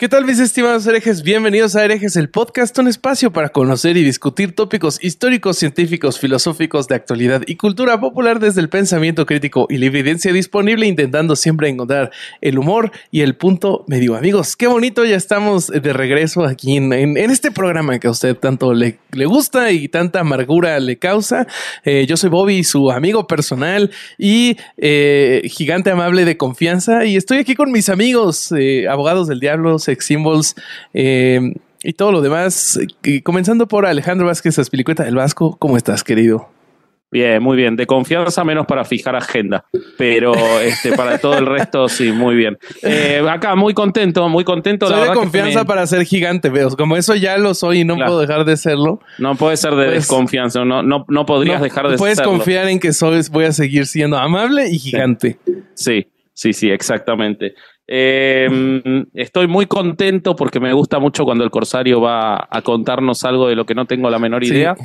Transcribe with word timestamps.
¿Qué 0.00 0.08
tal 0.08 0.24
mis 0.24 0.38
estimados 0.38 0.86
herejes? 0.86 1.22
Bienvenidos 1.22 1.76
a 1.76 1.84
Herejes, 1.84 2.16
el 2.16 2.30
podcast, 2.30 2.78
un 2.78 2.88
espacio 2.88 3.34
para 3.34 3.50
conocer 3.50 3.98
y 3.98 4.02
discutir 4.02 4.54
tópicos 4.54 4.98
históricos, 5.04 5.58
científicos, 5.58 6.18
filosóficos 6.18 6.88
de 6.88 6.94
actualidad 6.94 7.42
y 7.46 7.56
cultura 7.56 8.00
popular 8.00 8.40
desde 8.40 8.62
el 8.62 8.70
pensamiento 8.70 9.26
crítico 9.26 9.66
y 9.68 9.76
la 9.76 9.84
evidencia 9.84 10.32
disponible, 10.32 10.86
intentando 10.86 11.36
siempre 11.36 11.68
encontrar 11.68 12.12
el 12.40 12.58
humor 12.58 12.92
y 13.10 13.20
el 13.20 13.36
punto 13.36 13.84
medio. 13.88 14.16
Amigos, 14.16 14.56
qué 14.56 14.68
bonito, 14.68 15.04
ya 15.04 15.16
estamos 15.16 15.66
de 15.66 15.92
regreso 15.92 16.46
aquí 16.46 16.78
en, 16.78 17.18
este 17.18 17.50
programa 17.50 17.98
que 17.98 18.06
a 18.06 18.12
usted 18.12 18.34
tanto 18.36 18.72
le, 18.72 18.96
le 19.12 19.26
gusta 19.26 19.70
y 19.70 19.88
tanta 19.88 20.20
amargura 20.20 20.80
le 20.80 20.96
causa. 20.96 21.46
Eh, 21.84 22.06
yo 22.08 22.16
soy 22.16 22.30
Bobby, 22.30 22.64
su 22.64 22.90
amigo 22.90 23.26
personal 23.26 23.90
y 24.16 24.56
eh, 24.78 25.42
gigante 25.44 25.90
amable 25.90 26.24
de 26.24 26.38
confianza 26.38 27.04
y 27.04 27.16
estoy 27.16 27.36
aquí 27.36 27.54
con 27.54 27.70
mis 27.70 27.90
amigos, 27.90 28.50
eh, 28.56 28.88
abogados 28.88 29.28
del 29.28 29.40
diablo, 29.40 29.78
sex 29.90 30.04
symbols 30.06 30.54
eh, 30.94 31.40
y 31.82 31.92
todo 31.94 32.12
lo 32.12 32.20
demás. 32.20 32.78
Comenzando 33.24 33.66
por 33.66 33.86
Alejandro 33.86 34.26
Vázquez, 34.26 34.58
Aspilicueta 34.58 35.02
del 35.04 35.16
Vasco. 35.16 35.56
¿Cómo 35.58 35.76
estás, 35.76 36.04
querido? 36.04 36.48
Bien, 37.12 37.42
muy 37.42 37.56
bien. 37.56 37.74
De 37.74 37.86
confianza 37.88 38.44
menos 38.44 38.66
para 38.66 38.84
fijar 38.84 39.16
agenda, 39.16 39.64
pero 39.98 40.32
este 40.60 40.92
para 40.92 41.18
todo 41.18 41.36
el 41.38 41.46
resto 41.46 41.88
sí, 41.88 42.12
muy 42.12 42.36
bien. 42.36 42.56
Eh, 42.82 43.20
acá 43.28 43.56
muy 43.56 43.74
contento, 43.74 44.28
muy 44.28 44.44
contento. 44.44 44.88
la 44.88 44.96
Soy 44.98 45.08
de 45.08 45.14
confianza 45.14 45.58
me- 45.60 45.64
para 45.64 45.84
ser 45.88 46.04
gigante, 46.04 46.50
veo. 46.50 46.70
Como 46.76 46.96
eso 46.96 47.16
ya 47.16 47.36
lo 47.36 47.54
soy 47.54 47.80
y 47.80 47.84
no 47.84 47.96
Claro. 47.96 48.10
puedo 48.12 48.20
dejar 48.20 48.44
de 48.44 48.56
serlo. 48.56 49.00
No 49.18 49.34
puede 49.34 49.56
ser 49.56 49.72
de 49.74 49.86
Pues- 49.86 49.94
desconfianza, 49.94 50.64
no, 50.64 50.84
no, 50.84 51.04
no 51.08 51.26
podrías 51.26 51.58
No, 51.58 51.64
dejar 51.64 51.88
de 51.88 51.96
puedes 51.96 52.18
serlo. 52.18 52.30
confiar 52.30 52.68
en 52.68 52.78
que 52.78 52.92
soy, 52.92 53.20
voy 53.32 53.46
a 53.46 53.52
seguir 53.52 53.86
siendo 53.86 54.16
amable 54.16 54.68
y 54.70 54.78
gigante. 54.78 55.36
Sí, 55.74 56.06
sí, 56.32 56.52
sí, 56.52 56.70
exactamente. 56.70 57.54
Eh, 57.92 59.04
estoy 59.14 59.48
muy 59.48 59.66
contento 59.66 60.36
porque 60.36 60.60
me 60.60 60.72
gusta 60.72 61.00
mucho 61.00 61.24
cuando 61.24 61.42
el 61.42 61.50
Corsario 61.50 62.00
va 62.00 62.46
a 62.48 62.62
contarnos 62.62 63.24
algo 63.24 63.48
de 63.48 63.56
lo 63.56 63.66
que 63.66 63.74
no 63.74 63.84
tengo 63.86 64.08
la 64.10 64.20
menor 64.20 64.44
Sí. 64.44 64.52
idea. 64.52 64.76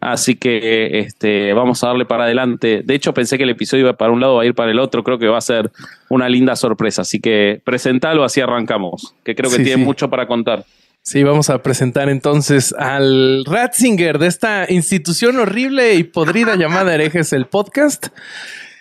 Así 0.00 0.36
que 0.36 1.00
este, 1.00 1.52
vamos 1.54 1.82
a 1.82 1.88
darle 1.88 2.04
para 2.04 2.24
adelante. 2.24 2.82
De 2.84 2.94
hecho, 2.94 3.12
pensé 3.14 3.36
que 3.36 3.42
el 3.44 3.50
episodio 3.50 3.82
iba 3.84 3.92
para 3.96 4.12
un 4.12 4.20
lado, 4.20 4.36
va 4.36 4.42
a 4.42 4.46
ir 4.46 4.54
para 4.54 4.70
el 4.70 4.78
otro. 4.78 5.02
Creo 5.02 5.18
que 5.18 5.26
va 5.28 5.38
a 5.38 5.40
ser 5.40 5.70
una 6.08 6.28
linda 6.28 6.54
sorpresa. 6.56 7.02
Así 7.02 7.20
que 7.20 7.60
presentalo, 7.64 8.22
así 8.24 8.40
arrancamos. 8.40 9.14
Que 9.24 9.34
creo 9.34 9.50
que 9.50 9.56
Sí, 9.58 9.64
tiene 9.64 9.80
sí. 9.82 9.84
mucho 9.84 10.08
para 10.10 10.26
contar. 10.28 10.64
Sí, 11.02 11.24
vamos 11.24 11.50
a 11.50 11.62
presentar 11.62 12.08
entonces 12.08 12.72
al 12.78 13.44
Ratzinger 13.44 14.18
de 14.20 14.28
esta 14.28 14.66
institución 14.72 15.36
horrible 15.40 15.94
y 15.94 16.04
podrida 16.04 16.54
llamada 16.54 16.94
Herejes, 16.94 17.32
el 17.32 17.46
podcast. 17.46 18.06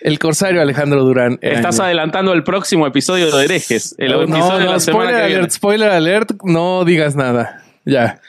El 0.02 0.18
corsario 0.20 0.62
Alejandro 0.62 1.04
Durán. 1.04 1.38
Estás 1.42 1.80
adelantando 1.80 2.34
el 2.34 2.44
próximo 2.44 2.88
episodio 2.88 3.36
de 3.36 3.46
Herejes. 3.46 3.96
El 3.98 4.12
no, 4.12 4.24
episodio 4.24 4.60
de 4.60 4.66
no, 4.66 4.72
la 4.74 4.80
semana 4.80 5.10
spoiler 5.12 5.28
que 5.28 5.36
alert, 5.36 5.52
spoiler 5.52 5.90
alert, 5.90 6.32
no 6.44 6.86
digas 6.86 7.16
nada. 7.16 7.64
Ya. 7.86 8.20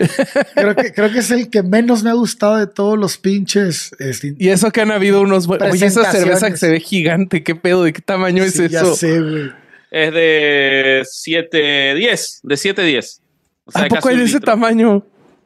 Creo 0.55 0.75
que, 0.75 0.93
creo 0.93 1.13
que 1.13 1.19
es 1.19 1.31
el 1.31 1.51
que 1.51 1.63
menos 1.63 2.03
me 2.03 2.11
ha 2.11 2.15
gustado 2.15 2.57
de 2.57 2.67
todos 2.67 2.99
los 2.99 3.19
pinches. 3.19 3.95
este, 3.99 4.35
Y 4.39 4.49
eso 4.49 4.71
que 4.71 4.81
han 4.81 4.91
habido 4.91 5.21
unos... 5.21 5.49
Oye, 5.49 5.87
esa 5.87 6.11
cerveza 6.11 6.51
que 6.51 6.57
se 6.57 6.71
ve 6.71 6.81
gigante, 6.81 7.43
¿qué 7.43 7.55
pedo? 7.55 7.85
¿De 7.85 7.93
qué 7.93 8.01
tamaño 8.01 8.43
es 8.45 8.55
sí, 8.55 8.69
ya 8.69 8.81
eso? 8.81 8.95
sé, 8.95 9.21
güey. 9.21 9.51
Es 9.91 10.15
de 10.15 11.03
7-10. 11.05 12.41
De 12.43 12.55
7-10. 12.55 13.21
O 13.65 13.73
sea, 13.73 13.83
¿A 13.83 13.89
poco 13.89 14.09
hay 14.09 14.17
de 14.17 14.25
ese 14.25 14.41
tamaño? 14.41 15.05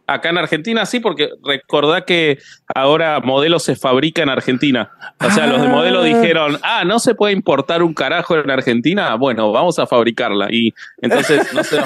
Acá 0.09 0.29
en 0.31 0.39
Argentina 0.39 0.87
sí, 0.87 1.01
porque 1.01 1.31
recordá 1.45 2.05
que 2.05 2.39
ahora 2.75 3.21
modelo 3.21 3.59
se 3.59 3.75
fabrica 3.75 4.23
en 4.23 4.29
Argentina. 4.29 4.91
O 5.25 5.31
sea, 5.31 5.47
los 5.49 5.61
de 5.61 5.69
modelo 5.69 6.01
Ah. 6.01 6.05
dijeron, 6.05 6.59
ah, 6.63 6.85
no 6.85 6.99
se 7.01 7.15
puede 7.15 7.33
importar 7.33 7.83
un 7.83 7.93
carajo 7.93 8.37
en 8.37 8.49
Argentina. 8.51 9.15
Bueno, 9.17 9.51
vamos 9.51 9.79
a 9.79 9.87
fabricarla. 9.87 10.47
Y 10.53 10.73
entonces 11.03 11.53
no 11.53 11.65
se, 11.65 11.81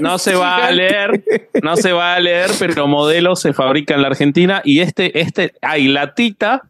no 0.00 0.18
se 0.18 0.34
va 0.34 0.66
a 0.66 0.70
leer, 0.72 1.22
no 1.62 1.76
se 1.76 1.92
va 1.92 2.14
a 2.14 2.20
leer, 2.20 2.50
pero 2.58 2.88
modelo 2.88 3.36
se 3.36 3.52
fabrica 3.52 3.94
en 3.94 4.02
la 4.02 4.08
Argentina. 4.08 4.60
Y 4.64 4.80
este, 4.80 5.20
este, 5.20 5.54
hay 5.62 5.86
latita 5.88 6.62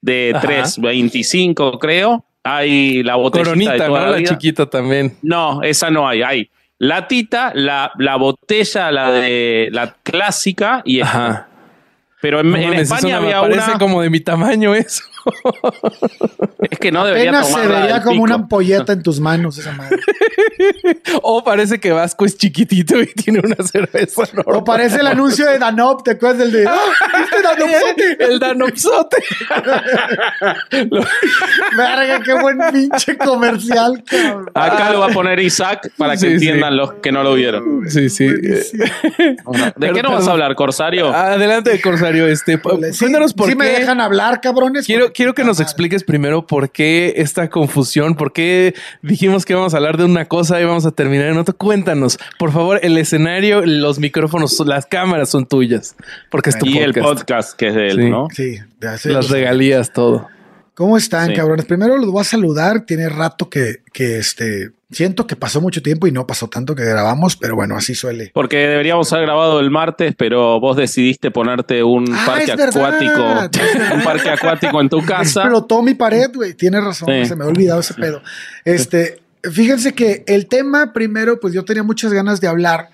de 0.00 0.32
Ajá. 0.34 0.48
3.25, 0.48 1.78
creo. 1.78 2.24
Hay 2.44 3.02
la 3.02 3.16
botellita 3.16 3.50
de 3.50 3.78
Coronita, 3.78 3.86
toda 3.88 4.06
¿no? 4.06 4.12
la 4.12 4.22
chiquita 4.22 4.64
también. 4.66 5.18
No, 5.20 5.62
esa 5.62 5.90
no 5.90 6.08
hay. 6.08 6.22
Hay 6.22 6.50
latita, 6.78 7.52
la, 7.54 7.92
la 7.98 8.16
botella, 8.16 8.90
la 8.90 9.10
de 9.12 9.68
la 9.72 9.94
clásica 10.02 10.82
y 10.84 11.00
esta. 11.00 11.26
Ajá. 11.26 11.48
Pero 12.20 12.40
en, 12.40 12.50
No 12.50 12.56
en 12.56 12.74
España 12.74 13.18
había 13.18 13.40
parece 13.40 13.70
una. 13.70 13.78
como 13.78 14.02
de 14.02 14.10
mi 14.10 14.20
tamaño 14.20 14.74
eso. 14.74 15.02
Es 16.70 16.78
que 16.78 16.90
no 16.92 17.04
debería 17.04 17.30
Apenas 17.30 17.48
se 17.52 17.66
vería 17.66 18.02
como 18.02 18.12
pico. 18.12 18.24
una 18.24 18.34
ampolleta 18.34 18.92
en 18.92 19.02
tus 19.02 19.20
manos 19.20 19.58
esa 19.58 19.72
madre. 19.72 19.96
O 21.22 21.42
parece 21.44 21.78
que 21.78 21.92
Vasco 21.92 22.24
es 22.26 22.36
chiquitito 22.36 23.00
y 23.00 23.06
tiene 23.06 23.40
una 23.40 23.56
cerveza 23.64 24.22
normal. 24.34 24.56
O 24.56 24.64
parece 24.64 25.00
el 25.00 25.06
anuncio 25.06 25.46
de 25.48 25.58
Danop, 25.58 26.02
¿te 26.02 26.12
acuerdas 26.12 26.38
del 26.38 26.52
de 26.52 26.66
¡Ah, 26.66 26.76
este 27.22 27.42
Danopsote! 27.42 28.16
El 28.24 28.38
Danopsote. 28.38 29.16
Verga, 31.76 32.20
qué 32.24 32.34
buen 32.40 32.58
pinche 32.72 33.16
comercial, 33.16 34.02
cabrón. 34.04 34.50
Acá 34.54 34.90
lo 34.92 35.00
va 35.00 35.06
a 35.06 35.10
poner 35.10 35.38
Isaac 35.40 35.90
para 35.96 36.12
que 36.12 36.18
Sí, 36.18 36.26
sí. 36.26 36.32
entiendan 36.34 36.76
los 36.76 36.94
que 36.94 37.12
no 37.12 37.22
lo 37.22 37.34
vieron. 37.34 37.88
sí, 37.88 38.08
sí. 38.10 38.26
Buenísimo. 38.28 38.84
¿De 39.54 39.72
Pero- 39.78 39.94
qué 39.94 40.02
no 40.02 40.12
vas 40.12 40.26
a 40.28 40.32
hablar, 40.32 40.54
Corsario? 40.54 41.14
Adelante, 41.14 41.80
Corsario. 41.80 42.26
Este, 42.26 42.58
cuéntanos 42.60 43.32
por 43.34 43.46
sí 43.46 43.52
qué. 43.52 43.56
me 43.58 43.66
dejan 43.68 44.00
hablar, 44.00 44.40
cabrones. 44.40 44.86
Quiero, 44.86 45.12
quiero 45.18 45.34
que 45.34 45.42
nos 45.42 45.56
Madre. 45.56 45.64
expliques 45.64 46.04
primero 46.04 46.46
por 46.46 46.70
qué 46.70 47.14
esta 47.16 47.50
confusión, 47.50 48.14
por 48.14 48.32
qué 48.32 48.72
dijimos 49.02 49.44
que 49.44 49.52
íbamos 49.52 49.74
a 49.74 49.78
hablar 49.78 49.96
de 49.96 50.04
una 50.04 50.26
cosa 50.26 50.60
y 50.60 50.64
vamos 50.64 50.86
a 50.86 50.92
terminar 50.92 51.26
en 51.26 51.38
otra. 51.38 51.52
Cuéntanos, 51.54 52.18
por 52.38 52.52
favor, 52.52 52.78
el 52.84 52.96
escenario, 52.96 53.66
los 53.66 53.98
micrófonos, 53.98 54.56
las 54.64 54.86
cámaras 54.86 55.28
son 55.28 55.44
tuyas, 55.46 55.96
porque 56.30 56.50
es 56.50 56.58
tu 56.58 56.66
y 56.66 56.78
el 56.78 56.94
podcast. 56.94 57.08
podcast 57.18 57.56
que 57.58 57.66
es 57.68 57.74
de 57.74 57.86
él, 57.88 57.96
Sí. 58.04 58.10
¿no? 58.10 58.28
Sí, 58.32 58.58
de 58.80 58.88
hace- 58.88 59.10
Las 59.10 59.28
regalías, 59.28 59.92
todo. 59.92 60.28
¿Cómo 60.78 60.96
están, 60.96 61.30
Sí. 61.30 61.34
cabrones? 61.34 61.66
Primero 61.66 61.96
los 61.96 62.12
voy 62.12 62.20
a 62.20 62.24
saludar. 62.24 62.82
Tiene 62.86 63.08
rato 63.08 63.50
que, 63.50 63.82
que 63.92 64.18
este, 64.18 64.70
siento 64.92 65.26
que 65.26 65.34
pasó 65.34 65.60
mucho 65.60 65.82
tiempo 65.82 66.06
y 66.06 66.12
no 66.12 66.24
pasó 66.24 66.46
tanto 66.46 66.76
que 66.76 66.84
grabamos, 66.84 67.36
pero 67.36 67.56
bueno, 67.56 67.76
así 67.76 67.96
suele. 67.96 68.30
Porque 68.32 68.58
deberíamos 68.58 69.12
haber 69.12 69.26
grabado 69.26 69.58
el 69.58 69.72
martes, 69.72 70.14
pero 70.16 70.60
vos 70.60 70.76
decidiste 70.76 71.32
ponerte 71.32 71.82
un 71.82 72.04
Ah, 72.14 72.22
parque 72.24 72.52
acuático, 72.52 73.22
un 73.96 74.02
parque 74.04 74.30
acuático 74.30 74.80
en 74.80 74.88
tu 74.88 75.02
casa. 75.04 75.40
Explotó 75.42 75.82
mi 75.82 75.94
pared, 75.94 76.30
güey. 76.32 76.54
Tienes 76.54 76.84
razón, 76.84 77.08
Sí. 77.08 77.26
se 77.26 77.34
me 77.34 77.42
ha 77.42 77.48
olvidado 77.48 77.80
ese 77.80 77.94
pedo. 77.94 78.22
Este, 78.64 79.20
fíjense 79.50 79.94
que 79.94 80.22
el 80.28 80.46
tema 80.46 80.92
primero, 80.92 81.40
pues 81.40 81.52
yo 81.54 81.64
tenía 81.64 81.82
muchas 81.82 82.12
ganas 82.12 82.40
de 82.40 82.46
hablar, 82.46 82.90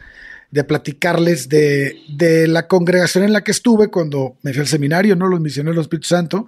de 0.55 0.63
platicarles 0.63 1.49
de, 1.49 1.97
de 2.09 2.47
la 2.47 2.69
congregación 2.69 3.25
en 3.25 3.33
la 3.33 3.43
que 3.43 3.51
estuve 3.51 3.89
cuando 3.91 4.39
me 4.43 4.53
fui 4.53 4.61
al 4.61 4.69
seminario, 4.69 5.17
¿no? 5.17 5.27
Los 5.27 5.41
misioneros 5.41 5.75
del 5.75 5.83
Espíritu 5.83 6.07
Santo. 6.07 6.47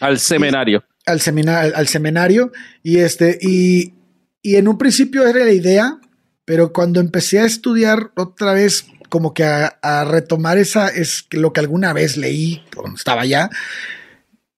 Al 0.00 0.18
seminario. 0.18 0.82
al, 1.06 1.20
semina- 1.20 1.60
al, 1.60 1.86
seminario 1.86 2.50
y 2.82 2.98
este 2.98 3.38
y, 3.40 3.94
y 4.42 4.56
en 4.56 4.66
un 4.66 4.76
principio 4.76 5.24
era 5.24 5.44
la 5.44 5.52
idea, 5.52 6.00
pero 6.44 6.72
cuando 6.72 6.98
empecé 6.98 7.38
a 7.38 7.44
estudiar 7.44 8.10
otra 8.16 8.54
vez 8.54 8.86
como 9.08 9.32
que 9.34 9.44
a, 9.44 9.66
a 9.82 10.04
retomar 10.04 10.58
esa 10.58 10.88
es 10.88 11.26
lo 11.30 11.52
que 11.52 11.60
alguna 11.60 11.92
vez 11.92 12.16
leí 12.16 12.60
cuando 12.74 12.96
estaba 12.96 13.22
allá, 13.22 13.50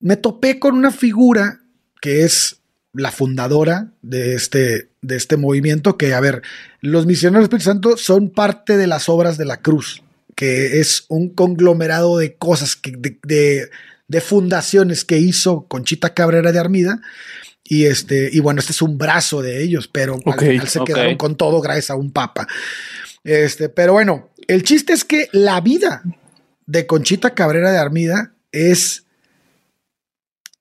me 0.01 0.17
topé 0.17 0.59
con 0.59 0.75
una 0.75 0.91
figura 0.91 1.61
que 2.01 2.25
es 2.25 2.63
la 2.97 3.11
fundadora 3.13 3.93
de 4.03 4.35
este, 4.35 4.89
de 5.03 5.17
este 5.17 5.37
movimiento, 5.37 5.97
que 5.97 6.15
a 6.15 6.21
ver, 6.21 6.43
los 6.81 7.07
misioneros 7.07 7.43
del 7.49 7.59
Espíritu 7.59 7.71
Santo 7.71 7.97
son 7.97 8.31
parte 8.31 8.77
de 8.77 8.87
las 8.87 9.09
obras 9.09 9.39
de 9.39 9.45
la 9.45 9.61
cruz, 9.61 10.03
que 10.35 10.81
es 10.81 11.05
un 11.09 11.29
conglomerado 11.31 12.19
de 12.19 12.35
cosas, 12.35 12.77
que, 12.77 12.93
de, 12.97 13.19
de- 13.23 13.71
de 14.09 14.21
fundaciones 14.21 15.05
que 15.05 15.19
hizo 15.19 15.67
Conchita 15.67 16.15
Cabrera 16.15 16.53
de 16.53 16.59
Armida. 16.61 17.01
Y 17.65 17.87
este, 17.87 18.31
y 18.33 18.39
bueno, 18.39 18.61
este 18.61 18.71
es 18.71 18.81
un 18.81 18.97
brazo 18.97 19.43
de 19.43 19.61
ellos, 19.65 19.89
pero 19.89 20.15
al 20.15 20.21
final 20.53 20.69
se 20.69 20.79
quedaron 20.85 21.17
con 21.17 21.37
todo 21.37 21.61
gracias 21.61 21.91
a 21.91 21.97
un 21.97 22.13
papa. 22.13 22.47
Este, 23.25 23.69
pero 23.69 23.95
bueno, 23.95 24.31
el 24.47 24.63
chiste 24.63 24.93
es 24.93 25.05
que 25.05 25.29
la 25.33 25.61
vida 25.61 26.05
de 26.67 26.87
Conchita 26.87 27.35
Cabrera 27.35 27.73
de 27.73 27.79
Armida 27.79 28.33
es 28.53 29.06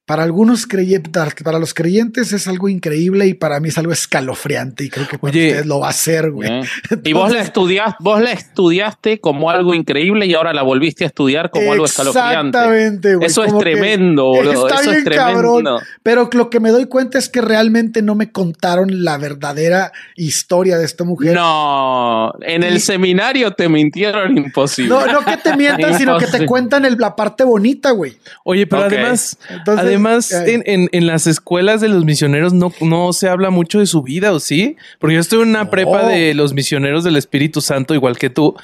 para 0.05 0.21
algunos 0.21 0.67
creyentes, 0.67 1.11
para 1.43 1.57
los 1.57 1.73
creyentes 1.73 2.31
es 2.31 2.47
algo 2.47 2.69
increíble 2.69 3.25
y 3.25 3.33
para 3.33 3.59
mí 3.59 3.69
es 3.69 3.77
algo 3.79 3.91
escalofriante 3.91 4.83
y 4.83 4.89
creo 4.89 5.07
que 5.07 5.17
para 5.17 5.31
Oye, 5.31 5.47
ustedes 5.47 5.65
lo 5.65 5.79
va 5.79 5.87
a 5.87 5.89
hacer, 5.89 6.29
güey. 6.29 6.47
¿eh? 6.61 6.63
Y 7.03 7.13
vos 7.13 7.31
la 7.31 7.41
estudiaste, 7.41 7.95
vos 8.01 8.21
la 8.21 8.31
estudiaste 8.31 9.19
como 9.19 9.49
algo 9.49 9.73
increíble 9.73 10.27
y 10.27 10.33
ahora 10.35 10.53
la 10.53 10.61
volviste 10.61 11.05
a 11.05 11.07
estudiar 11.07 11.49
como 11.49 11.71
algo 11.71 11.85
escalofriante. 11.85 12.57
Exactamente, 12.57 13.15
güey. 13.15 13.25
Eso 13.27 13.43
es 13.43 13.57
tremendo, 13.57 14.25
boludo. 14.25 14.67
Está 14.67 14.81
Eso 14.81 14.89
bien 14.91 14.97
es 14.99 15.05
tremendo. 15.05 15.33
cabrón. 15.33 15.65
Pero 16.03 16.29
lo 16.33 16.49
que 16.51 16.59
me 16.59 16.69
doy 16.69 16.85
cuenta 16.85 17.17
es 17.17 17.27
que 17.27 17.41
realmente 17.41 18.01
no 18.03 18.13
me 18.13 18.31
contaron 18.31 19.03
la 19.03 19.17
verdadera 19.17 19.91
historia 20.15 20.77
de 20.77 20.85
esta 20.85 21.03
mujer. 21.03 21.33
No, 21.35 22.31
en 22.41 22.61
Y- 22.61 22.65
el 22.67 22.79
seminario 22.79 23.51
te 23.53 23.67
mintieron 23.69 24.37
imposible. 24.37 24.89
No, 24.89 25.05
no 25.07 25.25
que 25.25 25.37
te 25.37 25.55
mientan, 25.57 25.97
sino 25.97 26.17
que 26.19 26.27
te 26.27 26.45
cuentan 26.45 26.85
el- 26.85 26.97
la 26.99 27.15
parte 27.15 27.43
bonita, 27.43 27.89
güey. 27.91 28.17
Oye, 28.43 28.67
pero 28.67 28.83
Ok. 28.85 28.93
además, 28.93 29.37
Entonces- 29.49 29.85
además, 29.95 30.31
en, 30.31 30.63
en, 30.65 30.89
en, 30.91 31.07
las 31.07 31.27
escuelas 31.27 31.81
de 31.81 31.89
los 31.89 32.05
misioneros 32.05 32.53
no, 32.53 32.71
no 32.81 33.13
se 33.13 33.27
habla 33.27 33.49
mucho 33.49 33.79
de 33.79 33.85
su 33.85 34.01
vida, 34.01 34.33
¿o 34.33 34.39
sí? 34.39 34.75
Porque 34.99 35.15
yo 35.15 35.21
estoy 35.21 35.41
en 35.41 35.49
una 35.49 35.69
prepa 35.69 36.07
de 36.07 36.33
los 36.33 36.53
misioneros 36.53 37.03
del 37.03 37.15
Espíritu 37.15 37.61
Santo, 37.61 37.93
igual 37.93 38.17
que 38.17 38.29
tú, 38.29 38.55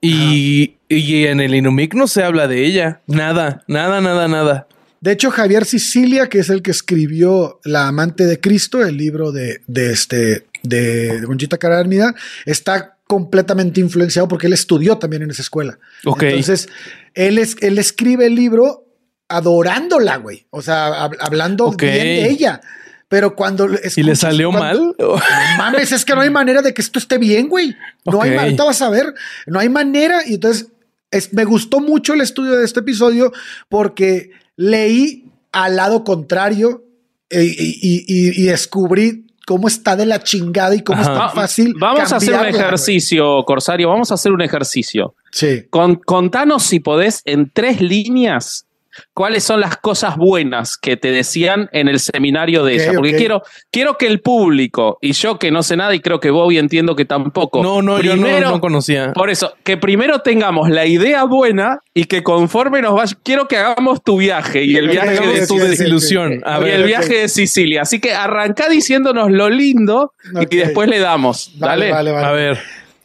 y, 0.00 0.74
y 0.88 1.26
en 1.26 1.40
el 1.40 1.54
Inumic 1.54 1.94
no 1.94 2.06
se 2.06 2.22
habla 2.22 2.48
de 2.48 2.64
ella. 2.64 3.00
Nada, 3.06 3.64
nada, 3.66 4.00
nada, 4.00 4.28
nada. 4.28 4.66
De 5.00 5.12
hecho, 5.12 5.30
Javier 5.30 5.64
Sicilia, 5.64 6.28
que 6.28 6.40
es 6.40 6.50
el 6.50 6.62
que 6.62 6.72
escribió 6.72 7.60
La 7.64 7.86
amante 7.86 8.26
de 8.26 8.40
Cristo, 8.40 8.84
el 8.84 8.96
libro 8.96 9.30
de, 9.30 9.60
de 9.66 9.92
este 9.92 10.46
de 10.64 11.22
Conchita 11.24 11.56
Carármida, 11.56 12.14
está 12.44 12.96
completamente 13.06 13.80
influenciado 13.80 14.28
porque 14.28 14.48
él 14.48 14.52
estudió 14.52 14.98
también 14.98 15.22
en 15.22 15.30
esa 15.30 15.42
escuela. 15.42 15.78
Entonces, 16.04 16.68
él, 17.14 17.38
es, 17.38 17.56
él 17.60 17.78
escribe 17.78 18.26
el 18.26 18.34
libro 18.34 18.87
adorándola, 19.28 20.16
güey. 20.16 20.46
O 20.50 20.62
sea, 20.62 21.04
hablando 21.20 21.70
bien 21.72 21.92
de 21.92 22.30
ella. 22.30 22.60
Pero 23.08 23.34
cuando... 23.34 23.68
¿Y 23.96 24.02
le 24.02 24.16
salió 24.16 24.52
mal? 24.52 24.94
No 24.98 25.16
mames, 25.56 25.92
es 25.92 26.04
que 26.04 26.14
no 26.14 26.20
hay 26.20 26.30
manera 26.40 26.62
de 26.62 26.74
que 26.74 26.82
esto 26.82 26.98
esté 26.98 27.18
bien, 27.18 27.48
güey. 27.48 27.74
No 28.04 28.22
hay 28.22 28.34
manera, 28.34 28.64
vas 28.64 28.82
a 28.82 28.90
ver, 28.90 29.14
no 29.46 29.58
hay 29.58 29.68
manera. 29.68 30.20
Y 30.26 30.34
entonces, 30.34 30.68
es, 31.10 31.32
me 31.32 31.44
gustó 31.44 31.80
mucho 31.80 32.14
el 32.14 32.20
estudio 32.20 32.52
de 32.52 32.64
este 32.64 32.80
episodio 32.80 33.32
porque 33.68 34.30
leí 34.56 35.24
al 35.52 35.76
lado 35.76 36.04
contrario 36.04 36.84
eh, 37.30 37.54
y, 37.56 38.42
descubrí 38.44 39.26
cómo 39.46 39.68
está 39.68 39.96
de 39.96 40.04
la 40.04 40.22
chingada 40.22 40.74
y 40.74 40.82
cómo 40.82 41.00
es 41.00 41.06
tan 41.06 41.32
fácil. 41.32 41.74
Vamos 41.78 42.12
a 42.12 42.16
hacer 42.16 42.34
un 42.34 42.46
ejercicio, 42.46 43.42
Corsario. 43.44 43.88
Vamos 43.88 44.10
a 44.10 44.14
hacer 44.14 44.32
un 44.32 44.42
ejercicio. 44.42 45.14
Sí. 45.30 45.64
Con, 45.70 45.96
contanos 45.96 46.64
si 46.64 46.80
podés 46.80 47.22
en 47.24 47.50
tres 47.50 47.80
líneas 47.80 48.66
cuáles 49.14 49.44
son 49.44 49.60
las 49.60 49.76
cosas 49.76 50.16
buenas 50.16 50.76
que 50.76 50.96
te 50.96 51.10
decían 51.10 51.68
en 51.72 51.88
el 51.88 52.00
seminario 52.00 52.64
de 52.64 52.74
ella. 52.74 52.92
Porque 52.94 53.16
quiero, 53.16 53.42
quiero 53.70 53.96
que 53.98 54.06
el 54.06 54.20
público, 54.20 54.98
y 55.00 55.12
yo 55.12 55.38
que 55.38 55.50
no 55.50 55.62
sé 55.62 55.76
nada 55.76 55.94
y 55.94 56.00
creo 56.00 56.20
que 56.20 56.30
Bobby 56.30 56.58
entiendo 56.58 56.96
que 56.96 57.04
tampoco. 57.04 57.62
No, 57.62 57.82
no, 57.82 58.00
yo 58.00 58.16
no, 58.16 58.60
conocía. 58.60 59.12
Por 59.12 59.30
eso, 59.30 59.54
que 59.64 59.76
primero 59.76 60.20
tengamos 60.20 60.70
la 60.70 60.86
idea 60.86 61.24
buena 61.24 61.80
y 61.94 62.04
que 62.04 62.22
conforme 62.22 62.82
nos 62.82 62.94
vaya, 62.94 63.16
quiero 63.22 63.48
que 63.48 63.56
hagamos 63.56 64.02
tu 64.02 64.18
viaje 64.18 64.64
y 64.64 64.76
el 64.76 64.88
viaje 64.88 65.20
de 65.26 65.46
tu 65.46 65.56
desilusión. 65.56 66.42
y 66.44 66.68
el 66.68 66.84
viaje 66.84 67.22
de 67.22 67.28
Sicilia. 67.28 67.82
Así 67.82 68.00
que 68.00 68.12
arranca 68.12 68.68
diciéndonos 68.68 69.30
lo 69.30 69.48
lindo 69.50 70.12
y 70.50 70.56
después 70.56 70.88
le 70.88 70.98
damos. 70.98 71.52
Dale, 71.58 71.90
vale, 71.90 72.12
vale. 72.12 72.26
A 72.26 72.32
ver. 72.32 72.58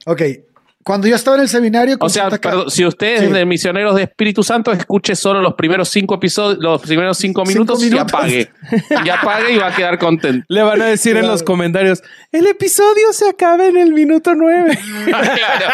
Ok, 0.05 0.21
cuando 0.83 1.07
yo 1.07 1.15
estaba 1.15 1.37
en 1.37 1.43
el 1.43 1.49
seminario. 1.49 1.97
O 1.99 2.09
sea, 2.09 2.29
si 2.67 2.85
usted 2.85 3.23
es 3.23 3.31
de 3.31 3.45
misioneros 3.45 3.95
de 3.95 4.03
Espíritu 4.03 4.43
Santo, 4.43 4.71
escuche 4.71 5.15
solo 5.15 5.41
los 5.41 5.53
primeros 5.53 5.89
cinco 5.89 6.15
episodios, 6.15 6.59
los 6.59 6.81
primeros 6.81 7.17
cinco 7.17 7.45
minutos, 7.45 7.83
y 7.83 7.97
apague. 7.97 8.51
y 9.05 9.09
apague 9.09 9.53
y 9.53 9.57
va 9.57 9.67
a 9.67 9.75
quedar 9.75 9.97
contento. 9.97 10.45
Le 10.49 10.61
van 10.61 10.81
a 10.81 10.85
decir 10.85 11.15
en 11.17 11.27
los 11.27 11.43
comentarios: 11.43 12.03
el 12.31 12.47
episodio 12.47 13.13
se 13.13 13.29
acaba 13.29 13.65
en 13.65 13.77
el 13.77 13.93
minuto 13.93 14.33
nueve. 14.35 14.77
claro, 15.05 15.65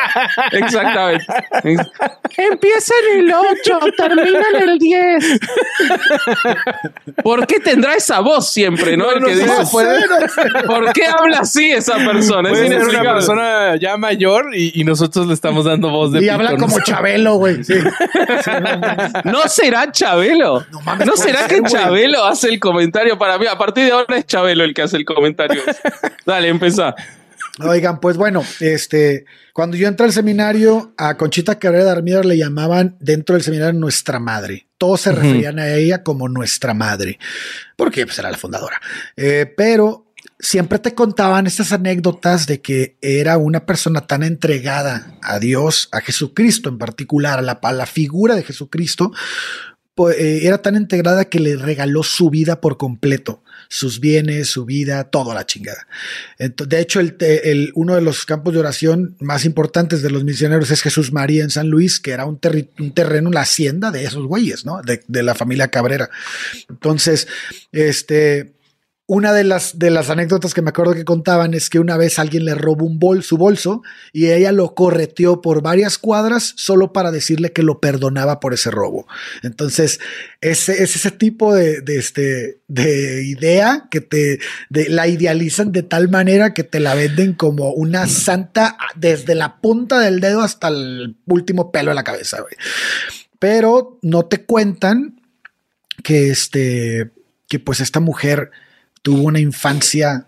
exactamente. 0.51 1.25
Empieza 2.37 2.93
en 3.13 3.19
el 3.19 3.33
ocho, 3.33 3.79
termina 3.97 4.43
en 4.53 4.69
el 4.69 4.77
diez. 4.77 5.39
¿Por 7.23 7.47
qué 7.47 7.59
tendrá 7.59 7.95
esa 7.95 8.19
voz 8.19 8.51
siempre, 8.51 8.95
no? 8.95 9.11
el 9.11 9.23
que 9.23 9.35
dice, 9.35 9.51
¿Por 10.65 10.93
qué 10.93 11.05
habla 11.07 11.39
así 11.39 11.71
esa 11.71 11.97
persona? 11.97 12.51
es 12.51 12.87
una 12.87 13.01
persona 13.01 13.75
ya 13.77 13.97
mayor 13.97 14.55
y, 14.55 14.79
y 14.79 14.83
nos 14.83 14.98
nosotros 14.99 15.27
le 15.27 15.33
estamos 15.33 15.65
dando 15.65 15.89
voz 15.89 16.11
de 16.11 16.23
Y 16.23 16.29
habla 16.29 16.57
como 16.57 16.79
Chabelo, 16.83 17.35
güey. 17.35 17.61
¿No 19.23 19.47
será 19.47 19.91
Chabelo? 19.91 20.65
No, 21.05 21.15
será 21.15 21.47
que 21.47 21.61
Chabelo 21.63 22.25
hace 22.25 22.49
el 22.49 22.59
comentario 22.59 23.17
para 23.17 23.37
mí? 23.37 23.45
A 23.47 23.57
partir 23.57 23.85
de 23.85 23.91
ahora 23.91 24.17
es 24.17 24.25
Chabelo 24.25 24.63
el 24.63 24.73
que 24.73 24.81
hace 24.81 24.97
el 24.97 25.05
comentario. 25.05 25.61
Dale, 26.25 26.49
empezá. 26.49 26.95
Oigan, 27.61 27.99
pues 27.99 28.15
bueno, 28.15 28.43
este, 28.61 29.25
cuando 29.53 29.75
yo 29.75 29.87
entré 29.87 30.05
al 30.05 30.13
seminario, 30.13 30.93
a 30.97 31.17
Conchita 31.17 31.59
Cabrera 31.59 31.85
de 31.85 31.91
Armida 31.91 32.23
le 32.23 32.37
llamaban 32.37 32.95
dentro 32.99 33.35
del 33.35 33.43
seminario 33.43 33.77
nuestra 33.77 34.19
madre. 34.19 34.67
Todos 34.77 35.01
se 35.01 35.11
referían 35.11 35.59
a 35.59 35.73
ella 35.73 36.03
como 36.03 36.29
nuestra 36.29 36.73
madre, 36.73 37.19
porque 37.75 38.05
pues, 38.05 38.17
era 38.17 38.31
la 38.31 38.37
fundadora. 38.37 38.79
Eh, 39.17 39.53
pero 39.57 40.08
siempre 40.39 40.79
te 40.79 40.95
contaban 40.95 41.47
estas 41.47 41.73
anécdotas 41.73 42.47
de 42.47 42.61
que 42.61 42.95
era 43.01 43.37
una 43.37 43.65
persona 43.65 44.07
tan 44.07 44.23
entregada 44.23 45.17
a 45.21 45.37
Dios, 45.39 45.89
a 45.91 45.99
Jesucristo 45.99 46.69
en 46.69 46.77
particular, 46.77 47.39
a 47.39 47.71
la, 47.71 47.85
figura 47.85 48.35
de 48.35 48.43
Jesucristo, 48.43 49.11
pues, 49.95 50.17
eh, 50.17 50.47
era 50.47 50.61
tan 50.61 50.77
integrada 50.77 51.25
que 51.25 51.41
le 51.41 51.57
regaló 51.57 52.03
su 52.03 52.29
vida 52.29 52.61
por 52.61 52.77
completo, 52.77 53.43
sus 53.67 53.99
bienes, 53.99 54.47
su 54.47 54.63
vida, 54.63 55.03
toda 55.03 55.35
la 55.35 55.45
chingada. 55.45 55.87
de 56.37 56.79
hecho, 56.79 57.01
uno 57.75 57.95
de 57.95 58.01
los 58.01 58.25
campos 58.25 58.53
de 58.53 58.61
oración 58.61 59.17
más 59.19 59.43
importantes 59.43 60.01
de 60.01 60.09
los 60.09 60.23
misioneros 60.23 60.71
es 60.71 60.81
Jesús 60.81 61.11
María 61.11 61.43
en 61.43 61.49
San 61.49 61.67
Luis, 61.67 61.99
que 61.99 62.11
era 62.11 62.25
un, 62.25 62.39
un 62.79 62.93
terreno, 62.93 63.29
la 63.29 63.41
hacienda 63.41 63.91
de 63.91 64.05
esos 64.05 64.25
güeyes, 64.25 64.65
¿no? 64.65 64.81
De 64.81 65.23
la 65.23 65.35
familia 65.35 65.67
Cabrera. 65.67 66.09
Entonces, 66.69 67.27
este 67.73 68.58
una 69.09 69.33
de 69.33 69.43
las, 69.43 69.79
de 69.79 69.89
las 69.89 70.11
anécdotas 70.11 70.53
que 70.53 70.61
me 70.61 70.69
acuerdo 70.69 70.93
que 70.93 71.03
contaban 71.03 71.55
es 71.55 71.71
que 71.71 71.79
una 71.79 71.97
vez 71.97 72.19
alguien 72.19 72.45
le 72.45 72.53
robó 72.53 72.85
un 72.85 72.99
bol, 72.99 73.23
su 73.23 73.37
bolso 73.37 73.81
y 74.13 74.29
ella 74.29 74.51
lo 74.51 74.75
correteó 74.75 75.41
por 75.41 75.63
varias 75.63 75.97
cuadras 75.97 76.53
solo 76.57 76.93
para 76.93 77.09
decirle 77.09 77.51
que 77.51 77.63
lo 77.63 77.79
perdonaba 77.79 78.39
por 78.39 78.53
ese 78.53 78.69
robo. 78.69 79.07
Entonces, 79.41 79.99
ese, 80.41 80.83
es 80.83 80.95
ese 80.95 81.09
tipo 81.09 81.55
de, 81.55 81.81
este, 81.87 82.59
de 82.67 83.23
idea 83.25 83.87
que 83.89 83.99
te 83.99 84.37
la 84.69 85.07
idealizan 85.07 85.71
de 85.71 85.81
tal 85.81 86.09
manera 86.09 86.53
que 86.53 86.63
te 86.63 86.79
la 86.79 86.93
venden 86.93 87.33
como 87.33 87.71
una 87.71 88.05
santa 88.05 88.77
desde 88.95 89.33
la 89.33 89.59
punta 89.59 89.99
del 89.99 90.19
dedo 90.19 90.41
hasta 90.41 90.67
el 90.67 91.17
último 91.25 91.71
pelo 91.71 91.89
de 91.89 91.95
la 91.95 92.03
cabeza. 92.03 92.45
Pero 93.39 93.97
no 94.03 94.27
te 94.27 94.45
cuentan 94.45 95.19
que, 96.03 96.29
este, 96.29 97.09
que 97.47 97.57
pues 97.57 97.79
esta 97.79 97.99
mujer 97.99 98.51
tuvo 99.09 99.23
una 99.23 99.39
infancia 99.39 100.27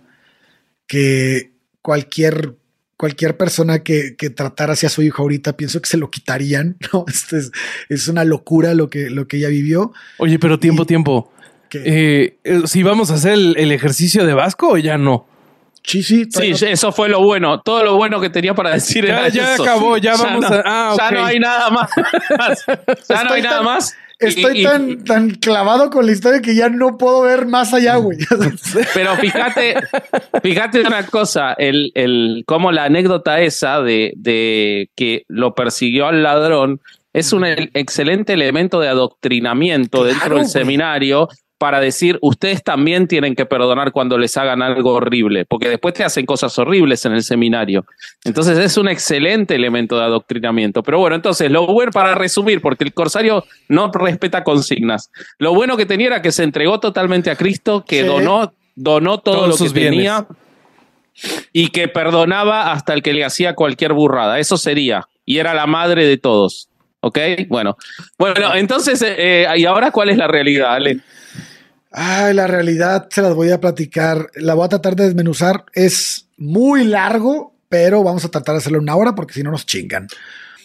que 0.87 1.51
cualquier, 1.83 2.55
cualquier 2.97 3.37
persona 3.37 3.83
que, 3.83 4.15
que, 4.17 4.31
tratara 4.31 4.73
hacia 4.73 4.89
su 4.89 5.03
hijo 5.03 5.21
ahorita 5.21 5.55
pienso 5.55 5.79
que 5.79 5.87
se 5.87 5.97
lo 5.97 6.09
quitarían, 6.09 6.77
¿no? 6.91 7.05
Este 7.07 7.37
es, 7.37 7.51
es, 7.89 8.07
una 8.07 8.23
locura 8.23 8.73
lo 8.73 8.89
que, 8.89 9.11
lo 9.11 9.27
que 9.27 9.37
ella 9.37 9.49
vivió. 9.49 9.93
Oye, 10.17 10.39
pero 10.39 10.57
tiempo, 10.57 10.87
tiempo. 10.87 11.31
Eh, 11.73 12.37
eh, 12.43 12.61
si 12.65 12.81
vamos 12.81 13.11
a 13.11 13.13
hacer 13.13 13.33
el, 13.33 13.71
ejercicio 13.71 14.25
de 14.25 14.33
Vasco 14.33 14.69
o 14.69 14.77
ya 14.79 14.97
no. 14.97 15.27
Sí, 15.83 16.01
sí. 16.01 16.27
Sí, 16.31 16.53
eso 16.65 16.91
fue 16.91 17.07
lo 17.07 17.21
bueno. 17.21 17.61
Todo 17.61 17.83
lo 17.83 17.97
bueno 17.97 18.19
que 18.19 18.31
tenía 18.31 18.55
para 18.55 18.71
decir 18.71 19.05
ya, 19.05 19.27
ya 19.29 19.53
acabó, 19.53 19.97
ya, 19.97 20.15
vamos 20.15 20.45
a. 20.45 20.63
Ah, 20.65 20.95
ya 20.97 21.11
no 21.11 21.25
hay 21.25 21.39
nada 21.39 21.69
más. 21.69 21.91
ya 23.09 23.23
no 23.25 23.33
hay 23.33 23.41
nada 23.43 23.61
más. 23.61 23.95
Estoy 24.21 24.63
tan, 24.63 25.03
tan 25.03 25.29
clavado 25.31 25.89
con 25.89 26.05
la 26.05 26.11
historia 26.11 26.41
que 26.41 26.55
ya 26.55 26.69
no 26.69 26.97
puedo 26.97 27.21
ver 27.21 27.47
más 27.47 27.73
allá, 27.73 27.95
güey. 27.97 28.19
Pero 28.93 29.15
fíjate, 29.15 29.75
fíjate 30.43 30.81
una 30.81 31.05
cosa, 31.07 31.53
el, 31.53 31.91
el, 31.95 32.43
como 32.45 32.71
la 32.71 32.85
anécdota 32.85 33.41
esa 33.41 33.81
de, 33.81 34.13
de 34.15 34.89
que 34.95 35.23
lo 35.27 35.55
persiguió 35.55 36.07
al 36.07 36.23
ladrón 36.23 36.81
es 37.13 37.33
un 37.33 37.45
excelente 37.45 38.33
elemento 38.33 38.79
de 38.79 38.87
adoctrinamiento 38.87 40.03
dentro 40.03 40.37
del 40.37 40.47
seminario 40.47 41.27
para 41.61 41.79
decir, 41.79 42.17
ustedes 42.23 42.63
también 42.63 43.07
tienen 43.07 43.35
que 43.35 43.45
perdonar 43.45 43.91
cuando 43.91 44.17
les 44.17 44.35
hagan 44.35 44.63
algo 44.63 44.93
horrible, 44.93 45.45
porque 45.45 45.69
después 45.69 45.93
te 45.93 46.03
hacen 46.03 46.25
cosas 46.25 46.57
horribles 46.57 47.05
en 47.05 47.11
el 47.11 47.21
seminario. 47.21 47.85
Entonces 48.23 48.57
es 48.57 48.77
un 48.77 48.89
excelente 48.89 49.53
elemento 49.53 49.95
de 49.95 50.05
adoctrinamiento. 50.05 50.81
Pero 50.81 50.97
bueno, 50.97 51.15
entonces 51.15 51.51
lo 51.51 51.67
bueno 51.67 51.91
para 51.91 52.15
resumir, 52.15 52.61
porque 52.61 52.83
el 52.83 52.95
corsario 52.95 53.45
no 53.67 53.91
respeta 53.91 54.43
consignas. 54.43 55.11
Lo 55.37 55.53
bueno 55.53 55.77
que 55.77 55.85
tenía 55.85 56.07
era 56.07 56.21
que 56.23 56.31
se 56.31 56.41
entregó 56.41 56.79
totalmente 56.79 57.29
a 57.29 57.35
Cristo, 57.35 57.85
que 57.87 58.03
donó, 58.03 58.51
donó 58.73 59.19
todo 59.19 59.45
lo 59.45 59.55
que 59.55 59.69
tenía 59.69 60.25
y 61.53 61.67
que 61.67 61.87
perdonaba 61.89 62.71
hasta 62.71 62.95
el 62.95 63.03
que 63.03 63.13
le 63.13 63.23
hacía 63.23 63.53
cualquier 63.53 63.93
burrada. 63.93 64.39
Eso 64.39 64.57
sería. 64.57 65.07
Y 65.25 65.37
era 65.37 65.53
la 65.53 65.67
madre 65.67 66.07
de 66.07 66.17
todos. 66.17 66.69
¿Ok? 67.01 67.19
Bueno. 67.49 67.77
Bueno, 68.17 68.55
entonces, 68.55 68.99
eh, 69.03 69.43
eh, 69.43 69.47
¿y 69.57 69.65
ahora 69.65 69.91
cuál 69.91 70.09
es 70.09 70.17
la 70.17 70.27
realidad, 70.27 70.73
Ale? 70.73 71.01
Ay, 71.91 72.33
la 72.33 72.47
realidad 72.47 73.07
se 73.09 73.21
las 73.21 73.33
voy 73.33 73.51
a 73.51 73.59
platicar. 73.59 74.29
La 74.35 74.53
voy 74.53 74.65
a 74.65 74.69
tratar 74.69 74.95
de 74.95 75.05
desmenuzar. 75.05 75.65
Es 75.73 76.27
muy 76.37 76.85
largo, 76.85 77.53
pero 77.67 78.03
vamos 78.03 78.23
a 78.23 78.29
tratar 78.29 78.55
de 78.55 78.59
hacerlo 78.59 78.77
en 78.77 78.83
una 78.83 78.95
hora 78.95 79.13
porque 79.13 79.33
si 79.33 79.43
no 79.43 79.51
nos 79.51 79.65
chingan. 79.65 80.07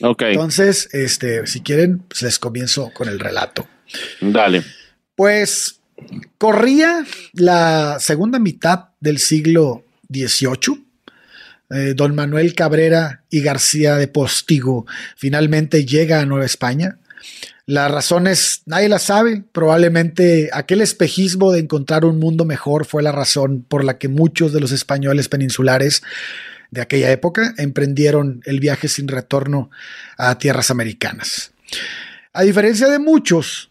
Ok. 0.02 0.23
Entonces, 0.23 0.88
este, 0.92 1.47
si 1.47 1.62
quieren, 1.62 1.99
pues 1.99 2.23
les 2.23 2.38
comienzo 2.38 2.92
con 2.95 3.09
el 3.09 3.18
relato. 3.18 3.66
Dale. 4.21 4.62
Pues 5.16 5.80
corría 6.38 7.04
la 7.33 7.99
segunda 7.99 8.38
mitad 8.38 8.90
del 9.00 9.18
siglo 9.18 9.85
XVIII. 10.12 10.85
Eh, 11.71 11.95
don 11.97 12.14
Manuel 12.14 12.54
Cabrera 12.54 13.25
y 13.30 13.40
García 13.40 13.97
de 13.97 14.06
Postigo 14.06 14.87
finalmente 15.16 15.85
llega 15.85 16.21
a 16.21 16.26
Nueva 16.26 16.45
España 16.45 16.99
Las 17.66 17.90
razones 17.90 18.62
nadie 18.66 18.88
las 18.88 19.02
sabe. 19.02 19.42
Probablemente 19.52 20.50
aquel 20.52 20.80
espejismo 20.80 21.50
de 21.50 21.58
encontrar 21.58 22.04
un 22.04 22.20
mundo 22.20 22.44
mejor 22.44 22.87
fue 22.87 23.02
la 23.02 23.11
razón 23.11 23.64
por 23.68 23.85
la 23.85 23.99
que 23.99 24.06
muchos 24.08 24.52
de 24.52 24.61
los 24.61 24.70
españoles 24.70 25.28
peninsulares 25.28 26.02
de 26.70 26.80
aquella 26.80 27.11
época 27.11 27.54
emprendieron 27.58 28.40
el 28.44 28.61
viaje 28.61 28.87
sin 28.87 29.08
retorno 29.08 29.70
a 30.16 30.38
tierras 30.38 30.70
americanas. 30.70 31.52
A 32.32 32.42
diferencia 32.42 32.88
de 32.88 33.00
muchos, 33.00 33.70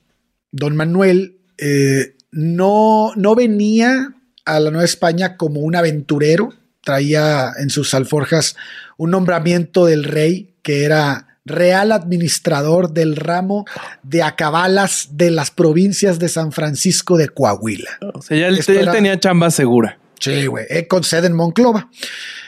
don 0.51 0.75
Manuel 0.75 1.37
eh, 1.57 2.15
no, 2.31 3.13
no 3.15 3.33
venía 3.35 4.13
a 4.43 4.59
la 4.59 4.71
Nueva 4.71 4.85
España 4.85 5.37
como 5.37 5.61
un 5.61 5.75
aventurero, 5.75 6.53
traía 6.83 7.53
en 7.57 7.69
sus 7.69 7.93
alforjas 7.93 8.57
un 8.97 9.11
nombramiento 9.11 9.85
del 9.85 10.03
rey 10.03 10.53
que 10.61 10.83
era 10.83 11.34
real 11.45 11.91
administrador 11.91 12.91
del 12.91 13.15
ramo 13.15 13.65
de 14.03 14.23
acabalas 14.23 15.09
de 15.11 15.31
las 15.31 15.51
provincias 15.51 16.19
de 16.19 16.27
San 16.27 16.51
Francisco 16.51 17.17
de 17.17 17.29
Coahuila. 17.29 17.99
O 18.13 18.21
sea, 18.21 18.37
ya 18.37 18.47
él, 18.47 18.65
tenía 18.65 19.19
chamba 19.19 19.51
segura. 19.51 19.99
Sí, 20.19 20.47
güey, 20.47 20.65
eh, 20.69 20.87
con 20.87 21.03
sede 21.03 21.27
en 21.27 21.33
Monclova. 21.33 21.89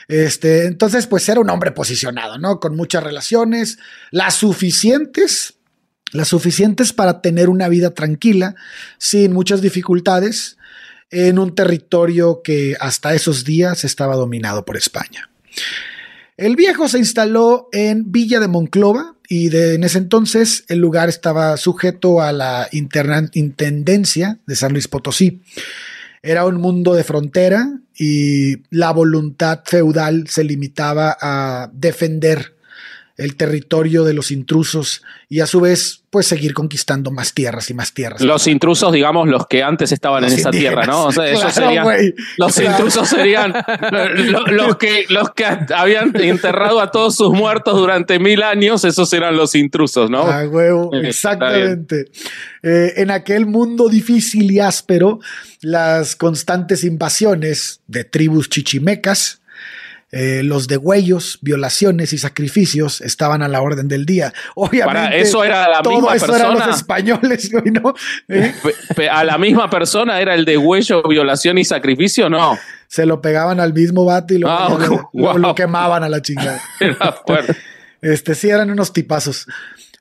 Este, 0.07 0.65
entonces, 0.65 1.05
pues 1.05 1.27
era 1.29 1.39
un 1.39 1.49
hombre 1.49 1.71
posicionado, 1.71 2.37
¿no? 2.37 2.59
Con 2.59 2.75
muchas 2.75 3.03
relaciones, 3.03 3.77
las 4.09 4.35
suficientes, 4.35 5.55
las 6.11 6.29
suficientes 6.29 6.93
para 6.93 7.21
tener 7.21 7.49
una 7.49 7.67
vida 7.67 7.93
tranquila, 7.93 8.55
sin 8.97 9.33
muchas 9.33 9.61
dificultades, 9.61 10.57
en 11.11 11.39
un 11.39 11.55
territorio 11.55 12.41
que 12.43 12.75
hasta 12.79 13.13
esos 13.13 13.43
días 13.43 13.83
estaba 13.83 14.15
dominado 14.15 14.65
por 14.65 14.77
España. 14.77 15.29
El 16.37 16.55
viejo 16.55 16.87
se 16.87 16.99
instaló 16.99 17.67
en 17.71 18.11
Villa 18.11 18.39
de 18.39 18.47
Monclova 18.47 19.15
y 19.27 19.49
de, 19.49 19.73
en 19.73 19.83
ese 19.83 19.97
entonces 19.97 20.65
el 20.67 20.77
lugar 20.77 21.09
estaba 21.09 21.57
sujeto 21.57 22.21
a 22.21 22.31
la 22.31 22.69
intendencia 22.71 24.37
de 24.45 24.55
San 24.55 24.71
Luis 24.71 24.87
Potosí. 24.87 25.41
Era 26.21 26.45
un 26.45 26.57
mundo 26.57 26.93
de 26.93 27.03
frontera 27.03 27.79
y 27.97 28.57
la 28.69 28.91
voluntad 28.91 29.61
feudal 29.65 30.27
se 30.27 30.43
limitaba 30.43 31.17
a 31.19 31.71
defender 31.73 32.56
el 33.17 33.35
territorio 33.35 34.03
de 34.03 34.13
los 34.13 34.29
intrusos 34.29 35.01
y 35.27 35.39
a 35.39 35.47
su 35.47 35.59
vez 35.59 36.03
pues 36.11 36.27
seguir 36.27 36.53
conquistando 36.53 37.09
más 37.09 37.33
tierras 37.33 37.69
y 37.71 37.73
más 37.73 37.93
tierras. 37.93 38.21
Los 38.21 38.45
intrusos, 38.47 38.93
digamos, 38.93 39.27
los 39.27 39.47
que 39.47 39.63
antes 39.63 39.91
estaban 39.91 40.23
en 40.23 40.33
esa 40.33 40.51
tierra, 40.51 40.85
¿no? 40.85 41.05
O 41.05 41.11
sea, 41.11 41.27
ellos 41.27 41.51
serían, 41.51 41.87
los 42.37 42.59
intrusos 42.59 43.09
serían 43.09 43.53
los, 44.47 44.77
que, 44.77 45.05
los 45.09 45.31
que 45.31 45.45
habían 45.45 46.15
enterrado 46.15 46.79
a 46.79 46.91
todos 46.91 47.15
sus 47.15 47.33
muertos 47.33 47.75
durante 47.77 48.19
mil 48.19 48.43
años, 48.43 48.85
esos 48.85 49.11
eran 49.13 49.35
los 49.35 49.55
intrusos, 49.55 50.09
¿no? 50.09 50.21
Ah, 50.21 50.47
huevo, 50.47 50.93
exactamente. 50.93 52.05
Eh, 52.61 52.93
en 52.97 53.11
aquel 53.11 53.47
mundo 53.47 53.89
difícil 53.89 54.51
y 54.51 54.59
áspero, 54.59 55.19
las 55.61 56.15
constantes 56.15 56.83
invasiones 56.83 57.81
de 57.87 58.03
tribus 58.03 58.49
chichimecas, 58.49 59.41
eh, 60.11 60.41
los 60.41 60.67
degüellos, 60.67 61.39
violaciones 61.41 62.13
y 62.13 62.17
sacrificios 62.17 63.01
estaban 63.01 63.41
a 63.41 63.49
la 63.49 63.61
orden 63.61 63.89
del 63.89 64.05
día. 64.05 64.33
Obviamente, 64.55 65.01
Para 65.01 65.15
eso 65.15 65.43
era 65.43 65.67
la 65.67 65.81
misma 65.81 66.11
persona. 66.11 66.37
Eran 66.37 66.67
los 66.67 66.77
españoles, 66.77 67.51
¿no? 67.65 67.93
¿Eh? 68.29 68.53
A 69.11 69.23
la 69.25 69.37
misma 69.37 69.69
persona 69.69 70.21
era 70.21 70.33
el 70.33 70.45
degüello, 70.45 71.03
violación 71.03 71.57
y 71.57 71.65
sacrificio, 71.65 72.29
no. 72.29 72.57
Se 72.87 73.05
lo 73.05 73.21
pegaban 73.21 73.59
al 73.59 73.73
mismo 73.73 74.05
vato 74.05 74.33
y 74.33 74.37
lo, 74.37 74.49
ah, 74.49 74.69
lo, 75.13 75.55
quemaban 75.55 76.03
a 76.03 76.09
la 76.09 76.21
chingada. 76.21 76.61
este 78.01 78.33
sí 78.33 78.49
eran 78.49 78.71
unos 78.71 78.93
tipazos. 78.93 79.45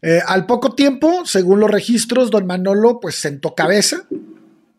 Eh, 0.02 0.20
al 0.24 0.46
poco 0.46 0.76
tiempo, 0.76 1.26
según 1.26 1.58
los 1.58 1.68
registros, 1.68 2.30
don 2.30 2.46
Manolo 2.46 3.00
pues 3.00 3.16
sentó 3.16 3.56
cabeza 3.56 4.06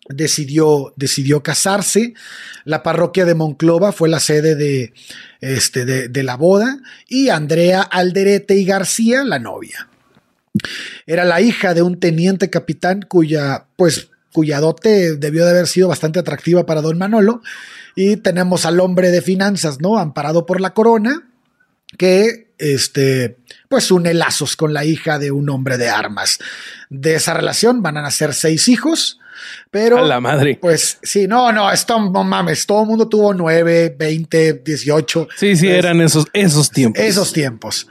decidió, 0.10 0.94
decidió 0.96 1.44
casarse. 1.44 2.14
La 2.64 2.84
parroquia 2.84 3.26
de 3.26 3.36
Monclova 3.36 3.92
fue 3.92 4.10
la 4.10 4.20
sede 4.20 4.56
de, 4.56 4.94
este, 5.42 5.86
de, 5.86 6.24
la 6.24 6.36
boda 6.36 6.80
y 7.08 7.30
Andrea 7.30 7.82
Alderete 7.82 8.56
y 8.56 8.66
García, 8.66 9.24
la 9.24 9.40
novia. 9.40 9.90
Era 11.06 11.26
la 11.26 11.42
hija 11.42 11.74
de 11.74 11.82
un 11.82 12.00
teniente 12.00 12.50
capitán 12.50 13.02
cuya, 13.08 13.68
pues, 13.76 14.10
cuya 14.34 14.60
dote 14.60 15.16
debió 15.16 15.46
de 15.46 15.52
haber 15.52 15.68
sido 15.68 15.88
bastante 15.88 16.20
atractiva 16.20 16.66
para 16.66 16.82
don 16.82 16.98
Manolo. 16.98 17.42
Y 17.96 18.18
tenemos 18.18 18.66
al 18.66 18.80
hombre 18.80 19.12
de 19.12 19.22
finanzas, 19.22 19.82
¿no? 19.82 19.98
Amparado 19.98 20.46
por 20.46 20.62
la 20.62 20.74
corona, 20.74 21.30
que, 21.98 22.52
este, 22.60 23.38
pues 23.70 23.92
une 23.92 24.14
lazos 24.14 24.56
con 24.56 24.74
la 24.74 24.86
hija 24.86 25.20
de 25.20 25.32
un 25.32 25.50
hombre 25.50 25.78
de 25.78 25.90
armas. 25.90 26.40
De 26.90 27.16
esa 27.16 27.34
relación 27.34 27.82
van 27.82 27.98
a 27.98 28.04
nacer 28.04 28.34
seis 28.34 28.68
hijos 28.68 29.20
pero. 29.72 30.06
la 30.06 30.20
madre. 30.20 30.58
Pues 30.62 31.00
sí, 31.02 31.28
no, 31.28 31.52
no, 31.52 31.72
esto 31.72 32.00
no 32.00 32.24
mames. 32.24 32.66
Todo 32.66 32.82
el 32.82 32.88
mundo 32.88 33.08
tuvo 33.08 33.34
9, 33.34 33.96
20, 33.98 34.54
18. 34.66 35.28
Sí, 35.36 35.56
sí, 35.56 35.68
eran 35.68 36.02
esos, 36.02 36.26
esos 36.34 36.72
tiempos. 36.72 37.04
Esos 37.04 37.34
tiempos. 37.34 37.88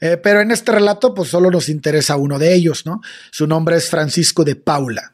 Eh, 0.00 0.16
pero 0.16 0.40
en 0.40 0.50
este 0.50 0.72
relato, 0.72 1.14
pues 1.14 1.28
solo 1.28 1.50
nos 1.50 1.68
interesa 1.68 2.16
uno 2.16 2.38
de 2.38 2.54
ellos, 2.54 2.86
¿no? 2.86 3.00
Su 3.30 3.46
nombre 3.46 3.76
es 3.76 3.88
Francisco 3.88 4.44
de 4.44 4.56
Paula. 4.56 5.12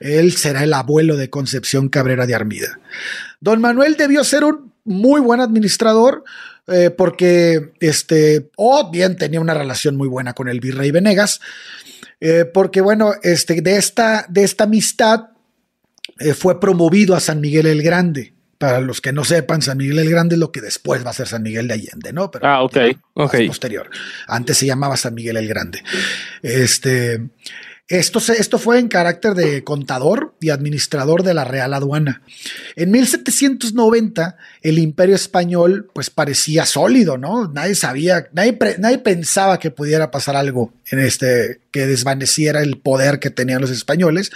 Él 0.00 0.36
será 0.36 0.64
el 0.64 0.72
abuelo 0.74 1.16
de 1.16 1.30
Concepción 1.30 1.88
Cabrera 1.88 2.26
de 2.26 2.34
Armida. 2.34 2.80
Don 3.40 3.60
Manuel 3.60 3.96
debió 3.96 4.24
ser 4.24 4.44
un 4.44 4.72
muy 4.84 5.20
buen 5.20 5.40
administrador 5.40 6.24
eh, 6.66 6.90
porque, 6.90 7.72
este, 7.80 8.50
o 8.56 8.90
bien 8.90 9.16
tenía 9.16 9.40
una 9.40 9.54
relación 9.54 9.96
muy 9.96 10.08
buena 10.08 10.34
con 10.34 10.48
el 10.48 10.60
virrey 10.60 10.90
Venegas, 10.90 11.40
eh, 12.20 12.44
porque 12.44 12.80
bueno, 12.80 13.12
este, 13.22 13.60
de, 13.62 13.76
esta, 13.76 14.26
de 14.28 14.44
esta 14.44 14.64
amistad 14.64 15.30
eh, 16.18 16.34
fue 16.34 16.60
promovido 16.60 17.14
a 17.14 17.20
San 17.20 17.40
Miguel 17.40 17.66
el 17.66 17.82
Grande. 17.82 18.34
Para 18.58 18.80
los 18.80 19.00
que 19.00 19.10
no 19.10 19.24
sepan, 19.24 19.62
San 19.62 19.78
Miguel 19.78 20.00
el 20.00 20.10
Grande 20.10 20.34
es 20.34 20.38
lo 20.38 20.52
que 20.52 20.60
después 20.60 21.04
va 21.04 21.10
a 21.10 21.14
ser 21.14 21.26
San 21.26 21.42
Miguel 21.42 21.66
de 21.66 21.74
Allende, 21.74 22.12
¿no? 22.12 22.30
Pero 22.30 22.46
ah, 22.46 22.62
ok. 22.62 22.76
Posterior. 23.46 23.88
Antes 24.26 24.58
se 24.58 24.66
llamaba 24.66 24.98
San 24.98 25.14
Miguel 25.14 25.38
el 25.38 25.48
Grande. 25.48 25.82
Este, 26.42 27.30
esto, 27.90 28.20
fue 28.60 28.78
en 28.78 28.86
carácter 28.86 29.34
de 29.34 29.64
contador 29.64 30.32
y 30.40 30.50
administrador 30.50 31.24
de 31.24 31.34
la 31.34 31.44
Real 31.44 31.74
Aduana. 31.74 32.22
En 32.76 32.92
1790 32.92 34.36
el 34.62 34.78
imperio 34.78 35.16
español 35.16 35.90
pues 35.92 36.08
parecía 36.08 36.66
sólido, 36.66 37.18
¿no? 37.18 37.48
Nadie 37.48 37.74
sabía, 37.74 38.28
nadie, 38.32 38.98
pensaba 38.98 39.58
que 39.58 39.72
pudiera 39.72 40.12
pasar 40.12 40.36
algo 40.36 40.72
en 40.88 41.00
este, 41.00 41.62
que 41.72 41.88
desvaneciera 41.88 42.62
el 42.62 42.78
poder 42.78 43.18
que 43.18 43.30
tenían 43.30 43.60
los 43.60 43.72
españoles. 43.72 44.30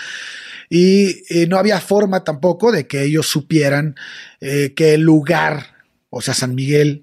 Y, 0.68 1.22
no 1.48 1.56
había 1.56 1.80
forma 1.80 2.24
tampoco 2.24 2.72
de 2.72 2.88
que 2.88 3.04
ellos 3.04 3.28
supieran 3.28 3.94
eh, 4.40 4.72
que 4.74 4.94
el 4.94 5.02
lugar, 5.02 5.76
o 6.10 6.20
sea, 6.22 6.34
San 6.34 6.56
Miguel, 6.56 7.02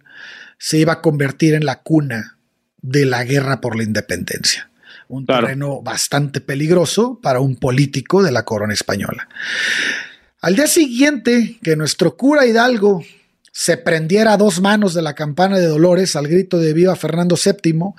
se 0.58 0.80
iba 0.80 0.94
a 0.94 1.02
convertir 1.02 1.54
en 1.54 1.64
la 1.64 1.82
cuna 1.82 2.38
de 2.82 3.06
la 3.06 3.24
guerra 3.24 3.62
por 3.62 3.78
la 3.78 3.84
independencia 3.84 4.71
un 5.12 5.26
terreno 5.26 5.82
bastante 5.82 6.40
peligroso 6.40 7.20
para 7.22 7.42
un 7.42 7.58
político 7.58 8.24
de 8.24 8.32
la 8.32 8.44
corona 8.44 8.74
española. 8.74 9.28
Al 10.40 10.56
día 10.56 10.68
siguiente 10.68 11.60
que 11.62 11.76
nuestro 11.76 12.16
cura 12.16 12.46
Hidalgo 12.46 13.04
se 13.52 13.76
prendiera 13.76 14.34
a 14.34 14.38
dos 14.38 14.62
manos 14.62 14.94
de 14.94 15.02
la 15.02 15.14
campana 15.14 15.60
de 15.60 15.68
Dolores 15.68 16.16
al 16.16 16.28
grito 16.28 16.58
de 16.58 16.74
viva 16.74 16.96
Fernando 16.96 17.36
VII 17.36 17.94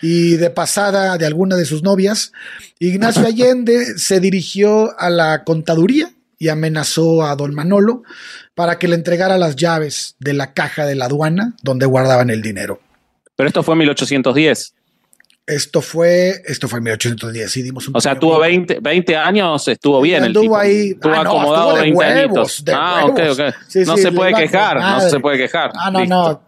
y 0.00 0.36
de 0.36 0.48
pasada 0.48 1.18
de 1.18 1.26
alguna 1.26 1.56
de 1.56 1.66
sus 1.66 1.82
novias, 1.82 2.32
Ignacio 2.78 3.22
Allende 3.26 3.98
se 3.98 4.20
dirigió 4.20 4.98
a 4.98 5.10
la 5.10 5.44
contaduría 5.44 6.10
y 6.38 6.48
amenazó 6.48 7.26
a 7.26 7.36
don 7.36 7.54
Manolo 7.54 8.02
para 8.54 8.78
que 8.78 8.88
le 8.88 8.94
entregara 8.94 9.36
las 9.36 9.56
llaves 9.56 10.16
de 10.18 10.32
la 10.32 10.54
caja 10.54 10.86
de 10.86 10.94
la 10.94 11.04
aduana 11.04 11.54
donde 11.62 11.84
guardaban 11.84 12.30
el 12.30 12.40
dinero. 12.40 12.80
Pero 13.36 13.48
esto 13.48 13.62
fue 13.62 13.74
en 13.74 13.80
1810. 13.80 14.75
Esto 15.46 15.80
fue, 15.80 16.42
esto 16.44 16.66
fue 16.66 16.78
en 16.78 16.84
1810 16.84 17.56
y 17.56 17.62
dimos 17.62 17.86
un 17.86 17.96
O 17.96 18.00
sea, 18.00 18.18
tuvo 18.18 18.40
20, 18.40 18.80
20 18.80 19.16
años, 19.16 19.68
estuvo 19.68 20.00
bien 20.00 20.24
el 20.24 20.32
tipo. 20.32 20.56
ahí. 20.56 20.90
Estuvo 20.90 21.12
ah, 21.12 21.20
acomodado 21.20 21.74
20 21.74 22.04
años. 22.04 22.64
Ah, 22.72 23.04
ok, 23.06 23.20
ok. 23.30 23.40
no 23.86 23.96
se 23.96 24.10
puede 24.10 24.34
quejar, 24.34 24.80
no 24.80 25.00
se 25.00 25.20
puede 25.20 25.38
quejar. 25.38 25.70
Ah, 25.74 25.90
no, 25.90 26.04
no. 26.04 26.42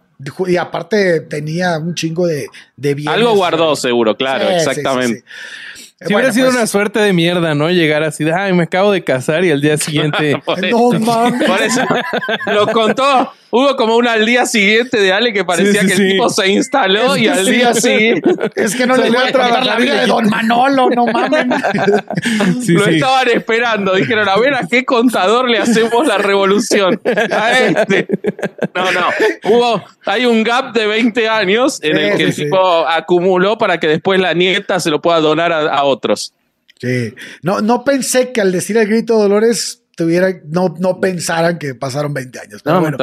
Y 0.49 0.57
aparte 0.57 1.21
tenía 1.21 1.79
un 1.79 1.95
chingo 1.95 2.27
de, 2.27 2.49
de 2.77 2.95
bienes. 2.95 3.15
Algo 3.15 3.35
guardó 3.35 3.77
seguro, 3.77 4.17
claro, 4.17 4.51
exactamente. 4.51 5.23
Si 6.01 6.15
hubiera 6.15 6.33
sido 6.33 6.47
pues 6.47 6.57
una 6.57 6.67
suerte 6.67 7.01
de 7.01 7.13
mierda, 7.13 7.55
¿no? 7.55 7.71
Llegar 7.71 8.05
así 8.05 8.23
de, 8.23 8.33
ay, 8.33 8.53
me 8.53 8.65
acabo 8.65 8.93
de 8.93 9.03
casar 9.03 9.45
y 9.45 9.51
al 9.51 9.61
día 9.61 9.77
siguiente. 9.77 10.41
no 10.71 10.91
mames. 10.93 11.49
Por 11.49 11.63
eso 11.63 11.83
lo 12.47 12.69
contó. 12.69 13.33
Hubo 13.51 13.77
como 13.77 13.97
una 13.97 14.13
al 14.13 14.27
día 14.27 14.45
siguiente 14.45 15.01
de 15.01 15.13
Ale 15.13 15.33
que 15.33 15.45
parecía 15.45 15.81
que 15.81 15.95
el 15.95 16.11
tipo 16.11 16.29
se 16.29 16.49
instaló 16.49 17.17
y 17.17 17.29
al 17.29 17.47
día 17.47 17.73
siguiente. 17.75 18.31
Es 18.57 18.75
que 18.75 18.87
no 18.87 18.97
le 18.97 19.09
voy 19.09 19.29
a 19.29 19.33
trabajar 19.33 19.65
la 19.65 19.77
vida 19.77 20.01
de 20.01 20.07
Don 20.07 20.29
Manolo, 20.29 20.91
no 20.91 21.07
mames. 21.13 21.47
lo 22.69 22.87
estaban 22.87 23.29
esperando. 23.29 23.95
Dijeron, 23.95 24.29
a 24.29 24.37
ver, 24.37 24.55
¿a 24.55 24.67
qué 24.67 24.85
contador 24.85 25.49
le 25.49 25.59
hacemos 25.59 26.07
la 26.07 26.19
revolución? 26.19 27.01
A 27.05 27.59
este. 27.59 28.07
No, 28.75 28.93
no. 28.93 29.07
Hubo, 29.45 29.85
hay 30.05 30.27
un 30.27 30.43
gap 30.43 30.75
de 30.75 30.87
20 30.87 31.29
años 31.29 31.79
en 31.83 31.97
el 31.97 32.17
que 32.17 32.25
el 32.25 32.35
tipo 32.35 32.87
acumuló 32.87 33.57
para 33.57 33.81
que 33.81 33.87
después 33.87 34.21
la 34.21 34.35
nieta 34.35 34.81
se 34.81 34.91
lo 34.91 35.01
pueda 35.01 35.21
donar 35.21 35.53
a 35.53 35.85
otros. 35.85 36.35
Sí. 36.81 37.15
No, 37.43 37.61
no 37.61 37.85
pensé 37.85 38.33
que 38.33 38.41
al 38.41 38.53
decir 38.53 38.77
el 38.77 38.87
grito 38.87 39.17
de 39.17 39.23
Dolores 39.23 39.83
tuviera, 39.99 40.29
no, 40.47 40.73
no 40.79 41.01
pensaran 41.01 41.59
que 41.59 41.75
pasaron 41.75 42.15
20 42.15 42.39
años. 42.39 42.63
Pero 42.63 42.77
No, 42.77 42.81
bueno, 42.81 42.99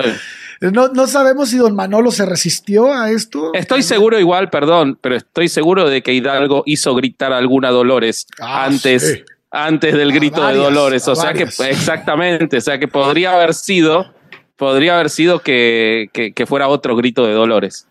no, 0.71 0.87
no 0.87 1.07
sabemos 1.07 1.49
si 1.49 1.57
don 1.57 1.75
Manolo 1.75 2.09
se 2.09 2.25
resistió 2.25 2.93
a 2.93 3.11
esto. 3.11 3.51
Estoy 3.53 3.83
seguro 3.83 4.17
igual, 4.17 4.49
perdón, 4.49 4.97
pero 5.01 5.17
estoy 5.17 5.49
seguro 5.49 5.89
de 5.89 6.01
que 6.01 6.13
Hidalgo 6.13 6.63
hizo 6.65 6.95
gritar 6.95 7.33
a 7.33 7.37
alguna 7.37 7.69
Dolores 7.71 8.27
Ah, 8.39 8.63
antes, 8.65 9.03
sí. 9.11 9.23
antes 9.51 9.93
del 9.93 10.13
grito 10.13 10.39
varias, 10.39 10.57
de 10.57 10.63
Dolores. 10.63 11.07
O 11.09 11.15
sea 11.15 11.25
varias. 11.25 11.57
que 11.57 11.69
exactamente, 11.69 12.57
o 12.57 12.61
sea 12.61 12.79
que 12.79 12.87
podría 12.87 13.33
haber 13.33 13.53
sido, 13.53 14.13
podría 14.55 14.95
haber 14.95 15.09
sido 15.09 15.39
que, 15.41 16.09
que- 16.13 16.31
que 16.31 16.45
fuera 16.45 16.69
otro 16.69 16.95
grito 16.95 17.25
de 17.27 17.33
Dolores. 17.33 17.87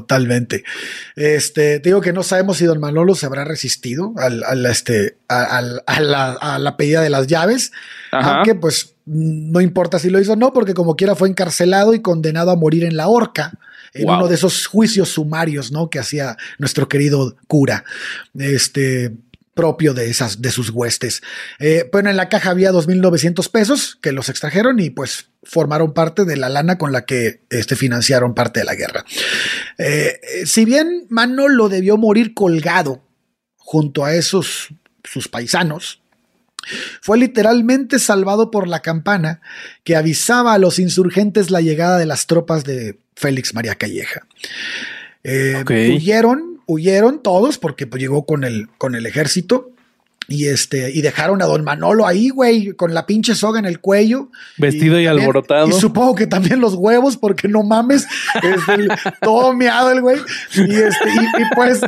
Totalmente. 0.00 0.64
Este, 1.14 1.78
te 1.78 1.88
digo 1.90 2.00
que 2.00 2.12
no 2.12 2.24
sabemos 2.24 2.56
si 2.56 2.64
don 2.64 2.80
Manolo 2.80 3.14
se 3.14 3.26
habrá 3.26 3.44
resistido 3.44 4.12
al, 4.16 4.42
al, 4.42 4.66
este, 4.66 5.18
a, 5.28 5.44
al- 5.58 5.82
a 5.86 6.00
la, 6.00 6.32
a 6.32 6.58
la 6.58 6.76
pedida 6.76 7.00
de 7.00 7.10
las 7.10 7.28
llaves. 7.28 7.70
Ajá. 8.10 8.36
Aunque, 8.38 8.56
pues, 8.56 8.96
no 9.06 9.60
importa 9.60 10.00
si 10.00 10.10
lo 10.10 10.18
hizo 10.18 10.32
o 10.32 10.36
no, 10.36 10.52
porque 10.52 10.74
como 10.74 10.96
quiera 10.96 11.14
fue 11.14 11.28
encarcelado 11.28 11.94
y 11.94 12.02
condenado 12.02 12.50
a 12.50 12.56
morir 12.56 12.82
en 12.82 12.96
la 12.96 13.06
horca. 13.06 13.52
En 13.92 14.06
Wow. 14.06 14.16
uno 14.16 14.26
de 14.28 14.34
esos 14.34 14.66
juicios 14.66 15.10
sumarios, 15.10 15.70
¿no? 15.70 15.88
Que 15.88 16.00
hacía 16.00 16.36
nuestro 16.58 16.88
querido 16.88 17.36
cura. 17.46 17.84
Este 18.36 19.12
propio 19.54 19.94
de 19.94 20.10
esas, 20.10 20.42
de 20.42 20.50
sus 20.50 20.70
huestes. 20.70 21.22
Eh, 21.58 21.88
bueno, 21.92 22.10
en 22.10 22.16
la 22.16 22.28
caja 22.28 22.50
había 22.50 22.72
2.900 22.72 23.50
pesos 23.50 23.98
que 24.02 24.12
los 24.12 24.28
extrajeron 24.28 24.80
y 24.80 24.90
pues 24.90 25.30
formaron 25.42 25.94
parte 25.94 26.24
de 26.24 26.36
la 26.36 26.48
lana 26.48 26.78
con 26.78 26.92
la 26.92 27.04
que 27.04 27.42
este, 27.50 27.76
financiaron 27.76 28.34
parte 28.34 28.60
de 28.60 28.66
la 28.66 28.74
guerra. 28.74 29.04
Eh, 29.78 30.20
si 30.44 30.64
bien 30.64 31.06
Manolo 31.08 31.68
debió 31.68 31.96
morir 31.96 32.34
colgado 32.34 33.04
junto 33.56 34.04
a 34.04 34.14
esos 34.14 34.68
sus 35.04 35.28
paisanos, 35.28 36.00
fue 37.00 37.18
literalmente 37.18 37.98
salvado 37.98 38.50
por 38.50 38.68
la 38.68 38.80
campana 38.80 39.40
que 39.84 39.96
avisaba 39.96 40.54
a 40.54 40.58
los 40.58 40.78
insurgentes 40.78 41.50
la 41.50 41.60
llegada 41.60 41.98
de 41.98 42.06
las 42.06 42.26
tropas 42.26 42.64
de 42.64 42.98
Félix 43.14 43.54
María 43.54 43.74
Calleja. 43.74 44.26
Eh, 45.22 45.56
Ok. 45.60 45.70
Huyeron, 45.70 46.53
huyeron 46.66 47.22
todos 47.22 47.58
porque 47.58 47.86
pues, 47.86 48.00
llegó 48.00 48.26
con 48.26 48.44
el, 48.44 48.68
con 48.78 48.94
el 48.94 49.06
ejército. 49.06 49.70
Y 50.26 50.46
este, 50.46 50.90
y 50.90 51.02
dejaron 51.02 51.42
a 51.42 51.44
don 51.44 51.64
Manolo 51.64 52.06
ahí, 52.06 52.30
güey, 52.30 52.72
con 52.72 52.94
la 52.94 53.04
pinche 53.04 53.34
soga 53.34 53.58
en 53.58 53.66
el 53.66 53.80
cuello. 53.80 54.30
Vestido 54.56 54.98
y 54.98 55.04
también- 55.04 55.20
alborotado. 55.20 55.68
Y 55.68 55.72
supongo 55.72 56.14
que 56.14 56.26
también 56.26 56.60
los 56.60 56.72
huevos, 56.76 57.18
porque 57.18 57.46
no 57.46 57.62
mames, 57.62 58.06
este, 58.36 58.88
todo 59.20 59.52
meado 59.52 59.90
el 59.90 60.00
güey. 60.00 60.16
Y, 60.54 60.62
este, 60.76 61.10
y, 61.10 61.42
y, 61.42 61.44
pues, 61.54 61.82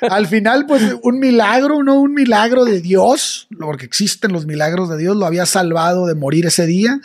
al 0.00 0.26
final, 0.26 0.64
pues, 0.64 0.96
un 1.02 1.18
milagro, 1.18 1.82
¿no? 1.82 2.00
Un 2.00 2.14
milagro 2.14 2.64
de 2.64 2.80
Dios, 2.80 3.48
porque 3.60 3.84
existen 3.84 4.32
los 4.32 4.46
milagros 4.46 4.88
de 4.88 4.96
Dios, 4.96 5.14
lo 5.14 5.26
había 5.26 5.44
salvado 5.44 6.06
de 6.06 6.14
morir 6.14 6.46
ese 6.46 6.64
día. 6.64 7.02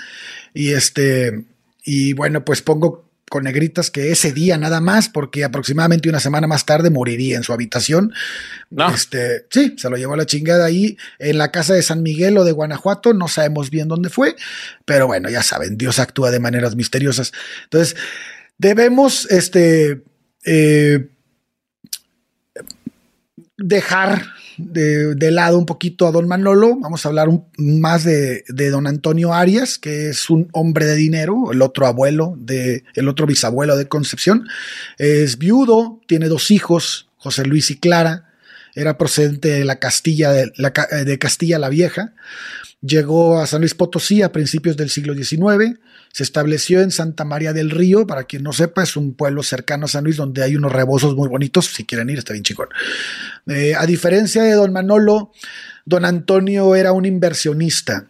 Y 0.54 0.70
este, 0.70 1.44
y 1.84 2.14
bueno, 2.14 2.46
pues 2.46 2.62
pongo 2.62 3.09
con 3.30 3.44
negritas 3.44 3.90
que 3.92 4.12
ese 4.12 4.34
día 4.34 4.58
nada 4.58 4.82
más, 4.82 5.10
porque 5.10 5.44
aproximadamente 5.44 6.10
una 6.10 6.20
semana 6.20 6.48
más 6.48 6.66
tarde 6.66 6.90
moriría 6.90 7.38
en 7.38 7.44
su 7.44 7.54
habitación. 7.54 8.14
No. 8.70 8.94
Este, 8.94 9.46
sí, 9.50 9.76
se 9.78 9.90
lo 9.90 9.98
llevó 9.98 10.16
a 10.16 10.18
la 10.18 10.26
chingada 10.26 10.66
ahí 10.66 10.98
en 11.20 11.38
la 11.38 11.52
casa 11.52 11.74
de 11.74 11.84
San 11.84 12.04
Miguel 12.04 12.38
o 12.38 12.44
de 12.44 12.52
Guanajuato, 12.52 13.14
no 13.14 13.28
sabemos 13.28 13.70
bien 13.70 13.88
dónde 13.88 14.10
fue, 14.10 14.36
pero 14.86 15.08
bueno, 15.08 15.30
ya 15.30 15.44
saben, 15.44 15.78
Dios 15.78 16.00
actúa 16.00 16.32
de 16.32 16.40
maneras 16.40 16.76
misteriosas. 16.76 17.32
Entonces, 17.64 17.96
debemos 18.58 19.26
este 19.32 20.02
eh, 20.46 21.08
dejar 23.58 24.26
de, 24.60 25.32
lado 25.32 25.58
un 25.58 25.66
poquito 25.66 26.08
a 26.08 26.12
don 26.12 26.28
Manolo. 26.28 26.78
Vamos 26.80 27.06
a 27.06 27.10
hablar 27.10 27.30
más 27.58 28.04
de, 28.04 28.44
de 28.48 28.70
don 28.70 28.88
Antonio 28.88 29.34
Arias, 29.34 29.78
que 29.78 30.10
es 30.10 30.30
un 30.30 30.50
hombre 30.52 30.86
de 30.86 30.96
dinero, 30.96 31.52
el 31.52 31.62
otro 31.62 31.88
abuelo, 31.88 32.36
de, 32.38 32.84
el 32.96 33.08
otro 33.08 33.26
bisabuelo 33.26 33.78
de 33.78 33.88
Concepción. 33.88 34.48
Es 34.98 35.38
viudo, 35.38 36.00
tiene 36.08 36.28
dos 36.28 36.52
hijos, 36.52 37.10
José 37.18 37.46
Luis 37.46 37.72
y 37.72 37.78
Clara. 37.78 38.26
Era 38.76 38.98
procedente 38.98 39.50
de 39.50 39.66
la 39.66 39.80
Castilla, 39.80 40.32
de, 40.32 40.52
la, 40.56 40.72
de 40.72 41.20
Castilla 41.20 41.60
la 41.60 41.70
Vieja. 41.70 42.14
Llegó 42.82 43.40
a 43.40 43.48
San 43.48 43.60
Luis 43.60 43.74
Potosí 43.74 44.22
a 44.22 44.32
principios 44.32 44.78
del 44.78 44.90
siglo 44.90 45.14
XIX. 45.14 45.80
Se 46.14 46.24
estableció 46.24 46.82
en 46.82 46.92
Santa 46.92 47.26
María 47.26 47.52
del 47.52 47.72
Río. 47.72 48.08
Para 48.08 48.24
quien 48.24 48.44
no 48.44 48.54
sepa, 48.54 48.84
es 48.84 48.96
un 48.96 49.14
pueblo 49.16 49.44
cercano 49.44 49.86
a 49.86 49.90
San 49.90 50.06
Luis 50.06 50.16
donde 50.16 50.44
hay 50.44 50.56
unos 50.56 50.72
rebozos 50.72 51.14
muy 51.16 51.28
bonitos. 51.28 51.66
Si 51.66 51.86
quieren 51.86 52.10
ir, 52.10 52.20
está 52.20 52.32
bien 52.32 52.44
chingón. 52.44 52.70
Eh, 53.48 53.76
a 53.78 53.86
diferencia 53.86 54.44
de 54.44 54.54
don 54.54 54.72
Manolo, 54.72 55.32
don 55.86 56.06
Antonio 56.06 56.74
era 56.74 56.94
un 56.94 57.06
inversionista. 57.06 58.08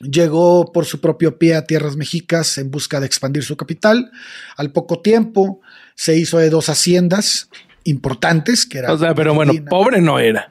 Llegó 0.00 0.72
por 0.72 0.86
su 0.86 1.02
propio 1.02 1.38
pie 1.38 1.54
a 1.54 1.66
tierras 1.66 1.96
mexicas 1.96 2.56
en 2.56 2.70
busca 2.70 3.00
de 3.00 3.06
expandir 3.06 3.44
su 3.44 3.58
capital. 3.58 4.10
Al 4.56 4.72
poco 4.72 5.00
tiempo 5.00 5.60
se 5.94 6.16
hizo 6.16 6.38
de 6.38 6.48
dos 6.48 6.70
haciendas 6.70 7.50
importantes, 7.84 8.64
que 8.64 8.78
era 8.78 8.94
O 8.94 8.98
sea, 8.98 9.14
pero 9.14 9.34
bueno, 9.34 9.52
pobre 9.68 10.00
no 10.00 10.18
era. 10.18 10.50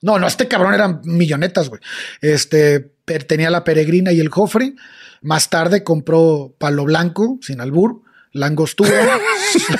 No, 0.00 0.18
no, 0.18 0.26
este 0.26 0.46
cabrón 0.48 0.74
eran 0.74 1.00
millonetas, 1.04 1.68
güey. 1.68 1.80
Este 2.20 2.92
tenía 3.26 3.50
la 3.50 3.64
peregrina 3.64 4.12
y 4.12 4.20
el 4.20 4.30
cofre. 4.30 4.74
Más 5.22 5.50
tarde 5.50 5.82
compró 5.82 6.54
palo 6.58 6.84
blanco, 6.84 7.38
sin 7.42 7.60
albur, 7.60 8.02
langostura. 8.32 9.18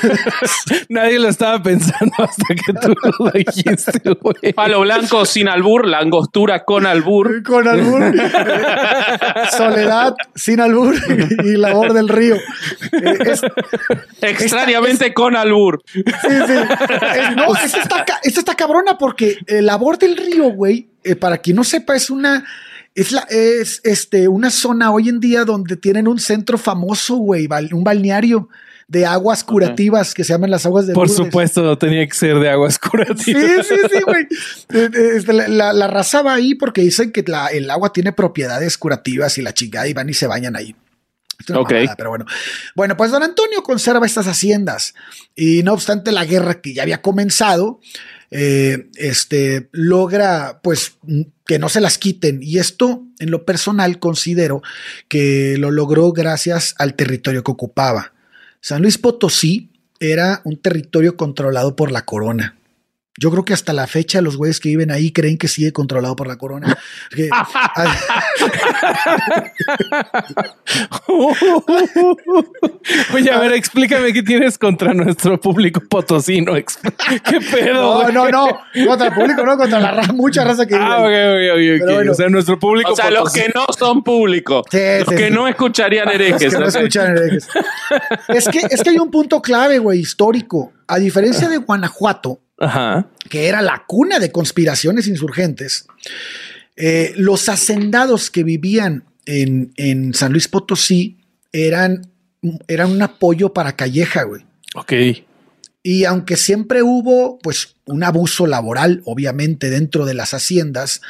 Nadie 0.88 1.18
lo 1.18 1.28
estaba 1.28 1.62
pensando 1.62 2.12
hasta 2.18 2.54
que 2.54 2.72
tú 2.80 2.94
lo 3.18 3.30
dijiste, 3.30 4.00
güey. 4.20 4.52
Palo 4.54 4.80
blanco 4.80 5.24
sin 5.26 5.48
albur, 5.48 5.86
langostura 5.86 6.64
con 6.64 6.86
albur. 6.86 7.42
con 7.46 7.68
albur. 7.68 8.12
Soledad, 9.56 10.14
sin 10.34 10.60
albur 10.60 10.94
y 11.44 11.56
labor 11.56 11.92
del 11.92 12.08
río. 12.08 12.36
Eh, 12.36 13.18
es- 13.26 13.42
Extrañamente 14.20 15.12
con 15.14 15.36
albur. 15.36 15.82
Sí, 15.92 16.02
sí. 16.02 16.52
Es- 16.52 17.36
no, 17.36 17.54
esta 17.56 17.82
está, 17.82 18.04
ca- 18.04 18.20
esta 18.22 18.40
está 18.40 18.54
cabrona 18.54 18.98
porque 18.98 19.38
el 19.46 19.66
labor 19.66 19.98
del 19.98 20.16
río, 20.16 20.50
güey, 20.50 20.88
eh, 21.04 21.16
para 21.16 21.38
quien 21.38 21.56
no 21.56 21.64
sepa, 21.64 21.94
es 21.96 22.10
una. 22.10 22.44
Es, 23.00 23.12
la, 23.12 23.20
es 23.30 23.80
este, 23.84 24.28
una 24.28 24.50
zona 24.50 24.90
hoy 24.90 25.08
en 25.08 25.20
día 25.20 25.44
donde 25.44 25.76
tienen 25.76 26.08
un 26.08 26.18
centro 26.18 26.58
famoso, 26.58 27.16
güey, 27.16 27.48
un 27.72 27.84
balneario 27.84 28.48
de 28.88 29.04
aguas 29.04 29.44
curativas 29.44 30.14
que 30.14 30.24
se 30.24 30.32
llaman 30.32 30.50
las 30.50 30.64
aguas 30.64 30.86
de 30.86 30.94
Por 30.94 31.08
Lourdes. 31.08 31.26
supuesto, 31.26 31.76
tenía 31.76 32.06
que 32.08 32.14
ser 32.14 32.38
de 32.38 32.48
aguas 32.48 32.74
Sí, 32.82 32.88
curativas. 32.88 33.66
sí, 33.66 33.74
sí, 33.92 34.00
güey. 34.06 34.22
Eh, 34.72 34.90
eh, 34.94 35.10
este, 35.16 35.32
La, 35.34 35.46
la- 35.46 35.72
la 35.74 35.86
raza 35.88 36.22
va 36.22 36.32
ahí 36.34 36.54
porque 36.54 36.80
dicen 36.80 37.12
que 37.12 37.22
la- 37.26 37.48
el 37.48 37.70
agua 37.70 37.92
tiene 37.92 38.12
propiedades 38.12 38.78
curativas 38.78 39.36
y 39.38 39.42
la 39.42 39.52
chingada 39.52 39.86
y 39.88 39.92
van 39.92 40.08
y 40.08 40.14
se 40.14 40.26
bañan 40.26 40.56
ahí. 40.56 40.74
Ok. 41.54 41.70
mamada, 41.72 41.94
pero 41.96 42.10
bueno. 42.10 42.24
Bueno, 42.74 42.96
pues 42.96 43.10
don 43.12 43.22
Antonio 43.22 43.62
conserva 43.62 44.04
estas 44.06 44.26
haciendas 44.26 44.94
y 45.36 45.62
no 45.62 45.72
obstante 45.74 46.10
la 46.10 46.24
guerra 46.24 46.60
que 46.60 46.74
ya 46.74 46.82
había 46.82 47.00
comenzado, 47.00 47.80
eh, 48.30 48.88
este, 48.96 49.68
logra 49.72 50.60
pues 50.62 50.98
que 51.46 51.58
no 51.58 51.70
se 51.70 51.80
las 51.80 51.96
quiten 51.96 52.40
y 52.42 52.58
esto 52.58 53.04
en 53.18 53.30
lo 53.30 53.46
personal 53.46 53.98
considero 53.98 54.62
que 55.08 55.56
lo 55.58 55.70
logró 55.70 56.12
gracias 56.12 56.74
al 56.78 56.94
territorio 56.94 57.42
que 57.42 57.52
ocupaba. 57.52 58.12
San 58.60 58.82
Luis 58.82 58.98
Potosí 58.98 59.70
era 59.98 60.42
un 60.44 60.58
territorio 60.58 61.16
controlado 61.16 61.74
por 61.74 61.90
la 61.90 62.04
corona. 62.04 62.57
Yo 63.18 63.30
creo 63.30 63.44
que 63.44 63.52
hasta 63.52 63.72
la 63.72 63.86
fecha 63.86 64.20
los 64.20 64.36
güeyes 64.36 64.60
que 64.60 64.68
viven 64.68 64.90
ahí 64.90 65.10
creen 65.12 65.38
que 65.38 65.48
sigue 65.48 65.72
controlado 65.72 66.14
por 66.16 66.28
la 66.28 66.36
corona. 66.36 66.78
Que- 67.10 67.28
Oye, 73.14 73.30
a 73.30 73.38
ver, 73.38 73.52
explícame 73.52 74.12
qué 74.12 74.22
tienes 74.22 74.58
contra 74.58 74.94
nuestro 74.94 75.40
público 75.40 75.80
potosino. 75.88 76.52
¿Qué 77.24 77.40
pedo? 77.40 78.04
no, 78.04 78.10
no, 78.12 78.28
no. 78.30 78.46
Contra 78.86 79.08
el 79.08 79.14
público, 79.14 79.44
no, 79.44 79.56
contra 79.56 79.80
la 79.80 79.90
raza, 79.92 80.12
mucha 80.12 80.44
raza 80.44 80.66
que 80.66 80.74
vive 80.74 80.86
Ah, 80.86 81.00
ok, 81.00 81.06
ahí. 81.06 81.48
ok, 81.50 81.52
ok, 81.52 81.80
ok. 81.80 81.80
Pero 81.86 81.94
bueno. 81.94 82.12
O 82.12 82.14
sea, 82.14 82.28
nuestro 82.28 82.58
público 82.58 82.92
O 82.92 82.96
sea, 82.96 83.10
los 83.10 83.32
que 83.32 83.50
no 83.54 83.66
son 83.76 84.02
público. 84.02 84.64
Sí, 84.70 84.78
los 85.00 85.08
sí, 85.08 85.14
que 85.16 85.28
sí. 85.28 85.34
no 85.34 85.48
escucharían 85.48 86.06
Los 86.06 86.14
herejes. 86.14 86.52
que 86.54 86.58
no 86.60 86.66
escuchan 86.66 87.16
herejes. 87.16 87.48
es, 88.28 88.48
que, 88.48 88.60
es 88.70 88.82
que 88.82 88.90
hay 88.90 88.98
un 88.98 89.10
punto 89.10 89.40
clave, 89.42 89.78
güey, 89.78 90.00
histórico. 90.00 90.72
A 90.86 90.98
diferencia 90.98 91.48
de 91.48 91.58
Guanajuato, 91.58 92.40
Ajá. 92.58 93.08
que 93.28 93.46
era 93.46 93.62
la 93.62 93.84
cuna 93.86 94.18
de 94.18 94.32
conspiraciones 94.32 95.06
insurgentes, 95.06 95.86
eh, 96.76 97.12
los 97.16 97.48
hacendados 97.48 98.30
que 98.30 98.44
vivían 98.44 99.04
en, 99.26 99.72
en 99.76 100.14
San 100.14 100.32
Luis 100.32 100.48
Potosí 100.48 101.18
eran, 101.52 102.10
eran 102.66 102.90
un 102.90 103.02
apoyo 103.02 103.52
para 103.52 103.76
Calleja, 103.76 104.24
güey. 104.24 104.44
Ok. 104.74 104.92
Y 105.82 106.04
aunque 106.04 106.36
siempre 106.36 106.82
hubo, 106.82 107.38
pues, 107.38 107.76
un 107.86 108.04
abuso 108.04 108.46
laboral, 108.46 109.02
obviamente, 109.04 109.70
dentro 109.70 110.04
de 110.04 110.14
las 110.14 110.34
haciendas, 110.34 111.00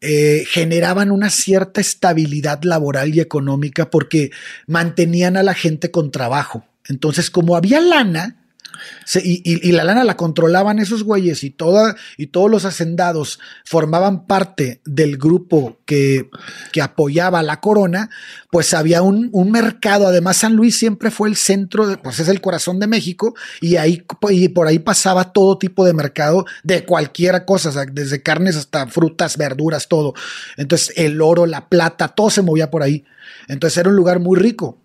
eh, 0.00 0.44
generaban 0.46 1.10
una 1.10 1.30
cierta 1.30 1.80
estabilidad 1.80 2.62
laboral 2.62 3.14
y 3.14 3.20
económica 3.20 3.90
porque 3.90 4.30
mantenían 4.66 5.36
a 5.36 5.42
la 5.42 5.54
gente 5.54 5.90
con 5.90 6.10
trabajo. 6.10 6.64
Entonces, 6.86 7.30
como 7.30 7.56
había 7.56 7.80
lana, 7.80 8.43
Y, 9.22 9.72
la 9.72 9.84
lana 9.84 10.04
la 10.04 10.16
controlaban 10.16 10.78
esos 10.78 11.02
güeyes 11.02 11.44
y, 11.44 11.50
toda, 11.50 11.96
y 12.16 12.28
todos 12.28 12.50
los 12.50 12.64
hacendados 12.64 13.38
formaban 13.64 14.26
parte 14.26 14.80
del 14.84 15.18
grupo 15.18 15.78
que, 15.84 16.30
que 16.72 16.82
apoyaba 16.82 17.40
a 17.40 17.42
la 17.42 17.60
corona, 17.60 18.10
pues 18.50 18.72
había 18.74 19.02
un, 19.02 19.28
un 19.32 19.50
mercado. 19.50 20.06
Además, 20.06 20.38
San 20.38 20.54
Luis 20.54 20.78
siempre 20.78 21.10
fue 21.10 21.28
el 21.28 21.36
centro, 21.36 21.86
de, 21.86 21.96
pues 21.98 22.20
es 22.20 22.28
el 22.28 22.40
corazón 22.40 22.80
de 22.80 22.86
México 22.86 23.34
y, 23.60 23.76
ahí, 23.76 24.04
y 24.30 24.48
por 24.48 24.66
ahí 24.66 24.78
pasaba 24.78 25.32
todo 25.32 25.58
tipo 25.58 25.84
de 25.84 25.92
mercado 25.92 26.44
de 26.62 26.84
cualquier 26.84 27.44
cosa, 27.44 27.84
desde 27.92 28.22
carnes 28.22 28.56
hasta 28.56 28.86
frutas, 28.86 29.36
verduras, 29.36 29.88
todo. 29.88 30.14
Entonces, 30.56 30.92
el 30.96 31.20
oro, 31.20 31.46
la 31.46 31.68
plata, 31.68 32.08
todo 32.08 32.30
se 32.30 32.42
movía 32.42 32.70
por 32.70 32.82
ahí. 32.82 33.04
Entonces, 33.48 33.78
era 33.78 33.90
un 33.90 33.96
lugar 33.96 34.20
muy 34.20 34.38
rico. 34.38 34.78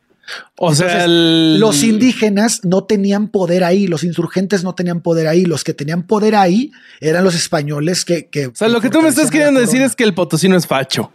O 0.58 0.74
sea, 0.76 1.06
el- 1.06 1.60
Los 1.60 1.84
indígenas 1.84 2.62
no 2.64 2.84
tenían 2.84 3.30
poder 3.30 3.64
ahí, 3.64 3.88
los 3.88 4.04
insurgentes 4.04 4.64
no 4.64 4.76
tenían 4.76 5.02
poder 5.02 5.28
ahí, 5.28 5.46
los 5.46 5.64
que 5.64 5.74
tenían 5.74 6.04
poder 6.08 6.36
ahí 6.36 6.72
eran 7.00 7.24
los 7.24 7.36
españoles 7.36 8.06
que... 8.06 8.28
que 8.30 8.48
O 8.48 8.52
sea, 8.56 8.68
lo 8.68 8.82
que 8.82 8.90
tú 8.90 9.02
me 9.02 9.10
estás 9.10 9.32
queriendo 9.32 9.60
decir 9.60 9.82
es 9.82 9.96
que 9.96 10.04
el 10.04 10.14
potosino 10.14 10.56
es 10.58 10.68
facho. 10.68 11.12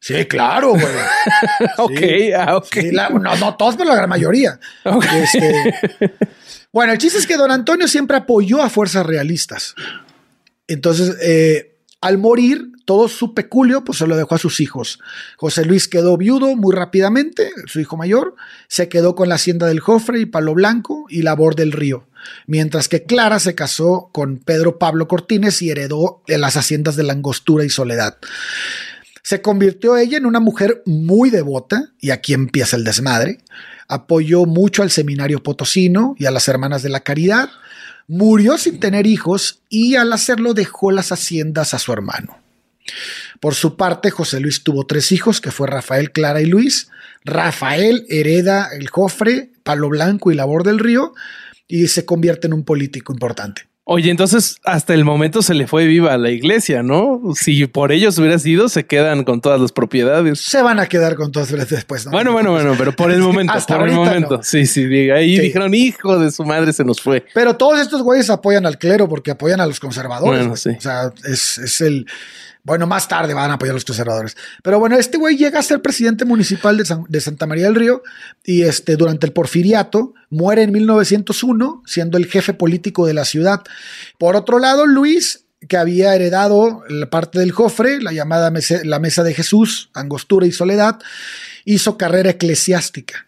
Sí, 0.00 0.26
claro, 0.26 0.70
güey. 0.72 0.84
ok, 1.78 2.00
ah, 2.38 2.56
ok. 2.56 2.66
Sí, 2.72 2.90
la- 2.90 3.08
no, 3.08 3.36
no 3.36 3.56
todos, 3.56 3.76
pero 3.76 3.88
la 3.88 3.96
gran 3.96 4.08
mayoría. 4.10 4.58
Ok. 4.84 5.04
Este, 5.14 5.74
bueno, 6.72 6.92
el 6.92 6.98
chiste 6.98 7.18
es 7.18 7.26
que 7.26 7.36
don 7.38 7.50
Antonio 7.50 7.88
siempre 7.88 8.16
apoyó 8.18 8.62
a 8.62 8.68
fuerzas 8.68 9.06
realistas. 9.06 9.74
Entonces, 10.68 11.16
eh, 11.22 11.73
al 12.04 12.18
morir, 12.18 12.70
todo 12.84 13.08
su 13.08 13.32
peculio 13.32 13.82
pues 13.82 13.96
se 13.96 14.06
lo 14.06 14.14
dejó 14.14 14.34
a 14.34 14.38
sus 14.38 14.60
hijos. 14.60 14.98
José 15.38 15.64
Luis 15.64 15.88
quedó 15.88 16.18
viudo 16.18 16.54
muy 16.54 16.74
rápidamente, 16.74 17.50
su 17.64 17.80
hijo 17.80 17.96
mayor, 17.96 18.36
se 18.68 18.90
quedó 18.90 19.14
con 19.14 19.30
la 19.30 19.36
hacienda 19.36 19.66
del 19.66 19.80
Jofre 19.80 20.20
y 20.20 20.26
Palo 20.26 20.52
Blanco 20.52 21.06
y 21.08 21.22
Labor 21.22 21.56
del 21.56 21.72
Río, 21.72 22.06
mientras 22.46 22.90
que 22.90 23.04
Clara 23.04 23.40
se 23.40 23.54
casó 23.54 24.10
con 24.12 24.36
Pedro 24.36 24.78
Pablo 24.78 25.08
Cortines 25.08 25.62
y 25.62 25.70
heredó 25.70 26.22
las 26.26 26.58
haciendas 26.58 26.94
de 26.96 27.04
la 27.04 27.14
Angostura 27.14 27.64
y 27.64 27.70
Soledad. 27.70 28.18
Se 29.22 29.40
convirtió 29.40 29.96
ella 29.96 30.18
en 30.18 30.26
una 30.26 30.40
mujer 30.40 30.82
muy 30.84 31.30
devota, 31.30 31.94
y 31.98 32.10
aquí 32.10 32.34
empieza 32.34 32.76
el 32.76 32.84
desmadre. 32.84 33.38
Apoyó 33.88 34.44
mucho 34.44 34.82
al 34.82 34.90
seminario 34.90 35.42
potosino 35.42 36.14
y 36.18 36.26
a 36.26 36.30
las 36.30 36.48
hermanas 36.48 36.82
de 36.82 36.90
la 36.90 37.00
caridad. 37.00 37.48
Murió 38.06 38.58
sin 38.58 38.80
tener 38.80 39.06
hijos 39.06 39.62
y 39.68 39.96
al 39.96 40.12
hacerlo 40.12 40.54
dejó 40.54 40.90
las 40.90 41.12
haciendas 41.12 41.74
a 41.74 41.78
su 41.78 41.92
hermano. 41.92 42.38
Por 43.40 43.54
su 43.54 43.76
parte, 43.76 44.10
José 44.10 44.40
Luis 44.40 44.62
tuvo 44.62 44.86
tres 44.86 45.12
hijos, 45.12 45.40
que 45.40 45.50
fue 45.50 45.66
Rafael, 45.66 46.12
Clara 46.12 46.40
y 46.40 46.46
Luis. 46.46 46.88
Rafael 47.24 48.06
hereda 48.08 48.68
el 48.72 48.88
Jofre, 48.88 49.50
Palo 49.62 49.88
Blanco 49.88 50.30
y 50.30 50.34
Labor 50.34 50.64
del 50.64 50.78
Río 50.78 51.14
y 51.66 51.88
se 51.88 52.04
convierte 52.04 52.46
en 52.46 52.54
un 52.54 52.64
político 52.64 53.12
importante. 53.12 53.68
Oye, 53.86 54.10
entonces 54.10 54.56
hasta 54.64 54.94
el 54.94 55.04
momento 55.04 55.42
se 55.42 55.52
le 55.52 55.66
fue 55.66 55.84
viva 55.84 56.14
a 56.14 56.16
la 56.16 56.30
iglesia, 56.30 56.82
¿no? 56.82 57.20
Si 57.34 57.66
por 57.66 57.92
ellos 57.92 58.16
hubiera 58.18 58.38
sido, 58.38 58.70
se 58.70 58.86
quedan 58.86 59.24
con 59.24 59.42
todas 59.42 59.60
las 59.60 59.72
propiedades. 59.72 60.40
Se 60.40 60.62
van 60.62 60.80
a 60.80 60.86
quedar 60.86 61.16
con 61.16 61.30
todos 61.32 61.50
después. 61.68 62.06
¿no? 62.06 62.12
Bueno, 62.12 62.32
bueno, 62.32 62.52
bueno, 62.52 62.74
pero 62.78 62.92
por 62.96 63.10
el 63.10 63.20
momento, 63.20 63.52
Hasta 63.52 63.78
por 63.78 63.86
el 63.88 63.94
momento. 63.94 64.38
no. 64.38 64.42
Sí, 64.42 64.64
sí, 64.64 64.86
diga, 64.86 65.16
ahí 65.16 65.36
Sí. 65.36 65.42
dijeron, 65.42 65.74
hijo 65.74 66.18
de 66.18 66.30
su 66.32 66.44
madre, 66.44 66.72
se 66.72 66.82
nos 66.82 66.98
fue. 67.02 67.26
Pero 67.34 67.56
todos 67.58 67.78
estos 67.78 68.00
güeyes 68.02 68.30
apoyan 68.30 68.64
al 68.64 68.78
clero 68.78 69.06
porque 69.06 69.32
apoyan 69.32 69.60
a 69.60 69.66
los 69.66 69.78
conservadores. 69.80 70.40
Bueno, 70.40 70.56
sí. 70.56 70.70
O 70.70 70.80
sea, 70.80 71.12
es, 71.24 71.58
es 71.58 71.80
el. 71.82 72.06
Bueno, 72.64 72.86
más 72.86 73.06
tarde 73.08 73.34
van 73.34 73.50
a 73.50 73.54
apoyar 73.54 73.72
a 73.72 73.74
los 73.74 73.84
conservadores. 73.84 74.36
Pero 74.62 74.78
bueno, 74.78 74.96
este 74.96 75.18
güey 75.18 75.36
llega 75.36 75.58
a 75.58 75.62
ser 75.62 75.82
presidente 75.82 76.24
municipal 76.24 76.76
de, 76.78 76.84
San- 76.86 77.04
de 77.08 77.20
Santa 77.20 77.46
María 77.46 77.64
del 77.66 77.74
Río 77.74 78.02
y 78.42 78.62
este, 78.62 78.96
durante 78.96 79.26
el 79.26 79.32
porfiriato 79.32 80.14
muere 80.30 80.62
en 80.62 80.72
1901, 80.72 81.82
siendo 81.86 82.16
el 82.16 82.26
jefe 82.26 82.54
político 82.54 83.06
de 83.06 83.12
la 83.14 83.26
ciudad. 83.26 83.60
Por 84.18 84.34
otro 84.34 84.58
lado, 84.58 84.86
Luis, 84.86 85.44
que 85.68 85.76
había 85.76 86.14
heredado 86.14 86.82
la 86.88 87.10
parte 87.10 87.38
del 87.38 87.52
Jofre, 87.52 88.00
la 88.00 88.12
llamada 88.12 88.50
mese- 88.50 88.82
la 88.84 88.98
Mesa 88.98 89.22
de 89.22 89.34
Jesús, 89.34 89.90
Angostura 89.92 90.46
y 90.46 90.52
Soledad, 90.52 90.98
hizo 91.66 91.98
carrera 91.98 92.30
eclesiástica. 92.30 93.26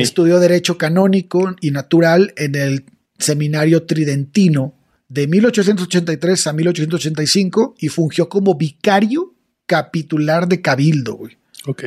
Estudió 0.00 0.40
Derecho 0.40 0.78
Canónico 0.78 1.54
y 1.60 1.70
Natural 1.72 2.32
en 2.36 2.54
el 2.54 2.84
Seminario 3.18 3.84
Tridentino 3.84 4.74
de 5.14 5.28
1883 5.28 6.46
a 6.48 6.52
1885 6.52 7.76
y 7.78 7.88
fungió 7.88 8.28
como 8.28 8.56
vicario 8.56 9.34
capitular 9.66 10.48
de 10.48 10.60
Cabildo. 10.60 11.14
güey. 11.14 11.36
Ok. 11.66 11.84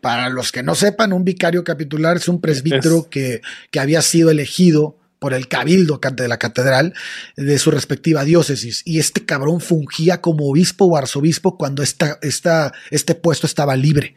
Para 0.00 0.28
los 0.30 0.52
que 0.52 0.62
no 0.62 0.74
sepan, 0.74 1.12
un 1.12 1.24
vicario 1.24 1.64
capitular 1.64 2.16
es 2.16 2.28
un 2.28 2.40
presbítero 2.40 2.98
Es- 3.00 3.06
que, 3.08 3.40
que 3.70 3.80
había 3.80 4.00
sido 4.00 4.30
elegido 4.30 4.96
por 5.18 5.34
el 5.34 5.46
cabildo 5.46 6.00
de 6.16 6.26
la 6.28 6.38
catedral 6.38 6.94
de 7.36 7.58
su 7.58 7.70
respectiva 7.70 8.24
diócesis. 8.24 8.82
Y 8.84 8.98
este 8.98 9.24
cabrón 9.24 9.60
fungía 9.60 10.20
como 10.20 10.48
obispo 10.48 10.84
o 10.86 10.96
arzobispo 10.96 11.56
cuando 11.56 11.82
esta, 11.82 12.18
esta, 12.22 12.72
este 12.90 13.14
puesto 13.14 13.46
estaba 13.46 13.76
libre. 13.76 14.16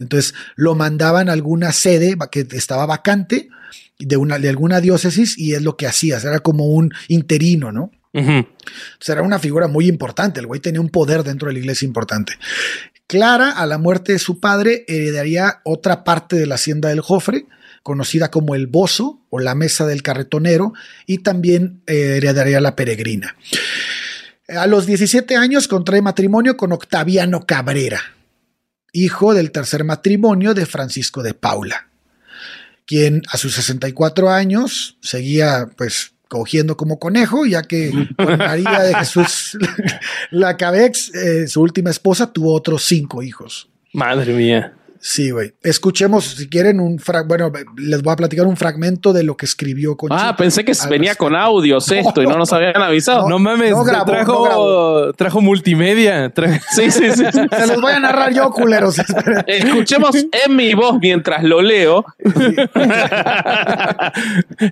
Entonces 0.00 0.34
lo 0.56 0.74
mandaban 0.74 1.28
a 1.28 1.32
alguna 1.32 1.72
sede 1.72 2.16
que 2.32 2.46
estaba 2.52 2.86
vacante 2.86 3.48
de, 3.98 4.16
una, 4.16 4.38
de 4.38 4.48
alguna 4.48 4.80
diócesis 4.80 5.38
y 5.38 5.54
es 5.54 5.62
lo 5.62 5.76
que 5.76 5.86
hacía. 5.86 6.18
Era 6.18 6.40
como 6.40 6.66
un 6.66 6.92
interino, 7.08 7.70
¿no? 7.70 7.92
Ujú. 8.12 8.30
Entonces, 8.30 9.08
era 9.08 9.22
una 9.22 9.38
figura 9.38 9.68
muy 9.68 9.86
importante. 9.86 10.40
El 10.40 10.46
güey 10.46 10.60
tenía 10.60 10.80
un 10.80 10.88
poder 10.88 11.22
dentro 11.22 11.48
de 11.48 11.54
la 11.54 11.60
iglesia 11.60 11.86
importante. 11.86 12.32
Clara, 13.06 13.50
a 13.50 13.66
la 13.66 13.78
muerte 13.78 14.12
de 14.12 14.18
su 14.18 14.40
padre, 14.40 14.84
heredaría 14.88 15.60
otra 15.64 16.04
parte 16.04 16.36
de 16.36 16.46
la 16.46 16.56
hacienda 16.56 16.88
del 16.88 17.00
Jofre, 17.00 17.46
conocida 17.82 18.30
como 18.30 18.54
el 18.54 18.66
Bozo 18.66 19.20
o 19.30 19.38
la 19.38 19.54
Mesa 19.54 19.86
del 19.86 20.02
Carretonero, 20.02 20.72
y 21.06 21.18
también 21.18 21.82
eh, 21.86 22.14
heredaría 22.16 22.60
la 22.60 22.76
Peregrina. 22.76 23.36
A 24.48 24.66
los 24.66 24.86
17 24.86 25.36
años 25.36 25.68
contrae 25.68 26.02
matrimonio 26.02 26.56
con 26.56 26.72
Octaviano 26.72 27.46
Cabrera, 27.46 28.00
hijo 28.92 29.34
del 29.34 29.52
tercer 29.52 29.84
matrimonio 29.84 30.54
de 30.54 30.66
Francisco 30.66 31.22
de 31.22 31.34
Paula, 31.34 31.88
quien 32.86 33.22
a 33.30 33.36
sus 33.36 33.54
64 33.54 34.30
años 34.30 34.96
seguía 35.00 35.68
pues 35.76 36.12
cogiendo 36.28 36.76
como 36.76 36.98
conejo, 36.98 37.44
ya 37.44 37.62
que 37.62 37.90
con 38.16 38.38
María 38.38 38.82
de 38.82 38.94
Jesús 38.94 39.58
Lacabex, 40.30 41.12
eh, 41.14 41.48
su 41.48 41.60
última 41.60 41.90
esposa, 41.90 42.32
tuvo 42.32 42.54
otros 42.54 42.84
cinco 42.84 43.22
hijos. 43.22 43.68
Madre 43.92 44.32
mía. 44.32 44.72
Sí, 45.02 45.30
güey. 45.30 45.54
Escuchemos, 45.62 46.24
si 46.26 46.46
quieren, 46.48 46.78
un 46.78 46.98
frag 46.98 47.26
bueno, 47.26 47.50
les 47.78 48.02
voy 48.02 48.12
a 48.12 48.16
platicar 48.16 48.46
un 48.46 48.58
fragmento 48.58 49.14
de 49.14 49.22
lo 49.22 49.34
que 49.34 49.46
escribió 49.46 49.96
con 49.96 50.10
Ah, 50.12 50.34
pensé 50.36 50.62
que 50.62 50.72
venía 50.90 51.14
con 51.14 51.34
audios 51.34 51.90
esto 51.90 52.20
y 52.22 52.26
no 52.26 52.36
nos 52.36 52.52
habían 52.52 52.76
avisado. 52.76 53.26
No 53.26 53.38
mames, 53.38 53.70
no 53.70 53.82
grabó, 53.82 54.04
trajo, 54.04 54.42
grabó. 54.42 55.12
trajo 55.14 55.40
multimedia. 55.40 56.30
tra- 56.34 56.60
Sí, 56.72 56.90
sí, 56.90 57.10
sí. 57.12 57.24
sí. 57.32 57.40
Se 57.50 57.66
los 57.66 57.80
voy 57.80 57.92
a 57.94 58.00
narrar 58.00 58.34
yo, 58.34 58.50
culeros. 58.50 58.96
Escuchemos 59.46 60.14
en 60.14 60.54
mi 60.56 60.74
voz 60.74 60.98
mientras 61.00 61.44
lo 61.44 61.62
leo. 61.62 62.04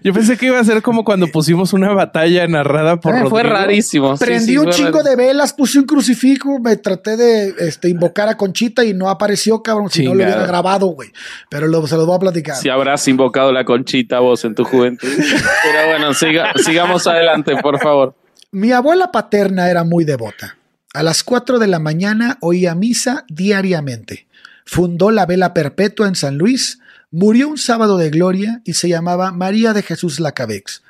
Yo 0.02 0.12
pensé 0.12 0.36
que 0.36 0.46
iba 0.46 0.58
a 0.60 0.64
ser 0.64 0.82
como 0.82 1.04
cuando 1.04 1.26
pusimos 1.28 1.72
una 1.72 1.92
batalla 1.92 2.46
narrada 2.46 3.00
por 3.00 3.14
Eh, 3.16 3.24
fue 3.28 3.42
rarísimo. 3.42 4.16
Prendí 4.16 4.52
sí, 4.52 4.58
un 4.58 4.70
chingo 4.70 4.90
rarísimo. 4.98 5.02
de 5.10 5.16
velas, 5.16 5.52
puse 5.52 5.78
un 5.78 5.84
crucifijo, 5.86 6.58
me 6.58 6.76
traté 6.76 7.16
de 7.16 7.54
este, 7.60 7.88
invocar 7.88 8.28
a 8.28 8.36
Conchita 8.36 8.84
y 8.84 8.94
no 8.94 9.08
apareció, 9.08 9.62
cabrón, 9.62 9.90
si 9.90 10.04
no 10.04 10.14
lo 10.18 10.24
Chingado. 10.24 10.36
hubiera 10.44 10.46
grabado, 10.52 10.86
güey. 10.86 11.12
Pero 11.50 11.66
lo- 11.68 11.86
se 11.86 11.96
los 11.96 12.06
voy 12.06 12.16
a 12.16 12.20
platicar. 12.20 12.56
Si 12.56 12.68
habrás 12.68 13.06
invocado 13.08 13.52
la 13.52 13.64
conchita 13.64 14.20
vos 14.20 14.44
en 14.44 14.54
tu 14.54 14.64
juventud. 14.64 15.08
Pero 15.08 15.88
bueno, 15.88 16.12
siga- 16.14 16.52
sigamos 16.64 17.06
adelante, 17.06 17.56
por 17.62 17.78
favor. 17.80 18.14
Mi 18.50 18.72
abuela 18.72 19.10
paterna 19.12 19.70
era 19.70 19.84
muy 19.84 20.04
devota. 20.04 20.56
A 20.94 21.02
las 21.02 21.22
4 21.22 21.58
de 21.58 21.66
la 21.66 21.78
mañana 21.78 22.38
oía 22.40 22.74
misa 22.74 23.24
diariamente. 23.28 24.26
Fundó 24.64 25.10
la 25.10 25.26
vela 25.26 25.54
perpetua 25.54 26.08
en 26.08 26.14
San 26.14 26.38
Luis, 26.38 26.78
murió 27.10 27.48
un 27.48 27.58
sábado 27.58 27.96
de 27.98 28.10
gloria 28.10 28.60
y 28.64 28.74
se 28.74 28.88
llamaba 28.88 29.32
María 29.32 29.72
de 29.72 29.82
Jesús 29.82 30.20
Lacabex. 30.20 30.82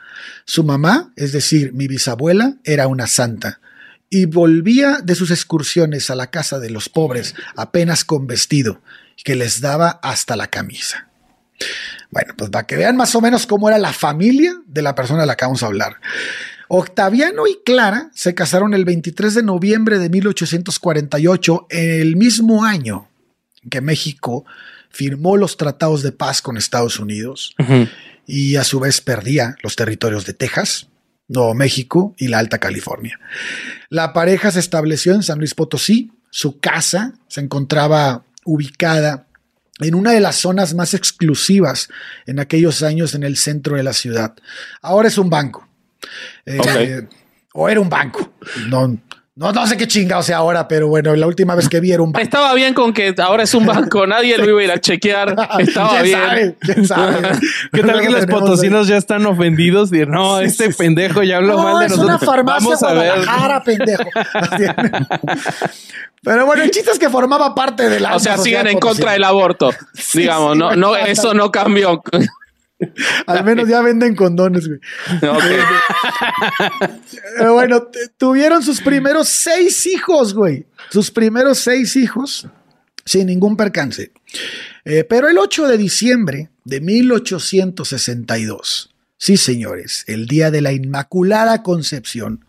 Su 0.45 0.65
mamá, 0.65 1.13
es 1.17 1.33
decir, 1.33 1.73
mi 1.75 1.87
bisabuela, 1.89 2.55
era 2.65 2.87
una 2.89 3.07
santa 3.07 3.61
y 4.11 4.25
volvía 4.25 4.99
de 5.05 5.15
sus 5.15 5.31
excursiones 5.31 6.11
a 6.11 6.15
la 6.15 6.29
casa 6.31 6.59
de 6.59 6.71
los 6.71 6.89
pobres 6.89 7.35
apenas 7.57 8.05
con 8.05 8.27
vestido, 8.27 8.81
que 9.25 9.35
les 9.35 9.61
daba 9.61 10.01
hasta 10.03 10.37
la 10.37 10.49
camisa. 10.49 11.09
Bueno, 12.11 12.35
pues 12.37 12.51
para 12.51 12.67
que 12.67 12.77
vean 12.77 12.97
más 12.97 13.15
o 13.15 13.21
menos 13.21 13.47
cómo 13.47 13.69
era 13.69 13.79
la 13.79 13.93
familia 13.93 14.55
de 14.67 14.83
la 14.83 14.95
persona 14.95 15.21
de 15.21 15.27
la 15.27 15.37
que 15.37 15.45
vamos 15.45 15.63
a 15.63 15.67
hablar. 15.67 15.97
Octaviano 16.69 17.47
y 17.47 17.59
Clara 17.65 18.11
se 18.15 18.35
casaron 18.35 18.75
el 18.75 18.85
23 18.85 19.35
de 19.35 19.43
noviembre 19.43 19.99
de 19.99 20.11
1848, 20.11 21.67
en 21.71 22.01
el 22.01 22.17
mismo 22.17 22.65
año 22.65 23.09
que 23.71 23.81
México 23.81 24.45
firmó 24.91 25.37
los 25.37 25.57
tratados 25.57 26.03
de 26.03 26.13
paz 26.13 26.43
con 26.43 26.57
Estados 26.57 26.99
Unidos 26.99 27.55
y 28.27 28.57
a 28.57 28.65
su 28.65 28.81
vez 28.81 29.01
perdía 29.01 29.57
los 29.63 29.77
territorios 29.77 30.27
de 30.27 30.35
Texas, 30.35 30.89
Nuevo 31.29 31.55
México 31.55 32.15
y 32.19 32.29
la 32.29 32.39
Alta 32.39 32.59
California. 32.59 33.19
La 33.91 34.13
pareja 34.13 34.51
se 34.51 34.61
estableció 34.61 35.15
en 35.15 35.23
San 35.23 35.39
Luis 35.39 35.55
Potosí, 35.55 36.13
su 36.31 36.59
casa 36.59 37.15
se 37.29 37.41
encontraba 37.41 38.25
ubicada 38.49 39.27
en 39.81 39.95
una 39.95 40.13
de 40.13 40.21
las 40.21 40.37
zonas 40.37 40.75
más 40.75 40.95
exclusivas 40.95 41.89
en 42.27 42.41
aquellos 42.41 42.83
años 42.83 43.15
en 43.15 43.23
el 43.23 43.37
centro 43.37 43.77
de 43.77 43.83
la 43.83 43.93
ciudad. 43.93 44.35
Ahora 44.83 45.09
es 45.09 45.19
un 45.19 45.31
banco. 45.31 45.69
Eh. 46.47 47.07
O 47.53 47.69
era 47.69 47.81
un 47.81 47.89
banco. 47.89 48.33
No, 48.69 48.99
no, 49.39 49.53
no 49.53 49.67
sé 49.69 49.77
qué 49.77 49.87
chingado 49.87 50.21
sea 50.23 50.39
ahora, 50.39 50.67
pero 50.67 50.89
bueno, 50.89 51.15
la 51.15 51.27
última 51.29 51.55
vez 51.55 51.69
que 51.69 51.79
vi 51.79 51.93
era 51.93 52.03
un 52.03 52.11
banco. 52.11 52.25
Estaba 52.25 52.53
bien 52.55 52.75
con 52.75 52.93
que 52.93 53.15
ahora 53.19 53.45
es 53.45 53.55
un 53.55 53.65
banco, 53.67 54.05
nadie 54.05 54.37
lo 54.37 54.45
iba 54.49 54.61
a 54.61 54.65
ir 54.65 54.71
a 54.73 54.81
chequear. 54.81 55.37
Estaba 55.61 55.91
¿Quién 56.01 56.03
bien. 56.03 56.19
sabe? 56.19 56.57
¿Quién 56.61 56.87
sabe? 56.89 57.17
¿Qué 57.73 57.83
tal 57.85 58.01
que 58.01 58.11
los 58.11 58.27
potosinos 58.27 58.89
ya 58.89 58.97
están 58.97 59.25
ofendidos? 59.27 59.93
Y 59.93 60.05
no, 60.07 60.41
este 60.41 60.71
pendejo 60.75 61.23
ya 61.23 61.37
habló 61.37 61.57
No, 61.57 61.63
mal 61.63 61.79
de 61.79 61.87
es 61.87 61.93
nosotros. 61.93 62.21
una 62.23 62.33
farmacia 62.33 62.69
Vamos 62.69 62.83
a 62.83 62.93
ver. 62.95 63.63
Pendejo. 63.65 64.03
Pero 66.23 66.47
bueno, 66.47 66.65
el 66.65 66.71
chiste 66.73 66.91
es 66.91 66.99
que 66.99 67.09
formaba 67.09 67.55
parte 67.55 67.89
de 67.89 68.01
la. 68.01 68.17
O 68.17 68.19
sea, 68.19 68.37
siguen 68.39 68.67
en 68.67 68.75
potosina. 68.75 68.81
contra 68.91 69.13
del 69.13 69.25
aborto. 69.25 69.71
Digamos, 70.15 70.55
sí, 70.55 70.59
no, 70.59 70.75
no, 70.75 70.97
eso 70.97 71.33
no 71.33 71.51
cambió. 71.53 72.03
Al 73.27 73.45
menos 73.45 73.69
ya 73.69 73.83
venden 73.83 74.15
condones, 74.15 74.69
güey. 74.69 74.79
Ok. 75.29 75.43
Pero 77.39 77.55
bueno, 77.55 77.83
t- 77.85 78.09
tuvieron 78.17 78.63
sus 78.63 78.81
primeros 78.81 79.29
seis 79.29 79.87
hijos, 79.87 80.35
güey. 80.35 80.67
Sus 80.91 81.11
primeros 81.11 81.59
seis 81.59 81.97
hijos 81.97 82.47
sin 83.05 83.27
ningún 83.27 83.57
percance. 83.57 84.13
Eh, 84.85 85.05
pero 85.05 85.29
el 85.29 85.39
8 85.39 85.67
de 85.67 85.79
diciembre 85.79 86.51
de 86.65 86.81
1862, 86.83 88.95
sí 89.17 89.37
señores, 89.37 90.05
el 90.07 90.27
día 90.27 90.51
de 90.51 90.61
la 90.61 90.73
Inmaculada 90.73 91.63
Concepción, 91.63 92.45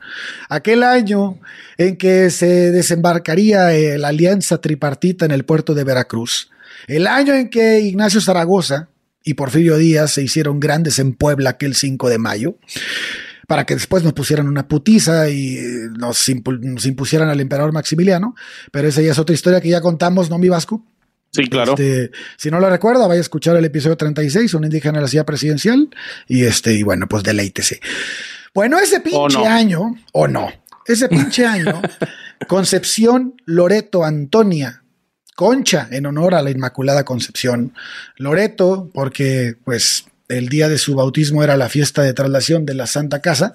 aquel 0.49 0.83
año 0.83 1.39
en 1.77 1.95
que 1.97 2.29
se 2.29 2.71
desembarcaría 2.71 3.73
eh, 3.73 3.97
la 3.97 4.09
alianza 4.09 4.59
tripartita 4.59 5.23
en 5.25 5.31
el 5.31 5.45
puerto 5.45 5.73
de 5.73 5.85
Veracruz, 5.85 6.49
el 6.87 7.07
año 7.07 7.33
en 7.33 7.49
que 7.49 7.79
Ignacio 7.79 8.19
Zaragoza 8.21 8.89
y 9.29 9.35
Porfirio 9.35 9.77
Díaz 9.77 10.13
se 10.13 10.23
hicieron 10.23 10.59
grandes 10.59 10.97
en 10.99 11.13
Puebla 11.13 11.51
aquel 11.51 11.75
5 11.75 12.09
de 12.09 12.17
mayo, 12.17 12.55
para 13.47 13.65
que 13.65 13.75
después 13.75 14.03
nos 14.03 14.13
pusieran 14.13 14.47
una 14.47 14.67
putiza 14.67 15.29
y 15.29 15.57
eh, 15.57 15.63
nos, 15.97 16.27
impu- 16.29 16.59
nos 16.59 16.85
impusieran 16.85 17.29
al 17.29 17.39
emperador 17.39 17.71
Maximiliano, 17.71 18.35
pero 18.71 18.87
esa 18.87 19.01
ya 19.01 19.11
es 19.11 19.19
otra 19.19 19.33
historia 19.33 19.61
que 19.61 19.69
ya 19.69 19.81
contamos, 19.81 20.29
¿no, 20.29 20.37
mi 20.39 20.49
Vasco? 20.49 20.83
Sí, 21.31 21.43
claro. 21.43 21.73
Este, 21.73 22.09
si 22.37 22.49
no 22.49 22.59
lo 22.59 22.69
recuerda, 22.71 23.05
vaya 23.07 23.19
a 23.19 23.21
escuchar 23.21 23.55
el 23.55 23.65
episodio 23.65 23.97
36, 23.97 24.51
un 24.55 24.63
indígena 24.63 24.97
en 24.97 25.03
la 25.03 25.07
silla 25.07 25.25
presidencial, 25.25 25.89
y 26.27 26.43
este, 26.43 26.73
y 26.73 26.81
bueno, 26.81 27.07
pues 27.07 27.21
deleítese. 27.23 27.79
Bueno, 28.53 28.79
ese 28.79 28.99
pinche 28.99 29.37
no. 29.37 29.45
año, 29.45 29.95
o 30.11 30.27
no, 30.27 30.49
ese 30.87 31.07
pinche 31.07 31.45
año, 31.45 31.81
Concepción 32.47 33.35
Loreto 33.45 34.03
Antonia 34.03 34.78
Concha, 35.39 35.87
en 35.89 36.05
honor 36.05 36.35
a 36.35 36.41
la 36.41 36.51
Inmaculada 36.51 37.05
Concepción. 37.05 37.73
Loreto, 38.17 38.89
porque 38.93 39.55
pues 39.63 40.03
el 40.27 40.49
día 40.49 40.67
de 40.67 40.77
su 40.77 40.95
bautismo 40.95 41.45
era 41.45 41.55
la 41.55 41.69
fiesta 41.69 42.03
de 42.03 42.11
traslación 42.11 42.65
de 42.65 42.73
la 42.73 42.87
Santa 42.87 43.21
Casa. 43.21 43.53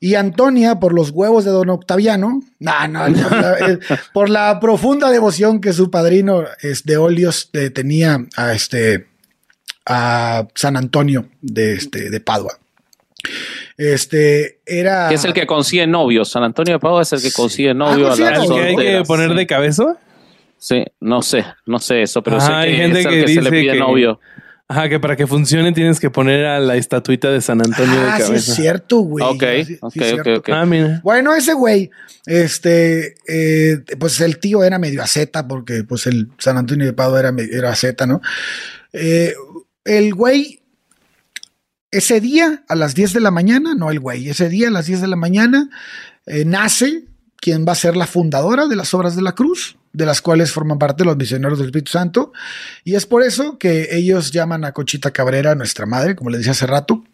Y 0.00 0.14
Antonia, 0.14 0.80
por 0.80 0.94
los 0.94 1.10
huevos 1.10 1.44
de 1.44 1.50
don 1.50 1.68
Octaviano, 1.68 2.42
no, 2.58 2.88
no, 2.88 3.04
por 3.22 3.32
la, 3.32 3.58
eh, 3.58 3.78
por 4.14 4.30
la 4.30 4.60
profunda 4.60 5.10
devoción 5.10 5.60
que 5.60 5.74
su 5.74 5.90
padrino 5.90 6.44
es 6.62 6.84
de 6.84 6.96
Olios 6.96 7.50
eh, 7.52 7.68
tenía 7.68 8.24
a 8.38 8.54
este 8.54 9.06
a 9.84 10.48
San 10.54 10.78
Antonio 10.78 11.28
de 11.42 11.74
este 11.74 12.08
de 12.08 12.20
Padua. 12.20 12.58
Este 13.76 14.58
era 14.64 15.10
Que 15.10 15.16
es 15.16 15.24
el 15.26 15.34
que 15.34 15.46
consigue 15.46 15.86
novios. 15.86 16.30
San 16.30 16.44
Antonio 16.44 16.72
de 16.72 16.78
Padua 16.78 17.02
es 17.02 17.12
el 17.12 17.20
que 17.20 17.30
consigue 17.30 17.74
novio 17.74 18.06
Ah, 18.06 18.14
a 18.14 18.16
consigue 18.16 18.30
las 18.30 18.40
¿Al 18.40 18.48
que 18.48 18.60
hay 18.62 18.76
que 18.76 19.02
poner 19.06 19.34
de 19.34 19.46
cabeza? 19.46 19.98
Sí, 20.66 20.82
no 21.00 21.20
sé, 21.20 21.44
no 21.66 21.78
sé 21.78 22.00
eso, 22.00 22.22
pero 22.22 22.38
Ajá, 22.38 22.46
sé 22.46 22.52
hay 22.54 22.76
gente 22.76 23.00
es 23.00 23.06
que 23.06 23.12
que, 23.12 23.20
se 23.28 23.34
le 23.34 23.40
dice 23.42 23.50
pide 23.50 23.72
que- 23.72 23.78
novio. 23.78 24.18
Ajá, 24.66 24.88
que 24.88 24.98
para 24.98 25.14
que 25.14 25.26
funcione 25.26 25.72
tienes 25.72 26.00
que 26.00 26.08
poner 26.08 26.46
a 26.46 26.58
la 26.58 26.76
estatuita 26.76 27.30
de 27.30 27.42
San 27.42 27.60
Antonio 27.60 28.00
Ah, 28.00 28.14
de 28.16 28.22
sí 28.22 28.22
cabeza. 28.28 28.50
es 28.52 28.56
cierto, 28.56 28.96
güey. 29.00 29.22
Ok, 29.22 29.44
Sí, 29.66 29.74
sí 29.74 29.78
ok, 30.14 30.26
ok. 30.38 30.48
Ah, 30.54 30.64
mira. 30.64 31.00
Bueno, 31.04 31.34
ese 31.34 31.52
güey, 31.52 31.90
este, 32.24 33.14
eh, 33.28 33.84
pues 33.98 34.18
el 34.22 34.38
tío 34.38 34.64
era 34.64 34.78
medio 34.78 35.02
aceta 35.02 35.46
porque 35.46 35.84
pues 35.84 36.06
el 36.06 36.30
San 36.38 36.56
Antonio 36.56 36.86
de 36.86 36.94
Padua 36.94 37.20
era, 37.20 37.34
era 37.52 37.72
aceta, 37.72 38.06
¿no? 38.06 38.22
Eh, 38.94 39.34
el 39.84 40.14
güey, 40.14 40.62
ese 41.90 42.20
día 42.22 42.64
a 42.66 42.74
las 42.74 42.94
10 42.94 43.12
de 43.12 43.20
la 43.20 43.30
mañana, 43.30 43.74
no 43.74 43.90
el 43.90 44.00
güey, 44.00 44.30
ese 44.30 44.48
día 44.48 44.68
a 44.68 44.70
las 44.70 44.86
10 44.86 45.02
de 45.02 45.08
la 45.08 45.16
mañana 45.16 45.68
eh, 46.24 46.46
nace 46.46 47.04
quien 47.36 47.64
va 47.66 47.72
a 47.72 47.76
ser 47.76 47.96
la 47.96 48.06
fundadora 48.06 48.66
de 48.66 48.76
las 48.76 48.94
obras 48.94 49.16
de 49.16 49.22
la 49.22 49.32
cruz, 49.32 49.76
de 49.92 50.06
las 50.06 50.20
cuales 50.20 50.52
forman 50.52 50.78
parte 50.78 51.04
los 51.04 51.16
misioneros 51.16 51.58
del 51.58 51.68
Espíritu 51.68 51.92
Santo. 51.92 52.32
Y 52.84 52.94
es 52.94 53.06
por 53.06 53.22
eso 53.22 53.58
que 53.58 53.88
ellos 53.96 54.30
llaman 54.30 54.64
a 54.64 54.72
Conchita 54.72 55.10
Cabrera 55.10 55.54
nuestra 55.54 55.86
madre, 55.86 56.16
como 56.16 56.30
les 56.30 56.40
decía 56.40 56.52
hace 56.52 56.66
rato. 56.66 57.04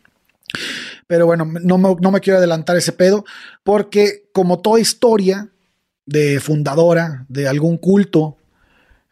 Pero 1.07 1.27
bueno, 1.27 1.45
no 1.45 1.79
me, 1.79 1.95
no 2.01 2.11
me 2.11 2.21
quiero 2.21 2.39
adelantar 2.39 2.77
ese 2.77 2.93
pedo, 2.93 3.25
porque 3.65 4.25
como 4.33 4.61
toda 4.61 4.81
historia 4.81 5.49
de 6.07 6.41
fundadora 6.41 7.25
de 7.29 7.49
algún 7.49 7.79
culto, 7.79 8.37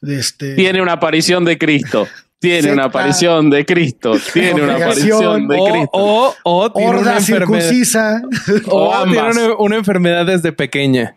de 0.01 0.19
este... 0.19 0.55
Tiene 0.55 0.83
una 0.83 0.93
aparición 0.93 1.45
de 1.45 1.59
Cristo. 1.59 2.07
Tiene 2.41 2.73
una 2.73 2.85
aparición 2.85 3.51
de 3.51 3.67
Cristo. 3.67 4.13
Tiene 4.33 4.63
una 4.63 4.77
aparición 4.77 5.49
de 5.49 5.57
O, 5.59 5.65
Cristo. 5.67 5.89
o, 5.93 6.35
o 6.45 6.73
tiene 6.73 6.91
una 6.91 6.99
horda 7.01 7.17
enfermedad. 7.19 7.61
circuncisa, 7.61 8.23
O 8.69 8.89
O 8.91 9.03
tiene 9.05 9.31
una, 9.31 9.55
una 9.59 9.77
enfermedad 9.77 10.27
desde 10.27 10.53
pequeña. 10.53 11.17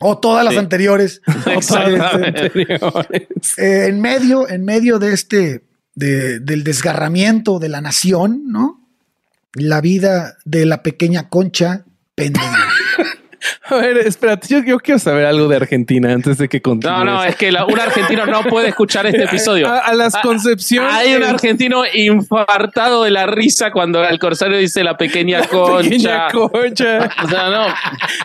o 0.00 0.18
todas 0.18 0.44
las 0.44 0.54
Sí. 0.54 0.58
anteriores. 0.58 1.20
Exactamente. 1.46 2.40
Anteriores. 2.46 3.58
Eh, 3.58 3.86
en 3.88 4.00
medio, 4.00 4.48
en 4.48 4.64
medio 4.64 4.98
de 4.98 5.12
este, 5.12 5.62
de- 5.94 6.40
del 6.40 6.64
desgarramiento 6.64 7.58
de 7.58 7.68
la 7.68 7.80
nación, 7.80 8.44
¿no? 8.46 8.80
La 9.54 9.80
vida 9.82 10.36
de 10.46 10.64
la 10.64 10.82
pequeña 10.82 11.28
concha 11.28 11.84
pende. 12.14 12.40
A 13.64 13.76
ver, 13.76 13.98
espérate, 13.98 14.48
yo, 14.48 14.58
yo 14.64 14.78
quiero 14.80 14.98
saber 14.98 15.24
algo 15.24 15.46
de 15.48 15.56
Argentina 15.56 16.12
antes 16.12 16.36
de 16.38 16.48
que 16.48 16.60
continúes. 16.60 16.98
No, 16.98 17.04
no, 17.04 17.24
es 17.24 17.36
que 17.36 17.52
la- 17.52 17.64
un 17.64 17.78
argentino 17.78 18.26
no 18.26 18.42
puede 18.42 18.68
escuchar 18.68 19.06
este 19.06 19.22
episodio. 19.26 19.68
A, 19.68 19.78
a 19.78 19.94
las 19.94 20.14
Ah, 20.16 20.20
concepciones. 20.22 20.92
Hay 20.92 21.14
un 21.14 21.22
argentino 21.22 21.82
infartado 21.94 23.04
de 23.04 23.10
la 23.12 23.26
risa 23.26 23.70
cuando 23.70 24.02
el 24.04 24.18
corsario 24.18 24.58
dice 24.58 24.82
la 24.82 24.96
pequeña 24.96 25.46
concha. 25.48 25.88
Pequeña 25.88 26.28
concha. 26.30 27.10
O 27.24 27.28
sea, 27.28 27.50
no. 27.50 27.66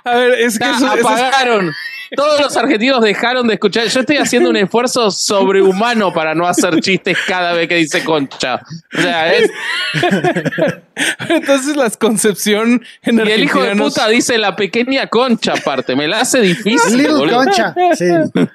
A 0.03 0.15
ver, 0.15 0.31
es 0.39 0.57
que 0.57 0.65
Ya, 0.65 0.71
eso, 0.75 0.85
eso 0.87 0.95
es- 0.95 1.05
apagaron. 1.05 1.71
Todos 2.15 2.39
los 2.39 2.55
argentinos 2.55 3.01
dejaron 3.01 3.47
de 3.49 3.55
escuchar. 3.55 3.85
Yo 3.89 3.99
estoy 3.99 4.15
haciendo 4.15 4.49
un 4.49 4.55
esfuerzo 4.55 5.11
sobrehumano 5.11 6.13
para 6.13 6.33
no 6.33 6.47
hacer 6.47 6.79
chistes 6.79 7.17
cada 7.27 7.51
vez 7.51 7.67
que 7.67 7.75
dice 7.75 8.01
concha. 8.05 8.61
O 8.97 9.01
sea, 9.01 9.33
es, 9.33 9.51
entonces 11.29 11.75
las 11.75 11.97
concepción 11.97 12.81
en 13.03 13.17
y 13.27 13.31
el 13.31 13.43
hijo 13.43 13.61
de 13.61 13.75
puta 13.75 14.07
dice 14.07 14.37
la 14.37 14.55
pequeña 14.55 15.07
concha 15.07 15.26
aparte. 15.51 15.95
Me 15.95 16.07
la 16.07 16.21
hace 16.21 16.41
difícil. 16.41 16.97
Little 16.97 17.13
boludo. 17.13 17.37
concha. 17.37 17.75
Sí. 17.95 18.05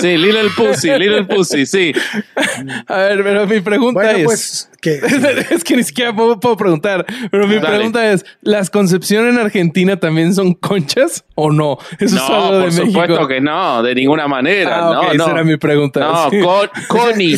Sí, 0.00 0.16
Little 0.18 0.50
Pussy, 0.56 0.88
Little 0.90 1.24
Pussy, 1.24 1.64
sí. 1.66 1.92
A 2.86 2.96
ver, 2.98 3.22
pero 3.24 3.46
mi 3.46 3.60
pregunta 3.60 4.00
Bueno, 4.02 4.18
es. 4.18 4.24
pues, 4.24 4.70
que 4.80 5.00
es 5.50 5.64
que 5.64 5.76
ni 5.76 5.82
siquiera 5.82 6.14
puedo, 6.14 6.38
puedo 6.38 6.56
preguntar, 6.56 7.04
pero 7.30 7.46
mi 7.46 7.56
Dale. 7.56 7.68
pregunta 7.76 8.12
es: 8.12 8.24
¿las 8.42 8.70
concepción 8.70 9.26
en 9.28 9.38
Argentina 9.38 9.96
también 9.98 10.34
son 10.34 10.54
conchas 10.54 11.24
o 11.34 11.50
no? 11.50 11.78
Eso 11.98 12.04
es 12.04 12.12
No, 12.14 12.26
algo 12.26 12.56
de 12.58 12.62
por 12.64 12.72
supuesto 12.72 13.28
que 13.28 13.40
no, 13.40 13.82
de 13.82 13.94
ninguna 13.94 14.28
manera. 14.28 14.78
Ah, 14.88 14.92
no, 14.94 15.12
esa 15.12 15.30
era 15.30 15.44
mi 15.44 15.56
pregunta. 15.56 16.00
No, 16.00 16.30
Sí. 16.30 16.40
con- 16.40 16.68
Connie. 16.88 17.34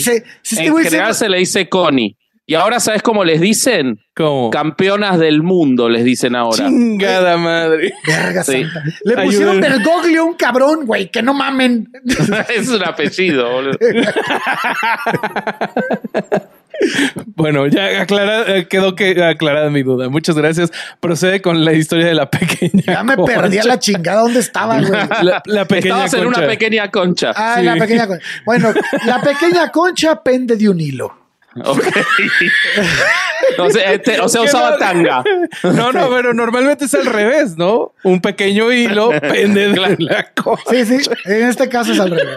en 0.56 0.76
general 0.78 1.14
se 1.14 1.28
le 1.28 1.38
dice 1.38 1.68
Connie. 1.68 2.16
Y 2.50 2.54
ahora, 2.54 2.80
¿sabes 2.80 3.02
cómo 3.02 3.24
les 3.24 3.42
dicen? 3.42 4.00
¿Cómo? 4.16 4.48
Campeonas 4.48 5.18
del 5.18 5.42
mundo, 5.42 5.90
les 5.90 6.02
dicen 6.02 6.34
ahora. 6.34 6.56
Chingada 6.66 7.37
madre. 7.37 7.92
Verga 8.06 8.42
Sí. 8.42 8.64
Le 9.04 9.16
pusieron 9.22 9.58
Ayúdenme. 9.58 9.68
Bergoglio 9.68 10.22
a 10.22 10.24
un 10.24 10.32
cabrón, 10.34 10.87
güey, 10.87 11.11
que 11.11 11.20
no 11.20 11.34
mamen. 11.34 11.90
es 12.56 12.68
un 12.70 12.82
apellido, 12.82 13.50
boludo. 13.52 13.78
Bueno, 17.34 17.66
ya 17.66 18.02
aclara, 18.02 18.56
eh, 18.56 18.68
quedó 18.68 18.94
que 18.94 19.20
aclarada 19.24 19.68
mi 19.68 19.82
duda. 19.82 20.08
Muchas 20.08 20.37
gracias. 20.37 20.70
Procede 21.00 21.42
con 21.42 21.64
la 21.64 21.72
historia 21.72 22.06
de 22.06 22.14
la 22.14 22.30
pequeña. 22.30 22.82
Ya 22.87 23.02
me 23.02 23.16
concha. 23.16 23.34
perdí 23.40 23.58
a 23.58 23.64
la 23.64 23.78
chingada. 23.80 24.22
¿Dónde 24.22 24.38
estaba, 24.38 24.78
güey? 24.80 24.92
La, 25.22 25.42
la 25.44 25.64
pequeña 25.64 26.04
Estabas 26.04 26.14
en 26.14 26.26
una 26.28 26.46
pequeña 26.46 26.88
concha. 26.90 27.32
Ah, 27.34 27.56
Sí. 27.58 27.64
la 27.64 27.74
pequeña 27.76 28.06
concha. 28.06 28.24
Bueno, 28.46 28.72
la 29.06 29.20
pequeña 29.20 29.70
concha 29.72 30.22
pende 30.22 30.54
de 30.56 30.68
un 30.68 30.80
hilo. 30.80 31.17
Ok. 31.64 31.82
o 33.58 33.70
sea, 33.70 33.92
este- 33.92 34.20
o 34.20 34.28
sea, 34.28 34.42
Que 34.42 34.46
usaba 34.48 34.70
no- 34.72 34.76
tanga. 34.78 35.24
No, 35.64 35.92
no, 35.92 36.08
pero 36.11 36.34
normalmente 36.34 36.84
es 36.84 36.94
al 36.94 37.06
revés, 37.06 37.56
¿no? 37.56 37.94
Un 38.04 38.20
pequeño 38.20 38.70
hilo 38.72 39.11
pende 39.20 39.68
de 39.68 39.96
la 39.98 40.32
cosa. 40.34 40.62
Sí, 40.70 40.84
sí. 40.84 41.11
En 41.24 41.48
este 41.48 41.68
caso 41.68 41.92
es 41.92 42.00
al 42.00 42.11
revés. 42.11 42.37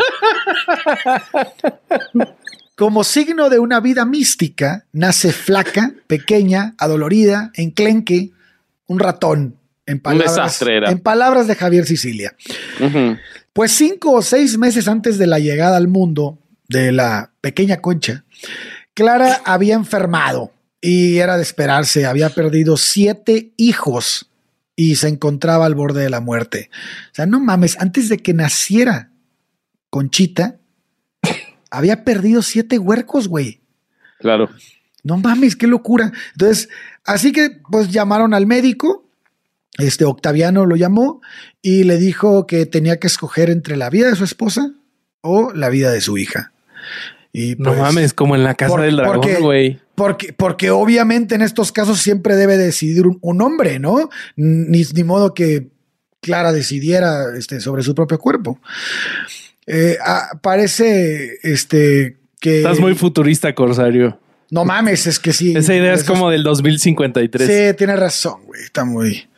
Como 2.75 3.03
signo 3.03 3.49
de 3.49 3.59
una 3.59 3.79
vida 3.79 4.05
mística, 4.05 4.85
nace 4.91 5.31
flaca, 5.31 5.91
pequeña, 6.07 6.73
adolorida, 6.79 7.51
enclenque, 7.53 8.31
un 8.87 8.99
ratón. 8.99 9.57
En 9.85 9.99
palabras, 9.99 10.35
desastre 10.35 10.77
era. 10.77 10.89
en 10.89 10.99
palabras 10.99 11.47
de 11.47 11.55
Javier 11.55 11.85
Sicilia. 11.85 12.33
Pues 13.53 13.71
cinco 13.73 14.11
o 14.13 14.21
seis 14.21 14.57
meses 14.57 14.87
antes 14.87 15.17
de 15.17 15.27
la 15.27 15.39
llegada 15.39 15.77
al 15.77 15.87
mundo 15.89 16.39
de 16.69 16.91
la 16.91 17.31
pequeña 17.41 17.77
Concha, 17.81 18.23
Clara 19.01 19.41
había 19.45 19.73
enfermado 19.73 20.51
y 20.79 21.17
era 21.17 21.35
de 21.35 21.41
esperarse, 21.41 22.05
había 22.05 22.29
perdido 22.29 22.77
siete 22.77 23.51
hijos 23.57 24.29
y 24.75 24.95
se 24.95 25.07
encontraba 25.07 25.65
al 25.65 25.73
borde 25.73 26.03
de 26.03 26.11
la 26.11 26.19
muerte. 26.19 26.69
O 27.11 27.15
sea, 27.15 27.25
no 27.25 27.39
mames, 27.39 27.79
antes 27.79 28.09
de 28.09 28.19
que 28.19 28.35
naciera 28.35 29.09
Conchita, 29.89 30.59
había 31.71 32.03
perdido 32.03 32.43
siete 32.43 32.77
huercos, 32.77 33.27
güey. 33.27 33.61
Claro. 34.19 34.51
No 35.01 35.17
mames, 35.17 35.55
qué 35.55 35.65
locura. 35.65 36.11
Entonces, 36.33 36.69
así 37.03 37.31
que 37.31 37.59
pues 37.71 37.89
llamaron 37.89 38.35
al 38.35 38.45
médico, 38.45 39.09
este 39.79 40.05
Octaviano 40.05 40.67
lo 40.67 40.75
llamó 40.75 41.21
y 41.63 41.85
le 41.85 41.97
dijo 41.97 42.45
que 42.45 42.67
tenía 42.67 42.99
que 42.99 43.07
escoger 43.07 43.49
entre 43.49 43.77
la 43.77 43.89
vida 43.89 44.09
de 44.09 44.15
su 44.15 44.25
esposa 44.25 44.73
o 45.21 45.53
la 45.53 45.69
vida 45.69 45.89
de 45.89 46.01
su 46.01 46.19
hija. 46.19 46.51
Y 47.33 47.55
No 47.57 47.69
pues, 47.69 47.79
mames, 47.79 48.13
como 48.13 48.35
en 48.35 48.43
la 48.43 48.55
casa 48.55 48.71
por- 48.71 48.81
del 48.81 48.97
dragón, 48.97 49.21
güey. 49.41 49.79
Porque, 49.95 50.33
porque 50.33 50.69
obviamente 50.71 51.35
en 51.35 51.41
estos 51.41 51.71
casos 51.71 51.99
siempre 51.99 52.35
debe 52.35 52.57
decidir 52.57 53.07
un, 53.07 53.19
un 53.21 53.41
hombre, 53.41 53.79
¿no? 53.79 54.09
Ni, 54.35 54.83
ni 54.93 55.03
modo 55.03 55.33
que 55.33 55.67
Clara 56.21 56.51
decidiera 56.51 57.25
este, 57.37 57.59
sobre 57.61 57.83
su 57.83 57.95
propio 57.95 58.19
cuerpo. 58.19 58.59
Eh, 59.67 59.97
parece 60.41 61.37
este, 61.43 62.17
que. 62.39 62.57
Estás 62.57 62.79
muy 62.79 62.95
futurista, 62.95 63.53
Corsario. 63.55 64.19
No 64.49 64.65
mames, 64.65 65.07
es 65.07 65.17
que 65.17 65.31
sí. 65.31 65.53
Esa 65.55 65.73
idea 65.73 65.93
es 65.93 66.03
como 66.03 66.29
del 66.29 66.43
2053. 66.43 67.47
Sí, 67.47 67.77
tiene 67.77 67.95
razón, 67.95 68.41
güey. 68.45 68.61
Está 68.61 68.83
muy, 68.83 69.29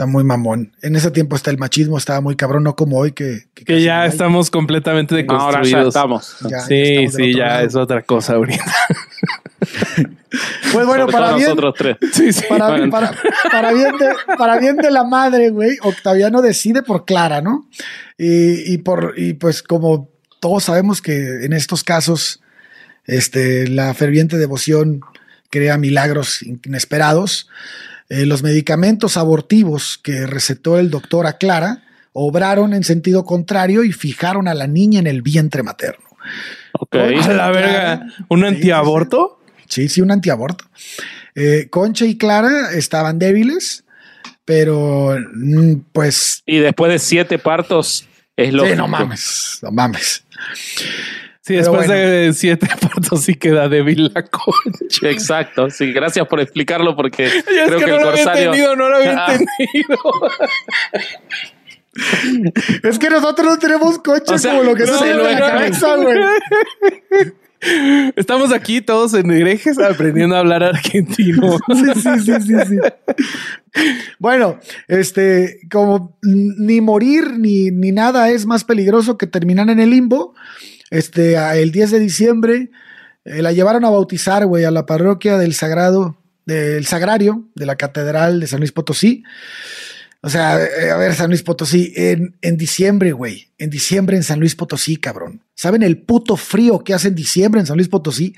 está 0.00 0.06
muy 0.10 0.24
mamón. 0.24 0.72
En 0.80 0.96
ese 0.96 1.10
tiempo 1.10 1.36
hasta 1.36 1.50
el 1.50 1.58
machismo 1.58 1.98
estaba 1.98 2.22
muy 2.22 2.34
cabrón, 2.34 2.62
no 2.62 2.74
como 2.74 2.96
hoy 2.96 3.12
que. 3.12 3.44
Que 3.54 3.82
ya 3.82 4.02
hay. 4.02 4.08
estamos 4.08 4.50
completamente 4.50 5.14
Ahora 5.28 5.62
ya 5.62 5.78
deconstruidos. 5.78 5.88
estamos. 5.94 6.36
Ya- 6.40 6.48
ya 6.48 6.60
sí, 6.60 6.74
estamos 6.82 7.14
sí, 7.14 7.22
otro 7.30 7.38
ya 7.38 7.46
lado. 7.48 7.66
es 7.66 7.74
otra 7.76 8.02
cosa 8.02 8.34
ahorita. 8.34 8.64
Pues 10.72 10.86
bueno, 10.86 11.02
Sobre 11.02 11.12
para 11.12 11.34
bien, 11.34 11.48
nosotros 11.48 11.74
tres. 11.76 11.96
Sí, 12.14 12.32
sí. 12.32 12.44
para, 12.48 12.68
Bueno. 12.68 12.90
para- 12.90 13.14
para 13.50 13.72
bien 13.74 13.98
de, 13.98 14.08
para 14.38 14.58
bien 14.58 14.76
de 14.76 14.90
la 14.90 15.04
madre, 15.04 15.50
güey, 15.50 15.76
Octaviano 15.82 16.40
decide 16.40 16.82
por 16.82 17.04
Clara, 17.04 17.42
¿no? 17.42 17.68
Y, 18.16 18.72
y 18.72 18.78
por, 18.78 19.14
y 19.18 19.34
pues 19.34 19.62
como 19.62 20.08
todos 20.40 20.64
sabemos 20.64 21.02
que 21.02 21.44
en 21.44 21.52
estos 21.52 21.84
casos, 21.84 22.40
este, 23.04 23.66
la 23.68 23.92
ferviente 23.92 24.38
devoción 24.38 25.00
crea 25.50 25.76
milagros 25.76 26.42
inesperados. 26.42 27.48
Eh, 28.10 28.26
los 28.26 28.42
medicamentos 28.42 29.16
abortivos 29.16 29.98
que 30.02 30.26
recetó 30.26 30.78
el 30.78 30.90
doctor 30.90 31.26
a 31.26 31.38
Clara 31.38 31.84
obraron 32.12 32.74
en 32.74 32.82
sentido 32.82 33.24
contrario 33.24 33.84
y 33.84 33.92
fijaron 33.92 34.48
a 34.48 34.54
la 34.54 34.66
niña 34.66 34.98
en 34.98 35.06
el 35.06 35.22
vientre 35.22 35.62
materno. 35.62 36.04
Ok. 36.72 36.96
A 36.96 37.32
la 37.32 37.50
verga. 37.50 38.06
¿Un 38.28 38.40
Sí, 38.40 38.46
sí, 38.46 38.50
sí. 38.50 38.56
antiaborto? 38.56 39.40
Sí, 39.68 39.88
sí, 39.88 40.00
un 40.00 40.10
antiaborto. 40.10 40.64
Eh, 41.36 41.68
Concha 41.70 42.04
y 42.04 42.18
Clara 42.18 42.72
estaban 42.72 43.20
débiles, 43.20 43.84
pero 44.44 45.16
mm, 45.32 45.74
pues. 45.92 46.42
Y 46.46 46.58
después 46.58 46.90
de 46.90 46.98
siete 46.98 47.38
partos, 47.38 48.08
es 48.36 48.52
lo 48.52 48.66
Sí, 48.66 48.74
no 48.74 48.88
mames, 48.88 49.58
no 49.62 49.70
mames. 49.70 50.24
Sí, 51.50 51.56
después 51.56 51.88
bueno. 51.88 52.08
de 52.08 52.32
siete 52.32 52.68
partos 52.80 53.22
sí 53.22 53.34
queda 53.34 53.68
débil 53.68 54.12
la 54.14 54.22
concha. 54.22 55.08
Exacto, 55.10 55.68
sí, 55.68 55.92
gracias 55.92 56.28
por 56.28 56.38
explicarlo 56.38 56.94
porque 56.94 57.26
es 57.26 57.42
creo 57.42 57.78
que, 57.80 57.84
que, 57.86 57.90
no 57.90 57.96
el 57.96 58.02
lo 58.02 58.10
había 58.10 58.22
entendido, 58.22 58.76
no 58.76 58.88
lo 58.88 58.96
había 58.96 59.26
Ah. 59.26 59.32
entendido. 59.34 59.98
Es 62.84 63.00
que 63.00 63.10
nosotros 63.10 63.48
no 63.48 63.58
tenemos 63.58 63.98
coche 63.98 64.34
O 64.34 64.38
sea, 64.38 64.52
como 64.52 64.62
lo 64.62 64.76
que 64.76 64.84
no, 64.84 64.96
se 64.96 65.10
en 65.10 65.22
la 65.24 65.38
cabeza, 65.38 65.96
güey. 65.96 66.18
Estamos 68.14 68.52
aquí 68.52 68.80
todos 68.80 69.12
en 69.14 69.28
herejes 69.32 69.76
aprendiendo 69.80 70.36
a 70.36 70.38
hablar 70.38 70.62
argentino. 70.62 71.58
Sí, 71.68 72.00
sí, 72.00 72.20
sí, 72.20 72.32
sí, 72.46 72.54
sí. 72.68 72.78
Bueno, 74.20 74.60
este, 74.86 75.58
como 75.70 76.16
ni 76.22 76.80
morir 76.80 77.32
ni, 77.38 77.72
ni 77.72 77.90
nada 77.90 78.30
es 78.30 78.46
más 78.46 78.62
peligroso 78.62 79.18
que 79.18 79.26
terminar 79.26 79.68
en 79.68 79.80
el 79.80 79.90
limbo. 79.90 80.34
Este, 80.90 81.36
el 81.60 81.72
10 81.72 81.92
de 81.92 81.98
diciembre 82.00 82.70
eh, 83.24 83.42
la 83.42 83.52
llevaron 83.52 83.84
a 83.84 83.90
bautizar, 83.90 84.46
güey, 84.46 84.64
a 84.64 84.70
la 84.70 84.86
parroquia 84.86 85.38
del 85.38 85.54
Sagrado, 85.54 86.18
del 86.46 86.86
Sagrario 86.86 87.48
de 87.54 87.66
la 87.66 87.76
Catedral 87.76 88.40
de 88.40 88.46
San 88.46 88.60
Luis 88.60 88.72
Potosí. 88.72 89.22
O 90.22 90.28
sea, 90.28 90.62
eh, 90.62 90.90
a 90.90 90.96
ver, 90.96 91.14
San 91.14 91.30
Luis 91.30 91.42
Potosí, 91.42 91.92
en, 91.96 92.36
en 92.42 92.56
diciembre, 92.58 93.12
güey, 93.12 93.52
en 93.56 93.70
diciembre 93.70 94.16
en 94.16 94.22
San 94.22 94.38
Luis 94.38 94.54
Potosí, 94.54 94.96
cabrón. 94.96 95.42
¿Saben 95.54 95.82
el 95.82 96.02
puto 96.02 96.36
frío 96.36 96.80
que 96.80 96.92
hace 96.92 97.08
en 97.08 97.14
diciembre 97.14 97.60
en 97.60 97.66
San 97.66 97.76
Luis 97.76 97.88
Potosí? 97.88 98.34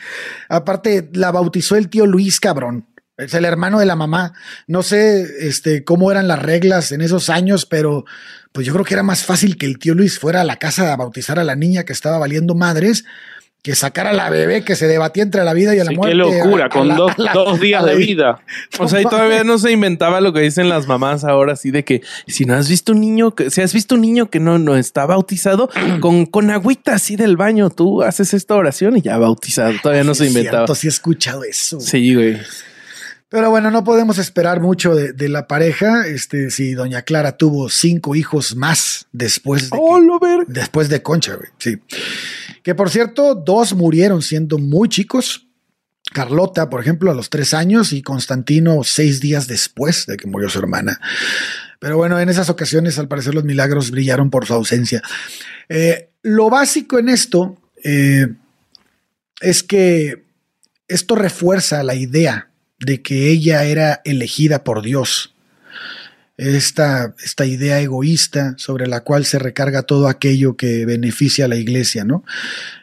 Aparte, 0.48 1.10
la 1.12 1.32
bautizó 1.32 1.74
el 1.74 1.88
tío 1.88 2.06
Luis, 2.06 2.38
cabrón. 2.38 2.86
Es 3.16 3.34
el 3.34 3.44
hermano 3.44 3.78
de 3.78 3.86
la 3.86 3.96
mamá. 3.96 4.32
No 4.66 4.82
sé 4.82 5.26
este, 5.46 5.84
cómo 5.84 6.10
eran 6.10 6.28
las 6.28 6.40
reglas 6.40 6.92
en 6.92 7.00
esos 7.00 7.30
años, 7.30 7.66
pero 7.66 8.04
pues 8.52 8.66
yo 8.66 8.72
creo 8.72 8.84
que 8.84 8.94
era 8.94 9.02
más 9.02 9.24
fácil 9.24 9.56
que 9.56 9.66
el 9.66 9.78
tío 9.78 9.94
Luis 9.94 10.18
fuera 10.18 10.42
a 10.42 10.44
la 10.44 10.56
casa 10.56 10.92
a 10.92 10.96
bautizar 10.96 11.38
a 11.38 11.44
la 11.44 11.56
niña 11.56 11.84
que 11.84 11.92
estaba 11.92 12.18
valiendo 12.18 12.54
madres 12.54 13.04
que 13.62 13.76
sacar 13.76 14.08
a 14.08 14.12
la 14.12 14.28
bebé 14.28 14.64
que 14.64 14.74
se 14.74 14.88
debatía 14.88 15.22
entre 15.22 15.44
la 15.44 15.52
vida 15.54 15.72
y 15.72 15.78
la 15.78 15.84
Sí, 15.84 15.94
muerte. 15.94 16.10
qué 16.10 16.16
locura, 16.16 16.64
a- 16.64 16.66
a 16.66 16.68
con 16.70 16.88
la- 16.88 16.96
dos, 16.96 17.12
la- 17.16 17.32
dos 17.32 17.60
días 17.60 17.84
de 17.84 17.94
vida. 17.94 18.40
O 18.80 18.88
sea, 18.88 19.00
y 19.00 19.04
todavía 19.04 19.44
no 19.44 19.56
se 19.56 19.70
inventaba 19.70 20.20
lo 20.20 20.32
que 20.32 20.40
dicen 20.40 20.68
las 20.68 20.88
mamás 20.88 21.22
ahora, 21.22 21.52
así 21.52 21.70
de 21.70 21.84
que 21.84 22.02
si 22.26 22.44
no 22.44 22.54
has 22.56 22.68
visto 22.68 22.90
un 22.90 23.00
niño, 23.00 23.36
que, 23.36 23.50
si 23.50 23.60
has 23.60 23.72
visto 23.72 23.94
un 23.94 24.00
niño 24.00 24.28
que 24.30 24.40
no, 24.40 24.58
no 24.58 24.76
está 24.76 25.06
bautizado, 25.06 25.70
con, 26.00 26.26
con 26.26 26.50
agüita 26.50 26.94
así 26.94 27.14
del 27.14 27.36
baño, 27.36 27.70
tú 27.70 28.02
haces 28.02 28.34
esta 28.34 28.56
oración 28.56 28.96
y 28.96 29.02
ya 29.02 29.16
bautizado. 29.16 29.72
Todavía 29.80 30.02
no 30.02 30.14
Sí, 30.16 30.24
se 30.24 30.26
inventaba. 30.30 30.58
cierto, 30.66 30.74
sí 30.74 30.88
he 30.88 30.90
escuchado 30.90 31.44
eso. 31.44 31.78
Sí, 31.78 32.14
güey. 32.16 32.38
Pero 33.32 33.48
bueno, 33.48 33.70
no 33.70 33.82
podemos 33.82 34.18
esperar 34.18 34.60
mucho 34.60 34.94
de, 34.94 35.14
de 35.14 35.28
la 35.30 35.46
pareja. 35.48 36.06
Este, 36.06 36.50
si 36.50 36.74
doña 36.74 37.00
Clara 37.00 37.38
tuvo 37.38 37.70
cinco 37.70 38.14
hijos 38.14 38.54
más 38.56 39.06
después 39.10 39.64
de, 39.64 39.70
que- 39.70 39.78
Oh, 39.80 40.20
después 40.46 40.90
de 40.90 41.02
Concha, 41.02 41.36
güey. 41.36 41.48
Sí. 41.58 41.78
Que 42.62 42.74
por 42.74 42.90
cierto, 42.90 43.34
dos 43.34 43.74
murieron 43.74 44.20
siendo 44.20 44.58
muy 44.58 44.90
chicos. 44.90 45.48
Carlota, 46.12 46.68
por 46.68 46.82
ejemplo, 46.82 47.10
a 47.10 47.14
los 47.14 47.30
tres 47.30 47.54
años 47.54 47.94
y 47.94 48.02
Constantino 48.02 48.84
seis 48.84 49.20
días 49.20 49.46
después 49.48 50.04
de 50.04 50.18
que 50.18 50.26
murió 50.28 50.50
su 50.50 50.58
hermana. 50.58 51.00
Pero 51.80 51.96
bueno, 51.96 52.20
en 52.20 52.28
esas 52.28 52.50
ocasiones, 52.50 52.98
al 52.98 53.08
parecer, 53.08 53.34
los 53.34 53.44
milagros 53.44 53.90
brillaron 53.90 54.28
por 54.28 54.44
su 54.44 54.52
ausencia. 54.52 55.00
Eh, 55.70 56.10
lo 56.20 56.50
básico 56.50 56.98
en 56.98 57.08
esto 57.08 57.56
eh, 57.82 58.28
es 59.40 59.62
que 59.62 60.22
esto 60.86 61.14
refuerza 61.14 61.82
la 61.82 61.94
idea 61.94 62.50
de 62.84 63.02
que 63.02 63.30
ella 63.30 63.64
era 63.64 64.00
elegida 64.04 64.64
por 64.64 64.82
Dios. 64.82 65.34
Esta, 66.36 67.14
esta 67.22 67.46
idea 67.46 67.80
egoísta 67.80 68.54
sobre 68.58 68.86
la 68.86 69.00
cual 69.00 69.24
se 69.24 69.38
recarga 69.38 69.82
todo 69.82 70.08
aquello 70.08 70.56
que 70.56 70.86
beneficia 70.86 71.44
a 71.44 71.48
la 71.48 71.56
iglesia, 71.56 72.04
¿no? 72.04 72.24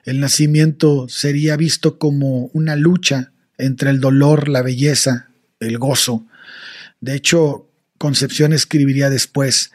El 0.06 0.20
nacimiento 0.20 1.08
sería 1.10 1.58
visto 1.58 1.98
como 1.98 2.50
una 2.54 2.76
lucha 2.76 3.32
entre 3.58 3.90
el 3.90 4.00
dolor, 4.00 4.48
la 4.48 4.62
belleza, 4.62 5.30
el 5.60 5.78
gozo. 5.78 6.26
De 7.02 7.16
hecho, 7.16 7.66
Concepción 7.98 8.54
escribiría 8.54 9.10
después, 9.10 9.72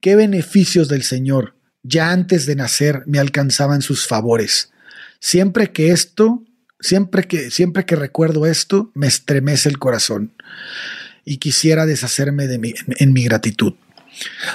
¿qué 0.00 0.14
beneficios 0.14 0.88
del 0.88 1.02
Señor 1.02 1.56
ya 1.82 2.12
antes 2.12 2.46
de 2.46 2.54
nacer 2.54 3.02
me 3.06 3.18
alcanzaban 3.18 3.82
sus 3.82 4.06
favores? 4.06 4.70
Siempre 5.18 5.72
que 5.72 5.90
esto, 5.90 6.44
siempre 6.80 7.24
que, 7.24 7.50
siempre 7.50 7.84
que 7.84 7.96
recuerdo 7.96 8.46
esto, 8.46 8.90
me 8.94 9.06
estremece 9.06 9.68
el 9.68 9.78
corazón 9.78 10.32
y 11.24 11.38
quisiera 11.38 11.86
deshacerme 11.86 12.46
de 12.46 12.58
mi, 12.58 12.70
en, 12.70 12.94
en 12.98 13.12
mi 13.12 13.24
gratitud. 13.24 13.74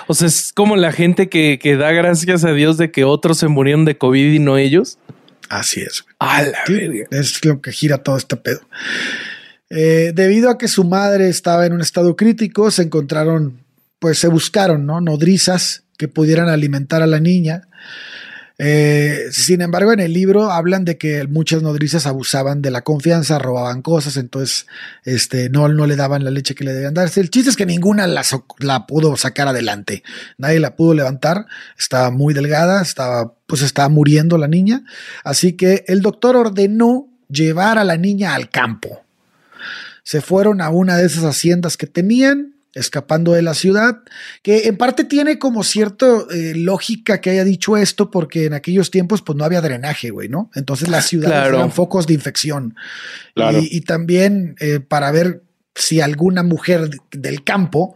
O 0.07 0.13
sea, 0.13 0.27
es 0.27 0.51
como 0.53 0.75
la 0.75 0.91
gente 0.91 1.29
que, 1.29 1.59
que 1.61 1.77
da 1.77 1.91
gracias 1.91 2.43
a 2.43 2.51
Dios 2.51 2.77
de 2.77 2.91
que 2.91 3.03
otros 3.03 3.37
se 3.37 3.47
murieron 3.47 3.85
de 3.85 3.97
COVID 3.97 4.33
y 4.33 4.39
no 4.39 4.57
ellos. 4.57 4.97
Así 5.49 5.81
es. 5.81 6.05
A 6.19 6.43
la 6.43 6.57
Sí, 6.65 7.03
es 7.11 7.45
lo 7.45 7.61
que 7.61 7.71
gira 7.71 7.99
todo 7.99 8.17
este 8.17 8.35
pedo. 8.35 8.61
Eh, 9.69 10.11
debido 10.13 10.49
a 10.49 10.57
que 10.57 10.67
su 10.67 10.83
madre 10.83 11.29
estaba 11.29 11.65
en 11.65 11.73
un 11.73 11.81
estado 11.81 12.15
crítico, 12.15 12.71
se 12.71 12.83
encontraron, 12.83 13.59
pues 13.99 14.19
se 14.19 14.27
buscaron, 14.27 14.85
¿no? 14.85 15.01
Nodrizas 15.01 15.83
que 15.97 16.07
pudieran 16.07 16.49
alimentar 16.49 17.01
a 17.01 17.07
la 17.07 17.19
niña. 17.19 17.67
Eh, 18.57 19.25
sin 19.31 19.61
embargo, 19.61 19.91
en 19.91 19.99
el 19.99 20.13
libro 20.13 20.49
hablan 20.51 20.85
de 20.85 20.97
que 20.97 21.27
muchas 21.27 21.61
nodrizas 21.61 22.05
abusaban 22.05 22.61
de 22.61 22.71
la 22.71 22.83
confianza, 22.83 23.37
robaban 23.37 23.81
cosas, 23.81 24.15
entonces 24.15 24.65
este, 25.03 25.49
no, 25.49 25.67
no 25.67 25.85
le 25.85 25.97
daban 25.97 26.23
la 26.23 26.31
leche 26.31 26.55
que 26.55 26.63
le 26.63 26.73
debían 26.73 26.93
darse. 26.93 27.19
El 27.19 27.29
chiste 27.29 27.49
es 27.49 27.57
que 27.57 27.65
ninguna 27.65 28.07
la, 28.07 28.23
la 28.59 28.87
pudo 28.87 29.17
sacar 29.17 29.47
adelante. 29.47 30.03
Nadie 30.37 30.59
la 30.59 30.75
pudo 30.75 30.93
levantar. 30.93 31.47
Estaba 31.77 32.11
muy 32.11 32.33
delgada, 32.33 32.81
estaba, 32.81 33.33
pues 33.45 33.61
estaba 33.61 33.89
muriendo 33.89 34.37
la 34.37 34.47
niña. 34.47 34.83
Así 35.23 35.53
que 35.53 35.83
el 35.87 36.01
doctor 36.01 36.35
ordenó 36.37 37.09
llevar 37.29 37.77
a 37.77 37.83
la 37.83 37.97
niña 37.97 38.35
al 38.35 38.49
campo. 38.49 39.03
Se 40.03 40.21
fueron 40.21 40.61
a 40.61 40.69
una 40.69 40.97
de 40.97 41.07
esas 41.07 41.23
haciendas 41.23 41.77
que 41.77 41.87
tenían 41.87 42.54
escapando 42.75 43.31
de 43.31 43.41
la 43.41 43.53
ciudad, 43.53 44.03
que 44.43 44.67
en 44.67 44.77
parte 44.77 45.05
tiene 45.05 45.39
como 45.39 45.63
cierta 45.63 46.05
eh, 46.31 46.53
lógica 46.55 47.21
que 47.21 47.31
haya 47.31 47.43
dicho 47.43 47.77
esto, 47.77 48.11
porque 48.11 48.45
en 48.45 48.53
aquellos 48.53 48.91
tiempos 48.91 49.21
pues 49.21 49.37
no 49.37 49.45
había 49.45 49.61
drenaje, 49.61 50.11
güey, 50.11 50.29
¿no? 50.29 50.51
Entonces 50.53 50.89
las 50.89 51.07
ciudades 51.07 51.47
eran 51.47 51.71
focos 51.71 52.05
de 52.05 52.13
infección. 52.13 52.75
Y, 53.35 53.81
también 53.81 54.55
eh, 54.59 54.79
para 54.79 55.11
ver 55.11 55.41
si 55.73 56.01
alguna 56.01 56.43
mujer 56.43 56.89
del 57.11 57.43
campo 57.43 57.95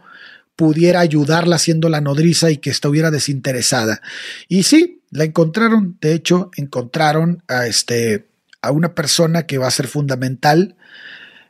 pudiera 0.56 1.00
ayudarla 1.00 1.58
siendo 1.58 1.88
la 1.88 2.00
nodriza 2.00 2.50
y 2.50 2.58
que 2.58 2.70
estuviera 2.70 3.10
desinteresada. 3.10 4.02
Y 4.48 4.64
sí, 4.64 5.02
la 5.10 5.24
encontraron, 5.24 5.96
de 6.00 6.14
hecho, 6.14 6.50
encontraron 6.56 7.42
a 7.48 7.66
este 7.66 8.26
a 8.62 8.70
una 8.72 8.94
persona 8.94 9.44
que 9.46 9.58
va 9.58 9.68
a 9.68 9.70
ser 9.70 9.88
fundamental 9.88 10.76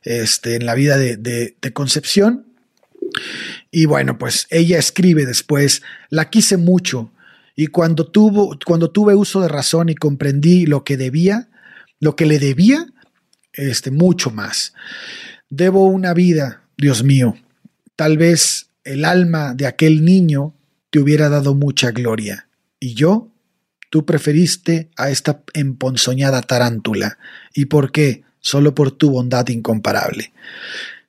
este, 0.03 0.57
en 0.57 0.67
la 0.67 0.75
vida 0.75 0.97
de, 0.97 1.17
de, 1.17 1.73
Concepción. 1.73 2.47
Y 3.71 3.87
bueno, 3.87 4.19
pues 4.19 4.47
ella 4.51 4.79
escribe 4.79 5.27
después, 5.27 5.83
la 6.09 6.31
quise 6.31 6.57
mucho 6.57 7.13
y 7.57 7.67
cuando, 7.67 8.07
tuvo, 8.07 8.59
cuando 8.65 8.91
tuve 8.91 9.15
uso 9.15 9.43
de 9.43 9.49
razón 9.49 9.91
y 9.91 9.95
comprendí 9.95 10.65
lo 10.65 10.83
que 10.83 10.97
debía, 10.97 11.49
lo 11.99 12.17
que 12.17 12.25
le 12.25 12.39
debía, 12.39 12.87
este, 13.53 13.91
mucho 13.91 14.31
más. 14.31 14.73
Debo 15.51 15.87
una 15.87 16.15
vida, 16.15 16.63
Dios 16.79 17.05
mío. 17.05 17.37
Tal 17.97 18.17
vez 18.17 18.71
el 18.85 19.05
alma 19.05 19.53
de 19.55 19.67
aquel 19.67 20.05
niño 20.05 20.55
te 20.89 21.01
hubiera 21.01 21.29
dado 21.29 21.55
mucha 21.55 21.91
gloria. 21.91 22.49
Y 22.79 22.95
yo, 22.95 23.31
tú 23.91 24.07
preferiste 24.07 24.89
a 24.97 25.11
esta 25.11 25.43
emponzoñada 25.53 26.41
tarántula. 26.43 27.19
¿Y 27.53 27.67
por 27.67 27.93
qué? 27.93 28.25
Solo 28.41 28.75
por 28.75 28.91
tu 28.91 29.11
bondad 29.11 29.47
incomparable. 29.49 30.33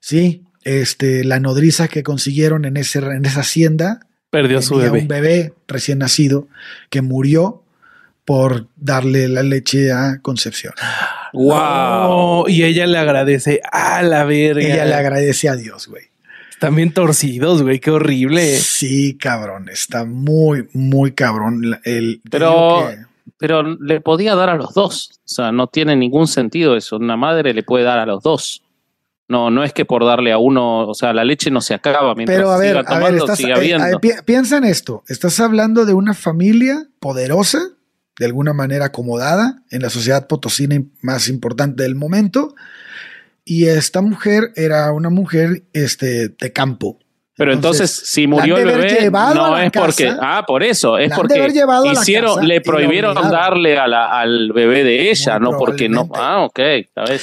Sí, 0.01 0.43
este, 0.63 1.23
la 1.23 1.39
nodriza 1.39 1.87
que 1.87 2.03
consiguieron 2.03 2.65
en, 2.65 2.77
ese, 2.77 2.99
en 2.99 3.25
esa 3.25 3.41
hacienda 3.41 4.07
perdió 4.29 4.61
su 4.61 4.77
bebé. 4.77 5.01
Un 5.01 5.07
bebé 5.07 5.53
recién 5.67 5.99
nacido 5.99 6.47
que 6.89 7.01
murió 7.01 7.63
por 8.25 8.67
darle 8.77 9.27
la 9.27 9.43
leche 9.43 9.91
a 9.91 10.19
Concepción. 10.21 10.73
Wow. 11.33 12.47
y 12.47 12.63
ella 12.63 12.87
le 12.87 12.97
agradece 12.97 13.61
a 13.71 14.01
la 14.03 14.23
verga. 14.23 14.61
Ella 14.61 14.85
le 14.85 14.93
agradece 14.93 15.49
a 15.49 15.55
Dios, 15.55 15.87
güey. 15.87 16.11
Están 16.51 16.75
bien 16.75 16.93
torcidos, 16.93 17.63
güey. 17.63 17.79
Qué 17.79 17.89
horrible. 17.89 18.55
Sí, 18.55 19.17
cabrón. 19.17 19.67
Está 19.69 20.05
muy, 20.05 20.67
muy 20.73 21.11
cabrón. 21.13 21.79
El, 21.83 22.21
pero, 22.29 22.87
pero 23.37 23.63
le 23.63 23.99
podía 23.99 24.35
dar 24.35 24.49
a 24.49 24.55
los 24.55 24.73
dos. 24.73 25.19
O 25.25 25.27
sea, 25.27 25.51
no 25.51 25.67
tiene 25.67 25.95
ningún 25.95 26.27
sentido 26.27 26.77
eso. 26.77 26.97
Una 26.97 27.17
madre 27.17 27.55
le 27.55 27.63
puede 27.63 27.83
dar 27.83 27.97
a 27.97 28.05
los 28.05 28.21
dos. 28.21 28.61
No, 29.31 29.49
no 29.49 29.63
es 29.63 29.71
que 29.71 29.85
por 29.85 30.05
darle 30.05 30.33
a 30.33 30.37
uno, 30.37 30.89
o 30.89 30.93
sea, 30.93 31.13
la 31.13 31.23
leche 31.23 31.49
no 31.51 31.61
se 31.61 31.73
acaba 31.73 32.15
mientras 32.15 32.37
Pero 32.37 32.51
a 32.51 32.57
ver, 32.57 32.71
siga 32.71 32.83
tomando, 32.83 33.23
a 33.31 33.35
ver, 33.57 33.63
eh, 33.63 34.09
eh, 34.09 34.23
piensa 34.25 34.57
en 34.57 34.65
esto. 34.65 35.05
Estás 35.07 35.39
hablando 35.39 35.85
de 35.85 35.93
una 35.93 36.13
familia 36.13 36.89
poderosa 36.99 37.59
de 38.19 38.25
alguna 38.25 38.51
manera 38.51 38.87
acomodada 38.87 39.63
en 39.71 39.83
la 39.83 39.89
sociedad 39.89 40.27
potosina 40.27 40.83
más 41.01 41.29
importante 41.29 41.83
del 41.83 41.95
momento. 41.95 42.55
Y 43.45 43.67
esta 43.67 44.01
mujer 44.01 44.51
era 44.57 44.91
una 44.91 45.09
mujer 45.09 45.63
este, 45.71 46.27
de 46.27 46.51
campo. 46.51 46.99
Pero 47.41 47.53
entonces, 47.53 47.89
si 47.89 48.27
murió 48.27 48.55
el 48.55 48.65
bebé, 48.65 49.09
no 49.09 49.57
es 49.57 49.71
porque. 49.71 50.13
Ah, 50.21 50.43
por 50.45 50.61
eso. 50.61 50.99
Es 50.99 51.11
porque 51.11 51.43
hicieron, 51.91 52.47
le 52.47 52.61
prohibieron 52.61 53.15
darle 53.15 53.79
al 53.79 54.51
bebé 54.53 54.83
de 54.83 55.09
ella, 55.09 55.39
no 55.39 55.57
porque 55.57 55.89
no. 55.89 56.07
Ah, 56.13 56.43
ok. 56.43 56.59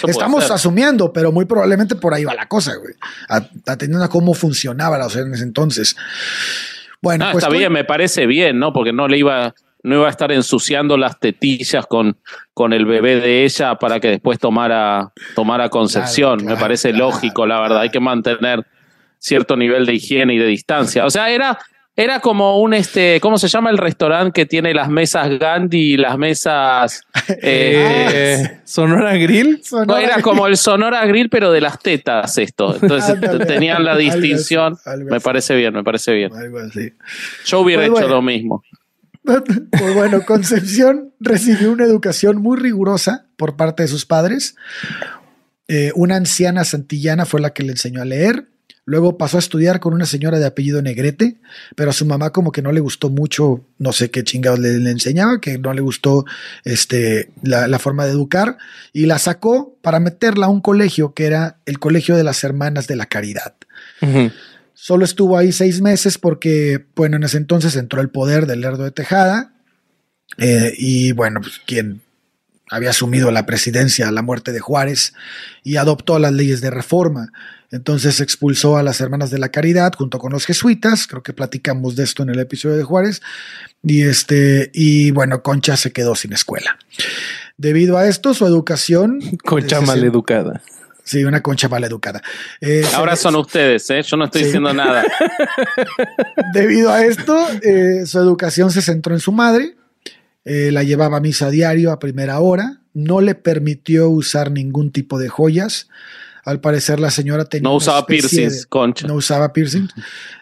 Estamos 0.08 0.50
asumiendo, 0.50 1.12
pero 1.12 1.30
muy 1.30 1.44
probablemente 1.44 1.94
por 1.94 2.14
ahí 2.14 2.24
va 2.24 2.34
la 2.34 2.48
cosa, 2.48 2.74
güey. 2.74 2.94
Atendiendo 3.64 4.04
a 4.04 4.08
cómo 4.08 4.34
funcionaba 4.34 4.98
la 4.98 5.06
en 5.06 5.34
ese 5.34 5.44
entonces. 5.44 5.94
Bueno, 7.00 7.26
ah, 7.26 7.28
pues 7.30 7.44
está 7.44 7.56
bien, 7.56 7.72
me 7.72 7.84
parece 7.84 8.26
bien, 8.26 8.58
¿no? 8.58 8.72
Porque 8.72 8.92
no 8.92 9.06
le 9.06 9.18
iba 9.18 9.54
no 9.84 9.94
iba 9.94 10.08
a 10.08 10.10
estar 10.10 10.32
ensuciando 10.32 10.96
las 10.96 11.20
tetillas 11.20 11.86
con, 11.86 12.18
con 12.54 12.72
el 12.72 12.84
bebé 12.86 13.20
de 13.20 13.44
ella 13.44 13.76
para 13.76 14.00
que 14.00 14.08
después 14.08 14.40
tomara, 14.40 15.12
tomara 15.36 15.68
concepción. 15.68 16.44
Me 16.44 16.56
parece 16.56 16.92
lógico, 16.92 17.46
la 17.46 17.60
verdad. 17.60 17.82
Hay 17.82 17.90
que 17.90 18.00
mantener 18.00 18.66
cierto 19.18 19.56
nivel 19.56 19.86
de 19.86 19.94
higiene 19.94 20.34
y 20.34 20.38
de 20.38 20.46
distancia. 20.46 21.04
O 21.04 21.10
sea, 21.10 21.30
era, 21.30 21.58
era 21.96 22.20
como 22.20 22.60
un, 22.60 22.74
este, 22.74 23.18
¿cómo 23.20 23.38
se 23.38 23.48
llama 23.48 23.70
el 23.70 23.78
restaurante 23.78 24.32
que 24.32 24.46
tiene 24.46 24.72
las 24.72 24.88
mesas 24.88 25.38
Gandhi 25.38 25.94
y 25.94 25.96
las 25.96 26.16
mesas... 26.18 27.02
Eh, 27.42 28.60
¿Sonora 28.64 29.14
Grill? 29.16 29.60
era 30.00 30.22
como 30.22 30.46
el 30.46 30.56
Sonora 30.56 31.04
Grill, 31.04 31.28
pero 31.28 31.52
de 31.52 31.60
las 31.60 31.78
tetas 31.78 32.38
esto. 32.38 32.74
Entonces 32.80 33.20
tenían 33.46 33.84
la 33.84 33.98
distinción. 33.98 34.78
me 35.04 35.20
parece 35.20 35.54
bien, 35.54 35.74
me 35.74 35.84
parece 35.84 36.14
bien. 36.14 36.32
Yo 37.44 37.60
hubiera 37.60 37.86
pues 37.86 38.00
hecho 38.00 38.08
lo 38.08 38.22
mismo. 38.22 38.62
Pues 39.70 39.94
bueno, 39.94 40.22
Concepción 40.24 41.12
recibió 41.20 41.72
una 41.72 41.84
educación 41.84 42.38
muy 42.38 42.56
rigurosa 42.56 43.26
por 43.36 43.56
parte 43.56 43.82
de 43.82 43.88
sus 43.88 44.06
padres. 44.06 44.56
Eh, 45.68 45.92
una 45.94 46.16
anciana 46.16 46.64
santillana 46.64 47.26
fue 47.26 47.40
la 47.40 47.50
que 47.50 47.62
le 47.62 47.72
enseñó 47.72 48.00
a 48.00 48.06
leer. 48.06 48.48
Luego 48.88 49.18
pasó 49.18 49.36
a 49.36 49.40
estudiar 49.40 49.80
con 49.80 49.92
una 49.92 50.06
señora 50.06 50.38
de 50.38 50.46
apellido 50.46 50.80
Negrete, 50.80 51.36
pero 51.76 51.90
a 51.90 51.92
su 51.92 52.06
mamá 52.06 52.30
como 52.30 52.52
que 52.52 52.62
no 52.62 52.72
le 52.72 52.80
gustó 52.80 53.10
mucho, 53.10 53.62
no 53.76 53.92
sé 53.92 54.10
qué 54.10 54.24
chingados 54.24 54.60
le, 54.60 54.76
enseñaba, 54.90 55.42
que 55.42 55.58
no 55.58 55.74
le 55.74 55.82
gustó 55.82 56.24
este, 56.64 57.28
la, 57.42 57.78
forma 57.78 58.06
de 58.06 58.12
educar, 58.12 58.56
y 58.94 59.04
la 59.04 59.18
sacó 59.18 59.76
para 59.82 60.00
meterla 60.00 60.46
a 60.46 60.48
un 60.48 60.62
colegio 60.62 61.12
que 61.12 61.26
era 61.26 61.58
el 61.66 61.78
Colegio 61.78 62.16
de 62.16 62.24
las 62.24 62.42
Hermanas 62.42 62.86
de 62.86 62.96
la 62.96 63.04
Caridad. 63.04 63.56
Solo 64.72 65.04
estuvo 65.04 65.36
ahí 65.36 65.52
seis 65.52 65.82
meses 65.82 66.16
porque, 66.16 66.86
bueno, 66.96 67.18
en 67.18 67.24
ese 67.24 67.36
entonces 67.36 67.76
entró 67.76 68.00
el 68.00 68.08
poder 68.08 68.46
del 68.46 68.62
Lerdo 68.62 68.84
de 68.84 68.90
Tejada. 68.90 69.52
Eh, 70.38 70.72
y 70.78 71.12
bueno, 71.12 71.42
pues 71.42 71.60
quien 71.66 72.00
había 72.70 72.90
asumido 72.90 73.30
la 73.30 73.46
presidencia 73.46 74.08
a 74.08 74.12
la 74.12 74.22
muerte 74.22 74.52
de 74.52 74.60
Juárez 74.60 75.14
y 75.62 75.76
adoptó 75.76 76.18
las 76.18 76.32
leyes 76.32 76.60
de 76.60 76.70
reforma. 76.70 77.32
Entonces 77.70 78.20
expulsó 78.20 78.78
a 78.78 78.82
las 78.82 79.00
hermanas 79.00 79.30
de 79.30 79.38
la 79.38 79.50
caridad 79.50 79.92
junto 79.94 80.18
con 80.18 80.32
los 80.32 80.46
jesuitas. 80.46 81.06
Creo 81.06 81.22
que 81.22 81.34
platicamos 81.34 81.96
de 81.96 82.04
esto 82.04 82.22
en 82.22 82.30
el 82.30 82.38
episodio 82.38 82.76
de 82.76 82.84
Juárez. 82.84 83.20
Y 83.82 84.02
este, 84.02 84.70
y 84.72 85.10
bueno, 85.10 85.42
Concha 85.42 85.76
se 85.76 85.92
quedó 85.92 86.14
sin 86.14 86.32
escuela. 86.32 86.78
Debido 87.58 87.98
a 87.98 88.06
esto, 88.06 88.32
su 88.32 88.46
educación. 88.46 89.20
Concha 89.44 89.80
maleducada. 89.80 90.62
Sí, 91.08 91.24
una 91.24 91.42
concha 91.42 91.70
mal 91.70 91.82
educada. 91.84 92.22
Eh, 92.60 92.84
Ahora 92.92 93.16
son 93.16 93.34
ustedes, 93.36 93.88
¿eh? 93.88 94.02
yo 94.02 94.18
no 94.18 94.26
estoy 94.26 94.44
diciendo 94.44 94.74
nada. 94.74 95.02
Debido 96.52 96.92
a 96.92 97.02
esto, 97.02 97.34
eh, 97.62 98.04
su 98.04 98.18
educación 98.18 98.70
se 98.70 98.82
centró 98.82 99.14
en 99.14 99.20
su 99.20 99.32
madre, 99.32 99.74
eh, 100.48 100.72
la 100.72 100.82
llevaba 100.82 101.18
a 101.18 101.20
misa 101.20 101.50
diario 101.50 101.92
a 101.92 101.98
primera 101.98 102.40
hora, 102.40 102.80
no 102.94 103.20
le 103.20 103.34
permitió 103.34 104.08
usar 104.08 104.50
ningún 104.50 104.92
tipo 104.92 105.18
de 105.18 105.28
joyas. 105.28 105.88
Al 106.42 106.62
parecer 106.62 107.00
la 107.00 107.10
señora 107.10 107.44
tenía... 107.44 107.68
No 107.68 107.76
usaba 107.76 108.06
piercings, 108.06 108.64
concha. 108.64 109.06
No 109.06 109.14
usaba 109.14 109.52
piercings. 109.52 109.92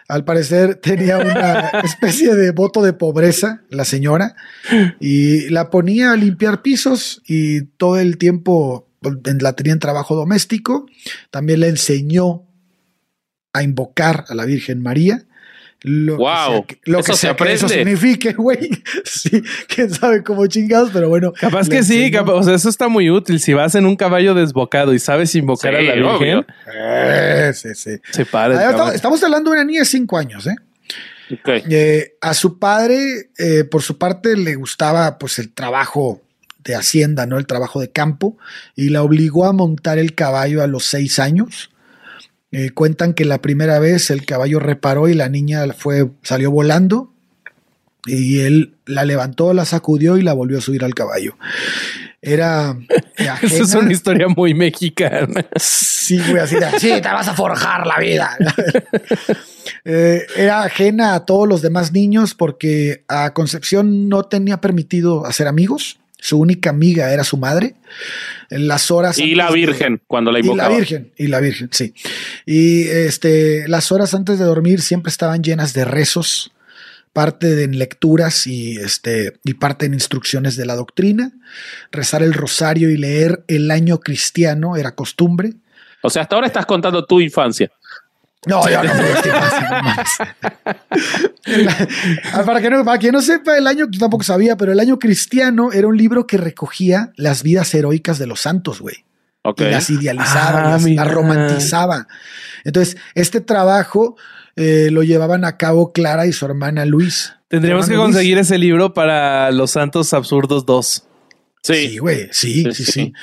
Al 0.07 0.23
parecer 0.23 0.75
tenía 0.75 1.17
una 1.17 1.69
especie 1.83 2.35
de 2.35 2.51
voto 2.51 2.81
de 2.81 2.93
pobreza, 2.93 3.63
la 3.69 3.83
señora, 3.83 4.37
y 5.01 5.49
la 5.49 5.69
ponía 5.69 6.13
a 6.13 6.15
limpiar 6.15 6.61
pisos 6.61 7.21
y 7.27 7.63
todo 7.63 7.99
el 7.99 8.17
tiempo 8.17 8.87
la 9.01 9.53
tenía 9.53 9.73
en 9.73 9.79
trabajo 9.79 10.15
doméstico, 10.15 10.85
también 11.31 11.59
le 11.59 11.67
enseñó 11.67 12.47
a 13.51 13.61
invocar 13.63 14.23
a 14.29 14.35
la 14.35 14.45
Virgen 14.45 14.81
María. 14.81 15.26
Lo 15.87 16.17
wow, 16.17 16.65
que 16.65 16.79
lo 16.83 17.01
que 17.01 17.13
sea 17.13 17.35
que 17.35 17.53
eso 17.53 17.69
signifique, 17.69 18.33
güey. 18.33 18.69
Sí, 19.05 19.41
quién 19.67 19.89
sabe 19.89 20.23
cómo 20.23 20.45
chingados, 20.47 20.89
pero 20.91 21.09
bueno. 21.09 21.31
Capaz 21.33 21.69
que 21.69 21.83
sí, 21.83 22.11
o 22.15 22.43
sea, 22.43 22.55
eso 22.55 22.69
está 22.69 22.87
muy 22.87 23.09
útil. 23.09 23.39
Si 23.39 23.53
vas 23.53 23.75
en 23.75 23.85
un 23.85 23.95
caballo 23.95 24.33
desbocado 24.33 24.93
y 24.93 24.99
sabes 24.99 25.33
invocar 25.35 25.75
a 25.75 25.81
la 25.81 25.93
Virgen, 25.93 26.45
eh, 26.73 27.51
sí, 27.53 27.69
sí. 27.73 27.91
se 28.11 28.25
para. 28.25 28.91
Estamos, 28.93 29.23
hablando 29.23 29.51
de 29.51 29.57
una 29.57 29.65
niña 29.65 29.79
de 29.79 29.85
cinco 29.85 30.17
años, 30.17 30.47
¿eh? 30.47 30.55
eh 31.69 32.15
a 32.21 32.33
su 32.33 32.59
padre, 32.59 33.29
eh, 33.37 33.63
por 33.63 33.81
su 33.81 33.97
parte, 33.97 34.35
le 34.35 34.55
gustaba 34.55 35.17
pues 35.17 35.39
el 35.39 35.53
trabajo 35.53 36.21
de 36.63 36.75
hacienda, 36.75 37.25
¿no? 37.25 37.37
El 37.37 37.47
trabajo 37.47 37.79
de 37.79 37.89
campo, 37.89 38.37
y 38.75 38.89
la 38.89 39.03
obligó 39.03 39.45
a 39.45 39.53
montar 39.53 39.97
el 39.97 40.13
caballo 40.15 40.61
a 40.61 40.67
los 40.67 40.85
seis 40.85 41.19
años. 41.19 41.71
Eh, 42.51 42.69
cuentan 42.71 43.13
que 43.13 43.25
la 43.25 43.41
primera 43.41 43.77
vez 43.79 44.09
el 44.09 44.25
caballo 44.25 44.59
reparó 44.59 45.09
y 45.09 45.13
la 45.13 45.27
niña 45.27 45.65
fue, 45.73 46.09
salió 46.23 46.49
volando 46.49 47.11
y 48.05 48.39
él 48.39 48.75
la 48.85 49.03
levantó, 49.03 49.53
la 49.53 49.65
sacudió 49.65 50.17
y 50.17 50.21
la 50.21 50.33
volvió 50.33 50.59
a 50.59 50.61
subir 50.61 50.85
al 50.85 50.95
caballo. 50.95 51.37
Era. 52.21 52.77
Esa 53.41 53.63
es 53.63 53.75
una 53.75 53.91
historia 53.91 54.27
muy 54.29 54.53
mexicana. 54.53 55.45
Sí, 55.57 56.19
güey, 56.29 56.39
así 56.39 56.55
de, 56.55 56.79
sí, 56.79 56.89
te 57.01 57.09
vas 57.09 57.27
a 57.27 57.33
forjar 57.33 57.85
la 57.85 57.99
vida. 57.99 58.37
Eh, 59.83 60.25
era 60.37 60.63
ajena 60.63 61.13
a 61.13 61.25
todos 61.25 61.47
los 61.47 61.61
demás 61.61 61.91
niños 61.91 62.33
porque 62.33 63.03
a 63.09 63.33
Concepción 63.33 64.07
no 64.07 64.23
tenía 64.23 64.61
permitido 64.61 65.25
hacer 65.25 65.45
amigos 65.47 65.99
su 66.19 66.39
única 66.39 66.69
amiga 66.71 67.11
era 67.13 67.23
su 67.23 67.37
madre. 67.37 67.75
En 68.49 68.67
las 68.67 68.91
horas. 68.91 69.17
Y 69.19 69.35
la 69.35 69.47
de- 69.49 69.53
Virgen, 69.55 70.01
cuando 70.07 70.31
la 70.31 70.39
y 70.39 70.43
la 70.43 70.47
invocaba. 70.47 70.75
Virgen, 70.75 71.11
y 71.17 71.27
la 71.27 71.39
Virgen, 71.39 71.69
sí. 71.71 71.93
Y 72.45 72.83
este, 72.87 73.67
las 73.67 73.91
horas 73.91 74.13
antes 74.13 74.39
de 74.39 74.45
dormir 74.45 74.81
siempre 74.81 75.09
estaban 75.09 75.43
llenas 75.43 75.73
de 75.73 75.85
rezos, 75.85 76.51
parte 77.13 77.63
en 77.63 77.77
lecturas 77.79 78.47
y, 78.47 78.77
este, 78.77 79.33
y 79.43 79.55
parte 79.55 79.85
en 79.85 79.93
instrucciones 79.93 80.55
de 80.55 80.65
la 80.65 80.75
doctrina. 80.75 81.31
Rezar 81.91 82.23
el 82.23 82.33
rosario 82.33 82.89
y 82.89 82.97
leer 82.97 83.43
el 83.47 83.69
año 83.71 83.99
cristiano 83.99 84.75
era 84.77 84.95
costumbre. 84.95 85.53
O 86.03 86.09
sea, 86.09 86.21
hasta 86.21 86.35
ahora 86.35 86.47
estás 86.47 86.65
contando 86.65 87.03
tu 87.05 87.19
infancia. 87.19 87.71
No, 88.47 88.69
yo 88.69 88.83
no 88.83 88.93
me 88.93 89.03
para, 92.45 92.61
que 92.61 92.69
no, 92.69 92.85
para 92.85 92.97
quien 92.99 93.13
no 93.13 93.21
sepa, 93.21 93.57
el 93.57 93.67
año, 93.67 93.87
yo 93.89 93.99
tampoco 93.99 94.23
sabía, 94.23 94.55
pero 94.57 94.71
el 94.71 94.79
año 94.79 94.99
cristiano 94.99 95.71
era 95.71 95.87
un 95.87 95.97
libro 95.97 96.27
que 96.27 96.37
recogía 96.37 97.11
las 97.15 97.43
vidas 97.43 97.73
heroicas 97.73 98.19
de 98.19 98.27
los 98.27 98.41
santos, 98.41 98.81
güey. 98.81 99.05
Ok. 99.43 99.61
y 99.61 99.65
las 99.65 99.89
idealizaba, 99.89 100.59
Ah, 100.59 100.71
las, 100.71 100.83
las 100.83 101.11
romantizaba. 101.11 102.07
Entonces, 102.65 102.97
este 103.15 103.39
trabajo 103.39 104.17
eh, 104.55 104.89
lo 104.91 105.03
llevaban 105.03 105.45
a 105.45 105.55
cabo 105.57 105.93
Clara 105.93 106.25
y 106.25 106.33
su 106.33 106.45
hermana 106.45 106.85
Luis. 106.85 107.33
Tendríamos 107.47 107.87
que 107.87 107.93
Luis. 107.95 108.05
conseguir 108.07 108.37
ese 108.39 108.57
libro 108.57 108.93
para 108.93 109.51
Los 109.51 109.71
Santos 109.71 110.13
Absurdos 110.13 110.65
2. 110.65 111.03
Sí. 111.63 111.73
Sí, 111.89 111.97
güey, 111.97 112.27
sí, 112.31 112.63
sí, 112.63 112.73
Sí, 112.73 112.83
sí. 112.85 112.91
sí. 112.91 113.13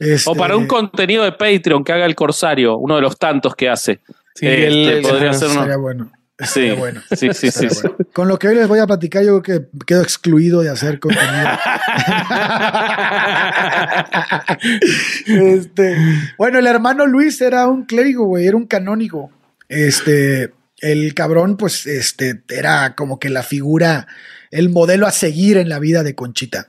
Este, 0.00 0.30
O 0.30 0.34
para 0.34 0.56
un 0.56 0.66
contenido 0.66 1.22
de 1.24 1.32
Patreon 1.32 1.84
que 1.84 1.92
haga 1.92 2.06
el 2.06 2.14
Corsario, 2.16 2.76
uno 2.76 2.96
de 2.96 3.02
los 3.02 3.18
tantos 3.18 3.54
que 3.54 3.68
hace. 3.68 4.00
Sí, 4.34 4.46
Este, 4.46 4.96
el- 4.98 5.02
podría 5.02 5.32
ser 5.34 5.48
uno. 5.48 5.60
Estaría 5.60 5.76
bueno. 5.76 6.12
Sí, 6.38 6.70
bueno. 6.72 7.00
sí, 7.10 7.28
sí, 7.32 7.34
sí, 7.34 7.46
Estaría 7.48 7.70
sí. 7.70 7.80
bueno. 7.82 7.96
Con 8.12 8.28
lo 8.28 8.38
que 8.38 8.48
hoy 8.48 8.54
les 8.56 8.66
voy 8.66 8.80
a 8.80 8.86
platicar, 8.86 9.22
yo 9.24 9.40
creo 9.42 9.60
que 9.60 9.66
quedo 9.86 10.02
excluido 10.02 10.60
de 10.62 10.70
hacer 10.70 10.98
contenido. 10.98 11.32
este, 15.26 15.96
bueno, 16.38 16.58
el 16.58 16.66
hermano 16.66 17.06
Luis 17.06 17.40
era 17.40 17.66
un 17.68 17.84
clérigo, 17.84 18.24
güey, 18.24 18.46
era 18.46 18.56
un 18.56 18.66
canónigo. 18.66 19.30
Este, 19.68 20.52
el 20.80 21.14
cabrón, 21.14 21.56
pues, 21.56 21.86
este, 21.86 22.42
era 22.48 22.94
como 22.94 23.18
que 23.18 23.30
la 23.30 23.42
figura, 23.42 24.06
el 24.50 24.68
modelo 24.68 25.06
a 25.06 25.12
seguir 25.12 25.56
en 25.58 25.68
la 25.68 25.78
vida 25.78 26.02
de 26.02 26.14
Conchita. 26.14 26.68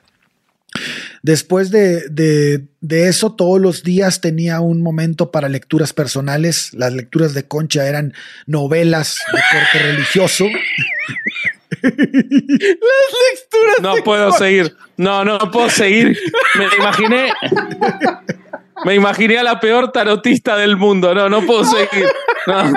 Después 1.21 1.71
de, 1.71 2.09
de- 2.09 2.65
de 2.81 3.07
eso, 3.07 3.33
todos 3.33 3.61
los 3.61 3.83
días 3.83 4.19
tenía 4.21 4.59
un 4.59 4.81
momento 4.81 5.31
para 5.31 5.47
lecturas 5.47 5.93
personales. 5.93 6.73
Las 6.73 6.91
lecturas 6.93 7.33
de 7.33 7.47
Concha 7.47 7.87
eran 7.87 8.13
novelas 8.45 9.17
de 9.31 9.39
corte 9.51 9.79
religioso. 9.91 10.45
No 13.81 13.95
puedo 14.03 14.31
seguir. 14.31 14.75
No, 14.97 15.23
no 15.25 15.37
puedo 15.51 15.69
seguir. 15.69 16.17
Me 16.55 16.65
imaginé. 16.77 17.33
Me 18.85 18.95
imaginé 18.95 19.37
a 19.39 19.43
la 19.43 19.59
peor 19.59 19.91
tarotista 19.91 20.55
del 20.57 20.75
mundo. 20.77 21.13
No, 21.15 21.29
no 21.29 21.41
puedo 21.45 21.63
seguir. 21.63 22.07
No. 22.47 22.73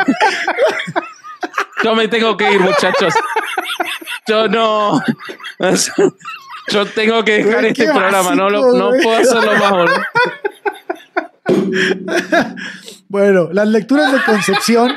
Yo 1.83 1.95
me 1.95 2.09
tengo 2.09 2.37
que 2.37 2.53
ir, 2.53 2.61
muchachos. 2.61 3.15
Yo 4.29 4.49
no. 4.49 5.01
Yo 6.69 6.85
tengo 6.87 7.23
que 7.25 7.45
dejar 7.45 7.65
este 7.67 7.85
programa. 7.87 8.35
No, 8.35 8.49
lo- 8.51 8.73
no 8.73 8.91
puedo 9.03 9.17
hacerlo 9.19 9.53
boludo. 9.71 9.95
Bueno, 13.09 13.51
las 13.53 13.69
lecturas 13.69 14.13
de 14.13 14.19
Concepción 14.25 14.93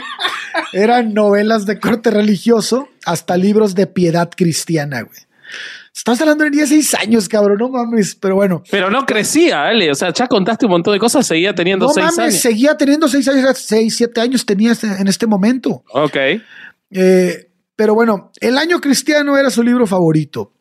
eran 0.73 1.13
novelas 1.13 1.65
de 1.67 1.79
corte 1.79 2.09
religioso 2.09 2.87
hasta 3.05 3.37
libros 3.37 3.75
de 3.75 3.85
piedad 3.87 4.29
cristiana, 4.35 5.01
güey. 5.01 5.19
Estamos 5.95 6.19
hablando 6.21 6.43
de 6.43 6.49
16 6.51 6.95
años, 6.95 7.27
cabrón, 7.29 7.57
no 7.59 7.69
mames, 7.69 8.15
pero 8.15 8.35
bueno. 8.35 8.63
Pero 8.71 8.89
no 8.89 9.05
crecía, 9.05 9.65
Ale. 9.65 9.91
O 9.91 9.95
sea, 9.95 10.11
ya 10.13 10.27
contaste 10.27 10.65
un 10.65 10.71
montón 10.71 10.93
de 10.93 10.99
cosas. 10.99 11.27
Seguía 11.27 11.53
teniendo 11.53 11.87
No 11.87 11.93
mames, 11.93 12.19
años. 12.19 12.35
seguía 12.35 12.77
teniendo 12.77 13.07
6 13.07 13.27
años, 13.27 13.57
6, 13.57 13.95
7 13.97 14.21
años 14.21 14.45
tenía 14.45 14.71
este- 14.71 14.87
en 14.87 15.07
este 15.07 15.27
momento. 15.27 15.83
Ok. 15.93 16.15
Eh, 16.91 17.51
pero 17.75 17.93
bueno, 17.95 18.31
El 18.39 18.57
año 18.57 18.79
cristiano 18.79 19.37
era 19.37 19.49
su 19.49 19.61
libro 19.63 19.85
favorito. 19.85 20.53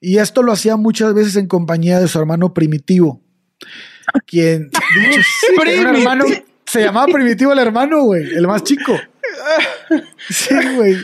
Y 0.00 0.18
esto 0.18 0.42
lo 0.42 0.52
hacía 0.52 0.76
muchas 0.76 1.12
veces 1.14 1.36
en 1.36 1.46
compañía 1.46 2.00
de 2.00 2.08
su 2.08 2.18
hermano 2.18 2.54
Primitivo, 2.54 3.20
quien 4.26 4.70
dicho, 4.70 5.20
sí, 5.22 5.54
hermano, 5.70 6.24
se 6.66 6.80
llamaba 6.82 7.06
Primitivo 7.12 7.52
el 7.52 7.58
hermano, 7.58 8.04
güey, 8.04 8.34
el 8.34 8.46
más 8.46 8.64
chico. 8.64 8.98
Sí, 10.28 10.54
güey. 10.76 10.96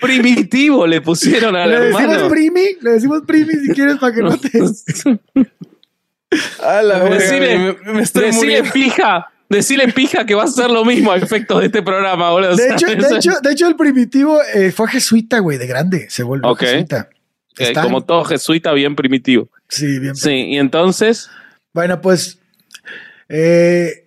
Primitivo 0.00 0.86
le 0.86 1.00
pusieron 1.00 1.56
al 1.56 1.70
Le 1.70 1.80
decimos 1.80 2.02
hermano. 2.02 2.28
Primi, 2.28 2.76
le 2.80 2.90
decimos 2.92 3.22
Primi 3.26 3.54
si 3.54 3.72
quieres 3.72 3.96
para 3.96 4.14
que 4.14 4.22
no 4.22 4.36
te. 4.38 4.50
A 6.62 6.82
la 6.82 7.08
Decile- 7.08 7.78
me, 7.84 7.92
me 7.92 8.02
estoy 8.02 8.24
Decile 8.26 8.62
muriendo. 8.62 8.72
Pija. 9.48 9.56
Decile 9.58 9.92
pija 9.92 10.26
que 10.26 10.34
va 10.34 10.44
a 10.44 10.48
ser 10.48 10.70
lo 10.70 10.84
mismo 10.84 11.12
a 11.12 11.16
efectos 11.16 11.60
de 11.60 11.66
este 11.66 11.82
programa, 11.82 12.30
boludo. 12.30 12.56
De 12.56 12.72
hecho, 12.72 12.86
de 12.86 12.94
hecho, 13.16 13.32
de 13.42 13.52
hecho 13.52 13.66
el 13.68 13.76
Primitivo 13.76 14.40
eh, 14.54 14.72
fue 14.72 14.88
jesuita, 14.88 15.38
güey, 15.40 15.58
de 15.58 15.66
grande, 15.66 16.06
se 16.10 16.22
volvió 16.22 16.54
jesuita. 16.54 17.08
Está- 17.56 17.82
como 17.82 18.04
todo 18.04 18.24
jesuita, 18.24 18.72
bien 18.72 18.94
primitivo. 18.96 19.48
Sí, 19.68 19.98
bien. 19.98 20.14
Sí, 20.14 20.30
y 20.30 20.58
entonces. 20.58 21.30
Bueno, 21.72 22.00
pues. 22.02 22.38
eh, 23.28 24.04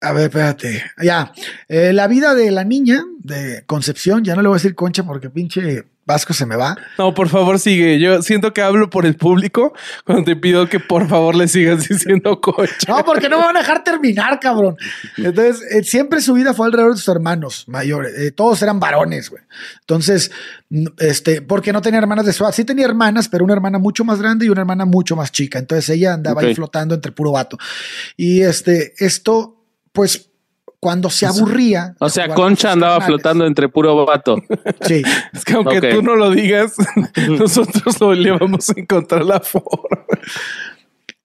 a 0.00 0.12
ver, 0.12 0.24
espérate. 0.24 0.84
Ya. 1.02 1.32
Eh, 1.68 1.92
la 1.92 2.06
vida 2.06 2.34
de 2.34 2.50
la 2.50 2.64
niña 2.64 3.02
de 3.18 3.64
Concepción, 3.66 4.22
ya 4.24 4.36
no 4.36 4.42
le 4.42 4.48
voy 4.48 4.56
a 4.56 4.60
decir 4.60 4.74
concha 4.74 5.02
porque 5.04 5.30
pinche 5.30 5.84
Vasco 6.08 6.32
se 6.32 6.46
me 6.46 6.56
va. 6.56 6.74
No, 6.96 7.12
por 7.12 7.28
favor, 7.28 7.58
sigue. 7.58 8.00
Yo 8.00 8.22
siento 8.22 8.54
que 8.54 8.62
hablo 8.62 8.88
por 8.88 9.04
el 9.04 9.14
público 9.14 9.74
cuando 10.06 10.24
te 10.24 10.36
pido 10.36 10.66
que 10.66 10.80
por 10.80 11.06
favor 11.06 11.34
le 11.36 11.46
sigas 11.48 11.86
diciendo 11.88 12.40
coche. 12.40 12.74
No, 12.88 13.04
porque 13.04 13.28
no 13.28 13.38
me 13.38 13.44
van 13.44 13.56
a 13.58 13.60
dejar 13.60 13.84
terminar, 13.84 14.40
cabrón. 14.40 14.76
Entonces, 15.18 15.62
eh, 15.70 15.84
siempre 15.84 16.22
su 16.22 16.32
vida 16.32 16.54
fue 16.54 16.64
alrededor 16.66 16.92
de 16.92 16.96
sus 16.98 17.08
hermanos 17.08 17.64
mayores. 17.68 18.18
Eh, 18.18 18.30
todos 18.32 18.62
eran 18.62 18.80
varones, 18.80 19.28
güey. 19.28 19.42
Entonces, 19.80 20.30
n- 20.70 20.88
este, 20.98 21.42
porque 21.42 21.74
no 21.74 21.82
tenía 21.82 21.98
hermanas 22.00 22.24
de 22.24 22.32
su 22.32 22.42
edad. 22.42 22.52
Sí 22.52 22.64
tenía 22.64 22.86
hermanas, 22.86 23.28
pero 23.28 23.44
una 23.44 23.52
hermana 23.52 23.78
mucho 23.78 24.02
más 24.02 24.18
grande 24.18 24.46
y 24.46 24.48
una 24.48 24.62
hermana 24.62 24.86
mucho 24.86 25.14
más 25.14 25.30
chica. 25.30 25.58
Entonces 25.58 25.90
ella 25.90 26.14
andaba 26.14 26.40
ahí 26.40 26.54
flotando 26.54 26.94
entre 26.94 27.12
puro 27.12 27.32
vato. 27.32 27.58
Y 28.16 28.40
este, 28.40 28.94
esto, 28.96 29.62
pues, 29.92 30.27
cuando 30.80 31.10
se 31.10 31.26
aburría. 31.26 31.94
O 31.98 32.08
sea, 32.08 32.34
Concha 32.34 32.72
andaba 32.72 33.00
flotando 33.00 33.46
entre 33.46 33.68
puro 33.68 34.04
vato. 34.04 34.36
Sí. 34.86 35.02
Es 35.32 35.44
que 35.44 35.54
aunque 35.54 35.80
tú 35.80 36.02
no 36.02 36.14
lo 36.14 36.30
digas, 36.30 36.74
nosotros 37.28 38.00
lo, 38.00 38.14
le 38.14 38.30
vamos 38.30 38.70
a 38.70 38.74
encontrar 38.76 39.24
la 39.24 39.40
forma. 39.40 40.04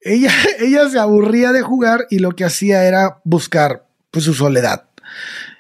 Ella, 0.02 0.32
ella 0.60 0.90
se 0.90 1.00
aburría 1.00 1.52
de 1.52 1.62
jugar 1.62 2.08
y 2.10 2.20
lo 2.20 2.32
que 2.32 2.44
hacía 2.44 2.84
era 2.86 3.22
buscar 3.24 3.86
pues, 4.12 4.26
su 4.26 4.34
soledad. 4.34 4.86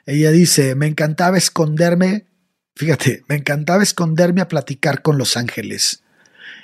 Ella 0.05 0.31
dice, 0.31 0.75
me 0.75 0.87
encantaba 0.87 1.37
esconderme, 1.37 2.25
fíjate, 2.75 3.23
me 3.29 3.35
encantaba 3.35 3.83
esconderme 3.83 4.41
a 4.41 4.47
platicar 4.47 5.01
con 5.01 5.17
los 5.17 5.37
ángeles. 5.37 6.03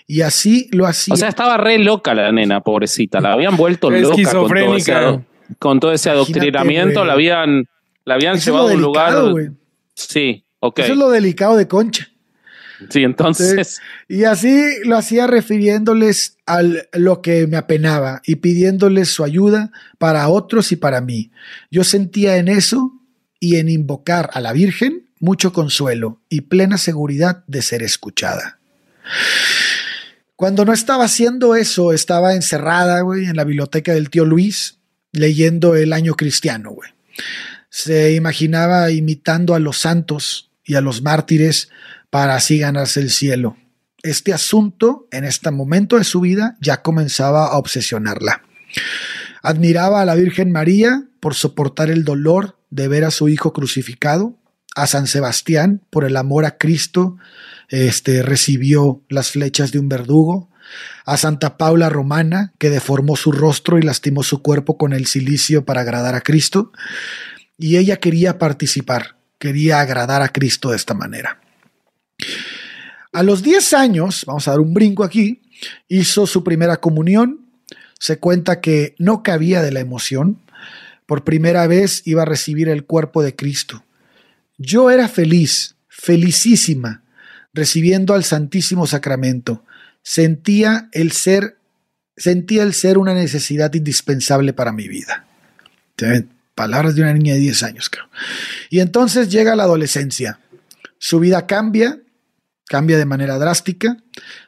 Y 0.07 0.21
así 0.21 0.67
lo 0.71 0.87
hacía. 0.87 1.13
O 1.13 1.17
sea, 1.17 1.29
estaba 1.29 1.57
re 1.57 1.77
loca 1.77 2.13
la 2.15 2.31
nena, 2.31 2.61
pobrecita. 2.61 3.21
La 3.21 3.33
habían 3.33 3.55
vuelto 3.55 3.89
loca 3.91 4.01
con 4.01 4.11
todo, 4.11 4.21
Esquizofrénica. 4.21 5.09
ese, 5.09 5.19
con 5.57 5.79
todo 5.79 5.91
ese 5.91 6.09
adoctrinamiento. 6.09 7.03
La 7.03 7.13
habían, 7.13 7.67
la 8.05 8.15
habían 8.15 8.35
Eso 8.35 8.51
llevado 8.51 8.69
a 8.69 8.73
un 8.73 8.81
lugar. 8.81 9.15
Sí, 9.95 10.43
ok. 10.59 10.79
Eso 10.79 10.93
es 10.93 10.97
lo 10.97 11.09
delicado 11.09 11.57
de 11.57 11.67
Concha. 11.67 12.07
Sí, 12.89 13.03
entonces. 13.03 13.81
Y 14.07 14.23
así 14.23 14.63
lo 14.85 14.95
hacía 14.95 15.27
refiriéndoles 15.27 16.37
a 16.45 16.61
lo 16.93 17.21
que 17.21 17.45
me 17.47 17.57
apenaba 17.57 18.21
y 18.25 18.37
pidiéndoles 18.37 19.09
su 19.09 19.23
ayuda 19.23 19.71
para 19.97 20.29
otros 20.29 20.71
y 20.71 20.77
para 20.77 21.01
mí. 21.01 21.31
Yo 21.71 21.83
sentía 21.83 22.37
en 22.37 22.47
eso 22.47 22.93
y 23.39 23.57
en 23.57 23.69
invocar 23.69 24.29
a 24.33 24.39
la 24.39 24.53
Virgen 24.53 25.09
mucho 25.19 25.51
consuelo 25.51 26.21
y 26.29 26.41
plena 26.41 26.77
seguridad 26.77 27.43
de 27.47 27.61
ser 27.61 27.83
escuchada. 27.83 28.59
Cuando 30.35 30.63
no 30.63 30.71
estaba 30.71 31.03
haciendo 31.03 31.55
eso, 31.55 31.91
estaba 31.91 32.33
encerrada, 32.33 33.01
güey, 33.01 33.25
en 33.25 33.35
la 33.35 33.43
biblioteca 33.43 33.93
del 33.93 34.09
tío 34.09 34.23
Luis, 34.23 34.78
leyendo 35.11 35.75
el 35.75 35.93
año 35.93 36.15
cristiano, 36.15 36.71
güey. 36.71 36.91
Se 37.69 38.13
imaginaba 38.13 38.91
imitando 38.91 39.55
a 39.55 39.59
los 39.59 39.77
santos 39.77 40.51
y 40.63 40.75
a 40.75 40.81
los 40.81 41.01
mártires 41.01 41.69
para 42.09 42.35
así 42.35 42.59
ganarse 42.59 42.99
el 42.99 43.09
cielo. 43.09 43.57
Este 44.01 44.33
asunto, 44.33 45.07
en 45.11 45.25
este 45.25 45.51
momento 45.51 45.97
de 45.97 46.03
su 46.03 46.21
vida, 46.21 46.55
ya 46.61 46.81
comenzaba 46.81 47.47
a 47.47 47.57
obsesionarla. 47.57 48.43
Admiraba 49.41 50.01
a 50.01 50.05
la 50.05 50.15
Virgen 50.15 50.51
María 50.51 51.03
por 51.19 51.35
soportar 51.35 51.89
el 51.89 52.03
dolor 52.03 52.57
de 52.69 52.87
ver 52.87 53.03
a 53.03 53.11
su 53.11 53.29
hijo 53.29 53.51
crucificado, 53.51 54.37
a 54.75 54.87
San 54.87 55.07
Sebastián 55.07 55.81
por 55.89 56.05
el 56.05 56.15
amor 56.15 56.45
a 56.45 56.57
Cristo, 56.57 57.17
este 57.69 58.23
recibió 58.23 59.03
las 59.09 59.31
flechas 59.31 59.71
de 59.71 59.79
un 59.79 59.89
verdugo, 59.89 60.48
a 61.05 61.17
Santa 61.17 61.57
Paula 61.57 61.89
Romana, 61.89 62.53
que 62.57 62.69
deformó 62.69 63.15
su 63.15 63.31
rostro 63.31 63.77
y 63.77 63.81
lastimó 63.81 64.23
su 64.23 64.41
cuerpo 64.41 64.77
con 64.77 64.93
el 64.93 65.05
silicio 65.05 65.65
para 65.65 65.81
agradar 65.81 66.15
a 66.15 66.21
Cristo, 66.21 66.71
y 67.57 67.77
ella 67.77 67.97
quería 67.97 68.37
participar, 68.37 69.15
quería 69.37 69.81
agradar 69.81 70.21
a 70.21 70.29
Cristo 70.29 70.69
de 70.69 70.77
esta 70.77 70.93
manera. 70.93 71.39
A 73.11 73.23
los 73.23 73.41
10 73.41 73.73
años, 73.73 74.23
vamos 74.25 74.47
a 74.47 74.51
dar 74.51 74.59
un 74.59 74.73
brinco 74.73 75.03
aquí, 75.03 75.41
hizo 75.87 76.27
su 76.27 76.43
primera 76.43 76.77
comunión. 76.77 77.45
Se 77.99 78.19
cuenta 78.19 78.61
que 78.61 78.95
no 78.97 79.23
cabía 79.23 79.61
de 79.61 79.71
la 79.71 79.79
emoción. 79.79 80.39
Por 81.05 81.23
primera 81.23 81.67
vez 81.67 82.03
iba 82.05 82.21
a 82.21 82.25
recibir 82.25 82.69
el 82.69 82.85
cuerpo 82.85 83.23
de 83.23 83.35
Cristo. 83.35 83.83
Yo 84.57 84.91
era 84.91 85.07
feliz, 85.07 85.75
felicísima, 85.87 87.03
recibiendo 87.53 88.13
al 88.13 88.23
Santísimo 88.23 88.85
Sacramento. 88.85 89.63
Sentía 90.09 90.89
el 90.91 91.11
ser, 91.11 91.59
sentía 92.17 92.63
el 92.63 92.73
ser 92.73 92.97
una 92.97 93.13
necesidad 93.13 93.71
indispensable 93.75 94.53
para 94.53 94.71
mi 94.71 94.87
vida. 94.87 95.27
Palabras 96.55 96.95
de 96.95 97.03
una 97.03 97.13
niña 97.13 97.35
de 97.35 97.39
10 97.41 97.61
años, 97.61 97.91
creo. 97.91 98.09
Y 98.71 98.79
entonces 98.79 99.29
llega 99.29 99.55
la 99.55 99.65
adolescencia. 99.65 100.39
Su 100.97 101.19
vida 101.19 101.45
cambia, 101.45 101.99
cambia 102.67 102.97
de 102.97 103.05
manera 103.05 103.37
drástica. 103.37 103.97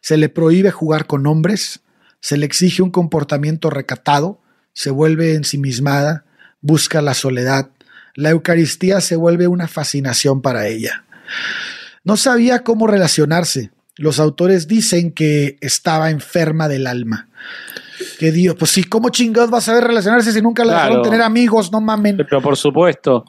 Se 0.01 0.17
le 0.17 0.29
prohíbe 0.29 0.71
jugar 0.71 1.05
con 1.05 1.27
hombres, 1.27 1.81
se 2.21 2.37
le 2.37 2.47
exige 2.47 2.81
un 2.81 2.89
comportamiento 2.89 3.69
recatado, 3.69 4.41
se 4.73 4.89
vuelve 4.89 5.35
ensimismada, 5.35 6.25
busca 6.61 7.03
la 7.03 7.13
soledad. 7.13 7.69
La 8.15 8.31
Eucaristía 8.31 8.99
se 8.99 9.15
vuelve 9.15 9.45
una 9.45 9.67
fascinación 9.67 10.41
para 10.41 10.65
ella. 10.65 11.05
No 12.03 12.17
sabía 12.17 12.63
cómo 12.63 12.87
relacionarse. 12.87 13.69
Los 14.01 14.19
autores 14.19 14.67
dicen 14.67 15.11
que 15.11 15.57
estaba 15.61 16.09
enferma 16.09 16.67
del 16.67 16.87
alma. 16.87 17.29
Que 18.17 18.31
Dios, 18.31 18.55
pues 18.57 18.71
sí, 18.71 18.83
¿cómo 18.83 19.09
chingados 19.09 19.53
va 19.53 19.59
a 19.59 19.61
saber 19.61 19.83
relacionarse 19.83 20.31
si 20.31 20.41
nunca 20.41 20.65
le 20.65 20.71
dejaron 20.73 21.03
tener 21.03 21.21
amigos? 21.21 21.71
No 21.71 21.81
mamen. 21.81 22.17
Pero 22.17 22.41
por 22.41 22.57
supuesto. 22.57 23.25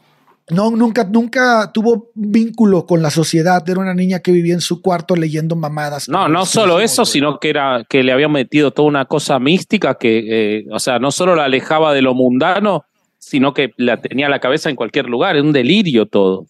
No, 0.48 0.70
nunca, 0.70 1.04
nunca 1.04 1.70
tuvo 1.74 2.10
vínculo 2.14 2.86
con 2.86 3.02
la 3.02 3.10
sociedad. 3.10 3.62
Era 3.68 3.80
una 3.80 3.92
niña 3.92 4.20
que 4.20 4.32
vivía 4.32 4.54
en 4.54 4.62
su 4.62 4.80
cuarto 4.80 5.14
leyendo 5.14 5.56
mamadas. 5.56 6.08
No, 6.08 6.26
no 6.26 6.46
solo 6.46 6.80
eso, 6.80 7.04
sino 7.04 7.38
que 7.38 7.50
era 7.50 7.84
que 7.86 8.02
le 8.02 8.12
había 8.12 8.28
metido 8.28 8.70
toda 8.70 8.88
una 8.88 9.04
cosa 9.04 9.38
mística 9.38 9.96
que, 9.96 10.60
eh, 10.60 10.64
o 10.70 10.78
sea, 10.78 10.98
no 10.98 11.12
solo 11.12 11.36
la 11.36 11.44
alejaba 11.44 11.92
de 11.92 12.00
lo 12.00 12.14
mundano, 12.14 12.86
sino 13.18 13.52
que 13.52 13.74
la 13.76 14.00
tenía 14.00 14.30
la 14.30 14.40
cabeza 14.40 14.70
en 14.70 14.76
cualquier 14.76 15.04
lugar. 15.04 15.36
Es 15.36 15.42
un 15.42 15.52
delirio 15.52 16.06
todo. 16.06 16.46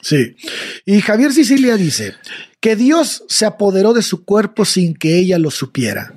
Sí. 0.00 0.34
Y 0.86 1.02
Javier 1.02 1.30
Sicilia 1.30 1.76
dice 1.76 2.14
que 2.62 2.76
Dios 2.76 3.24
se 3.28 3.44
apoderó 3.44 3.92
de 3.92 4.02
su 4.02 4.24
cuerpo 4.24 4.64
sin 4.64 4.94
que 4.94 5.18
ella 5.18 5.36
lo 5.36 5.50
supiera 5.50 6.14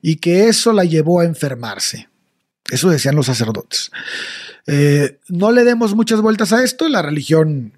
y 0.00 0.16
que 0.16 0.46
eso 0.46 0.72
la 0.72 0.84
llevó 0.84 1.20
a 1.20 1.24
enfermarse. 1.24 2.08
Eso 2.70 2.88
decían 2.88 3.16
los 3.16 3.26
sacerdotes. 3.26 3.90
Eh, 4.68 5.18
no 5.26 5.50
le 5.50 5.64
demos 5.64 5.96
muchas 5.96 6.20
vueltas 6.20 6.52
a 6.52 6.62
esto. 6.62 6.88
La 6.88 7.02
religión 7.02 7.72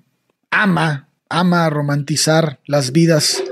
ama, 0.51 1.09
ama 1.31 1.71
romantizar 1.71 2.61
las 2.67 2.93
vidas 2.93 3.43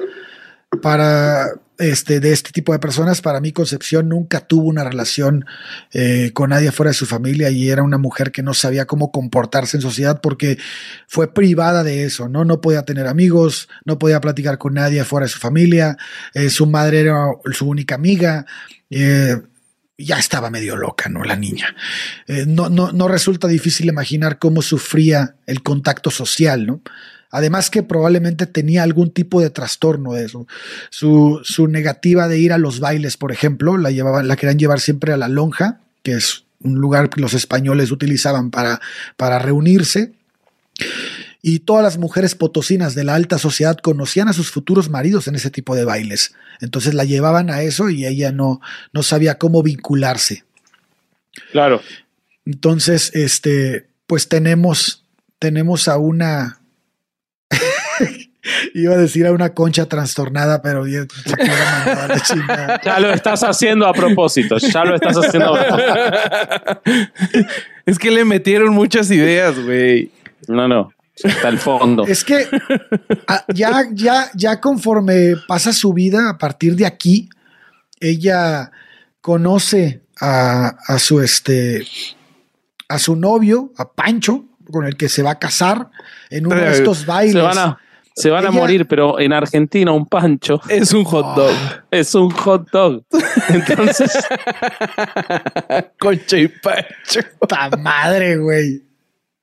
para 0.82 1.46
este, 1.82 2.20
de 2.20 2.32
este 2.32 2.52
tipo 2.52 2.72
de 2.72 2.78
personas. 2.78 3.20
Para 3.20 3.40
mí, 3.40 3.52
Concepción 3.52 4.08
nunca 4.08 4.40
tuvo 4.40 4.68
una 4.68 4.84
relación 4.84 5.44
eh, 5.92 6.30
con 6.32 6.50
nadie 6.50 6.70
fuera 6.70 6.90
de 6.90 6.94
su 6.94 7.06
familia 7.06 7.50
y 7.50 7.68
era 7.68 7.82
una 7.82 7.98
mujer 7.98 8.30
que 8.30 8.42
no 8.42 8.54
sabía 8.54 8.86
cómo 8.86 9.10
comportarse 9.10 9.76
en 9.76 9.82
sociedad 9.82 10.20
porque 10.20 10.58
fue 11.08 11.34
privada 11.34 11.82
de 11.82 12.04
eso, 12.04 12.28
¿no? 12.28 12.44
No 12.44 12.60
podía 12.60 12.84
tener 12.84 13.08
amigos, 13.08 13.68
no 13.84 13.98
podía 13.98 14.20
platicar 14.20 14.58
con 14.58 14.74
nadie 14.74 15.04
fuera 15.04 15.26
de 15.26 15.30
su 15.30 15.40
familia, 15.40 15.96
eh, 16.34 16.50
su 16.50 16.66
madre 16.66 17.00
era 17.00 17.26
su 17.52 17.68
única 17.68 17.96
amiga. 17.96 18.46
Eh, 18.88 19.36
ya 19.98 20.18
estaba 20.18 20.50
medio 20.50 20.76
loca, 20.76 21.08
¿no? 21.08 21.22
La 21.22 21.36
niña. 21.36 21.76
no, 22.46 22.68
no, 22.68 22.92
no 22.92 23.08
resulta 23.08 23.46
difícil 23.46 23.88
imaginar 23.88 24.38
cómo 24.38 24.62
sufría 24.62 25.36
el 25.46 25.62
contacto 25.62 26.10
social, 26.10 26.66
¿no? 26.66 26.82
Además 27.32 27.70
que 27.70 27.82
probablemente 27.82 28.46
tenía 28.46 28.82
algún 28.82 29.10
tipo 29.10 29.40
de 29.40 29.48
trastorno 29.48 30.12
de 30.12 30.26
eso. 30.26 30.46
Su, 30.90 31.40
su 31.42 31.66
negativa 31.66 32.28
de 32.28 32.38
ir 32.38 32.52
a 32.52 32.58
los 32.58 32.78
bailes, 32.78 33.16
por 33.16 33.32
ejemplo, 33.32 33.78
la, 33.78 33.90
llevaban, 33.90 34.28
la 34.28 34.36
querían 34.36 34.58
llevar 34.58 34.80
siempre 34.80 35.14
a 35.14 35.16
la 35.16 35.28
lonja, 35.28 35.80
que 36.02 36.12
es 36.12 36.44
un 36.60 36.74
lugar 36.74 37.08
que 37.08 37.22
los 37.22 37.32
españoles 37.32 37.90
utilizaban 37.90 38.50
para, 38.50 38.80
para 39.16 39.38
reunirse. 39.38 40.12
Y 41.40 41.60
todas 41.60 41.82
las 41.82 41.96
mujeres 41.96 42.34
potosinas 42.34 42.94
de 42.94 43.04
la 43.04 43.14
alta 43.14 43.38
sociedad 43.38 43.78
conocían 43.78 44.28
a 44.28 44.34
sus 44.34 44.50
futuros 44.50 44.90
maridos 44.90 45.26
en 45.26 45.34
ese 45.34 45.50
tipo 45.50 45.74
de 45.74 45.86
bailes. 45.86 46.34
Entonces 46.60 46.92
la 46.92 47.04
llevaban 47.04 47.48
a 47.48 47.62
eso 47.62 47.88
y 47.88 48.06
ella 48.06 48.30
no, 48.30 48.60
no 48.92 49.02
sabía 49.02 49.38
cómo 49.38 49.62
vincularse. 49.62 50.44
Claro. 51.50 51.80
Entonces, 52.44 53.10
este, 53.14 53.86
pues 54.06 54.28
tenemos, 54.28 55.04
tenemos 55.38 55.88
a 55.88 55.96
una, 55.96 56.61
Iba 58.74 58.94
a 58.94 58.98
decir 58.98 59.26
a 59.26 59.32
una 59.32 59.54
concha 59.54 59.86
trastornada, 59.86 60.62
pero 60.62 60.86
ya, 60.86 61.06
ya 62.84 63.00
lo 63.00 63.12
estás 63.12 63.42
haciendo 63.44 63.86
a 63.86 63.92
propósito. 63.92 64.58
Ya 64.58 64.84
lo 64.84 64.96
estás 64.96 65.16
haciendo 65.16 65.54
a 65.54 65.66
propósito. 65.66 67.48
Es 67.86 67.98
que 67.98 68.10
le 68.10 68.24
metieron 68.24 68.74
muchas 68.74 69.10
ideas, 69.10 69.58
güey. 69.58 70.10
No, 70.48 70.66
no. 70.66 70.92
Hasta 71.22 71.48
el 71.48 71.58
fondo. 71.58 72.04
Es 72.06 72.24
que 72.24 72.46
ya, 73.54 73.84
ya, 73.92 74.30
ya 74.34 74.60
conforme 74.60 75.34
pasa 75.46 75.72
su 75.72 75.92
vida, 75.92 76.30
a 76.30 76.38
partir 76.38 76.74
de 76.74 76.86
aquí, 76.86 77.28
ella 78.00 78.72
conoce 79.20 80.02
a, 80.20 80.76
a 80.86 80.98
su 80.98 81.20
este 81.20 81.86
a 82.88 82.98
su 82.98 83.16
novio, 83.16 83.72
a 83.78 83.90
Pancho, 83.90 84.44
con 84.70 84.84
el 84.84 84.96
que 84.96 85.08
se 85.08 85.22
va 85.22 85.32
a 85.32 85.38
casar 85.38 85.90
en 86.30 86.46
uno 86.46 86.56
de 86.56 86.72
estos 86.72 87.06
bailes. 87.06 87.34
Se 87.34 87.40
van 87.40 87.58
a, 87.58 87.78
se 88.14 88.30
van 88.30 88.46
a 88.46 88.50
morir, 88.50 88.86
pero 88.86 89.18
en 89.18 89.32
Argentina 89.32 89.92
un 89.92 90.06
pancho 90.06 90.60
es 90.68 90.92
un 90.92 91.04
hot 91.04 91.36
dog. 91.36 91.52
Es 91.90 92.14
un 92.14 92.30
hot 92.30 92.70
dog. 92.70 93.04
Entonces. 93.48 94.10
Concha 95.98 96.38
y 96.38 96.48
pancho. 96.48 97.20
¡Ta 97.46 97.68
madre, 97.76 98.38
güey! 98.38 98.82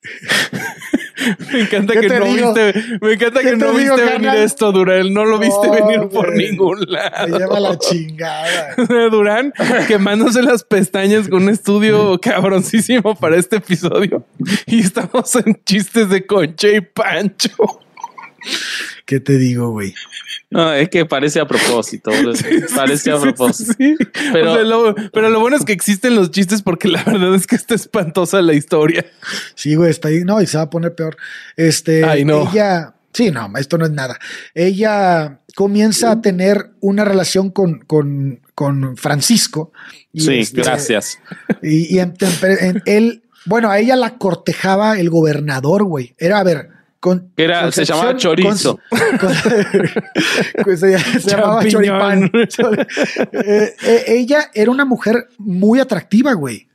Me 1.51 1.61
encanta 1.61 1.93
que 1.99 2.07
no 2.07 2.25
viste, 2.25 2.73
me 3.01 3.13
encanta 3.13 3.41
que 3.41 3.55
no 3.57 3.73
viste 3.73 4.03
venir 4.05 4.29
esto, 4.35 4.71
Durán. 4.71 5.13
No 5.13 5.25
lo 5.25 5.37
viste 5.37 5.69
venir 5.69 6.07
por 6.07 6.33
ningún 6.33 6.79
lado. 6.87 7.27
Me 7.27 7.37
lleva 7.39 7.59
la 7.59 7.77
chingada. 7.77 8.75
Durán 9.11 9.53
quemándose 9.87 10.41
las 10.41 10.63
pestañas 10.63 11.27
con 11.27 11.43
un 11.43 11.49
estudio 11.49 12.19
cabroncísimo 12.21 13.15
para 13.15 13.35
este 13.35 13.57
episodio. 13.57 14.25
Y 14.65 14.79
estamos 14.79 15.35
en 15.35 15.59
chistes 15.65 16.09
de 16.09 16.25
Concha 16.25 16.69
y 16.69 16.81
Pancho. 16.81 17.81
¿Qué 19.05 19.19
te 19.19 19.37
digo, 19.37 19.71
güey? 19.71 19.93
No, 20.51 20.73
es 20.73 20.89
que 20.89 21.05
parece 21.05 21.39
a 21.39 21.47
propósito. 21.47 22.11
parece 22.75 23.11
a 23.11 23.19
propósito. 23.19 23.73
Pero, 24.33 24.63
lo, 24.63 24.95
pero 25.11 25.29
lo 25.29 25.39
bueno 25.39 25.57
es 25.57 25.65
que 25.65 25.73
existen 25.73 26.15
los 26.15 26.31
chistes 26.31 26.61
porque 26.61 26.87
la 26.87 27.03
verdad 27.03 27.35
es 27.35 27.45
que 27.47 27.55
está 27.55 27.75
espantosa 27.75 28.41
la 28.41 28.53
historia. 28.53 29.05
Sí, 29.55 29.75
güey, 29.75 29.91
está 29.91 30.07
ahí. 30.07 30.23
No, 30.23 30.41
y 30.41 30.47
se 30.47 30.57
va 30.57 30.63
a 30.63 30.69
poner 30.69 30.95
peor. 30.95 31.17
Este, 31.55 32.03
Ay, 32.03 32.25
no. 32.25 32.49
ella, 32.51 32.95
sí, 33.13 33.31
no, 33.31 33.51
esto 33.57 33.77
no 33.77 33.85
es 33.85 33.91
nada. 33.91 34.19
Ella 34.55 35.39
comienza 35.55 36.11
a 36.11 36.21
tener 36.21 36.71
una 36.79 37.05
relación 37.05 37.51
con, 37.51 37.79
con, 37.79 38.41
con 38.55 38.97
Francisco. 38.97 39.71
sí, 40.15 40.39
este, 40.39 40.61
gracias. 40.61 41.19
Y, 41.61 41.95
y 41.95 41.99
en, 41.99 42.13
él, 42.85 43.23
bueno, 43.45 43.69
a 43.69 43.79
ella 43.79 43.95
la 43.95 44.17
cortejaba 44.17 44.99
el 44.99 45.09
gobernador, 45.09 45.83
güey. 45.83 46.15
Era, 46.17 46.39
a 46.39 46.43
ver, 46.43 46.78
era, 47.37 47.71
se 47.71 47.85
llamaba 47.85 48.15
chorizo. 48.17 48.79
se, 50.77 50.97
llamaba 51.29 51.65
choripán. 51.67 52.31
Eh, 52.33 53.75
eh, 53.83 54.03
ella 54.07 54.49
era 54.53 54.71
una 54.71 54.85
mujer 54.85 55.27
muy 55.37 55.79
atractiva, 55.79 56.33
güey. 56.33 56.67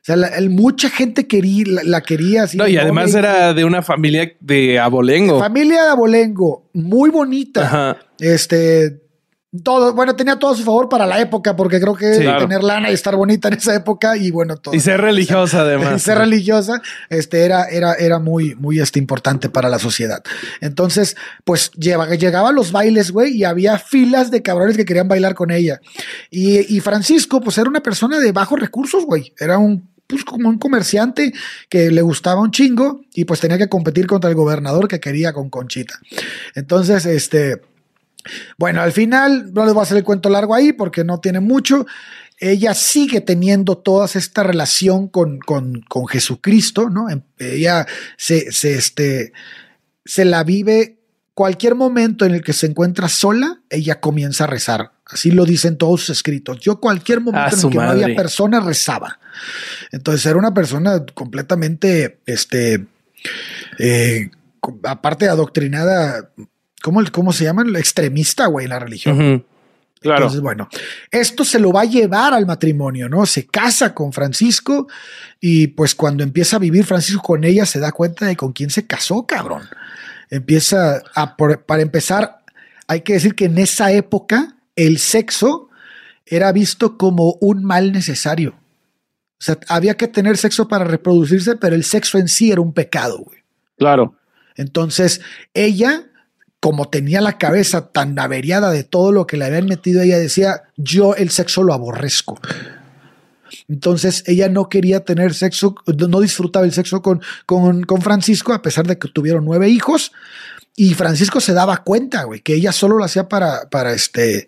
O 0.00 0.06
sea, 0.06 0.16
mucha 0.48 0.88
gente 0.88 1.26
quería, 1.26 1.64
la, 1.82 2.00
quería. 2.00 2.44
Así, 2.44 2.56
no, 2.56 2.68
y 2.68 2.76
además 2.76 3.12
era 3.14 3.52
de 3.52 3.64
una 3.64 3.82
familia 3.82 4.32
de 4.38 4.78
abolengo. 4.78 5.40
familia 5.40 5.82
de 5.82 5.90
abolengo, 5.90 6.70
muy 6.72 7.10
bonita. 7.10 7.98
Este, 8.20 9.00
todo, 9.62 9.94
bueno, 9.94 10.16
tenía 10.16 10.38
todo 10.38 10.52
a 10.52 10.56
su 10.56 10.62
favor 10.62 10.88
para 10.88 11.06
la 11.06 11.20
época, 11.20 11.56
porque 11.56 11.80
creo 11.80 11.94
que 11.94 12.18
tener 12.38 12.62
lana 12.62 12.90
y 12.90 12.94
estar 12.94 13.16
bonita 13.16 13.48
en 13.48 13.54
esa 13.54 13.74
época 13.74 14.16
y 14.16 14.30
bueno, 14.30 14.56
todo. 14.56 14.74
Y 14.74 14.80
ser 14.80 15.00
religiosa 15.00 15.60
además. 15.62 15.96
y 15.96 16.00
ser 16.00 16.18
religiosa, 16.18 16.80
este 17.08 17.44
era, 17.44 17.64
era, 17.64 17.94
era 17.94 18.18
muy, 18.18 18.54
muy 18.54 18.80
este, 18.80 18.98
importante 18.98 19.48
para 19.48 19.68
la 19.68 19.78
sociedad. 19.78 20.22
Entonces, 20.60 21.16
pues 21.44 21.70
llegaba 21.72 22.48
a 22.48 22.52
los 22.52 22.72
bailes, 22.72 23.10
güey, 23.10 23.36
y 23.36 23.44
había 23.44 23.78
filas 23.78 24.30
de 24.30 24.42
cabrones 24.42 24.76
que 24.76 24.84
querían 24.84 25.08
bailar 25.08 25.34
con 25.34 25.50
ella. 25.50 25.80
Y, 26.30 26.76
y 26.76 26.80
Francisco, 26.80 27.40
pues 27.40 27.58
era 27.58 27.68
una 27.68 27.82
persona 27.82 28.18
de 28.18 28.32
bajos 28.32 28.58
recursos, 28.58 29.04
güey. 29.04 29.32
Era 29.38 29.58
un 29.58 29.96
pues 30.06 30.24
como 30.24 30.48
un 30.48 30.58
comerciante 30.58 31.32
que 31.68 31.90
le 31.90 32.02
gustaba 32.02 32.40
un 32.40 32.50
chingo 32.50 33.00
y 33.14 33.24
pues 33.24 33.40
tenía 33.40 33.58
que 33.58 33.68
competir 33.68 34.06
contra 34.06 34.30
el 34.30 34.36
gobernador 34.36 34.88
que 34.88 35.00
quería 35.00 35.32
con 35.32 35.50
Conchita. 35.50 35.98
Entonces, 36.54 37.06
este, 37.06 37.60
bueno, 38.58 38.82
al 38.82 38.92
final, 38.92 39.52
no 39.52 39.64
les 39.64 39.74
voy 39.74 39.80
a 39.80 39.84
hacer 39.84 39.96
el 39.96 40.04
cuento 40.04 40.28
largo 40.28 40.54
ahí 40.54 40.72
porque 40.72 41.04
no 41.04 41.20
tiene 41.20 41.40
mucho. 41.40 41.86
Ella 42.38 42.74
sigue 42.74 43.20
teniendo 43.20 43.78
toda 43.78 44.06
esta 44.06 44.42
relación 44.42 45.08
con, 45.08 45.38
con, 45.38 45.80
con 45.88 46.06
Jesucristo, 46.06 46.90
¿no? 46.90 47.08
Em, 47.08 47.22
ella 47.38 47.86
se, 48.16 48.52
se, 48.52 48.74
este, 48.74 49.32
se 50.04 50.24
la 50.24 50.44
vive 50.44 50.96
cualquier 51.36 51.74
momento 51.74 52.24
en 52.24 52.34
el 52.34 52.42
que 52.42 52.54
se 52.54 52.66
encuentra 52.66 53.10
sola, 53.10 53.60
ella 53.68 54.00
comienza 54.00 54.44
a 54.44 54.46
rezar. 54.46 54.92
Así 55.04 55.30
lo 55.30 55.44
dicen 55.44 55.76
todos 55.76 56.00
sus 56.00 56.16
escritos. 56.16 56.58
Yo 56.60 56.80
cualquier 56.80 57.20
momento 57.20 57.54
en 57.54 57.62
el 57.62 57.70
que 57.70 57.76
no 57.76 57.90
había 57.90 58.16
persona 58.16 58.58
rezaba. 58.58 59.20
Entonces 59.92 60.24
era 60.24 60.38
una 60.38 60.54
persona 60.54 61.04
completamente, 61.12 62.20
este, 62.24 62.86
eh, 63.78 64.30
aparte 64.84 65.28
adoctrinada, 65.28 66.30
¿cómo, 66.86 67.02
cómo 67.12 67.32
se 67.32 67.44
llama? 67.44 67.64
Extremista, 67.78 68.46
güey, 68.46 68.64
en 68.64 68.70
la 68.70 68.78
religión. 68.78 69.44
Claro. 70.00 70.18
Entonces, 70.18 70.40
bueno, 70.40 70.68
esto 71.10 71.44
se 71.44 71.58
lo 71.58 71.72
va 71.72 71.80
a 71.80 71.86
llevar 71.86 72.32
al 72.32 72.46
matrimonio, 72.46 73.08
¿no? 73.08 73.26
Se 73.26 73.46
casa 73.46 73.92
con 73.92 74.12
Francisco 74.12 74.86
y 75.40 75.68
pues 75.68 75.94
cuando 75.94 76.22
empieza 76.22 76.56
a 76.56 76.60
vivir 76.60 76.84
Francisco 76.84 77.22
con 77.22 77.44
ella 77.44 77.66
se 77.66 77.80
da 77.80 77.92
cuenta 77.92 78.26
de 78.26 78.36
con 78.36 78.52
quién 78.52 78.70
se 78.70 78.86
casó, 78.86 79.26
cabrón 79.26 79.62
empieza 80.30 81.02
a, 81.14 81.36
para 81.36 81.82
empezar, 81.82 82.38
hay 82.88 83.02
que 83.02 83.14
decir 83.14 83.34
que 83.34 83.46
en 83.46 83.58
esa 83.58 83.92
época 83.92 84.56
el 84.74 84.98
sexo 84.98 85.68
era 86.24 86.52
visto 86.52 86.98
como 86.98 87.36
un 87.40 87.64
mal 87.64 87.92
necesario. 87.92 88.54
O 89.38 89.44
sea, 89.44 89.58
había 89.68 89.96
que 89.96 90.08
tener 90.08 90.36
sexo 90.36 90.66
para 90.66 90.84
reproducirse, 90.84 91.56
pero 91.56 91.76
el 91.76 91.84
sexo 91.84 92.18
en 92.18 92.28
sí 92.28 92.50
era 92.50 92.60
un 92.60 92.72
pecado, 92.72 93.18
güey. 93.18 93.40
Claro. 93.76 94.14
Entonces, 94.56 95.20
ella, 95.52 96.06
como 96.60 96.88
tenía 96.88 97.20
la 97.20 97.38
cabeza 97.38 97.88
tan 97.88 98.18
averiada 98.18 98.70
de 98.70 98.84
todo 98.84 99.12
lo 99.12 99.26
que 99.26 99.36
le 99.36 99.44
habían 99.44 99.66
metido, 99.66 100.02
ella 100.02 100.18
decía, 100.18 100.62
yo 100.76 101.14
el 101.14 101.30
sexo 101.30 101.62
lo 101.62 101.74
aborrezco. 101.74 102.40
Entonces 103.68 104.24
ella 104.26 104.48
no 104.48 104.68
quería 104.68 105.04
tener 105.04 105.34
sexo, 105.34 105.76
no 105.86 106.20
disfrutaba 106.20 106.64
el 106.64 106.72
sexo 106.72 107.02
con, 107.02 107.20
con, 107.46 108.02
Francisco, 108.02 108.52
a 108.52 108.62
pesar 108.62 108.86
de 108.86 108.98
que 108.98 109.08
tuvieron 109.08 109.44
nueve 109.44 109.68
hijos. 109.68 110.12
Y 110.74 110.94
Francisco 110.94 111.40
se 111.40 111.52
daba 111.52 111.78
cuenta, 111.78 112.24
güey, 112.24 112.40
que 112.40 112.54
ella 112.54 112.72
solo 112.72 112.98
lo 112.98 113.04
hacía 113.04 113.28
para, 113.28 113.68
para 113.70 113.92
este, 113.92 114.46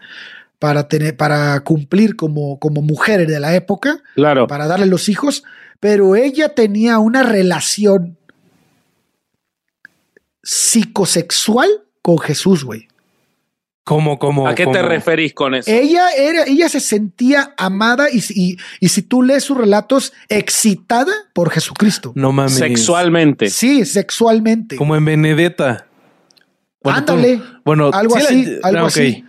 para 0.59 0.89
tener, 0.89 1.17
para 1.17 1.61
cumplir 1.61 2.17
como, 2.17 2.59
como 2.59 2.83
mujer 2.83 3.27
de 3.27 3.41
la 3.41 3.55
época, 3.55 4.03
claro. 4.15 4.47
para 4.47 4.67
darle 4.67 4.87
los 4.87 5.09
hijos, 5.09 5.45
pero 5.81 6.17
ella 6.17 6.51
tenía 6.51 6.99
una 6.99 7.23
relación 7.23 8.19
psicosexual 10.43 11.69
con 12.09 12.19
Jesús, 12.21 12.65
güey. 12.65 12.89
¿Cómo, 13.85 14.19
cómo, 14.19 14.49
¿A 14.49 14.55
qué 14.55 14.67
te 14.67 14.81
referís 14.81 15.35
con 15.35 15.55
eso? 15.55 15.71
Ella, 15.71 16.09
era, 16.17 16.45
ella 16.45 16.71
se 16.71 16.81
sentía 16.81 17.53
amada 17.59 18.07
y, 18.11 18.57
y, 18.81 18.89
si 18.89 19.03
tú 19.03 19.23
lees 19.23 19.45
sus 19.45 19.59
relatos, 19.59 20.15
excitada 20.31 21.13
por 21.35 21.51
Jesucristo. 21.51 22.13
No 22.15 22.33
mames. 22.33 22.55
Sexualmente. 22.55 23.51
Sí, 23.51 23.85
sexualmente. 23.85 24.77
Como 24.77 24.97
en 24.97 25.05
Benedetta. 25.05 25.87
Ándale. 26.83 27.43
bueno, 27.63 27.91
algo 27.93 28.17
así, 28.17 28.59
algo 28.63 28.87
así. 28.87 29.23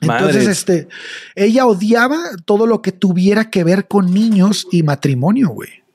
Entonces, 0.00 0.48
este, 0.48 0.88
ella 1.36 1.66
odiaba 1.66 2.18
todo 2.46 2.66
lo 2.66 2.82
que 2.82 2.90
tuviera 2.90 3.48
que 3.48 3.62
ver 3.62 3.86
con 3.86 4.12
niños 4.12 4.66
y 4.72 4.82
matrimonio, 4.82 5.50
güey. 5.50 5.85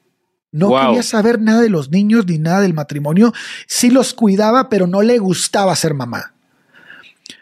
No 0.52 0.70
quería 0.70 1.04
saber 1.04 1.40
nada 1.40 1.62
de 1.62 1.70
los 1.70 1.92
niños 1.92 2.26
ni 2.28 2.38
nada 2.38 2.62
del 2.62 2.74
matrimonio. 2.74 3.34
Sí 3.68 3.90
los 3.90 4.14
cuidaba, 4.14 4.70
pero 4.70 4.88
no 4.88 5.02
le 5.02 5.18
gustaba 5.18 5.76
ser 5.76 5.94
mamá. 5.94 6.34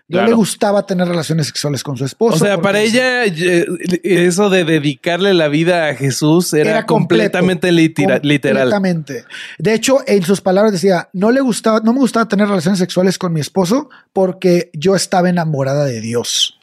No 0.08 0.26
le 0.26 0.34
gustaba 0.34 0.88
tener 0.88 1.08
relaciones 1.08 1.46
sexuales 1.48 1.84
con 1.84 1.96
su 1.96 2.04
esposo. 2.04 2.36
O 2.36 2.40
sea, 2.40 2.60
para 2.60 2.82
ella 2.82 3.26
eso 3.26 4.50
de 4.50 4.64
dedicarle 4.64 5.36
la 5.36 5.48
vida 5.48 5.90
a 5.90 5.96
Jesús 5.96 6.52
era, 6.54 6.86
completamente 6.88 7.72
literal. 7.72 8.20
Completamente. 8.20 9.26
De 9.60 9.74
hecho, 9.74 10.00
en 10.08 10.24
sus 10.24 10.42
palabras 10.42 10.74
decía, 10.74 11.10
no 11.14 11.32
le 11.32 11.42
gustaba, 11.42 11.82
no 11.82 11.94
me 11.94 12.00
gustaba 12.00 12.28
tener 12.28 12.48
relaciones 12.48 12.80
sexuales 12.80 13.20
con 13.20 13.34
mi 13.34 13.40
esposo 13.40 13.90
porque 14.12 14.72
yo 14.74 14.96
estaba 14.96 15.30
enamorada 15.30 15.86
de 15.86 16.02
Dios. 16.02 16.59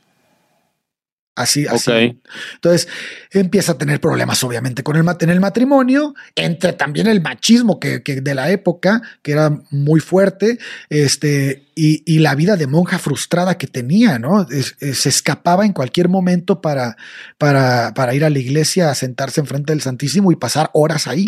Así, 1.37 1.67
así. 1.67 2.19
Entonces 2.55 2.89
empieza 3.31 3.73
a 3.73 3.79
tener 3.79 4.01
problemas, 4.01 4.43
obviamente, 4.43 4.83
con 4.83 4.97
el, 4.97 5.05
en 5.21 5.29
el 5.29 5.39
matrimonio, 5.39 6.15
entre 6.35 6.73
también 6.73 7.09
el 7.09 7.21
machismo 7.21 7.79
que, 7.79 8.01
de 8.01 8.35
la 8.35 8.51
época, 8.51 9.03
que 9.21 9.33
era 9.33 9.51
muy 9.71 10.01
fuerte, 10.01 10.59
este, 10.89 11.65
y, 11.75 12.19
la 12.21 12.35
vida 12.35 12.57
de 12.57 12.67
monja 12.67 12.99
frustrada 12.99 13.59
que 13.59 13.67
tenía, 13.67 14.19
¿no? 14.19 14.47
se 14.49 15.09
escapaba 15.11 15.67
en 15.67 15.75
cualquier 15.75 16.09
momento 16.09 16.63
para, 16.63 16.97
para, 17.37 17.93
para, 17.93 18.15
ir 18.15 18.25
a 18.25 18.31
la 18.31 18.39
iglesia 18.39 18.91
a 18.91 18.95
sentarse 18.95 19.43
enfrente 19.43 19.75
del 19.75 19.83
Santísimo 19.83 20.33
y 20.33 20.37
pasar 20.37 20.71
horas 20.73 21.07
ahí. 21.07 21.27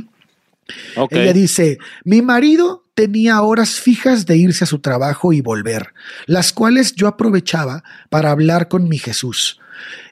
Ella 1.11 1.35
dice: 1.35 1.79
Mi 2.05 2.23
marido 2.23 2.87
tenía 2.95 3.43
horas 3.43 3.79
fijas 3.79 4.25
de 4.25 4.39
irse 4.39 4.65
a 4.65 4.67
su 4.67 4.79
trabajo 4.79 5.35
y 5.35 5.43
volver, 5.43 5.93
las 6.25 6.55
cuales 6.55 6.95
yo 6.95 7.09
aprovechaba 7.09 7.85
para 8.09 8.31
hablar 8.31 8.69
con 8.69 8.89
mi 8.89 8.97
Jesús 8.97 9.61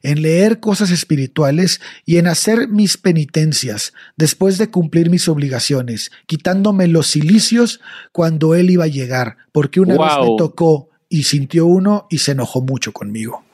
en 0.03 0.23
leer 0.23 0.61
cosas 0.61 0.91
espirituales 0.91 1.81
y 2.05 2.19
en 2.19 2.27
hacer 2.27 2.69
mis 2.69 2.97
penitencias 2.97 3.93
después 4.17 4.59
de 4.59 4.71
cumplir 4.71 5.11
mis 5.11 5.29
obligaciones, 5.29 6.11
quitándome 6.27 6.87
los 6.87 7.11
cilicios 7.11 7.81
cuando 8.13 8.55
él 8.55 8.71
iba 8.71 8.85
a 8.85 8.89
llegar, 8.89 9.37
porque 9.53 9.81
una 9.81 9.97
vez 9.97 10.13
me 10.21 10.37
tocó 10.37 10.91
y 11.09 11.25
sintió 11.25 11.67
uno 11.67 12.07
y 12.11 12.19
se 12.19 12.33
enojó 12.33 12.61
mucho 12.61 12.93
conmigo. 12.93 13.45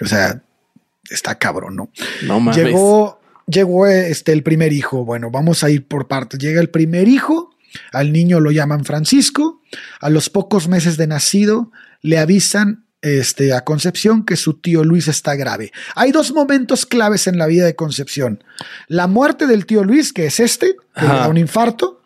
O 0.00 0.06
sea, 0.06 0.42
está 1.10 1.38
cabrón, 1.38 1.76
¿no? 1.76 1.90
No 2.22 2.40
mames. 2.40 2.64
Llegó, 2.64 3.20
llegó 3.46 3.86
este, 3.86 4.32
el 4.32 4.42
primer 4.42 4.72
hijo. 4.72 5.04
Bueno, 5.04 5.30
vamos 5.30 5.64
a 5.64 5.70
ir 5.70 5.86
por 5.86 6.08
partes. 6.08 6.38
Llega 6.38 6.60
el 6.60 6.70
primer 6.70 7.08
hijo, 7.08 7.54
al 7.92 8.12
niño 8.12 8.40
lo 8.40 8.50
llaman 8.50 8.84
Francisco. 8.84 9.62
A 10.00 10.10
los 10.10 10.30
pocos 10.30 10.68
meses 10.68 10.96
de 10.96 11.06
nacido, 11.06 11.72
le 12.02 12.18
avisan 12.18 12.85
este, 13.06 13.52
a 13.52 13.62
Concepción 13.62 14.24
que 14.24 14.36
su 14.36 14.54
tío 14.54 14.82
Luis 14.82 15.06
está 15.06 15.36
grave. 15.36 15.72
Hay 15.94 16.10
dos 16.10 16.32
momentos 16.32 16.86
claves 16.86 17.26
en 17.26 17.38
la 17.38 17.46
vida 17.46 17.64
de 17.64 17.76
Concepción. 17.76 18.42
La 18.88 19.06
muerte 19.06 19.46
del 19.46 19.64
tío 19.64 19.84
Luis, 19.84 20.12
que 20.12 20.26
es 20.26 20.40
este, 20.40 20.76
que 20.94 21.06
da 21.06 21.28
un 21.28 21.36
infarto, 21.36 22.02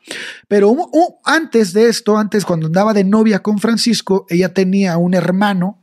pero 0.46 0.76
antes 1.24 1.72
de 1.72 1.88
esto, 1.88 2.18
antes 2.18 2.44
cuando 2.44 2.66
andaba 2.66 2.92
de 2.92 3.04
novia 3.04 3.40
con 3.40 3.58
Francisco, 3.58 4.26
ella 4.28 4.52
tenía 4.52 4.98
un 4.98 5.14
hermano, 5.14 5.78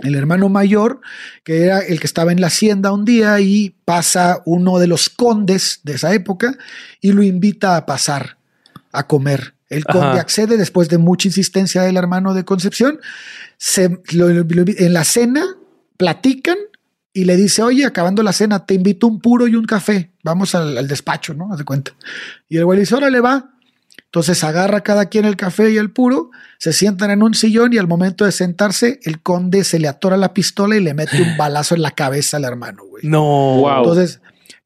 el 0.00 0.14
hermano 0.14 0.48
mayor, 0.48 1.00
que 1.44 1.64
era 1.64 1.78
el 1.78 2.00
que 2.00 2.06
estaba 2.06 2.32
en 2.32 2.40
la 2.40 2.48
hacienda 2.48 2.92
un 2.92 3.04
día 3.04 3.38
y 3.40 3.76
pasa 3.84 4.42
uno 4.44 4.78
de 4.78 4.86
los 4.88 5.08
condes 5.08 5.80
de 5.84 5.94
esa 5.94 6.12
época 6.14 6.56
y 7.00 7.12
lo 7.12 7.22
invita 7.22 7.76
a 7.76 7.86
pasar 7.86 8.38
a 8.92 9.06
comer. 9.06 9.54
El 9.68 9.84
conde 9.84 10.18
accede 10.18 10.56
después 10.56 10.88
de 10.88 10.98
mucha 10.98 11.28
insistencia 11.28 11.82
del 11.82 11.96
hermano 11.96 12.32
de 12.34 12.44
Concepción 12.44 13.00
se, 13.58 14.00
en 14.10 14.92
la 14.92 15.04
cena 15.04 15.44
platican 15.96 16.56
y 17.12 17.24
le 17.24 17.36
dice, 17.36 17.62
oye, 17.62 17.84
acabando 17.84 18.22
la 18.22 18.32
cena, 18.32 18.64
te 18.64 18.74
invito 18.74 19.06
un 19.06 19.20
puro 19.20 19.46
y 19.48 19.56
un 19.56 19.64
café, 19.64 20.12
vamos 20.22 20.54
al, 20.54 20.86
despacho, 20.86 21.34
¿no? 21.34 21.52
Haz 21.52 21.58
de 21.58 21.64
cuenta. 21.64 21.92
Y 22.48 22.58
el 22.58 22.64
güey 22.64 22.78
dice, 22.78 22.94
órale, 22.94 23.20
va. 23.20 23.50
Entonces 24.04 24.42
agarra 24.44 24.82
cada 24.82 25.06
quien 25.06 25.24
el 25.24 25.36
café 25.36 25.70
y 25.70 25.76
el 25.76 25.90
puro, 25.90 26.30
se 26.58 26.72
sientan 26.72 27.10
en 27.10 27.22
un 27.22 27.34
sillón 27.34 27.72
y 27.72 27.78
al 27.78 27.88
momento 27.88 28.24
de 28.24 28.32
sentarse, 28.32 29.00
el 29.02 29.20
conde 29.20 29.64
se 29.64 29.78
le 29.78 29.88
atora 29.88 30.16
la 30.16 30.32
pistola 30.32 30.76
y 30.76 30.80
le 30.80 30.94
mete 30.94 31.20
un 31.20 31.36
balazo 31.36 31.74
en 31.74 31.82
la 31.82 31.90
cabeza 31.90 32.36
al 32.36 32.44
hermano, 32.44 32.84
güey. 32.84 33.04
No, 33.06 33.22
wow. 33.22 33.78
Entonces, 33.78 34.20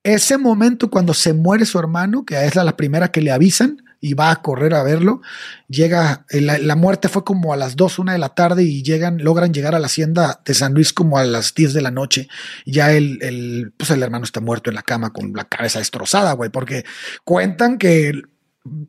ese 0.05 0.37
momento 0.37 0.91
cuando 0.91 1.15
se 1.15 1.33
muere 1.33 1.65
su 1.65 1.79
hermano, 1.79 2.25
que 2.25 2.45
es 2.45 2.55
la, 2.55 2.65
la 2.65 2.77
primera 2.77 3.09
que 3.11 3.23
le 3.23 3.33
avisan, 3.33 3.82
y 4.03 4.15
va 4.15 4.33
a 4.33 4.43
correr 4.43 4.75
a 4.75 4.83
verlo. 4.83 5.23
Llega, 5.69 6.27
eh, 6.29 6.41
la, 6.41 6.77
muerte 6.77 7.09
fue 7.09 7.25
como 7.25 7.53
a 7.53 7.57
las 7.57 7.77
2, 7.77 8.01
1 8.01 8.13
de 8.13 8.19
la 8.19 8.31
tarde 8.31 8.65
y 8.65 8.83
llegan, 8.83 9.19
logran 9.23 9.55
llegar 9.55 9.77
a 9.77 9.79
la 9.79 9.87
hacienda 9.87 10.43
de 10.45 10.55
San 10.55 10.75
Luis 10.75 10.93
como 10.93 11.19
a 11.19 11.25
las 11.25 11.55
10 11.55 11.73
de 11.73 11.83
la 11.83 11.93
noche. 11.93 12.29
Ya 12.67 12.93
el, 12.93 13.23
el, 13.23 13.73
pues 13.77 13.91
el 13.91 14.03
hermano 14.03 14.25
está 14.25 14.41
muerto 14.41 14.71
en 14.71 14.75
la 14.75 14.83
cama 14.83 15.13
con 15.13 15.33
la 15.35 15.45
cabeza 15.45 15.79
destrozada, 15.79 16.33
güey, 16.33 16.51
porque 16.51 16.85
cuentan 17.23 17.79
que 17.79 18.13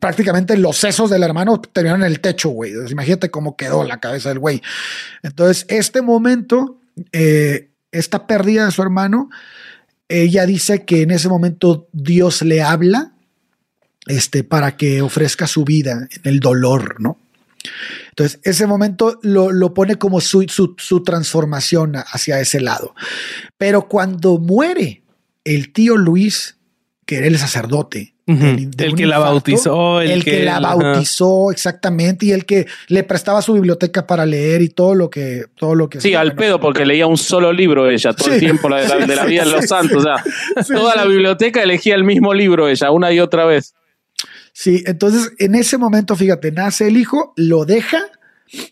prácticamente 0.00 0.56
los 0.56 0.78
sesos 0.78 1.10
del 1.10 1.22
hermano 1.22 1.60
terminaron 1.60 2.02
en 2.02 2.10
el 2.10 2.18
techo, 2.18 2.48
güey. 2.48 2.72
imagínate 2.90 3.30
cómo 3.30 3.56
quedó 3.56 3.84
la 3.84 4.00
cabeza 4.00 4.30
del 4.30 4.40
güey. 4.40 4.62
Entonces, 5.22 5.64
este 5.68 6.02
momento, 6.02 6.80
eh, 7.12 7.70
esta 7.92 8.26
pérdida 8.26 8.66
de 8.66 8.72
su 8.72 8.82
hermano, 8.82 9.30
ella 10.08 10.44
dice 10.44 10.84
que 10.84 11.02
en 11.02 11.12
ese 11.12 11.28
momento 11.28 11.88
Dios 11.92 12.42
le 12.42 12.62
habla 12.62 13.13
este, 14.06 14.44
para 14.44 14.76
que 14.76 15.02
ofrezca 15.02 15.46
su 15.46 15.64
vida 15.64 15.92
en 15.92 16.20
el 16.24 16.40
dolor, 16.40 17.00
¿no? 17.00 17.18
Entonces, 18.10 18.40
ese 18.44 18.66
momento 18.66 19.18
lo, 19.22 19.74
pone 19.74 19.96
como 19.96 20.20
su, 20.20 20.44
su, 20.48 21.02
transformación 21.02 21.94
hacia 21.96 22.40
ese 22.40 22.60
lado. 22.60 22.94
Pero 23.58 23.88
cuando 23.88 24.38
muere 24.38 25.02
el 25.44 25.72
tío 25.72 25.96
Luis, 25.96 26.56
que 27.06 27.16
era 27.16 27.26
el 27.26 27.38
sacerdote, 27.38 28.14
el, 28.26 28.94
que 28.94 29.04
la 29.04 29.18
bautizó, 29.18 30.00
el, 30.00 30.24
que, 30.24 30.44
la 30.44 30.58
bautizó 30.58 31.50
exactamente 31.50 32.26
y 32.26 32.32
el 32.32 32.46
que 32.46 32.66
le 32.88 33.02
prestaba 33.02 33.42
su 33.42 33.52
biblioteca 33.52 34.06
para 34.06 34.24
leer 34.24 34.62
y 34.62 34.70
todo 34.70 34.94
lo 34.94 35.10
que 35.10 35.44
todo 35.54 35.74
lo 35.74 35.90
que 35.90 36.00
sí 36.00 36.14
al 36.14 36.34
pedo 36.34 36.58
porque 36.58 36.86
leía 36.86 37.06
un 37.06 37.18
solo 37.18 37.52
libro 37.52 37.90
ella 37.90 38.14
todo 38.14 38.32
el 38.32 38.40
tiempo 38.40 38.74
de 38.74 38.88
la, 38.88 39.26
vida 39.26 39.44
de 39.44 39.50
los 39.50 39.66
santos 39.66 39.98
o 39.98 40.00
sea 40.00 40.24
toda 40.66 40.96
la 40.96 41.04
biblioteca 41.04 41.62
elegía 41.62 41.94
el 41.96 42.04
mismo 42.04 42.32
libro 42.32 42.66
ella 42.66 42.90
una 42.90 43.12
y 43.12 43.20
otra 43.20 43.44
vez 43.44 43.74
Sí, 44.56 44.84
entonces 44.86 45.32
en 45.38 45.56
ese 45.56 45.78
momento, 45.78 46.14
fíjate, 46.14 46.52
nace 46.52 46.86
el 46.86 46.96
hijo, 46.96 47.34
lo 47.36 47.64
deja 47.64 47.98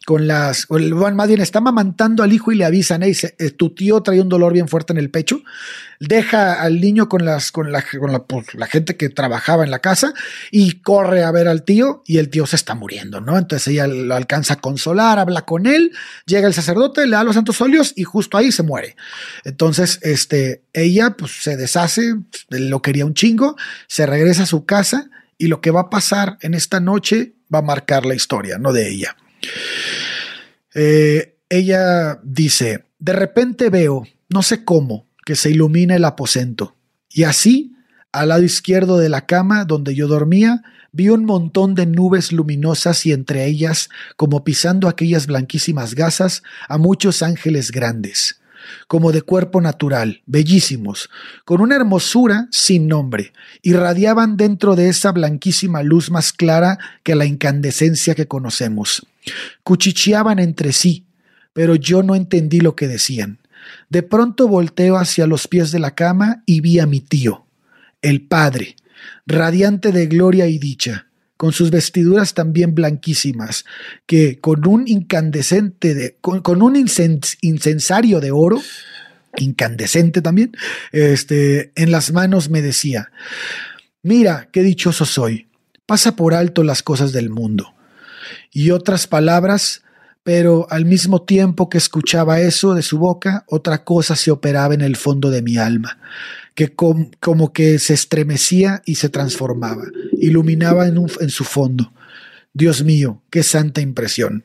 con 0.06 0.28
las, 0.28 0.68
bueno, 0.68 1.16
más 1.16 1.28
está 1.30 1.60
mamantando 1.60 2.22
al 2.22 2.32
hijo 2.32 2.52
y 2.52 2.56
le 2.56 2.64
avisan, 2.64 3.00
dice, 3.00 3.34
eh, 3.40 3.50
tu 3.50 3.74
tío 3.74 4.00
trae 4.00 4.20
un 4.20 4.28
dolor 4.28 4.52
bien 4.52 4.68
fuerte 4.68 4.92
en 4.92 4.98
el 4.98 5.10
pecho, 5.10 5.42
deja 5.98 6.62
al 6.62 6.80
niño 6.80 7.08
con 7.08 7.24
las, 7.24 7.50
con 7.50 7.72
la, 7.72 7.82
con 7.82 8.24
pues, 8.28 8.54
la, 8.54 8.66
gente 8.66 8.96
que 8.96 9.08
trabajaba 9.08 9.64
en 9.64 9.72
la 9.72 9.80
casa 9.80 10.14
y 10.52 10.82
corre 10.82 11.24
a 11.24 11.32
ver 11.32 11.48
al 11.48 11.64
tío 11.64 12.04
y 12.06 12.18
el 12.18 12.28
tío 12.28 12.46
se 12.46 12.54
está 12.54 12.76
muriendo, 12.76 13.20
¿no? 13.20 13.36
Entonces 13.36 13.66
ella 13.68 13.88
lo 13.88 14.14
alcanza 14.14 14.54
a 14.54 14.60
consolar, 14.60 15.18
habla 15.18 15.42
con 15.42 15.66
él, 15.66 15.90
llega 16.26 16.46
el 16.46 16.54
sacerdote, 16.54 17.06
le 17.06 17.16
da 17.16 17.24
los 17.24 17.34
santos 17.34 17.60
óleos 17.60 17.92
y 17.96 18.04
justo 18.04 18.36
ahí 18.36 18.52
se 18.52 18.62
muere. 18.62 18.94
Entonces, 19.44 19.98
este, 20.02 20.62
ella 20.72 21.16
pues 21.16 21.42
se 21.42 21.56
deshace, 21.56 22.14
lo 22.50 22.82
quería 22.82 23.04
un 23.04 23.14
chingo, 23.14 23.56
se 23.88 24.06
regresa 24.06 24.44
a 24.44 24.46
su 24.46 24.64
casa 24.64 25.10
y 25.42 25.48
lo 25.48 25.60
que 25.60 25.72
va 25.72 25.80
a 25.80 25.90
pasar 25.90 26.38
en 26.42 26.54
esta 26.54 26.78
noche 26.78 27.34
va 27.52 27.58
a 27.58 27.62
marcar 27.62 28.06
la 28.06 28.14
historia, 28.14 28.58
no 28.58 28.72
de 28.72 28.88
ella. 28.88 29.16
Eh, 30.72 31.36
ella 31.48 32.20
dice, 32.22 32.84
de 33.00 33.12
repente 33.12 33.68
veo, 33.68 34.06
no 34.28 34.44
sé 34.44 34.64
cómo, 34.64 35.08
que 35.26 35.34
se 35.34 35.50
ilumina 35.50 35.96
el 35.96 36.04
aposento. 36.04 36.76
Y 37.10 37.24
así, 37.24 37.74
al 38.12 38.28
lado 38.28 38.44
izquierdo 38.44 38.98
de 38.98 39.08
la 39.08 39.26
cama 39.26 39.64
donde 39.64 39.96
yo 39.96 40.06
dormía, 40.06 40.62
vi 40.92 41.08
un 41.08 41.24
montón 41.24 41.74
de 41.74 41.86
nubes 41.86 42.30
luminosas 42.30 43.04
y 43.04 43.10
entre 43.10 43.44
ellas, 43.46 43.88
como 44.16 44.44
pisando 44.44 44.86
aquellas 44.86 45.26
blanquísimas 45.26 45.96
gasas, 45.96 46.44
a 46.68 46.78
muchos 46.78 47.20
ángeles 47.20 47.72
grandes, 47.72 48.40
como 48.86 49.12
de 49.12 49.22
cuerpo 49.22 49.60
natural, 49.60 50.22
bellísimos, 50.26 51.10
con 51.44 51.60
una 51.60 51.76
hermosura 51.76 52.48
sin 52.50 52.88
nombre, 52.88 53.32
irradiaban 53.62 54.36
dentro 54.36 54.76
de 54.76 54.88
esa 54.88 55.12
blanquísima 55.12 55.82
luz 55.82 56.10
más 56.10 56.32
clara 56.32 56.78
que 57.02 57.14
la 57.14 57.26
incandescencia 57.26 58.14
que 58.14 58.26
conocemos. 58.26 59.06
Cuchicheaban 59.62 60.38
entre 60.38 60.72
sí, 60.72 61.04
pero 61.52 61.74
yo 61.74 62.02
no 62.02 62.14
entendí 62.14 62.60
lo 62.60 62.76
que 62.76 62.88
decían. 62.88 63.38
De 63.88 64.02
pronto 64.02 64.48
volteo 64.48 64.96
hacia 64.96 65.26
los 65.26 65.48
pies 65.48 65.70
de 65.70 65.78
la 65.78 65.94
cama 65.94 66.42
y 66.46 66.60
vi 66.60 66.78
a 66.78 66.86
mi 66.86 67.00
tío, 67.00 67.46
el 68.00 68.22
padre, 68.22 68.76
radiante 69.26 69.92
de 69.92 70.06
gloria 70.06 70.46
y 70.46 70.58
dicha, 70.58 71.06
con 71.42 71.52
sus 71.52 71.72
vestiduras 71.72 72.34
también 72.34 72.72
blanquísimas, 72.72 73.64
que 74.06 74.38
con 74.38 74.64
un 74.64 74.86
incandescente 74.86 75.92
de, 75.92 76.16
con, 76.20 76.62
un 76.62 76.76
incensario 76.76 78.20
de 78.20 78.30
oro, 78.30 78.62
incandescente 79.36 80.22
también, 80.22 80.52
este, 80.92 81.72
en 81.74 81.90
las 81.90 82.12
manos 82.12 82.48
me 82.48 82.62
decía, 82.62 83.10
mira 84.04 84.50
qué 84.52 84.62
dichoso 84.62 85.04
soy, 85.04 85.48
pasa 85.84 86.14
por 86.14 86.32
alto 86.32 86.62
las 86.62 86.84
cosas 86.84 87.10
del 87.10 87.28
mundo. 87.28 87.74
Y 88.52 88.70
otras 88.70 89.08
palabras 89.08 89.82
pero 90.24 90.68
al 90.70 90.84
mismo 90.84 91.22
tiempo 91.22 91.68
que 91.68 91.78
escuchaba 91.78 92.38
eso 92.38 92.74
de 92.74 92.82
su 92.82 92.98
boca, 92.98 93.44
otra 93.48 93.82
cosa 93.82 94.14
se 94.14 94.30
operaba 94.30 94.72
en 94.72 94.80
el 94.80 94.94
fondo 94.94 95.30
de 95.30 95.42
mi 95.42 95.56
alma, 95.56 95.98
que 96.54 96.74
como 96.74 97.52
que 97.52 97.78
se 97.78 97.94
estremecía 97.94 98.82
y 98.84 98.96
se 98.96 99.08
transformaba, 99.08 99.84
iluminaba 100.12 100.86
en, 100.86 100.98
en 101.20 101.30
su 101.30 101.44
fondo. 101.44 101.92
Dios 102.52 102.84
mío, 102.84 103.22
qué 103.30 103.42
santa 103.42 103.80
impresión. 103.80 104.44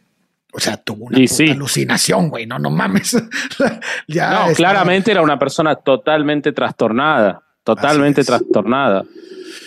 O 0.54 0.60
sea, 0.60 0.78
tuvo 0.78 1.06
una 1.06 1.18
alucinación, 1.18 2.30
güey, 2.30 2.48
no, 2.48 2.58
no 2.58 2.72
mames. 2.72 3.14
no, 4.08 4.54
claramente 4.56 5.12
era 5.12 5.22
una 5.22 5.38
persona 5.38 5.76
totalmente 5.76 6.52
trastornada, 6.52 7.44
totalmente 7.64 8.24
trastornada. 8.24 9.04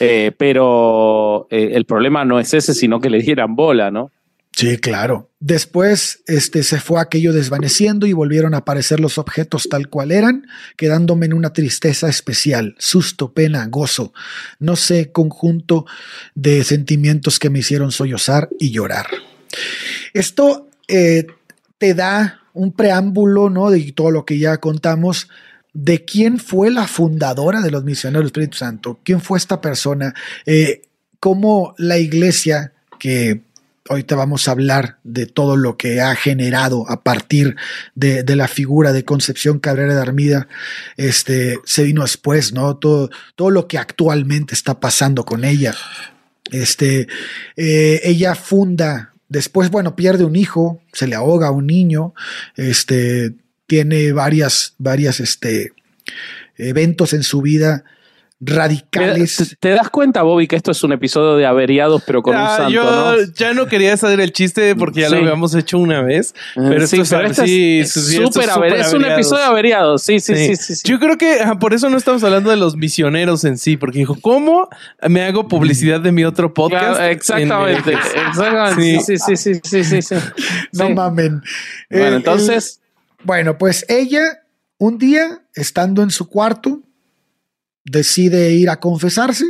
Eh, 0.00 0.32
pero 0.36 1.46
eh, 1.50 1.72
el 1.74 1.84
problema 1.84 2.24
no 2.24 2.40
es 2.40 2.54
ese, 2.54 2.72
sino 2.72 3.00
que 3.00 3.10
le 3.10 3.20
dieran 3.20 3.54
bola, 3.54 3.90
¿no? 3.90 4.10
Sí, 4.52 4.78
claro. 4.78 5.30
Después 5.38 6.22
este, 6.26 6.62
se 6.62 6.80
fue 6.80 7.00
aquello 7.00 7.32
desvaneciendo 7.32 8.06
y 8.06 8.12
volvieron 8.12 8.52
a 8.54 8.58
aparecer 8.58 9.00
los 9.00 9.16
objetos 9.16 9.68
tal 9.70 9.88
cual 9.88 10.10
eran, 10.10 10.46
quedándome 10.76 11.26
en 11.26 11.32
una 11.32 11.52
tristeza 11.52 12.08
especial, 12.08 12.74
susto, 12.78 13.32
pena, 13.32 13.66
gozo, 13.68 14.12
no 14.58 14.76
sé, 14.76 15.12
conjunto 15.12 15.86
de 16.34 16.62
sentimientos 16.64 17.38
que 17.38 17.48
me 17.48 17.60
hicieron 17.60 17.92
sollozar 17.92 18.50
y 18.58 18.70
llorar. 18.70 19.06
Esto 20.12 20.68
eh, 20.88 21.26
te 21.78 21.94
da 21.94 22.42
un 22.52 22.72
preámbulo, 22.72 23.48
¿no? 23.48 23.70
De 23.70 23.92
todo 23.92 24.10
lo 24.10 24.24
que 24.26 24.38
ya 24.38 24.58
contamos, 24.58 25.28
de 25.72 26.04
quién 26.04 26.38
fue 26.38 26.70
la 26.70 26.86
fundadora 26.86 27.60
de 27.60 27.70
los 27.70 27.84
misioneros 27.84 28.24
del 28.24 28.26
Espíritu 28.26 28.58
Santo, 28.58 29.00
quién 29.04 29.20
fue 29.20 29.38
esta 29.38 29.60
persona, 29.60 30.14
eh, 30.44 30.82
cómo 31.20 31.74
la 31.78 31.98
iglesia 31.98 32.72
que 32.98 33.42
ahorita 33.90 34.14
vamos 34.14 34.46
a 34.46 34.52
hablar 34.52 34.98
de 35.02 35.26
todo 35.26 35.56
lo 35.56 35.76
que 35.76 36.00
ha 36.00 36.14
generado 36.14 36.88
a 36.88 37.02
partir 37.02 37.56
de, 37.96 38.24
la 38.36 38.46
figura 38.46 38.92
de 38.92 39.04
Concepción 39.04 39.58
Cabrera 39.58 39.96
de 39.96 40.00
Armida, 40.00 40.46
este, 40.96 41.58
se 41.64 41.82
vino 41.82 42.02
después, 42.02 42.52
¿no? 42.52 42.76
Todo, 42.76 43.10
todo 43.34 43.50
lo 43.50 43.66
que 43.66 43.78
actualmente 43.78 44.54
está 44.54 44.78
pasando 44.78 45.24
con 45.24 45.44
ella. 45.44 45.74
Este, 46.52 47.08
eh, 47.56 48.00
ella 48.04 48.36
funda, 48.36 49.12
después, 49.28 49.70
bueno, 49.70 49.96
pierde 49.96 50.24
un 50.24 50.36
hijo, 50.36 50.80
se 50.92 51.08
le 51.08 51.16
ahoga 51.16 51.50
un 51.50 51.66
niño, 51.66 52.14
este, 52.54 53.34
tiene 53.66 54.12
varias, 54.12 54.74
varias, 54.78 55.18
este, 55.18 55.72
eventos 56.56 57.12
en 57.12 57.24
su 57.24 57.42
vida 57.42 57.84
radicales. 58.40 59.56
¿Te, 59.60 59.70
das 59.70 59.90
cuenta, 59.90 60.22
Bobby, 60.22 60.46
que 60.46 60.56
esto 60.56 60.70
es 60.70 60.82
un 60.82 60.92
episodio 60.92 61.36
de 61.36 61.44
averiados, 61.44 62.02
pero 62.06 62.22
con 62.22 62.34
un 62.34 62.46
santo, 62.46 62.70
yo 62.70 63.16
ya 63.34 63.52
no 63.52 63.66
quería 63.66 63.96
saber 63.98 64.20
el 64.20 64.32
chiste 64.32 64.74
porque 64.74 65.02
ya 65.02 65.10
lo 65.10 65.18
habíamos 65.18 65.54
hecho 65.54 65.78
una 65.78 66.00
vez. 66.00 66.34
Pero 66.54 66.86
sí, 66.86 67.00
esto 67.00 67.20
es, 67.20 67.36
sí, 67.36 67.80
es, 67.80 67.92
super 67.92 68.48
es 68.76 68.92
un 68.94 69.04
episodio 69.04 69.42
de 69.42 69.48
averiados. 69.48 70.02
Sí, 70.02 70.20
sí, 70.20 70.56
sí. 70.56 70.74
Yo 70.84 70.98
creo 70.98 71.18
que 71.18 71.38
por 71.60 71.74
eso 71.74 71.90
no 71.90 71.98
estamos 71.98 72.24
hablando 72.24 72.50
de 72.50 72.56
los 72.56 72.76
misioneros 72.76 73.44
en 73.44 73.58
sí, 73.58 73.76
porque 73.76 73.98
dijo, 73.98 74.16
¿cómo 74.20 74.68
me 75.06 75.22
hago 75.22 75.46
publicidad 75.46 76.00
de 76.00 76.12
mi 76.12 76.24
otro 76.24 76.54
podcast? 76.54 77.00
exactamente. 77.00 77.92
exactamente. 78.28 79.00
Sí, 79.00 79.18
sí, 79.18 79.36
sí, 79.36 79.60
sí, 79.62 79.84
sí, 79.84 80.02
sí. 80.02 80.14
No 80.72 80.90
mamen. 80.90 81.42
Bueno, 81.90 82.16
entonces. 82.16 82.80
bueno, 83.22 83.58
pues 83.58 83.84
ella, 83.88 84.44
un 84.78 84.96
día, 84.96 85.42
estando 85.54 86.02
en 86.02 86.10
su 86.10 86.28
cuarto, 86.28 86.79
decide 87.84 88.52
ir 88.52 88.70
a 88.70 88.78
confesarse. 88.78 89.44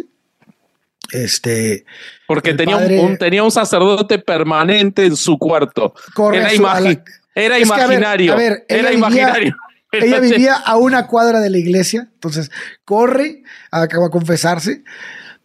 Este. 1.12 1.84
Porque 2.26 2.54
tenía, 2.54 2.76
un, 2.76 3.18
tenía 3.18 3.42
un 3.42 3.50
sacerdote 3.50 4.18
permanente 4.18 5.06
en 5.06 5.16
su 5.16 5.38
cuarto. 5.38 5.94
era, 6.16 6.50
era 7.34 7.58
imaginario. 7.58 8.36
era 8.68 8.92
imaginario. 8.92 9.56
ella 9.92 10.20
vivía 10.20 10.54
a 10.54 10.76
una 10.76 11.06
cuadra 11.06 11.40
de 11.40 11.50
la 11.50 11.58
iglesia, 11.58 12.08
entonces 12.12 12.50
corre 12.84 13.42
a, 13.70 13.82
a 13.82 14.10
confesarse 14.10 14.84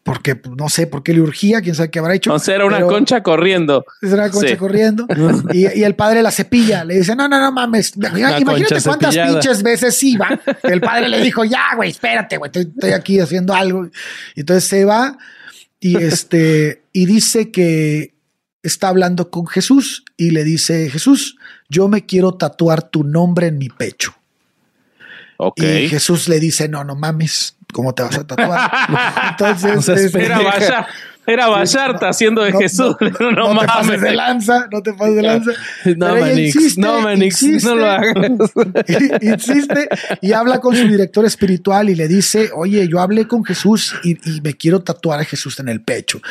porque 0.05 0.35
pues, 0.35 0.55
no 0.55 0.69
sé 0.69 0.85
por 0.85 1.01
qué 1.01 1.15
le 1.15 1.21
urgía, 1.21 1.61
quién 1.61 1.73
sabe 1.73 1.89
qué 1.89 1.97
habrá 1.97 2.13
hecho. 2.13 2.29
No 2.29 2.37
sé, 2.37 2.53
era 2.53 2.67
una 2.67 2.79
concha 2.81 3.23
corriendo. 3.23 3.83
Era 4.03 4.13
una 4.13 4.29
concha 4.29 4.55
corriendo. 4.55 5.07
y, 5.51 5.65
el 5.65 5.95
padre 5.95 6.21
la 6.21 6.29
cepilla, 6.29 6.85
le 6.85 6.97
dice, 6.99 7.15
no, 7.15 7.27
no, 7.27 7.39
no 7.39 7.51
mames, 7.51 7.93
imagínate 7.95 8.83
cuántas 8.83 9.17
pinches 9.17 9.63
veces 9.63 10.03
iba. 10.03 10.39
El 10.61 10.79
padre 10.79 11.09
le 11.09 11.21
dijo, 11.21 11.43
ya, 11.43 11.73
güey, 11.75 11.89
espérate, 11.89 12.37
güey, 12.37 12.51
estoy, 12.53 12.91
aquí 12.91 13.19
haciendo 13.19 13.55
algo. 13.55 13.87
Y 14.35 14.41
entonces 14.41 14.65
se 14.65 14.85
va 14.85 15.17
y 15.79 15.97
este, 16.03 16.83
y 16.93 17.07
dice 17.07 17.49
que 17.49 18.13
está 18.61 18.89
hablando 18.89 19.31
con 19.31 19.47
Jesús 19.47 20.05
y 20.17 20.29
le 20.29 20.43
dice, 20.43 20.87
Jesús, 20.91 21.37
yo 21.67 21.87
me 21.87 22.05
quiero 22.05 22.35
tatuar 22.35 22.91
tu 22.91 23.03
nombre 23.03 23.47
en 23.47 23.57
mi 23.57 23.69
pecho. 23.69 24.13
Y 25.55 25.89
Jesús 25.89 26.29
le 26.29 26.39
dice, 26.39 26.69
no, 26.69 26.83
no 26.83 26.95
mames, 26.95 27.54
¿cómo 27.75 27.93
te 27.93 28.03
vas 28.03 28.17
a 28.17 28.25
tatuar? 28.25 28.71
Entonces, 29.31 30.15
era, 30.15 30.39
Vallarta, 30.39 30.87
era 31.27 31.47
Vallarta 31.47 32.07
haciendo 32.07 32.41
de 32.41 32.53
Jesús. 32.53 32.95
No, 33.19 33.53
no, 33.53 33.59
te 33.59 33.67
pases 33.67 34.01
de 34.01 34.15
lanza, 34.15 34.69
no 34.71 34.81
te 34.81 34.93
pases 34.93 35.15
de 35.17 35.21
lanza. 35.21 35.51
No, 35.97 36.15
Manix, 36.15 36.77
no, 36.77 37.01
Manix, 37.01 37.43
no 37.65 37.75
lo 37.75 37.85
hagas. 37.85 38.31
insiste 39.21 39.89
y 40.21 40.31
habla 40.31 40.61
con 40.61 40.73
su 40.73 40.87
director 40.87 41.25
espiritual 41.25 41.89
y 41.89 41.95
le 41.95 42.07
dice, 42.07 42.49
oye, 42.55 42.87
yo 42.87 43.01
hablé 43.01 43.27
con 43.27 43.43
Jesús 43.43 43.93
y, 44.05 44.17
me 44.41 44.53
quiero 44.53 44.79
tatuar 44.79 45.19
a 45.19 45.25
Jesús 45.25 45.59
en 45.59 45.67
el 45.67 45.81
pecho. 45.81 46.21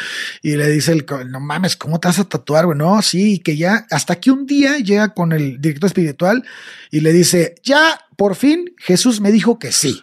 Y 0.40 0.56
le 0.56 0.70
dice, 0.70 0.92
el, 0.92 1.04
no 1.28 1.40
mames, 1.40 1.76
¿cómo 1.76 2.00
te 2.00 2.08
vas 2.08 2.20
a 2.20 2.24
tatuar? 2.24 2.64
Bueno, 2.64 3.02
sí, 3.02 3.38
que 3.40 3.58
ya, 3.58 3.86
hasta 3.90 4.16
que 4.16 4.30
un 4.30 4.46
día 4.46 4.78
llega 4.78 5.12
con 5.12 5.32
el 5.32 5.60
director 5.60 5.88
espiritual 5.88 6.42
y 6.90 7.00
le 7.00 7.12
dice, 7.12 7.56
ya, 7.62 8.00
por 8.16 8.34
fin, 8.34 8.72
Jesús 8.78 9.20
me 9.20 9.30
dijo 9.30 9.58
que 9.58 9.72
sí. 9.72 10.02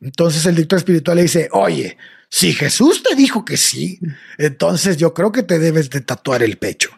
Entonces 0.00 0.44
el 0.46 0.54
director 0.54 0.78
espiritual 0.78 1.16
le 1.16 1.22
dice, 1.22 1.48
oye, 1.52 1.96
si 2.28 2.52
Jesús 2.52 3.02
te 3.02 3.14
dijo 3.14 3.44
que 3.44 3.56
sí, 3.56 3.98
entonces 4.38 4.96
yo 4.96 5.14
creo 5.14 5.32
que 5.32 5.42
te 5.42 5.58
debes 5.58 5.90
de 5.90 6.00
tatuar 6.00 6.42
el 6.42 6.58
pecho. 6.58 6.90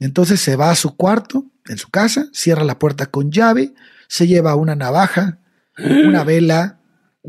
Entonces 0.00 0.40
se 0.40 0.56
va 0.56 0.70
a 0.70 0.76
su 0.76 0.96
cuarto, 0.96 1.46
en 1.68 1.78
su 1.78 1.90
casa, 1.90 2.28
cierra 2.32 2.64
la 2.64 2.78
puerta 2.78 3.06
con 3.06 3.30
llave, 3.30 3.72
se 4.08 4.26
lleva 4.26 4.56
una 4.56 4.74
navaja, 4.74 5.38
una 5.78 6.24
vela, 6.24 6.80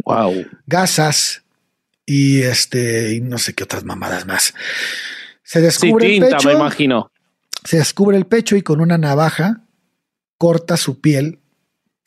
wow. 0.03 0.33
gasas 0.65 1.43
y 2.05 2.41
este, 2.41 3.13
y 3.13 3.21
no 3.21 3.37
sé 3.37 3.53
qué 3.53 3.63
otras 3.63 3.85
mamadas 3.85 4.25
más. 4.25 4.53
Se 5.43 5.61
descubre 5.61 6.15
el 6.15 6.21
pecho, 6.21 6.47
me 6.47 6.55
imagino. 6.55 7.11
se 7.63 7.77
descubre 7.77 8.17
el 8.17 8.25
pecho 8.25 8.55
y 8.55 8.63
con 8.63 8.81
una 8.81 8.97
navaja 8.97 9.61
corta 10.37 10.77
su 10.77 10.99
piel 10.99 11.39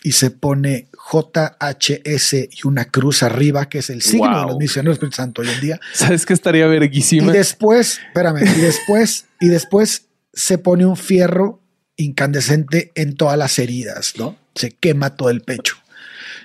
y 0.03 0.13
se 0.13 0.31
pone 0.31 0.89
JHS 1.13 2.35
y 2.51 2.67
una 2.67 2.87
cruz 2.87 3.23
arriba, 3.23 3.69
que 3.69 3.79
es 3.79 3.91
el 3.91 4.03
signo 4.03 4.29
Wow. 4.31 4.41
de 4.41 4.47
los 4.47 4.57
misioneros 4.59 4.97
del 4.99 5.09
Espíritu 5.09 5.17
Santo 5.17 5.43
hoy 5.43 5.49
en 5.49 5.61
día. 5.61 5.81
¿Sabes 5.93 6.27
que 6.27 6.33
estaría 6.33 6.67
Y 6.67 6.69
verguísima? 6.69 7.33
después, 7.33 8.01
espérame, 8.09 8.43
y 8.43 8.61
después, 8.61 9.27
y 9.41 9.49
después 9.49 10.07
se 10.33 10.59
pone 10.59 10.85
un 10.85 10.97
fierro 10.97 11.61
incandescente 11.97 12.93
en 12.95 13.15
todas 13.17 13.39
las 13.39 13.59
heridas, 13.59 14.15
¿no? 14.19 14.37
Se 14.55 14.71
quema 14.71 15.17
todo 15.17 15.31
el 15.31 15.41
pecho. 15.43 15.77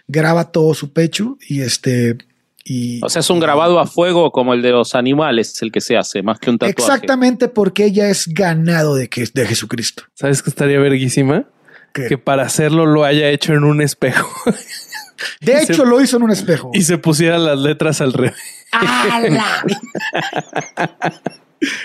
Graba 0.07 0.51
todo 0.51 0.73
su 0.73 0.91
pecho 0.93 1.37
y 1.47 1.61
este. 1.61 2.17
Y, 2.63 3.03
O 3.03 3.09
sea, 3.09 3.21
es 3.21 3.29
un 3.29 3.39
grabado 3.39 3.79
a 3.79 3.87
fuego 3.87 4.31
como 4.31 4.53
el 4.53 4.61
de 4.61 4.69
los 4.69 4.93
animales, 4.93 5.59
el 5.61 5.71
que 5.71 5.81
se 5.81 5.97
hace, 5.97 6.21
más 6.21 6.39
que 6.39 6.51
un 6.51 6.59
tatuaje. 6.59 6.93
Exactamente 6.93 7.47
porque 7.47 7.85
ella 7.85 8.07
es 8.09 8.27
ganado 8.27 8.95
de, 8.95 9.09
que, 9.09 9.27
de 9.33 9.45
Jesucristo. 9.47 10.03
¿Sabes 10.13 10.43
que 10.43 10.51
estaría 10.51 10.79
verguísima? 10.79 11.45
Que, 11.93 12.07
Que 12.07 12.17
para 12.17 12.43
hacerlo 12.43 12.85
lo 12.85 13.03
haya 13.03 13.29
hecho 13.29 13.53
en 13.53 13.63
un 13.65 13.81
espejo 13.81 14.29
de 15.41 15.65
se- 15.65 15.73
hecho, 15.73 15.85
lo 15.85 16.01
hizo 16.01 16.17
en 16.17 16.23
un 16.23 16.31
espejo. 16.31 16.71
y 16.73 16.83
se 16.83 16.97
pusiera 16.97 17.37
las 17.37 17.59
letras 17.59 18.01
al 18.01 18.13
revés. 18.13 18.35
¡Ala! 18.71 19.63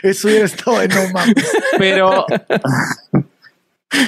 Eso 0.03 0.29
hubiera 0.29 0.47
estado 0.47 0.79
de 0.79 0.89
no 0.89 1.11
mames. 1.13 1.35
Pero, 1.77 2.25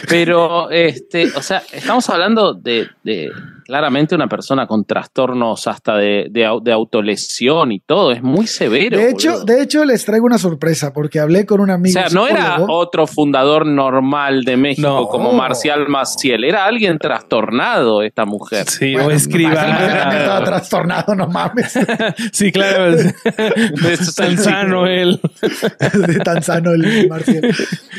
pero, 0.08 0.70
este, 0.70 1.30
o 1.34 1.42
sea, 1.42 1.62
estamos 1.72 2.08
hablando 2.08 2.54
de, 2.54 2.88
de 3.02 3.30
claramente 3.68 4.14
una 4.14 4.28
persona 4.28 4.66
con 4.66 4.86
trastornos 4.86 5.66
hasta 5.66 5.94
de, 5.98 6.28
de, 6.30 6.46
au- 6.46 6.62
de 6.62 6.72
autolesión 6.72 7.70
y 7.70 7.80
todo. 7.80 8.12
Es 8.12 8.22
muy 8.22 8.46
severo. 8.46 8.96
De 8.96 9.10
hecho, 9.10 9.32
boludo. 9.32 9.44
de 9.44 9.62
hecho, 9.62 9.84
les 9.84 10.06
traigo 10.06 10.24
una 10.24 10.38
sorpresa 10.38 10.94
porque 10.94 11.20
hablé 11.20 11.44
con 11.44 11.60
un 11.60 11.68
o 11.68 11.74
amigo. 11.74 11.92
sea, 11.92 12.08
no 12.08 12.26
era 12.26 12.62
otro 12.66 13.06
fundador 13.06 13.66
normal 13.66 14.44
de 14.44 14.56
México 14.56 14.88
No. 14.88 15.06
como 15.08 15.34
Marcial 15.34 15.86
Maciel, 15.86 16.44
era 16.44 16.64
alguien 16.64 16.96
trastornado 16.98 18.00
esta 18.00 18.24
mujer. 18.24 18.66
Sí, 18.66 18.94
Bueno, 18.94 19.08
o 19.08 19.12
escriba. 19.12 19.52
Estaba 19.52 20.44
trastornado, 20.44 21.14
no 21.14 21.26
mames. 21.28 21.78
sí, 22.32 22.50
claro. 22.50 22.96
Es 23.92 24.14
Tan 24.14 24.38
sano 24.38 24.86
él. 24.86 25.20
de 25.92 26.18
tan 26.20 26.42
sano 26.42 26.70
el 26.72 27.06
Marcial. 27.06 27.54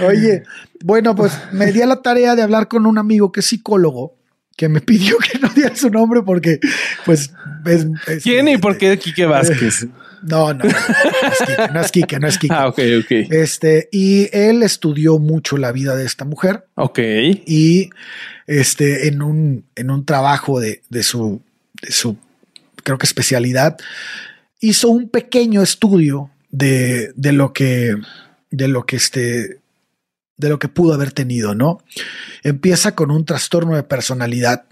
Oye, 0.07 0.41
bueno, 0.83 1.13
pues 1.15 1.39
me 1.51 1.71
di 1.71 1.83
a 1.83 1.85
la 1.85 2.01
tarea 2.01 2.35
de 2.35 2.41
hablar 2.41 2.67
con 2.67 2.87
un 2.87 2.97
amigo 2.97 3.31
que 3.31 3.41
es 3.41 3.45
psicólogo 3.45 4.15
que 4.59 4.67
me 4.67 4.81
pidió 4.81 5.17
que 5.19 5.39
no 5.39 5.47
diera 5.49 5.73
su 5.73 5.89
nombre 5.89 6.21
porque, 6.25 6.59
pues, 7.05 7.31
es. 7.65 7.87
es- 8.07 8.23
¿Quién 8.23 8.49
y 8.49 8.57
por 8.57 8.77
qué 8.77 8.99
Quique 8.99 9.25
Vázquez? 9.25 9.87
No, 10.21 10.53
no, 10.53 10.65
no, 10.65 11.79
es 11.81 11.91
Quique, 11.93 12.19
no 12.19 12.27
es 12.27 12.37
Quique, 12.37 12.49
no 12.53 12.57
es. 12.57 12.59
Ah, 12.59 12.67
ok, 12.67 12.79
ok. 13.05 13.11
Este, 13.31 13.87
y 13.89 14.27
él 14.33 14.63
estudió 14.63 15.17
mucho 15.17 15.55
la 15.55 15.71
vida 15.71 15.95
de 15.95 16.05
esta 16.05 16.25
mujer 16.25 16.65
Ok. 16.75 16.99
y 17.45 17.89
este, 18.47 19.07
en 19.07 19.21
un, 19.21 19.63
en 19.77 19.91
un 19.91 20.03
trabajo 20.03 20.59
de, 20.59 20.81
de 20.89 21.03
su, 21.03 21.41
de 21.81 21.91
su, 21.93 22.17
creo 22.83 22.97
que 22.97 23.05
especialidad, 23.05 23.77
hizo 24.59 24.89
un 24.89 25.07
pequeño 25.07 25.61
estudio 25.63 26.31
de, 26.51 27.13
de 27.15 27.31
lo 27.31 27.53
que, 27.53 27.95
de 28.51 28.67
lo 28.67 28.85
que 28.85 28.97
este, 28.97 29.59
de 30.39 30.49
lo 30.49 30.57
que 30.57 30.69
pudo 30.69 30.93
haber 30.93 31.11
tenido, 31.11 31.53
¿no? 31.53 31.83
Empieza 32.43 32.95
con 32.95 33.11
un 33.11 33.25
trastorno 33.25 33.75
de 33.75 33.83
personalidad 33.83 34.65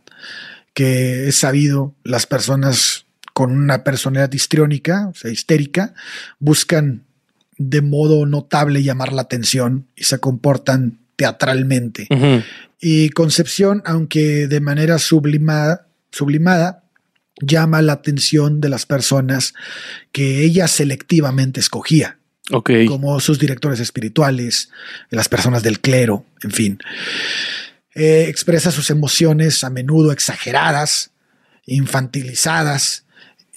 que 0.74 1.28
es 1.28 1.38
sabido, 1.38 1.94
las 2.04 2.26
personas 2.26 3.06
con 3.34 3.52
una 3.52 3.84
personalidad 3.84 4.32
histriónica, 4.32 5.10
o 5.10 5.14
sea, 5.14 5.30
histérica, 5.30 5.94
buscan 6.40 7.06
de 7.58 7.82
modo 7.82 8.26
notable 8.26 8.82
llamar 8.82 9.14
la 9.14 9.24
atención 9.24 9.88
y 9.96 10.06
se 10.06 10.20
comportan 10.20 11.00
teatralmente. 11.16 12.08
Y 12.80 13.10
Concepción, 13.10 13.82
aunque 13.86 14.48
de 14.48 14.62
manera 14.62 15.00
sublimada, 15.00 15.88
sublimada, 16.12 16.84
llama 17.42 17.82
la 17.82 17.94
atención 17.94 18.62
de 18.62 18.70
las 18.70 18.86
personas 18.86 19.54
que 20.12 20.44
ella 20.44 20.68
selectivamente 20.68 21.60
escogía, 21.60 22.20
Como 22.88 23.20
sus 23.20 23.40
directores 23.40 23.80
espirituales, 23.80 24.70
las 25.10 25.28
personas 25.28 25.64
del 25.64 25.80
clero, 25.80 26.26
en 26.44 26.52
fin. 26.52 26.80
Eh, 27.94 28.26
expresa 28.30 28.72
sus 28.72 28.90
emociones 28.90 29.64
a 29.64 29.70
menudo 29.70 30.12
exageradas, 30.12 31.12
infantilizadas 31.66 33.06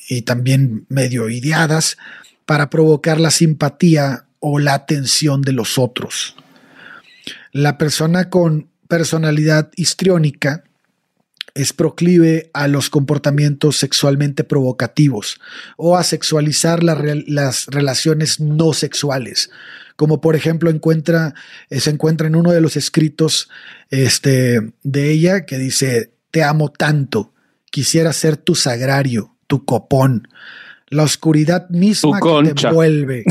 y 0.08 0.22
también 0.22 0.86
medio 0.88 1.28
ideadas 1.28 1.98
para 2.46 2.70
provocar 2.70 3.20
la 3.20 3.30
simpatía 3.30 4.24
o 4.40 4.58
la 4.58 4.74
atención 4.74 5.42
de 5.42 5.52
los 5.52 5.78
otros. 5.78 6.34
La 7.52 7.78
persona 7.78 8.28
con 8.28 8.68
personalidad 8.88 9.70
histriónica 9.76 10.64
es 11.54 11.72
proclive 11.72 12.50
a 12.52 12.68
los 12.68 12.90
comportamientos 12.90 13.76
sexualmente 13.76 14.44
provocativos 14.44 15.40
o 15.76 15.96
a 15.96 16.04
sexualizar 16.04 16.82
la 16.82 16.96
las 17.26 17.66
relaciones 17.66 18.40
no 18.40 18.72
sexuales, 18.72 19.50
como 19.96 20.20
por 20.20 20.36
ejemplo 20.36 20.70
encuentra, 20.70 21.34
eh, 21.68 21.80
se 21.80 21.90
encuentra 21.90 22.26
en 22.26 22.36
uno 22.36 22.52
de 22.52 22.60
los 22.60 22.76
escritos 22.76 23.48
este, 23.90 24.60
de 24.82 25.10
ella 25.10 25.44
que 25.44 25.58
dice, 25.58 26.12
te 26.30 26.42
amo 26.42 26.70
tanto, 26.70 27.32
quisiera 27.70 28.12
ser 28.12 28.36
tu 28.36 28.54
sagrario, 28.54 29.34
tu 29.46 29.64
copón, 29.64 30.28
la 30.88 31.02
oscuridad 31.02 31.68
misma 31.70 32.20
Tu 32.20 32.42
que 32.42 32.54
te 32.54 32.66
envuelve. 32.68 33.24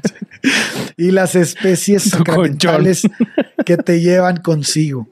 y 0.96 1.10
las 1.10 1.34
especies 1.34 2.04
sacramentales 2.04 3.02
que 3.64 3.76
te 3.76 4.00
llevan 4.00 4.38
consigo. 4.38 5.08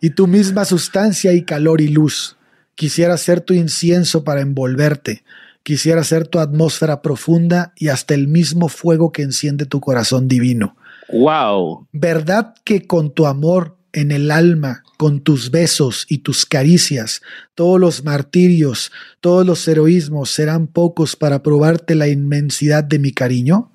Y 0.00 0.10
tu 0.10 0.26
misma 0.26 0.64
sustancia 0.64 1.32
y 1.32 1.44
calor 1.44 1.80
y 1.80 1.88
luz. 1.88 2.36
Quisiera 2.74 3.16
ser 3.16 3.40
tu 3.40 3.54
incienso 3.54 4.24
para 4.24 4.40
envolverte. 4.40 5.22
Quisiera 5.62 6.02
ser 6.04 6.26
tu 6.26 6.38
atmósfera 6.38 7.02
profunda 7.02 7.72
y 7.76 7.88
hasta 7.88 8.14
el 8.14 8.28
mismo 8.28 8.68
fuego 8.68 9.12
que 9.12 9.22
enciende 9.22 9.66
tu 9.66 9.80
corazón 9.80 10.28
divino. 10.28 10.76
Wow. 11.12 11.86
¿Verdad 11.92 12.54
que 12.64 12.86
con 12.86 13.12
tu 13.12 13.26
amor 13.26 13.76
en 13.92 14.12
el 14.12 14.30
alma, 14.30 14.82
con 14.96 15.20
tus 15.20 15.50
besos 15.50 16.06
y 16.08 16.18
tus 16.18 16.46
caricias, 16.46 17.22
todos 17.54 17.80
los 17.80 18.04
martirios, 18.04 18.92
todos 19.20 19.44
los 19.44 19.66
heroísmos 19.66 20.30
serán 20.30 20.66
pocos 20.66 21.16
para 21.16 21.42
probarte 21.42 21.94
la 21.94 22.08
inmensidad 22.08 22.84
de 22.84 22.98
mi 22.98 23.12
cariño? 23.12 23.72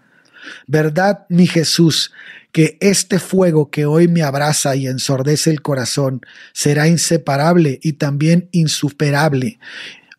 ¿Verdad, 0.68 1.26
mi 1.30 1.48
Jesús, 1.48 2.12
que 2.52 2.78
este 2.80 3.20
fuego 3.20 3.70
que 3.70 3.86
hoy 3.86 4.08
me 4.08 4.24
abraza 4.24 4.76
y 4.76 4.88
ensordece 4.88 5.50
el 5.50 5.62
corazón 5.62 6.22
será 6.54 6.88
inseparable 6.88 7.80
y 7.84 7.93
también 7.93 8.50
insuperable 8.52 9.60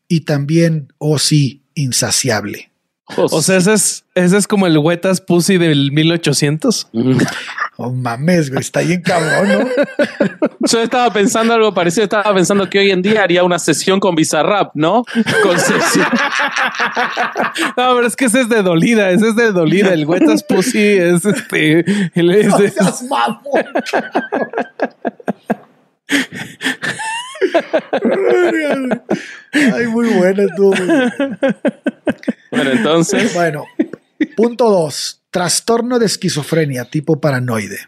y 0.08 0.20
también, 0.20 0.92
oh 0.98 1.18
sí, 1.18 1.62
insaciable? 1.74 2.70
O 3.16 3.40
sea, 3.40 3.56
ese 3.58 3.72
es, 3.74 4.04
ese 4.14 4.36
es 4.36 4.48
como 4.48 4.66
el 4.66 4.78
Huetas 4.78 5.20
Pussy 5.20 5.58
del 5.58 5.92
1800. 5.92 6.88
Oh 7.78 7.92
mames, 7.92 8.48
güey, 8.48 8.60
está 8.60 8.80
bien 8.80 9.02
cabrón, 9.02 9.48
¿no? 9.48 9.68
Yo 10.66 10.80
estaba 10.80 11.12
pensando 11.12 11.52
algo 11.52 11.74
parecido, 11.74 12.04
estaba 12.04 12.34
pensando 12.34 12.70
que 12.70 12.78
hoy 12.78 12.90
en 12.90 13.02
día 13.02 13.22
haría 13.22 13.44
una 13.44 13.58
sesión 13.58 14.00
con 14.00 14.14
Bizarrap, 14.14 14.70
¿no? 14.74 15.04
Concepción. 15.42 16.06
No, 17.76 17.94
pero 17.94 18.06
es 18.06 18.16
que 18.16 18.26
ese 18.26 18.42
es 18.42 18.48
de 18.48 18.62
dolida, 18.62 19.10
ese 19.10 19.28
es 19.28 19.36
de 19.36 19.52
dolida. 19.52 19.92
El 19.92 20.06
Huetas 20.06 20.42
Pussy 20.42 20.78
es 20.78 21.24
este. 21.24 21.84
el- 22.14 22.30
es 22.30 22.46
No 22.48 22.58
seas 22.58 23.02
mamón. 23.04 23.42
Ay, 29.52 29.86
muy 29.88 30.08
buena 30.10 30.44
buena. 30.56 31.14
Bueno, 32.50 32.70
entonces, 32.70 33.34
Bueno, 33.34 33.64
punto 34.36 34.70
dos. 34.70 35.22
Trastorno 35.36 35.98
de 35.98 36.06
esquizofrenia 36.06 36.86
tipo 36.86 37.20
paranoide. 37.20 37.78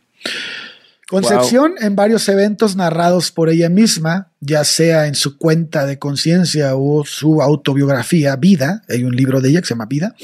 Concepción 1.09 1.77
en 1.81 1.97
varios 1.97 2.29
eventos 2.29 2.77
narrados 2.77 3.31
por 3.33 3.49
ella 3.49 3.71
misma, 3.71 4.29
ya 4.41 4.63
sea 4.65 5.07
en 5.07 5.15
su 5.15 5.39
cuenta 5.39 5.87
de 5.87 5.99
conciencia 5.99 6.77
o 6.77 7.07
su 7.07 7.41
autobiografía 7.41 8.37
Vida, 8.37 8.83
hay 8.91 9.03
un 9.05 9.17
libro 9.17 9.41
de 9.41 9.49
ella 9.49 9.61
que 9.63 9.67
se 9.67 9.73
llama 9.73 9.87
Vida, 9.87 10.15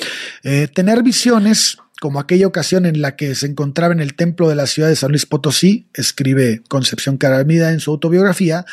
eh, 0.43 0.69
tener 0.69 1.03
visiones 1.03 1.79
como 1.99 2.21
aquella 2.21 2.47
ocasión 2.47 2.85
en 2.85 3.01
la 3.01 3.17
que 3.17 3.35
se 3.35 3.47
encontraba 3.47 3.95
en 3.95 4.01
el 4.01 4.13
templo 4.15 4.51
de 4.51 4.57
la 4.57 4.67
ciudad 4.67 4.91
de 4.91 4.97
San 4.97 5.09
Luis 5.11 5.25
Potosí, 5.25 5.87
escribe 5.95 6.61
Concepción 6.69 7.17
Caramida 7.17 7.73
en 7.73 7.81
su 7.81 7.91
autobiografía, 7.93 8.67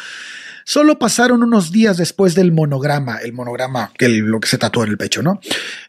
solo 0.65 0.99
pasaron 0.99 1.41
unos 1.41 1.71
días 1.71 1.95
después 1.95 2.35
del 2.35 2.51
monograma, 2.51 3.19
el 3.19 3.31
monograma, 3.31 3.93
que 3.97 4.07
el- 4.07 4.17
lo 4.19 4.41
que 4.41 4.49
se 4.49 4.57
tatuó 4.57 4.83
en 4.83 4.89
el 4.89 4.97
pecho, 4.97 5.23
¿no? 5.23 5.39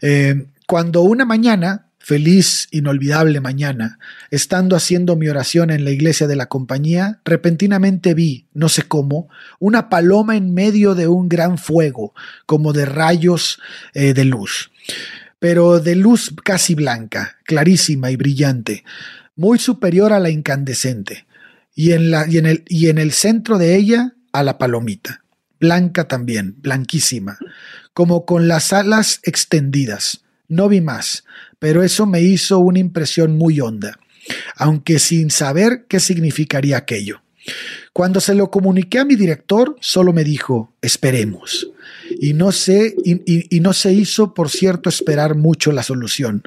Eh, 0.00 0.46
cuando 0.68 1.02
una 1.02 1.24
mañana, 1.24 1.86
feliz, 2.02 2.68
inolvidable 2.72 3.40
mañana, 3.40 3.98
estando 4.30 4.74
haciendo 4.74 5.16
mi 5.16 5.28
oración 5.28 5.70
en 5.70 5.84
la 5.84 5.92
iglesia 5.92 6.26
de 6.26 6.36
la 6.36 6.46
compañía, 6.46 7.20
repentinamente 7.24 8.12
vi, 8.14 8.48
no 8.54 8.68
sé 8.68 8.82
cómo, 8.82 9.28
una 9.60 9.88
paloma 9.88 10.36
en 10.36 10.52
medio 10.52 10.94
de 10.94 11.06
un 11.06 11.28
gran 11.28 11.58
fuego, 11.58 12.12
como 12.44 12.72
de 12.72 12.86
rayos 12.86 13.60
eh, 13.94 14.14
de 14.14 14.24
luz, 14.24 14.72
pero 15.38 15.78
de 15.78 15.94
luz 15.94 16.34
casi 16.44 16.74
blanca, 16.74 17.38
clarísima 17.44 18.10
y 18.10 18.16
brillante, 18.16 18.84
muy 19.36 19.58
superior 19.58 20.12
a 20.12 20.18
la 20.18 20.30
incandescente, 20.30 21.26
y 21.74 21.92
en, 21.92 22.98
el 22.98 23.12
centro 23.12 23.58
de 23.58 23.76
ella 23.76 24.14
a 24.32 24.42
la 24.42 24.58
palomita, 24.58 25.24
blanca 25.60 26.08
también, 26.08 26.56
blanquísima, 26.58 27.38
como 27.94 28.26
con 28.26 28.48
las 28.48 28.72
alas 28.72 29.20
extendidas. 29.22 30.22
No 30.48 30.68
vi 30.68 30.80
más, 30.82 31.24
pero 31.62 31.84
eso 31.84 32.06
me 32.06 32.20
hizo 32.20 32.58
una 32.58 32.80
impresión 32.80 33.38
muy 33.38 33.60
honda, 33.60 33.96
aunque 34.56 34.98
sin 34.98 35.30
saber 35.30 35.86
qué 35.88 36.00
significaría 36.00 36.76
aquello. 36.76 37.22
Cuando 37.92 38.18
se 38.20 38.34
lo 38.34 38.50
comuniqué 38.50 38.98
a 38.98 39.04
mi 39.04 39.14
director, 39.14 39.76
solo 39.80 40.12
me 40.12 40.24
dijo, 40.24 40.74
esperemos. 40.82 41.70
Y 42.20 42.34
no, 42.34 42.50
sé, 42.50 42.96
y, 43.04 43.56
y, 43.56 43.60
no 43.60 43.74
se 43.74 43.92
hizo, 43.92 44.34
por 44.34 44.50
cierto, 44.50 44.88
esperar 44.88 45.36
mucho 45.36 45.70
la 45.70 45.84
solución. 45.84 46.42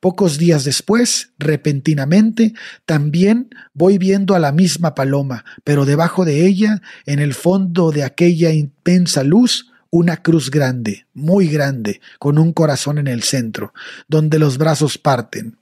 Pocos 0.00 0.36
días 0.36 0.64
después, 0.64 1.30
repentinamente, 1.38 2.52
también 2.84 3.48
voy 3.72 3.96
viendo 3.96 4.34
a 4.34 4.38
la 4.38 4.52
misma 4.52 4.94
paloma, 4.94 5.46
pero 5.64 5.86
debajo 5.86 6.26
de 6.26 6.46
ella, 6.46 6.82
en 7.06 7.20
el 7.20 7.32
fondo 7.32 7.90
de 7.90 8.04
aquella 8.04 8.50
intensa 8.50 9.24
luz, 9.24 9.70
una 9.90 10.18
cruz 10.18 10.50
grande, 10.50 11.06
muy 11.14 11.48
grande, 11.48 12.00
con 12.18 12.38
un 12.38 12.52
corazón 12.52 12.98
en 12.98 13.06
el 13.06 13.22
centro, 13.22 13.72
donde 14.08 14.38
los 14.38 14.58
brazos 14.58 14.98
parten. 14.98 15.56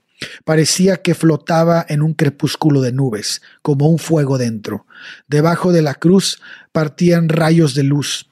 Parecía 0.45 0.97
que 1.03 1.15
flotaba 1.15 1.85
en 1.89 2.03
un 2.03 2.15
crepúsculo 2.15 2.81
de 2.81 2.93
nubes, 2.93 3.43
como 3.63 3.89
un 3.89 3.99
fuego 3.99 4.39
dentro. 4.39 4.87
Debajo 5.29 5.73
de 5.73 5.83
la 5.83 5.95
cruz 5.95 6.41
partían 6.73 7.29
rayos 7.29 7.75
de 7.75 7.83
luz, 7.83 8.29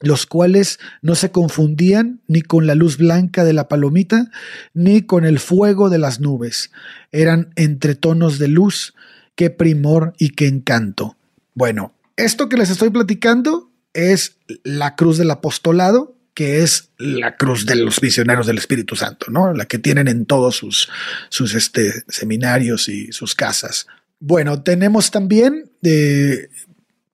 los 0.00 0.26
cuales 0.26 0.78
no 1.02 1.14
se 1.14 1.30
confundían 1.30 2.20
ni 2.28 2.42
con 2.42 2.66
la 2.66 2.74
luz 2.74 2.96
blanca 2.96 3.44
de 3.44 3.52
la 3.52 3.68
palomita, 3.68 4.30
ni 4.72 5.02
con 5.02 5.24
el 5.24 5.38
fuego 5.40 5.90
de 5.90 5.98
las 5.98 6.20
nubes. 6.20 6.70
Eran 7.12 7.52
entre 7.56 7.94
tonos 7.94 8.38
de 8.38 8.48
luz, 8.48 8.94
qué 9.34 9.50
primor 9.50 10.14
y 10.18 10.30
qué 10.30 10.46
encanto. 10.46 11.16
Bueno, 11.54 11.92
esto 12.16 12.48
que 12.48 12.56
les 12.56 12.70
estoy 12.70 12.90
platicando 12.90 13.70
es 13.96 14.36
la 14.62 14.94
cruz 14.94 15.18
del 15.18 15.30
apostolado, 15.30 16.16
que 16.34 16.62
es 16.62 16.90
la 16.98 17.36
cruz 17.36 17.64
de 17.64 17.76
los 17.76 18.02
misioneros 18.02 18.46
del 18.46 18.58
Espíritu 18.58 18.94
Santo, 18.94 19.26
¿no? 19.30 19.54
La 19.54 19.64
que 19.64 19.78
tienen 19.78 20.06
en 20.06 20.26
todos 20.26 20.56
sus, 20.56 20.90
sus 21.30 21.54
este, 21.54 22.04
seminarios 22.08 22.90
y 22.90 23.10
sus 23.12 23.34
casas. 23.34 23.86
Bueno, 24.20 24.62
tenemos 24.62 25.10
también, 25.10 25.70
eh, 25.82 26.50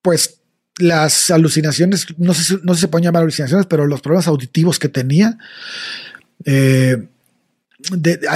pues, 0.03 0.41
las 0.79 1.31
alucinaciones, 1.31 2.07
no 2.19 2.35
sé, 2.35 2.59
no 2.65 2.75
sé 2.75 2.79
si 2.79 2.81
se 2.83 2.89
pueden 2.89 3.05
llamar 3.05 3.23
alucinaciones, 3.23 3.67
pero 3.67 3.87
los 3.87 4.01
problemas 4.01 4.27
auditivos 4.27 4.81
que 4.81 4.89
tenía. 4.89 5.39
Eh, 6.45 7.07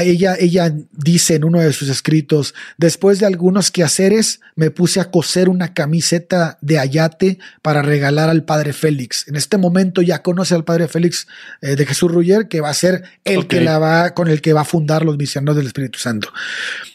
ella, 0.02 0.36
ella 0.38 0.74
dice 0.92 1.34
en 1.34 1.44
uno 1.44 1.60
de 1.60 1.72
sus 1.72 1.88
escritos, 1.88 2.54
después 2.78 3.20
de 3.20 3.26
algunos 3.26 3.70
quehaceres 3.70 4.40
me 4.54 4.70
puse 4.70 5.00
a 5.00 5.10
coser 5.10 5.48
una 5.48 5.74
camiseta 5.74 6.58
de 6.60 6.78
ayate 6.78 7.38
para 7.62 7.82
regalar 7.82 8.28
al 8.28 8.44
padre 8.44 8.72
Félix. 8.72 9.28
En 9.28 9.36
este 9.36 9.58
momento 9.58 10.02
ya 10.02 10.22
conoce 10.22 10.54
al 10.54 10.64
padre 10.64 10.88
Félix 10.88 11.26
eh, 11.60 11.76
de 11.76 11.86
Jesús 11.86 12.10
Ruller, 12.10 12.48
que 12.48 12.60
va 12.60 12.70
a 12.70 12.74
ser 12.74 13.04
el 13.24 13.46
que 13.46 13.60
la 13.60 13.78
va, 13.78 14.14
con 14.14 14.28
el 14.28 14.40
que 14.40 14.52
va 14.52 14.62
a 14.62 14.64
fundar 14.64 15.04
los 15.04 15.16
misioneros 15.16 15.56
del 15.56 15.66
Espíritu 15.66 15.98
Santo. 15.98 16.28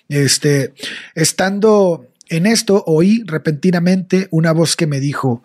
Este, 0.09 0.73
estando 1.15 2.07
en 2.29 2.45
esto, 2.45 2.83
oí 2.85 3.23
repentinamente 3.25 4.27
una 4.31 4.51
voz 4.51 4.75
que 4.75 4.87
me 4.87 4.99
dijo, 4.99 5.43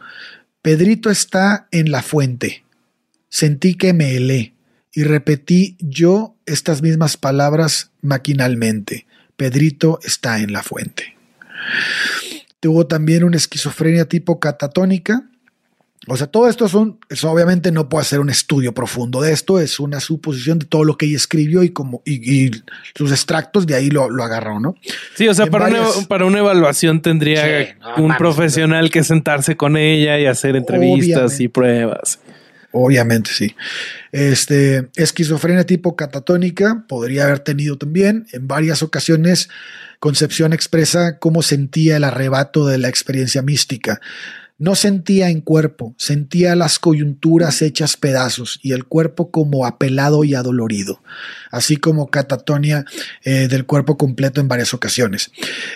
Pedrito 0.62 1.10
está 1.10 1.68
en 1.70 1.90
la 1.92 2.02
fuente. 2.02 2.64
Sentí 3.28 3.74
que 3.74 3.92
me 3.92 4.16
helé 4.16 4.55
y 4.96 5.04
repetí 5.04 5.76
yo 5.78 6.34
estas 6.46 6.80
mismas 6.80 7.18
palabras 7.18 7.90
maquinalmente. 8.00 9.06
Pedrito 9.36 10.00
está 10.02 10.38
en 10.38 10.54
la 10.54 10.62
fuente. 10.62 11.14
Tuvo 12.60 12.86
también 12.86 13.22
una 13.22 13.36
esquizofrenia 13.36 14.06
tipo 14.06 14.40
catatónica. 14.40 15.24
O 16.08 16.16
sea, 16.16 16.28
todo 16.28 16.48
esto 16.48 16.66
son, 16.66 16.98
eso 17.10 17.30
obviamente 17.30 17.72
no 17.72 17.90
puede 17.90 18.06
ser 18.06 18.20
un 18.20 18.30
estudio 18.30 18.72
profundo 18.72 19.20
de 19.20 19.32
esto, 19.32 19.60
es 19.60 19.80
una 19.80 20.00
suposición 20.00 20.60
de 20.60 20.64
todo 20.64 20.84
lo 20.84 20.96
que 20.96 21.04
ella 21.04 21.16
escribió 21.16 21.62
y 21.62 21.70
como 21.70 22.00
y, 22.06 22.52
sus 22.94 23.10
extractos 23.10 23.66
de 23.66 23.74
ahí 23.74 23.90
lo, 23.90 24.08
lo, 24.08 24.24
agarró, 24.24 24.60
¿no? 24.60 24.76
Sí, 25.14 25.28
o 25.28 25.34
sea, 25.34 25.46
para, 25.46 25.66
una, 25.66 25.84
para 26.08 26.24
una 26.24 26.38
evaluación 26.38 27.02
tendría 27.02 27.66
sí, 27.66 27.72
no, 27.80 28.04
un 28.04 28.16
profesional 28.16 28.88
que 28.90 29.04
sentarse 29.04 29.58
con 29.58 29.76
ella 29.76 30.18
y 30.18 30.24
hacer 30.24 30.56
entrevistas 30.56 31.16
obviamente. 31.16 31.42
y 31.42 31.48
pruebas. 31.48 32.18
Obviamente 32.78 33.30
sí. 33.32 33.56
Este, 34.12 34.90
esquizofrenia 34.96 35.64
tipo 35.64 35.96
catatónica 35.96 36.84
podría 36.86 37.24
haber 37.24 37.38
tenido 37.38 37.78
también. 37.78 38.26
En 38.32 38.46
varias 38.46 38.82
ocasiones, 38.82 39.48
Concepción 39.98 40.52
expresa 40.52 41.18
cómo 41.18 41.40
sentía 41.40 41.96
el 41.96 42.04
arrebato 42.04 42.66
de 42.66 42.76
la 42.76 42.88
experiencia 42.88 43.40
mística. 43.40 44.02
No 44.58 44.74
sentía 44.74 45.30
en 45.30 45.40
cuerpo, 45.40 45.94
sentía 45.96 46.54
las 46.54 46.78
coyunturas 46.78 47.62
hechas 47.62 47.96
pedazos 47.96 48.60
y 48.62 48.72
el 48.72 48.84
cuerpo 48.84 49.30
como 49.30 49.64
apelado 49.64 50.22
y 50.24 50.34
adolorido, 50.34 51.02
así 51.50 51.78
como 51.78 52.08
catatonia 52.08 52.84
eh, 53.24 53.48
del 53.48 53.64
cuerpo 53.64 53.96
completo 53.96 54.42
en 54.42 54.48
varias 54.48 54.74
ocasiones. 54.74 55.30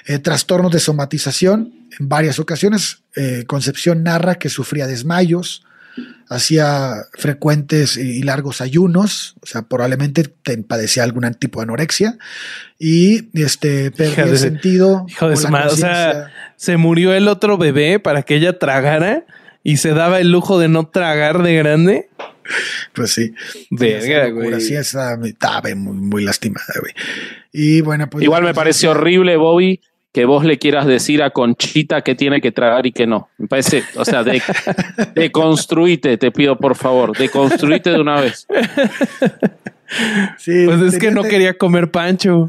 Eh, 0.06 0.18
trastornos 0.18 0.72
de 0.72 0.80
somatización, 0.80 1.72
en 1.98 2.10
varias 2.10 2.38
ocasiones, 2.38 2.98
eh, 3.16 3.44
Concepción 3.46 4.02
narra 4.02 4.34
que 4.34 4.50
sufría 4.50 4.86
desmayos, 4.86 5.64
hacía 6.28 7.06
frecuentes 7.14 7.96
y 7.96 8.22
largos 8.22 8.60
ayunos, 8.60 9.34
o 9.42 9.46
sea, 9.46 9.62
probablemente 9.62 10.32
padecía 10.66 11.02
algún 11.02 11.32
tipo 11.34 11.60
de 11.60 11.64
anorexia 11.64 12.18
y 12.78 13.28
este 13.38 13.90
perdía 13.90 14.24
el 14.24 14.38
sentido. 14.38 15.06
Hijo 15.08 15.28
de 15.28 15.36
su 15.36 15.48
madre, 15.48 15.72
o 15.72 15.76
sea, 15.76 16.32
se 16.56 16.76
murió 16.76 17.12
el 17.12 17.28
otro 17.28 17.58
bebé 17.58 17.98
para 17.98 18.22
que 18.22 18.36
ella 18.36 18.58
tragara 18.58 19.24
y 19.62 19.78
se 19.78 19.90
daba 19.90 20.20
el 20.20 20.30
lujo 20.30 20.58
de 20.58 20.68
no 20.68 20.88
tragar 20.88 21.42
de 21.42 21.54
grande. 21.56 22.08
Pues 22.94 23.12
sí. 23.12 23.34
Verga, 23.70 24.30
güey. 24.30 24.52
Así 24.54 24.74
estaba, 24.74 25.26
estaba 25.26 25.74
muy, 25.74 25.96
muy 25.96 26.24
lastimada, 26.24 26.74
güey. 26.80 26.92
Y 27.52 27.80
bueno, 27.80 28.08
pues. 28.08 28.24
Igual 28.24 28.42
me 28.42 28.54
parece 28.54 28.88
horrible, 28.88 29.36
Bobby, 29.36 29.80
que 30.12 30.24
vos 30.24 30.44
le 30.44 30.58
quieras 30.58 30.86
decir 30.86 31.22
a 31.22 31.30
Conchita 31.30 32.02
que 32.02 32.14
tiene 32.14 32.40
que 32.40 32.52
tragar 32.52 32.86
y 32.86 32.92
que 32.92 33.06
no. 33.06 33.28
Me 33.38 33.46
parece, 33.46 33.84
o 33.96 34.04
sea, 34.04 34.24
de, 34.24 34.42
deconstruite, 35.14 36.16
te 36.18 36.30
pido 36.32 36.56
por 36.56 36.74
favor, 36.74 37.16
deconstruite 37.16 37.90
de 37.90 38.00
una 38.00 38.20
vez. 38.20 38.46
Sí, 40.38 40.66
pues 40.66 40.80
es 40.82 40.98
que 41.00 41.10
no 41.10 41.24
quería 41.24 41.58
comer 41.58 41.90
pancho. 41.90 42.48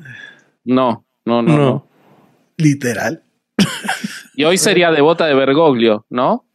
No, 0.63 1.03
no, 1.25 1.41
no, 1.41 1.57
no. 1.57 1.57
no. 1.57 1.87
Literal. 2.57 3.23
Y 4.35 4.43
hoy 4.43 4.57
sería 4.57 4.91
devota 4.91 5.25
de 5.25 5.33
Bergoglio, 5.33 6.05
¿no? 6.09 6.45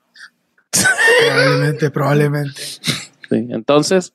Probablemente, 0.70 1.90
probablemente. 1.90 2.62
Sí, 2.62 3.48
entonces. 3.50 4.12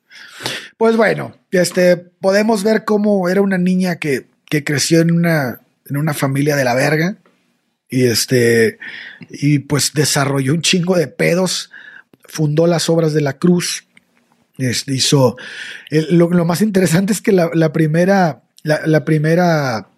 Pues 0.76 0.96
bueno, 0.96 1.34
este, 1.50 1.96
podemos 1.96 2.64
ver 2.64 2.84
cómo 2.84 3.28
era 3.28 3.42
una 3.42 3.58
niña 3.58 3.96
que, 3.96 4.26
que 4.46 4.64
creció 4.64 5.00
en 5.00 5.12
una 5.12 5.61
una 5.96 6.14
familia 6.14 6.56
de 6.56 6.64
la 6.64 6.74
verga. 6.74 7.16
Y 7.88 8.04
este, 8.04 8.78
y 9.28 9.60
pues 9.60 9.92
desarrolló 9.92 10.54
un 10.54 10.62
chingo 10.62 10.96
de 10.96 11.08
pedos, 11.08 11.70
fundó 12.24 12.66
las 12.66 12.88
obras 12.88 13.12
de 13.12 13.20
la 13.20 13.38
cruz. 13.38 13.84
Este, 14.56 14.94
hizo. 14.94 15.36
Lo, 15.90 16.28
más 16.44 16.62
interesante 16.62 17.12
es 17.12 17.20
que 17.20 17.32
la, 17.32 17.50
la 17.52 17.72
primera, 17.72 18.44
la, 18.62 18.80
la, 18.86 19.04
primera, 19.04 19.88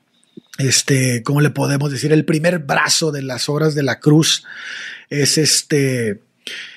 este, 0.59 1.23
¿cómo 1.23 1.41
le 1.41 1.51
podemos 1.51 1.93
decir? 1.93 2.13
El 2.13 2.25
primer 2.25 2.59
brazo 2.59 3.13
de 3.13 3.23
las 3.23 3.49
obras 3.49 3.75
de 3.75 3.85
la 3.85 4.01
cruz 4.01 4.45
es 5.09 5.39
este. 5.39 6.21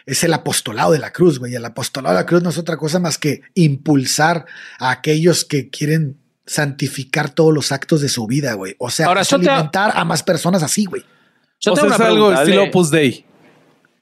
Es 0.06 0.24
el 0.24 0.34
apostolado 0.34 0.92
de 0.92 1.00
la 1.00 1.12
cruz, 1.12 1.40
güey. 1.40 1.56
El 1.56 1.66
apostolado 1.66 2.16
de 2.16 2.22
la 2.22 2.26
cruz 2.26 2.42
no 2.44 2.52
es 2.52 2.58
otra 2.58 2.78
cosa 2.78 3.00
más 3.00 3.18
que 3.18 3.42
impulsar 3.56 4.46
a 4.80 4.92
aquellos 4.92 5.44
que 5.44 5.70
quieren 5.70 6.16
santificar 6.48 7.30
todos 7.30 7.54
los 7.54 7.72
actos 7.72 8.02
de 8.02 8.10
su 8.10 8.26
vida, 8.26 8.54
güey. 8.54 8.76
O 8.80 8.90
sea, 8.90 9.08
Ahora, 9.08 9.22
es 9.22 9.34
alimentar 9.34 9.92
a 9.94 10.06
más 10.06 10.24
personas 10.24 10.64
así, 10.64 10.86
güey. 10.86 11.04
Yo 11.60 11.74
o 11.74 11.76
sea, 11.76 11.88
es 11.88 12.00
algo 12.00 12.32
estilo 12.32 12.64
Opus 12.64 12.90
Dei. 12.90 13.26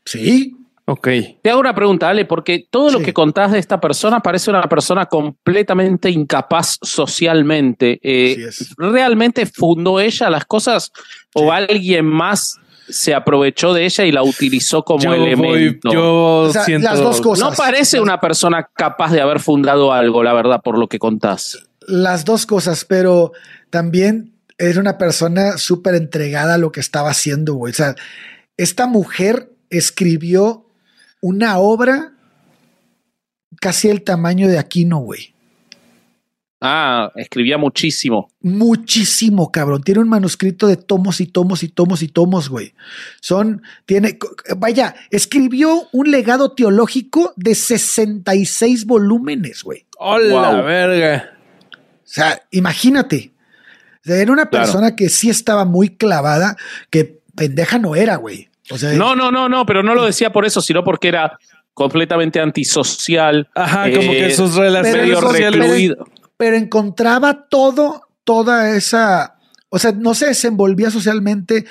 Sí. 0.06 0.56
Ok. 0.88 1.08
Te 1.42 1.50
hago 1.50 1.60
una 1.60 1.74
pregunta, 1.74 2.08
Ale, 2.08 2.26
porque 2.26 2.68
todo 2.70 2.90
sí. 2.90 3.00
lo 3.00 3.04
que 3.04 3.12
contás 3.12 3.52
de 3.52 3.58
esta 3.58 3.82
persona 3.82 4.20
parece 4.20 4.52
una 4.52 4.62
persona 4.70 5.08
completamente 5.08 6.12
incapaz 6.12 6.78
socialmente. 6.82 8.00
Eh, 8.04 8.50
¿Realmente 8.78 9.48
fundó 9.48 10.00
ella 10.00 10.30
las 10.30 10.46
cosas 10.46 10.92
o 11.34 11.52
alguien 11.52 12.06
más 12.06 12.60
se 12.88 13.16
aprovechó 13.16 13.74
de 13.74 13.86
ella 13.86 14.06
y 14.06 14.12
la 14.12 14.22
utilizó 14.22 14.84
como 14.84 15.04
yo 15.04 15.14
elemento. 15.16 15.48
Voy, 15.48 15.80
yo 15.92 16.38
o 16.42 16.52
sea, 16.52 16.66
siento... 16.66 16.88
las 16.88 17.00
dos 17.00 17.20
cosas. 17.20 17.50
No 17.50 17.56
parece 17.56 18.00
una 18.00 18.20
persona 18.20 18.70
capaz 18.72 19.12
de 19.12 19.22
haber 19.22 19.40
fundado 19.40 19.92
algo, 19.92 20.22
la 20.22 20.34
verdad, 20.34 20.62
por 20.62 20.78
lo 20.78 20.88
que 20.88 21.00
contás 21.00 21.66
las 21.88 22.26
dos 22.26 22.46
cosas, 22.46 22.86
pero 22.86 23.32
también 23.70 24.34
era 24.58 24.80
una 24.80 24.98
persona 24.98 25.58
súper 25.58 25.96
entregada 25.96 26.56
a 26.56 26.58
lo 26.58 26.72
que 26.72 26.80
estaba 26.80 27.10
haciendo, 27.10 27.56
güey. 27.56 27.72
O 27.72 27.76
sea, 27.76 27.96
esta 28.58 28.88
mujer 28.88 29.52
escribió 29.70 30.66
una 31.22 31.58
obra 31.58 32.14
casi 33.60 33.90
el 33.90 34.04
tamaño 34.04 34.48
de 34.48 34.60
Aquino, 34.60 35.00
güey. 35.00 35.34
Ah, 36.62 37.12
escribía 37.16 37.58
muchísimo. 37.58 38.32
Muchísimo, 38.42 39.52
cabrón. 39.52 39.84
Tiene 39.84 40.00
un 40.00 40.08
manuscrito 40.10 40.68
de 40.68 40.78
tomos 40.78 41.20
y 41.22 41.28
tomos 41.28 41.62
y 41.64 41.68
tomos 41.68 42.02
y 42.02 42.08
tomos, 42.08 42.50
güey. 42.50 42.74
Son, 43.22 43.62
tiene, 43.86 44.18
vaya, 44.58 44.96
escribió 45.12 45.84
un 45.92 46.10
legado 46.10 46.54
teológico 46.54 47.34
de 47.36 47.54
66 47.54 48.86
volúmenes, 48.86 49.64
güey. 49.64 49.86
¡Hola, 50.00 50.52
Wow. 50.52 50.64
verga! 50.64 51.35
O 52.06 52.08
sea, 52.08 52.42
imagínate. 52.52 53.32
O 54.04 54.08
sea, 54.08 54.18
Era 54.18 54.32
una 54.32 54.46
Claro. 54.48 54.66
persona 54.66 54.96
que 54.96 55.10
sí 55.10 55.30
estaba 55.30 55.66
muy 55.66 55.90
clavada, 55.98 56.56
que 56.90 57.20
pendeja 57.36 57.80
no 57.80 57.96
era, 57.96 58.16
güey. 58.18 58.50
O 58.72 58.78
sea, 58.78 58.94
No, 58.94 59.16
no, 59.16 59.32
no, 59.32 59.50
no, 59.50 59.66
pero 59.66 59.84
no 59.84 59.96
lo 59.96 60.06
decía 60.06 60.32
por 60.32 60.46
eso, 60.46 60.62
sino 60.62 60.84
porque 60.84 61.08
era 61.10 61.38
completamente 61.74 62.40
antisocial. 62.40 63.50
Ajá, 63.56 63.92
como 63.92 64.14
eh, 64.14 64.28
que 64.28 64.32
sus 64.36 64.56
relaciones 64.56 65.20
recluido. 65.20 66.06
pero 66.38 66.56
encontraba 66.56 67.48
todo, 67.50 68.02
toda 68.24 68.76
esa, 68.76 69.36
o 69.70 69.78
sea, 69.80 69.92
no 69.92 70.14
se 70.14 70.28
desenvolvía 70.28 70.90
socialmente, 70.92 71.66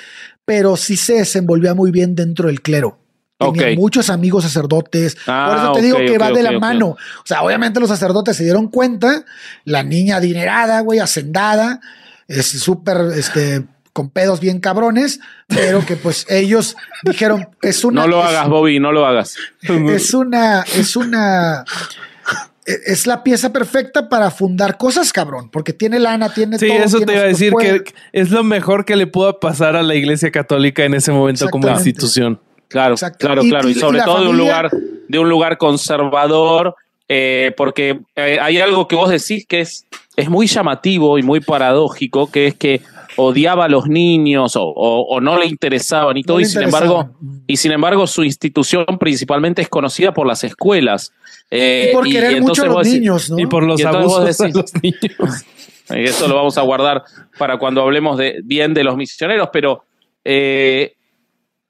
pero 0.45 0.77
sí 0.77 0.95
se 0.97 1.13
desenvolvía 1.15 1.73
muy 1.73 1.91
bien 1.91 2.15
dentro 2.15 2.47
del 2.47 2.61
clero. 2.61 2.99
Tenía 3.37 3.75
muchos 3.75 4.09
amigos 4.09 4.43
sacerdotes. 4.43 5.17
Ah, 5.27 5.47
Por 5.49 5.57
eso 5.57 5.71
te 5.73 5.79
ok, 5.79 5.83
digo 5.83 5.97
que 6.11 6.17
va 6.17 6.31
de 6.31 6.41
la 6.43 6.57
mano. 6.59 6.87
O 6.89 6.97
sea, 7.25 7.43
obviamente 7.43 7.79
los 7.79 7.89
sacerdotes 7.89 8.37
se 8.37 8.43
dieron 8.43 8.69
cuenta, 8.69 9.25
la 9.65 9.83
niña 9.83 10.17
adinerada, 10.17 10.79
güey, 10.81 10.99
hacendada, 10.99 11.81
es 12.27 12.47
súper, 12.47 12.97
este, 13.17 13.65
con 13.91 14.09
pedos 14.09 14.39
bien 14.39 14.59
cabrones, 14.59 15.19
pero 15.47 15.85
que 15.85 15.95
pues 15.97 16.25
ellos 16.29 16.77
dijeron, 17.03 17.49
es 17.61 17.83
una... 17.83 18.01
No 18.03 18.07
lo 18.07 18.19
es- 18.21 18.29
hagas, 18.29 18.47
Bobby, 18.49 18.79
no 18.79 18.91
lo 18.93 19.05
hagas. 19.05 19.35
es 19.61 20.13
una, 20.13 20.61
es 20.61 20.95
una, 20.95 21.65
es 22.65 23.05
la 23.05 23.21
pieza 23.23 23.51
perfecta 23.53 24.09
para 24.09 24.31
fundar 24.31 24.77
cosas, 24.77 25.11
cabrón, 25.13 25.49
porque 25.51 25.73
tiene 25.73 25.99
lana, 25.99 26.33
tiene 26.33 26.57
Sí, 26.57 26.67
todo. 26.67 26.77
eso 26.77 26.97
tiene 26.97 27.11
te 27.11 27.17
iba 27.17 27.23
a 27.25 27.27
decir 27.27 27.53
que 27.59 27.83
es 28.11 28.31
lo 28.31 28.43
mejor 28.43 28.85
que 28.85 28.95
le 28.95 29.07
pudo 29.07 29.39
pasar 29.39 29.75
a 29.75 29.83
la 29.83 29.93
iglesia 29.95 30.31
católica 30.31 30.83
en 30.85 30.93
ese 30.95 31.11
momento 31.11 31.49
como 31.49 31.69
institución. 31.69 32.39
Claro, 32.75 32.95
Exacto. 32.95 33.25
claro, 33.25 33.41
Y- 33.41 33.49
claro. 33.49 33.69
Y, 33.69 33.71
y- 33.71 33.75
sobre 33.75 33.99
y 33.99 34.03
todo 34.03 34.21
de 34.21 34.27
un 34.27 34.37
lugar, 34.37 34.69
de 35.07 35.17
un 35.19 35.29
lugar 35.29 35.57
conservador, 35.57 36.75
eh, 37.07 37.53
porque 37.55 37.99
eh, 38.17 38.37
hay 38.41 38.59
algo 38.59 38.85
que 38.89 38.97
vos 38.97 39.09
decís 39.09 39.45
que 39.47 39.61
es, 39.61 39.85
es 40.17 40.29
muy 40.29 40.47
llamativo 40.47 41.17
y 41.17 41.23
muy 41.23 41.39
paradójico, 41.39 42.29
que 42.29 42.47
es 42.47 42.55
que 42.55 42.81
odiaba 43.15 43.63
a 43.63 43.67
los 43.69 43.87
niños 43.87 44.57
o, 44.57 44.63
o- 44.63 45.03
o 45.15 45.21
no 45.21 45.39
le 45.39 45.45
interesaban 45.45 46.17
y 46.17 46.23
todo, 46.23 46.41
y 46.41 46.45
sin 46.45 46.63
embargo, 46.63 47.11
y 47.47 47.55
sin 47.55 47.71
embargo, 47.71 48.07
su 48.07 48.25
institución 48.25 48.85
principalmente 48.99 49.61
es 49.61 49.69
conocida 49.69 50.13
por 50.13 50.27
las 50.27 50.43
escuelas. 50.43 51.13
Eh, 51.49 51.87
Y 51.91 51.93
por 51.95 52.03
querer 52.09 52.41
mucho 52.41 52.63
a 52.63 52.65
entonces 52.65 52.65
los 52.67 52.77
decís- 52.87 52.99
niños, 52.99 53.29
¿no? 53.29 53.39
Y 53.39 53.45
por 53.45 53.63
los 53.63 53.85
abusos 53.85 54.25
decís- 54.25 54.53
los 54.53 54.73
niños. 54.83 55.45
Eh, 55.91 56.05
Eso 56.05 56.27
lo 56.27 56.33
vamos 56.35 56.57
a 56.57 56.61
guardar 56.63 57.03
para 57.37 57.59
cuando 57.59 57.79
hablemos 57.83 58.17
de, 58.17 58.41
bien 58.43 58.73
de 58.73 58.83
los 58.83 58.97
misioneros, 58.97 59.49
pero 59.53 59.83
eh, 60.25 60.95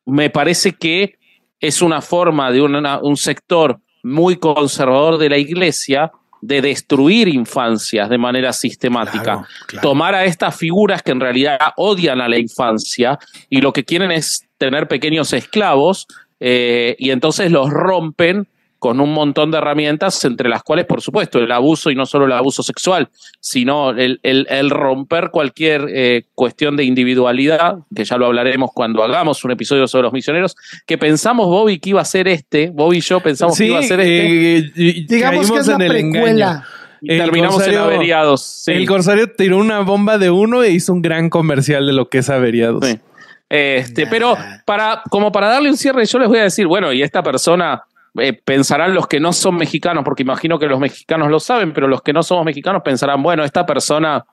me 0.06 0.30
parece 0.30 0.74
que 0.74 1.18
es 1.60 1.82
una 1.82 2.02
forma 2.02 2.52
de 2.52 2.62
una- 2.62 3.00
un 3.00 3.18
sector 3.18 3.80
muy 4.04 4.36
conservador 4.38 5.18
de 5.18 5.30
la 5.30 5.38
iglesia 5.38 6.12
de 6.42 6.62
destruir 6.62 7.28
infancias 7.28 8.08
de 8.08 8.18
manera 8.20 8.54
sistemática. 8.54 9.24
Claro, 9.24 9.46
claro. 9.66 9.82
Tomar 9.90 10.14
a 10.14 10.26
estas 10.26 10.56
figuras 10.56 11.02
que 11.02 11.12
en 11.12 11.20
realidad 11.20 11.58
odian 11.78 12.22
a 12.22 12.30
la 12.30 12.38
infancia 12.38 13.18
y 13.50 13.62
lo 13.62 13.74
que 13.74 13.84
quieren 13.84 14.12
es 14.12 14.46
tener 14.60 14.88
pequeños 14.88 15.34
esclavos 15.34 16.06
eh, 16.40 16.96
y 17.00 17.10
entonces 17.10 17.50
los 17.52 17.72
rompen 17.72 18.48
con 18.86 19.00
un 19.00 19.12
montón 19.14 19.50
de 19.50 19.58
herramientas, 19.58 20.24
entre 20.26 20.48
las 20.48 20.62
cuales, 20.62 20.86
por 20.86 21.02
supuesto, 21.02 21.40
el 21.40 21.52
abuso 21.52 21.90
y 21.90 21.96
no 21.96 22.06
solo 22.06 22.26
el 22.26 22.32
abuso 22.34 22.62
sexual, 22.62 23.10
sino 23.40 23.90
el, 23.90 24.20
el- 24.22 24.46
el 24.48 24.70
romper 24.70 25.32
cualquier 25.32 25.88
eh, 25.90 26.26
cuestión 26.36 26.76
de 26.76 26.84
individualidad, 26.84 27.78
que 27.96 28.06
ya 28.06 28.18
lo 28.18 28.28
hablaremos 28.28 28.70
cuando 28.76 29.04
hagamos 29.04 29.44
un 29.44 29.50
episodio 29.50 29.88
sobre 29.88 30.04
los 30.04 30.14
misioneros, 30.14 30.56
que 30.86 31.00
pensamos, 31.00 31.48
Bobby, 31.48 31.80
que 31.80 31.90
iba 31.90 32.02
a 32.02 32.06
ser 32.06 32.28
este, 32.28 32.70
Bobby 32.70 32.98
y 32.98 33.02
yo 33.02 33.20
pensamos 33.22 33.58
que 33.58 33.66
iba 33.66 33.80
a 33.80 33.82
ser 33.82 34.00
este, 34.02 34.58
eh, 34.58 34.72
y- 34.76 35.08
Digamos 35.08 35.52
que 35.52 35.58
es 35.60 35.68
la 35.68 35.74
en 35.76 35.82
el 35.82 35.96
engaño. 35.96 36.12
precuela. 36.24 36.66
y 37.02 37.08
terminamos 37.18 37.68
en 37.68 37.76
averiados. 37.78 38.42
Sí. 38.44 38.72
El 38.74 38.88
Corsario 38.88 39.32
tiró 39.36 39.58
una 39.58 39.80
bomba 39.80 40.20
de 40.20 40.30
uno 40.30 40.62
e 40.62 40.70
hizo 40.72 40.94
un 40.94 41.02
gran 41.02 41.32
comercial 41.32 41.88
de 41.88 41.94
lo 41.94 42.08
que 42.10 42.20
es 42.20 42.30
averiados. 42.30 42.86
Sí. 42.86 43.00
Este, 43.50 44.06
pero 44.08 44.36
para, 44.66 45.02
como 45.10 45.32
para 45.32 45.48
darle 45.50 45.70
un 45.70 45.78
cierre, 45.78 46.06
yo 46.06 46.20
les 46.20 46.28
voy 46.28 46.40
a 46.40 46.44
decir, 46.44 46.68
bueno, 46.68 46.92
y 46.94 47.02
esta 47.04 47.22
persona 47.24 47.84
eh, 48.18 48.34
pensarán 48.34 48.94
los 48.94 49.08
que 49.08 49.20
no 49.20 49.34
son 49.34 49.56
mexicanos, 49.56 50.04
porque 50.04 50.24
imagino 50.24 50.58
que 50.60 50.68
los 50.68 50.80
mexicanos 50.80 51.30
lo 51.30 51.40
saben, 51.40 51.74
pero 51.74 51.88
los 51.88 52.02
que 52.02 52.14
no 52.14 52.24
somos 52.24 52.46
mexicanos 52.46 52.82
pensarán, 52.84 53.22
bueno, 53.22 53.44
esta 53.44 53.66
persona 53.66 54.26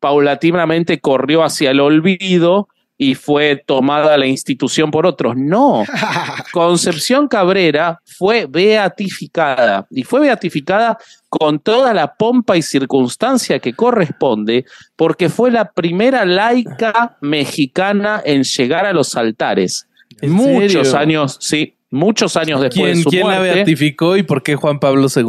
paulatinamente 0.00 1.00
corrió 1.00 1.42
hacia 1.42 1.70
el 1.70 1.80
olvido 1.80 2.68
y 2.98 3.14
fue 3.14 3.62
tomada 3.66 4.16
la 4.16 4.26
institución 4.26 4.90
por 4.90 5.06
otros. 5.06 5.34
No, 5.36 5.84
Concepción 6.52 7.28
Cabrera 7.28 8.00
fue 8.04 8.46
beatificada 8.46 9.86
y 9.90 10.02
fue 10.04 10.20
beatificada 10.20 10.96
con 11.28 11.58
toda 11.58 11.92
la 11.92 12.14
pompa 12.14 12.56
y 12.56 12.62
circunstancia 12.62 13.58
que 13.58 13.74
corresponde 13.74 14.64
porque 14.96 15.28
fue 15.28 15.50
la 15.50 15.70
primera 15.72 16.24
laica 16.24 17.16
mexicana 17.20 18.22
en 18.24 18.44
llegar 18.44 18.86
a 18.86 18.92
los 18.92 19.16
altares. 19.16 19.88
¿En 20.22 20.32
Muchos 20.32 20.88
serio? 20.88 20.98
años, 20.98 21.36
sí, 21.40 21.75
muchos 21.90 22.36
años 22.36 22.60
después 22.60 22.84
¿Quién, 22.84 22.96
de 22.96 23.02
su 23.02 23.10
quién 23.10 23.28
la 23.28 23.36
muerte. 23.36 23.54
beatificó 23.54 24.16
y 24.16 24.22
por 24.22 24.42
qué 24.42 24.56
Juan 24.56 24.78
Pablo 24.78 25.06
II? 25.14 25.24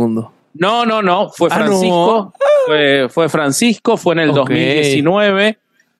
No, 0.54 0.86
no, 0.86 1.02
no, 1.02 1.30
fue 1.30 1.50
Ah, 1.52 1.60
no. 1.60 1.66
Francisco. 1.66 2.34
Fue, 2.66 3.08
fue 3.10 3.30
Francisco, 3.30 3.96
fue 3.98 4.14
en 4.16 4.20
el 4.20 4.30
Ok. 4.32 4.38
2019, 4.38 5.58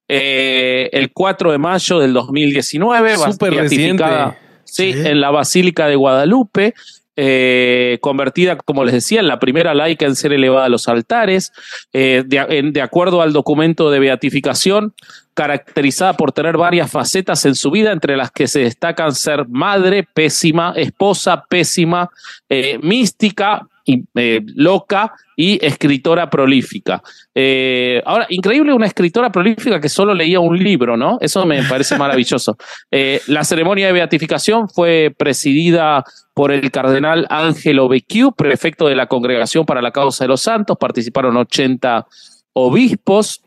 eh, 0.08 0.90
el 0.94 1.12
4 1.14 1.52
de 1.52 1.58
mayo 1.58 2.00
del 2.00 2.14
2019, 2.14 3.18
bas- 3.18 3.32
Súper 3.34 3.52
beatificada, 3.54 4.26
reciente. 4.26 4.48
Sí, 4.64 4.94
Sí. 4.94 5.08
en 5.08 5.22
la 5.22 5.32
Basílica 5.32 5.88
de 5.88 5.96
Guadalupe, 5.96 6.74
eh, 7.20 7.98
convertida, 8.00 8.58
como 8.58 8.86
les 8.86 8.94
decía, 8.94 9.20
en 9.20 9.28
la 9.28 9.40
primera 9.40 9.74
laica 9.74 10.06
en 10.06 10.16
ser 10.16 10.34
elevada 10.34 10.66
a 10.66 10.70
los 10.70 10.88
altares, 10.88 11.52
eh, 11.92 12.24
de, 12.26 12.82
acuerdo 12.82 13.24
al 13.24 13.34
documento 13.34 13.90
de 13.90 13.98
beatificación, 13.98 14.94
caracterizada 15.34 16.14
por 16.14 16.32
tener 16.32 16.58
varias 16.58 16.92
facetas 16.92 17.44
en 17.46 17.56
su 17.56 17.72
vida, 17.72 17.92
entre 17.92 18.18
las 18.18 18.30
que 18.30 18.48
se 18.48 18.60
destacan 18.60 19.16
ser 19.16 19.48
madre 19.48 20.08
pésima, 20.14 20.74
esposa 20.76 21.46
pésima, 21.50 22.12
eh, 22.50 22.78
mística 22.84 23.68
y 23.88 24.04
eh, 24.16 24.42
loca 24.56 25.14
y 25.38 25.66
escritora 25.66 26.30
prolífica. 26.30 27.02
Eh, 27.34 28.04
ahora, 28.06 28.28
increíble 28.30 28.74
una 28.74 28.86
escritora 28.86 29.32
prolífica 29.32 29.80
que 29.80 29.88
solo 29.88 30.14
leía 30.14 30.42
un 30.42 30.62
libro, 30.62 30.98
¿no? 30.98 31.18
Eso 31.22 31.46
me 31.46 31.64
parece 31.64 31.98
maravilloso. 31.98 32.58
Eh, 32.92 33.22
la 33.28 33.46
ceremonia 33.46 33.88
de 33.88 33.94
beatificación 33.94 34.68
fue 34.68 35.16
presidida 35.18 36.04
por 36.34 36.52
el 36.52 36.70
cardenal 36.70 37.28
Ángelo 37.30 37.88
Becciu, 37.88 38.34
prefecto 38.34 38.88
de 38.88 38.96
la 38.96 39.08
Congregación 39.08 39.66
para 39.66 39.82
la 39.82 39.92
Causa 39.92 40.26
de 40.26 40.28
los 40.28 40.42
Santos. 40.42 40.76
Participaron 40.78 41.38
80 41.38 42.06
obispos. 42.54 43.42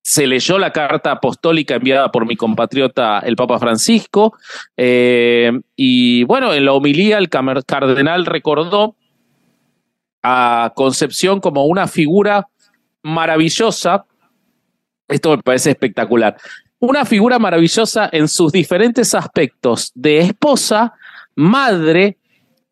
Se 0.00 0.26
leyó 0.26 0.58
la 0.58 0.72
carta 0.72 1.12
apostólica 1.12 1.74
enviada 1.74 2.10
por 2.10 2.26
mi 2.26 2.36
compatriota 2.36 3.18
el 3.18 3.36
Papa 3.36 3.58
Francisco. 3.58 4.34
eh, 4.78 5.52
y 5.76 6.24
bueno, 6.24 6.54
en 6.54 6.64
la 6.64 6.72
homilía 6.72 7.18
el 7.18 7.28
cardenal 7.28 8.24
recordó 8.24 8.96
a 10.22 10.72
Concepción 10.74 11.40
como 11.40 11.66
una 11.66 11.86
figura 11.86 12.48
maravillosa. 13.02 14.04
Esto 15.08 15.36
me 15.36 15.42
parece 15.42 15.70
espectacular. 15.70 16.36
Una 16.78 17.04
figura 17.04 17.38
maravillosa 17.38 18.08
en 18.12 18.28
sus 18.28 18.52
diferentes 18.52 19.14
aspectos 19.14 19.92
de 19.94 20.20
esposa, 20.20 20.94
madre, 21.34 22.18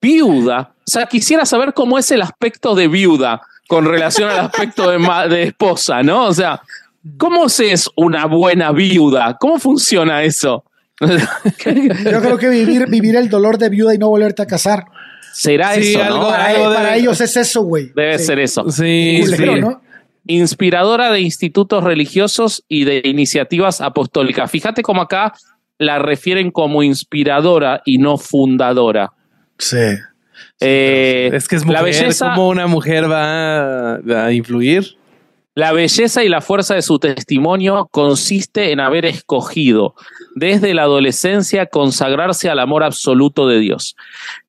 viuda. 0.00 0.74
O 0.78 0.90
sea, 0.90 1.06
quisiera 1.06 1.44
saber 1.46 1.74
cómo 1.74 1.98
es 1.98 2.10
el 2.10 2.22
aspecto 2.22 2.74
de 2.74 2.88
viuda 2.88 3.40
con 3.68 3.84
relación 3.84 4.30
al 4.30 4.40
aspecto 4.40 4.90
de, 4.90 4.98
de 5.28 5.42
esposa, 5.44 6.02
¿no? 6.02 6.26
O 6.26 6.34
sea, 6.34 6.60
¿cómo 7.16 7.48
se 7.48 7.72
es 7.72 7.88
una 7.96 8.26
buena 8.26 8.72
viuda? 8.72 9.36
¿Cómo 9.38 9.60
funciona 9.60 10.24
eso? 10.24 10.64
Yo 11.00 12.20
creo 12.20 12.36
que 12.36 12.48
vivir, 12.48 12.88
vivir 12.88 13.16
el 13.16 13.28
dolor 13.28 13.58
de 13.58 13.68
viuda 13.68 13.94
y 13.94 13.98
no 13.98 14.08
volverte 14.08 14.42
a 14.42 14.46
casar. 14.46 14.84
¿Será 15.32 15.74
Sí, 15.74 15.92
eso? 15.92 16.02
algo- 16.02 16.18
¿no? 16.22 16.28
Para, 16.28 16.46
algo 16.46 16.64
para 16.74 16.90
debe- 16.90 16.98
ellos 17.00 17.20
es 17.20 17.36
eso, 17.36 17.62
güey. 17.62 17.92
Debe 17.94 18.18
Sí. 18.18 18.24
ser 18.26 18.38
eso. 18.40 18.70
Sí, 18.70 19.20
Culero, 19.22 19.54
sí. 19.54 19.60
¿no? 19.60 19.82
inspiradora 20.26 21.10
de 21.10 21.20
institutos 21.20 21.82
religiosos 21.82 22.62
y 22.68 22.84
de 22.84 23.00
iniciativas 23.04 23.80
apostólicas. 23.80 24.50
Fíjate 24.50 24.82
cómo 24.82 25.02
acá 25.02 25.32
la 25.78 25.98
refieren 25.98 26.50
como 26.50 26.82
inspiradora 26.82 27.80
y 27.84 27.98
no 27.98 28.18
fundadora. 28.18 29.12
Sí. 29.58 29.78
Eh, 30.60 31.30
Es 31.32 31.48
que 31.48 31.56
es 31.56 31.62
la 31.66 31.80
mujer. 31.80 31.84
belleza, 31.84 32.32
¿Cómo 32.34 32.48
una 32.48 32.66
mujer 32.66 33.10
va 33.10 33.94
a, 33.94 34.26
a 34.26 34.32
influir? 34.32 34.96
La 35.54 35.72
belleza 35.72 36.22
y 36.22 36.28
la 36.28 36.40
fuerza 36.40 36.74
de 36.74 36.82
su 36.82 36.98
testimonio 36.98 37.88
consiste 37.90 38.70
en 38.70 38.78
haber 38.78 39.04
escogido 39.04 39.94
desde 40.36 40.74
la 40.74 40.82
adolescencia 40.82 41.66
consagrarse 41.66 42.48
al 42.48 42.60
amor 42.60 42.84
absoluto 42.84 43.48
de 43.48 43.58
Dios. 43.58 43.96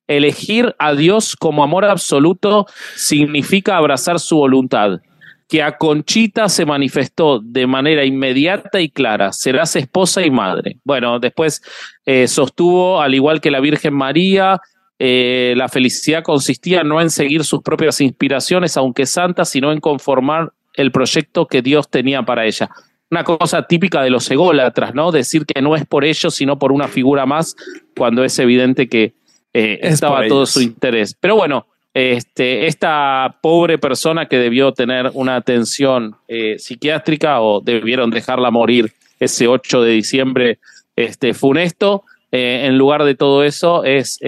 Elegir 0.06 0.76
a 0.78 0.94
Dios 0.94 1.34
como 1.36 1.64
amor 1.64 1.84
absoluto 1.84 2.66
significa 2.94 3.76
abrazar 3.76 4.20
su 4.20 4.36
voluntad. 4.36 5.00
que 5.48 5.62
a 5.62 5.76
Conchita 5.76 6.48
se 6.48 6.64
manifestó 6.64 7.38
de 7.38 7.66
manera 7.66 8.06
inmediata 8.06 8.80
y 8.80 8.88
clara, 8.88 9.32
serás 9.32 9.76
esposa 9.76 10.24
y 10.24 10.30
madre. 10.30 10.78
Bueno, 10.82 11.18
después 11.18 11.60
eh, 12.06 12.26
sostuvo, 12.26 13.02
al 13.02 13.14
igual 13.14 13.42
que 13.42 13.50
la 13.50 13.60
Virgen 13.60 13.92
María, 13.92 14.62
eh, 14.98 15.52
la 15.54 15.68
felicidad 15.68 16.22
consistía 16.22 16.84
no 16.84 17.02
en 17.02 17.10
seguir 17.10 17.44
sus 17.44 17.60
propias 17.60 18.00
inspiraciones, 18.00 18.78
aunque 18.78 19.04
santas, 19.04 19.50
sino 19.50 19.72
en 19.72 19.80
conformar 19.80 20.54
el 20.74 20.92
proyecto 20.92 21.46
que 21.46 21.62
Dios 21.62 21.88
tenía 21.88 22.22
para 22.22 22.46
ella. 22.46 22.70
Una 23.10 23.24
cosa 23.24 23.66
típica 23.66 24.02
de 24.02 24.10
los 24.10 24.30
ególatras, 24.30 24.94
¿no? 24.94 25.12
Decir 25.12 25.44
que 25.44 25.60
no 25.60 25.76
es 25.76 25.84
por 25.84 26.04
ellos, 26.04 26.34
sino 26.34 26.58
por 26.58 26.72
una 26.72 26.88
figura 26.88 27.26
más, 27.26 27.54
cuando 27.96 28.24
es 28.24 28.38
evidente 28.38 28.88
que 28.88 29.14
eh, 29.52 29.80
estaba 29.82 30.26
todo 30.26 30.46
su 30.46 30.62
interés. 30.62 31.14
Pero 31.20 31.36
bueno, 31.36 31.66
este, 31.92 32.66
esta 32.66 33.36
pobre 33.42 33.76
persona 33.76 34.26
que 34.26 34.38
debió 34.38 34.72
tener 34.72 35.10
una 35.12 35.36
atención 35.36 36.16
eh, 36.26 36.58
psiquiátrica 36.58 37.42
o 37.42 37.60
debieron 37.60 38.10
dejarla 38.10 38.50
morir 38.50 38.92
ese 39.20 39.46
8 39.46 39.82
de 39.82 39.90
diciembre 39.92 40.58
este, 40.96 41.34
funesto, 41.34 42.04
eh, 42.30 42.62
en 42.64 42.78
lugar 42.78 43.04
de 43.04 43.14
todo 43.14 43.44
eso, 43.44 43.84
es, 43.84 44.18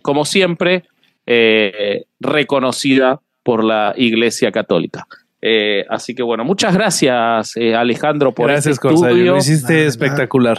como 0.00 0.24
siempre, 0.24 0.84
reconocida 2.20 3.20
por 3.42 3.64
la 3.64 3.92
Iglesia 3.96 4.50
Católica. 4.50 5.06
Así 5.88 6.14
que 6.14 6.22
bueno, 6.22 6.44
muchas 6.44 6.74
gracias 6.74 7.54
Alejandro 7.76 8.32
por 8.32 8.48
gracias, 8.48 8.74
este 8.74 8.88
estudio. 8.88 9.32
Lo 9.32 9.38
hiciste 9.38 9.86
espectacular 9.86 10.58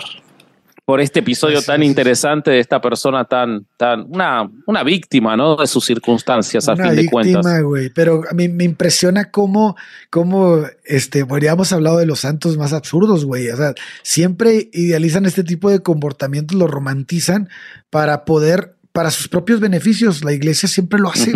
por 0.91 0.99
este 0.99 1.19
episodio 1.19 1.61
tan 1.61 1.83
interesante 1.83 2.51
de 2.51 2.59
esta 2.59 2.81
persona 2.81 3.23
tan, 3.23 3.65
tan, 3.77 4.07
una, 4.09 4.51
una 4.65 4.83
víctima, 4.83 5.37
¿no? 5.37 5.55
De 5.55 5.65
sus 5.65 5.85
circunstancias, 5.85 6.67
a 6.67 6.75
fin 6.75 6.95
de 6.95 7.09
cuentas. 7.09 7.61
güey. 7.63 7.89
Pero 7.91 8.23
a 8.29 8.33
mí 8.33 8.49
me 8.49 8.63
impresiona 8.63 9.31
cómo, 9.31 9.77
cómo, 10.09 10.65
este, 10.83 11.21
habríamos 11.21 11.71
hablado 11.71 11.97
de 11.97 12.05
los 12.05 12.19
santos 12.19 12.57
más 12.57 12.73
absurdos, 12.73 13.23
güey. 13.23 13.49
O 13.49 13.55
sea, 13.55 13.73
siempre 14.01 14.69
idealizan 14.73 15.25
este 15.25 15.45
tipo 15.45 15.69
de 15.69 15.79
comportamientos, 15.79 16.57
lo 16.57 16.67
romantizan 16.67 17.47
para 17.89 18.25
poder 18.25 18.75
para 18.91 19.11
sus 19.11 19.27
propios 19.27 19.59
beneficios. 19.59 20.23
La 20.23 20.33
iglesia 20.33 20.67
siempre 20.67 20.99
lo 20.99 21.09
hace, 21.09 21.31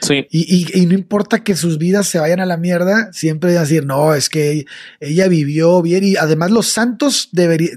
Sí. 0.00 0.26
Y, 0.30 0.86
no 0.86 0.94
importa 0.94 1.44
que 1.44 1.54
sus 1.54 1.76
vidas 1.76 2.08
se 2.08 2.18
vayan 2.18 2.40
a 2.40 2.46
la 2.46 2.56
mierda, 2.56 3.12
siempre 3.12 3.52
decir, 3.52 3.84
no, 3.84 4.14
es 4.14 4.30
que 4.30 4.64
ella 4.98 5.28
vivió 5.28 5.82
bien. 5.82 6.04
Y 6.04 6.16
además, 6.16 6.50
los 6.50 6.68
santos 6.68 7.30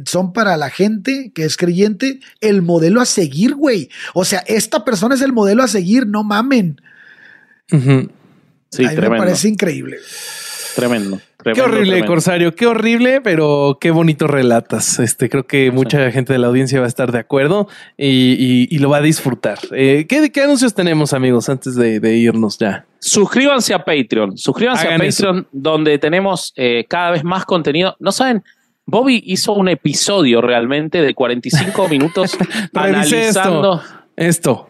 son 0.05 0.33
para 0.33 0.55
la 0.57 0.69
gente 0.69 1.31
que 1.35 1.43
es 1.43 1.57
creyente 1.57 2.19
el 2.39 2.61
modelo 2.61 3.01
a 3.01 3.05
seguir, 3.05 3.55
güey. 3.55 3.89
O 4.13 4.23
sea, 4.23 4.39
esta 4.47 4.85
persona 4.85 5.15
es 5.15 5.21
el 5.21 5.33
modelo 5.33 5.63
a 5.63 5.67
seguir, 5.67 6.07
no 6.07 6.23
mamen. 6.23 6.81
Sí, 7.69 8.83
me 8.83 9.09
parece 9.09 9.49
increíble. 9.49 9.97
Tremendo. 10.75 11.21
Qué 11.43 11.61
horrible, 11.61 12.05
Corsario, 12.05 12.55
qué 12.55 12.67
horrible, 12.67 13.21
pero 13.21 13.77
qué 13.79 13.91
bonito 13.91 14.27
relatas. 14.27 14.99
Este, 14.99 15.29
creo 15.29 15.45
que 15.45 15.71
mucha 15.71 16.11
gente 16.11 16.33
de 16.33 16.39
la 16.39 16.47
audiencia 16.47 16.79
va 16.79 16.85
a 16.85 16.87
estar 16.87 17.11
de 17.11 17.19
acuerdo 17.19 17.67
y, 17.97 18.77
lo 18.77 18.89
va 18.89 18.97
a 18.97 19.01
disfrutar. 19.01 19.59
Eh, 19.71 20.05
¿qué, 20.09 20.31
¿qué, 20.31 20.41
anuncios 20.41 20.73
tenemos, 20.73 21.13
amigos, 21.13 21.49
antes 21.49 21.75
de, 21.75 22.17
irnos 22.17 22.57
ya? 22.57 22.85
Suscríbanse 22.99 23.73
a 23.73 23.83
Patreon. 23.83 24.37
Suscríbanse 24.37 24.87
a 24.87 24.97
Patreon, 24.97 25.47
donde 25.51 25.97
tenemos 25.97 26.53
eh, 26.55 26.85
cada 26.89 27.11
vez 27.11 27.23
más 27.23 27.45
contenido. 27.45 27.95
No 27.99 28.11
saben, 28.11 28.43
Bobby 28.85 29.21
hizo 29.25 29.53
un 29.53 29.69
episodio 29.69 30.41
realmente 30.41 31.01
de 31.01 31.13
45 31.13 31.87
minutos 31.89 32.37
analizando. 32.73 33.81
esto 34.15 34.69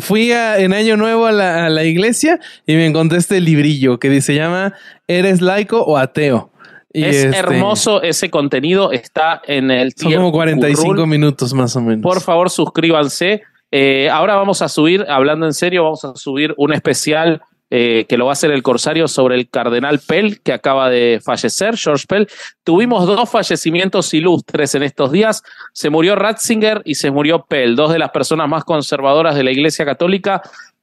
fui 0.00 0.32
en 0.32 0.72
Año 0.72 0.96
Nuevo 0.96 1.26
a 1.26 1.32
la, 1.32 1.84
iglesia 1.84 2.40
y 2.66 2.74
me 2.74 2.86
encontré 2.86 3.18
este 3.18 3.40
librillo 3.40 3.98
que 3.98 4.10
dice, 4.10 4.34
llama 4.34 4.74
¿Eres 5.06 5.40
laico 5.40 5.82
o 5.82 5.96
ateo? 5.96 6.50
Y 6.92 7.04
es 7.04 7.24
este, 7.24 7.38
hermoso 7.38 8.02
ese 8.02 8.30
contenido, 8.30 8.92
está 8.92 9.42
en 9.46 9.70
el 9.70 9.92
Son 9.94 10.12
como 10.12 10.32
45 10.32 11.06
minutos 11.06 11.52
más 11.54 11.76
o 11.76 11.80
menos. 11.80 12.02
Por 12.02 12.20
favor, 12.20 12.50
suscríbanse. 12.50 13.42
Eh, 13.70 14.08
ahora 14.10 14.34
vamos 14.36 14.62
a 14.62 14.68
subir, 14.68 15.04
hablando 15.08 15.46
en 15.46 15.52
serio, 15.52 15.84
vamos 15.84 16.04
a 16.04 16.14
subir 16.16 16.54
un 16.56 16.72
especial 16.72 17.42
eh, 17.70 18.06
que 18.08 18.16
lo 18.16 18.24
va 18.24 18.32
a 18.32 18.34
hacer 18.34 18.50
el 18.50 18.62
Corsario 18.62 19.08
sobre 19.08 19.34
el 19.34 19.50
cardenal 19.50 20.00
Pell, 20.00 20.40
que 20.42 20.54
acaba 20.54 20.88
de 20.88 21.20
fallecer, 21.22 21.76
George 21.76 22.06
Pell. 22.08 22.26
Tuvimos 22.64 23.06
dos 23.06 23.28
fallecimientos 23.28 24.14
ilustres 24.14 24.74
en 24.74 24.82
estos 24.84 25.12
días. 25.12 25.42
Se 25.74 25.90
murió 25.90 26.16
Ratzinger 26.16 26.80
y 26.86 26.94
se 26.94 27.10
murió 27.10 27.44
Pell, 27.46 27.76
dos 27.76 27.92
de 27.92 27.98
las 27.98 28.10
personas 28.10 28.48
más 28.48 28.64
conservadoras 28.64 29.34
de 29.34 29.44
la 29.44 29.50
Iglesia 29.50 29.84
Católica. 29.84 30.40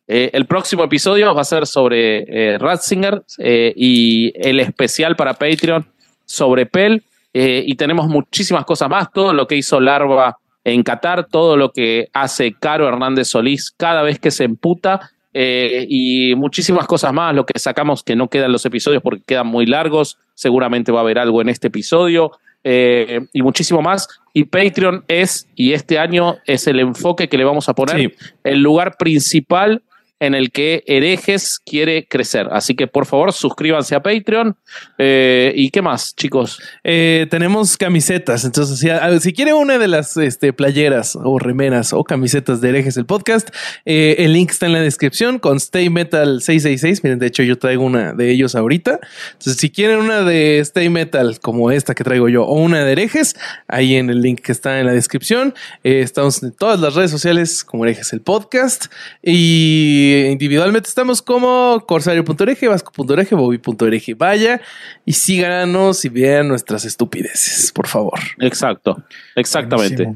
Eh, 0.07 0.30
el 0.34 0.45
próximo 0.45 0.84
episodio 0.84 1.34
va 1.34 1.41
a 1.41 1.45
ser 1.45 1.66
sobre 1.66 2.26
eh, 2.28 2.57
Ratzinger 2.60 3.24
y 3.40 4.32
el 4.36 4.60
especial 4.60 5.16
para 5.16 5.34
Patreon 5.34 5.88
sobre 6.26 6.68
Pell. 6.68 7.03
y 7.34 7.76
tenemos 7.76 8.07
muchísimas 8.07 8.64
cosas 8.64 8.90
más, 8.90 9.12
todo 9.12 9.34
lo 9.34 9.48
que 9.48 9.57
hizo 9.57 9.80
Larva 9.80 10.38
en 10.64 10.84
Qatar, 10.84 11.28
todo 11.28 11.57
lo 11.57 11.72
que 11.72 12.10
hace 12.14 12.53
Caro 12.53 12.88
Hernández 12.88 13.28
Solís 13.28 13.72
cada 13.76 14.03
vez 14.03 14.20
que 14.20 14.32
se 14.32 14.44
emputa 14.44 15.12
eh, 15.38 15.86
y 15.90 16.34
muchísimas 16.36 16.88
cosas 16.88 17.12
más, 17.12 17.36
lo 17.36 17.45
que 17.45 17.60
sacamos 17.60 18.03
que 18.03 18.16
no 18.16 18.30
quedan 18.30 18.53
los 18.53 18.66
episodios 18.66 19.03
porque 19.03 19.22
quedan 19.28 19.48
muy 19.48 19.66
largos, 19.66 20.18
seguramente 20.34 20.94
va 20.94 20.99
a 20.99 21.02
haber 21.02 21.20
algo 21.20 21.41
en 21.41 21.49
este 21.49 21.68
episodio 21.68 22.32
eh, 22.64 23.20
y 23.34 23.41
muchísimo 23.41 23.82
más. 23.82 24.07
Y 24.32 24.45
Patreon 24.45 25.03
es, 25.10 25.49
y 25.53 25.74
este 25.74 25.99
año 25.99 26.38
es 26.45 26.68
el 26.68 26.80
enfoque 26.80 27.28
que 27.28 27.38
le 27.38 27.44
vamos 27.44 27.68
a 27.68 27.74
poner, 27.74 28.16
el 28.45 28.62
lugar 28.62 28.95
principal 28.98 29.84
en 30.19 30.33
el 30.33 30.51
que 30.51 30.83
Herejes 30.87 31.59
quiere 31.59 32.07
crecer. 32.07 32.47
Así 32.51 32.75
que 32.75 32.87
por 32.87 33.05
favor 33.05 33.33
suscríbanse 33.33 33.95
a 33.95 34.01
Patreon. 34.01 34.55
Eh, 34.97 35.51
¿Y 35.55 35.69
qué 35.71 35.81
más, 35.81 36.15
chicos? 36.15 36.59
Eh, 36.83 37.27
tenemos 37.29 37.77
camisetas. 37.77 38.45
Entonces, 38.45 38.79
si, 38.79 38.89
si 39.19 39.33
quiere 39.33 39.53
una 39.53 39.77
de 39.77 39.87
las 39.87 40.15
este, 40.17 40.53
playeras 40.53 41.17
o 41.21 41.37
remeras 41.37 41.91
o 41.91 42.03
camisetas 42.03 42.61
de 42.61 42.69
Herejes 42.69 42.95
el 42.97 43.05
podcast, 43.05 43.49
eh, 43.85 44.15
el 44.19 44.33
link 44.33 44.51
está 44.51 44.67
en 44.67 44.73
la 44.73 44.81
descripción 44.81 45.39
con 45.39 45.57
Stay 45.57 45.89
Metal 45.89 46.41
666. 46.41 47.03
Miren, 47.03 47.19
de 47.19 47.27
hecho, 47.27 47.43
yo 47.43 47.57
traigo 47.57 47.83
una 47.83 48.13
de 48.13 48.31
ellos 48.31 48.55
ahorita. 48.55 48.99
Entonces, 49.33 49.57
si 49.57 49.69
quieren 49.69 49.99
una 49.99 50.21
de 50.21 50.59
Stay 50.59 50.89
Metal 50.89 51.39
como 51.41 51.71
esta 51.71 51.93
que 51.93 52.03
traigo 52.05 52.29
yo 52.29 52.45
o 52.45 52.55
una 52.55 52.85
de 52.85 52.91
Herejes, 52.93 53.35
ahí 53.67 53.95
en 53.95 54.09
el 54.09 54.21
link 54.21 54.39
que 54.39 54.53
está 54.53 54.79
en 54.79 54.85
la 54.85 54.93
descripción. 54.93 55.53
estamos 55.83 56.41
en 56.41 56.53
todas 56.53 56.79
las 56.79 56.95
redes 56.95 57.11
sociales 57.11 57.65
como 57.65 57.83
Herejes 57.83 58.13
el 58.13 58.21
podcast. 58.21 58.85
Y 59.21 60.05
individualmente 60.14 60.90
estamos 60.90 61.22
como 61.22 61.84
corsario.org, 61.88 62.57
vasco.org, 62.69 63.30
bobby.org. 63.32 64.18
Vaya 64.18 64.61
y 65.06 65.14
síganos 65.14 66.06
y 66.06 66.10
vean 66.10 66.48
nuestras 66.48 66.86
estupideces, 66.86 67.72
por 67.72 67.88
favor. 67.88 68.19
Exacto, 68.40 69.03
exactamente. 69.36 70.15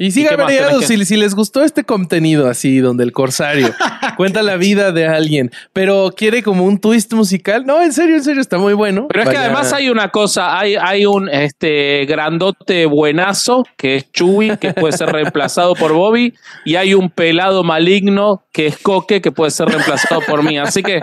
Y 0.00 0.12
sigan 0.12 0.36
variados 0.36 0.84
si, 0.84 1.04
si, 1.04 1.16
les 1.16 1.34
gustó 1.34 1.64
este 1.64 1.82
contenido 1.82 2.48
así, 2.48 2.78
donde 2.78 3.02
el 3.02 3.10
corsario 3.10 3.74
cuenta 4.16 4.44
la 4.44 4.54
vida 4.54 4.92
de 4.92 5.08
alguien, 5.08 5.50
pero 5.72 6.14
quiere 6.16 6.44
como 6.44 6.64
un 6.64 6.78
twist 6.78 7.12
musical. 7.14 7.66
No, 7.66 7.82
en 7.82 7.92
serio, 7.92 8.14
en 8.14 8.22
serio, 8.22 8.40
está 8.40 8.58
muy 8.58 8.74
bueno. 8.74 9.08
Pero 9.08 9.24
es 9.24 9.28
que 9.28 9.36
además 9.36 9.72
hay 9.72 9.88
una 9.88 10.10
cosa, 10.10 10.56
hay, 10.56 10.76
hay 10.76 11.04
un 11.04 11.28
este 11.28 12.06
grandote 12.06 12.86
buenazo 12.86 13.64
que 13.76 13.96
es 13.96 14.12
Chuy, 14.12 14.56
que 14.58 14.72
puede 14.72 14.96
ser 14.96 15.08
reemplazado 15.08 15.74
por 15.74 15.92
Bobby, 15.92 16.32
y 16.64 16.76
hay 16.76 16.94
un 16.94 17.10
pelado 17.10 17.64
maligno 17.64 18.44
que 18.52 18.68
es 18.68 18.78
Coque, 18.78 19.20
que 19.20 19.32
puede 19.32 19.50
ser 19.50 19.66
reemplazado 19.66 20.20
por 20.20 20.44
mí. 20.44 20.58
Así 20.58 20.80
que 20.80 21.00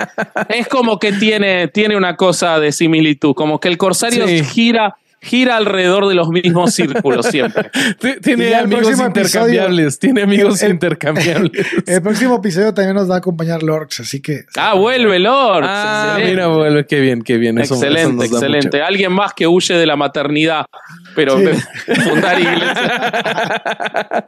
es 0.47 0.69
como 0.69 0.99
que 0.99 1.11
tiene, 1.11 1.67
tiene 1.67 1.97
una 1.97 2.15
cosa 2.15 2.61
de 2.61 2.71
similitud, 2.71 3.35
como 3.35 3.59
que 3.59 3.67
el 3.67 3.77
corsario 3.77 4.25
gira 4.45 4.95
gira 5.25 5.57
alrededor 5.57 6.07
de 6.07 6.15
los 6.15 6.29
mismos 6.29 6.73
círculos 6.75 7.25
siempre. 7.25 7.71
Tiene 8.21 8.55
amigos 8.55 8.99
intercambiables, 8.99 9.99
tiene 9.99 10.21
amigos 10.21 10.61
intercambiables. 10.69 11.51
El 11.87 12.01
próximo 12.01 12.35
episodio 12.35 12.73
también 12.73 12.95
nos 12.95 13.09
va 13.09 13.15
a 13.15 13.17
acompañar 13.17 13.63
Lorx, 13.63 14.01
así 14.01 14.21
que. 14.21 14.45
Ah, 14.55 14.75
vuelve 14.75 15.19
Lorx. 15.19 15.67
Ah, 15.69 16.17
mira, 16.23 16.47
vuelve, 16.47 16.85
qué 16.85 16.99
bien, 16.99 17.21
qué 17.23 17.37
bien. 17.37 17.57
excelente, 17.57 18.25
excelente. 18.25 18.81
Alguien 18.81 19.11
más 19.11 19.33
que 19.33 19.47
huye 19.47 19.75
de 19.75 19.85
la 19.85 19.95
maternidad, 19.95 20.65
pero 21.15 21.37
fundar 22.03 22.39
iglesia. 22.39 24.23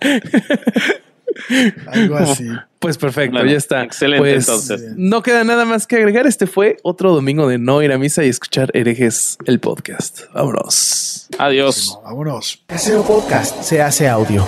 Algo 1.88 2.16
así. 2.18 2.48
Pues 2.80 2.98
perfecto, 2.98 3.44
ya 3.46 3.58
está. 3.58 3.84
Excelente, 3.84 4.20
pues, 4.20 4.48
entonces. 4.48 4.94
No 4.96 5.22
queda 5.24 5.44
nada 5.44 5.66
más 5.66 5.88
que 5.88 5.96
agregar. 5.96 6.28
Este 6.28 6.48
fue 6.48 6.78
otro 6.84 7.12
domingo 7.14 7.48
de 7.48 7.58
no 7.58 7.82
ir 7.82 7.92
a 7.92 7.98
misa 7.98 8.24
y 8.24 8.30
escuchar 8.30 8.70
herejes 8.74 9.38
el 9.46 9.60
podcast. 9.60 10.22
Vámonos. 10.34 11.28
Adiós. 11.40 11.98
Vámonos. 12.04 12.64
Ese 12.68 12.96
podcast 12.98 13.62
se 13.62 13.82
hace 13.82 14.08
audio. 14.08 14.48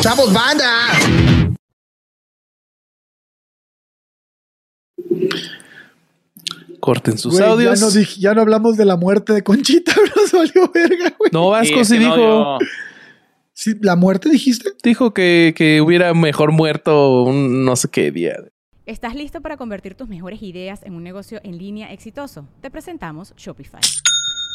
¡Chavos, 0.00 0.32
banda! 0.32 0.88
Corten 6.86 7.18
sus 7.18 7.40
audios. 7.40 8.16
Ya 8.16 8.32
no, 8.32 8.42
hablamos 8.42 8.76
de 8.76 8.84
la 8.84 8.96
muerte 8.96 9.32
de 9.32 9.42
Conchita, 9.42 9.92
nos 10.16 10.30
valió 10.30 10.70
verga, 10.72 11.12
güey. 11.18 11.30
No, 11.32 11.48
Vasco 11.50 11.84
sí, 11.84 11.98
dijo. 11.98 12.58
¿La 13.80 13.96
muerte 13.96 14.28
dijiste? 14.28 14.70
Dijo 14.84 15.12
que, 15.12 15.52
que 15.56 15.80
hubiera 15.80 16.14
mejor 16.14 16.52
muerto 16.52 17.24
un 17.24 17.64
no 17.64 17.74
sé 17.74 17.88
qué 17.90 18.12
día. 18.12 18.36
¿Estás 18.84 19.16
listo 19.16 19.40
para 19.40 19.56
convertir 19.56 19.96
tus 19.96 20.08
mejores 20.08 20.40
ideas 20.42 20.84
en 20.84 20.94
un 20.94 21.02
negocio 21.02 21.40
en 21.42 21.58
línea 21.58 21.92
exitoso? 21.92 22.46
Te 22.60 22.70
presentamos 22.70 23.34
Shopify. 23.36 23.80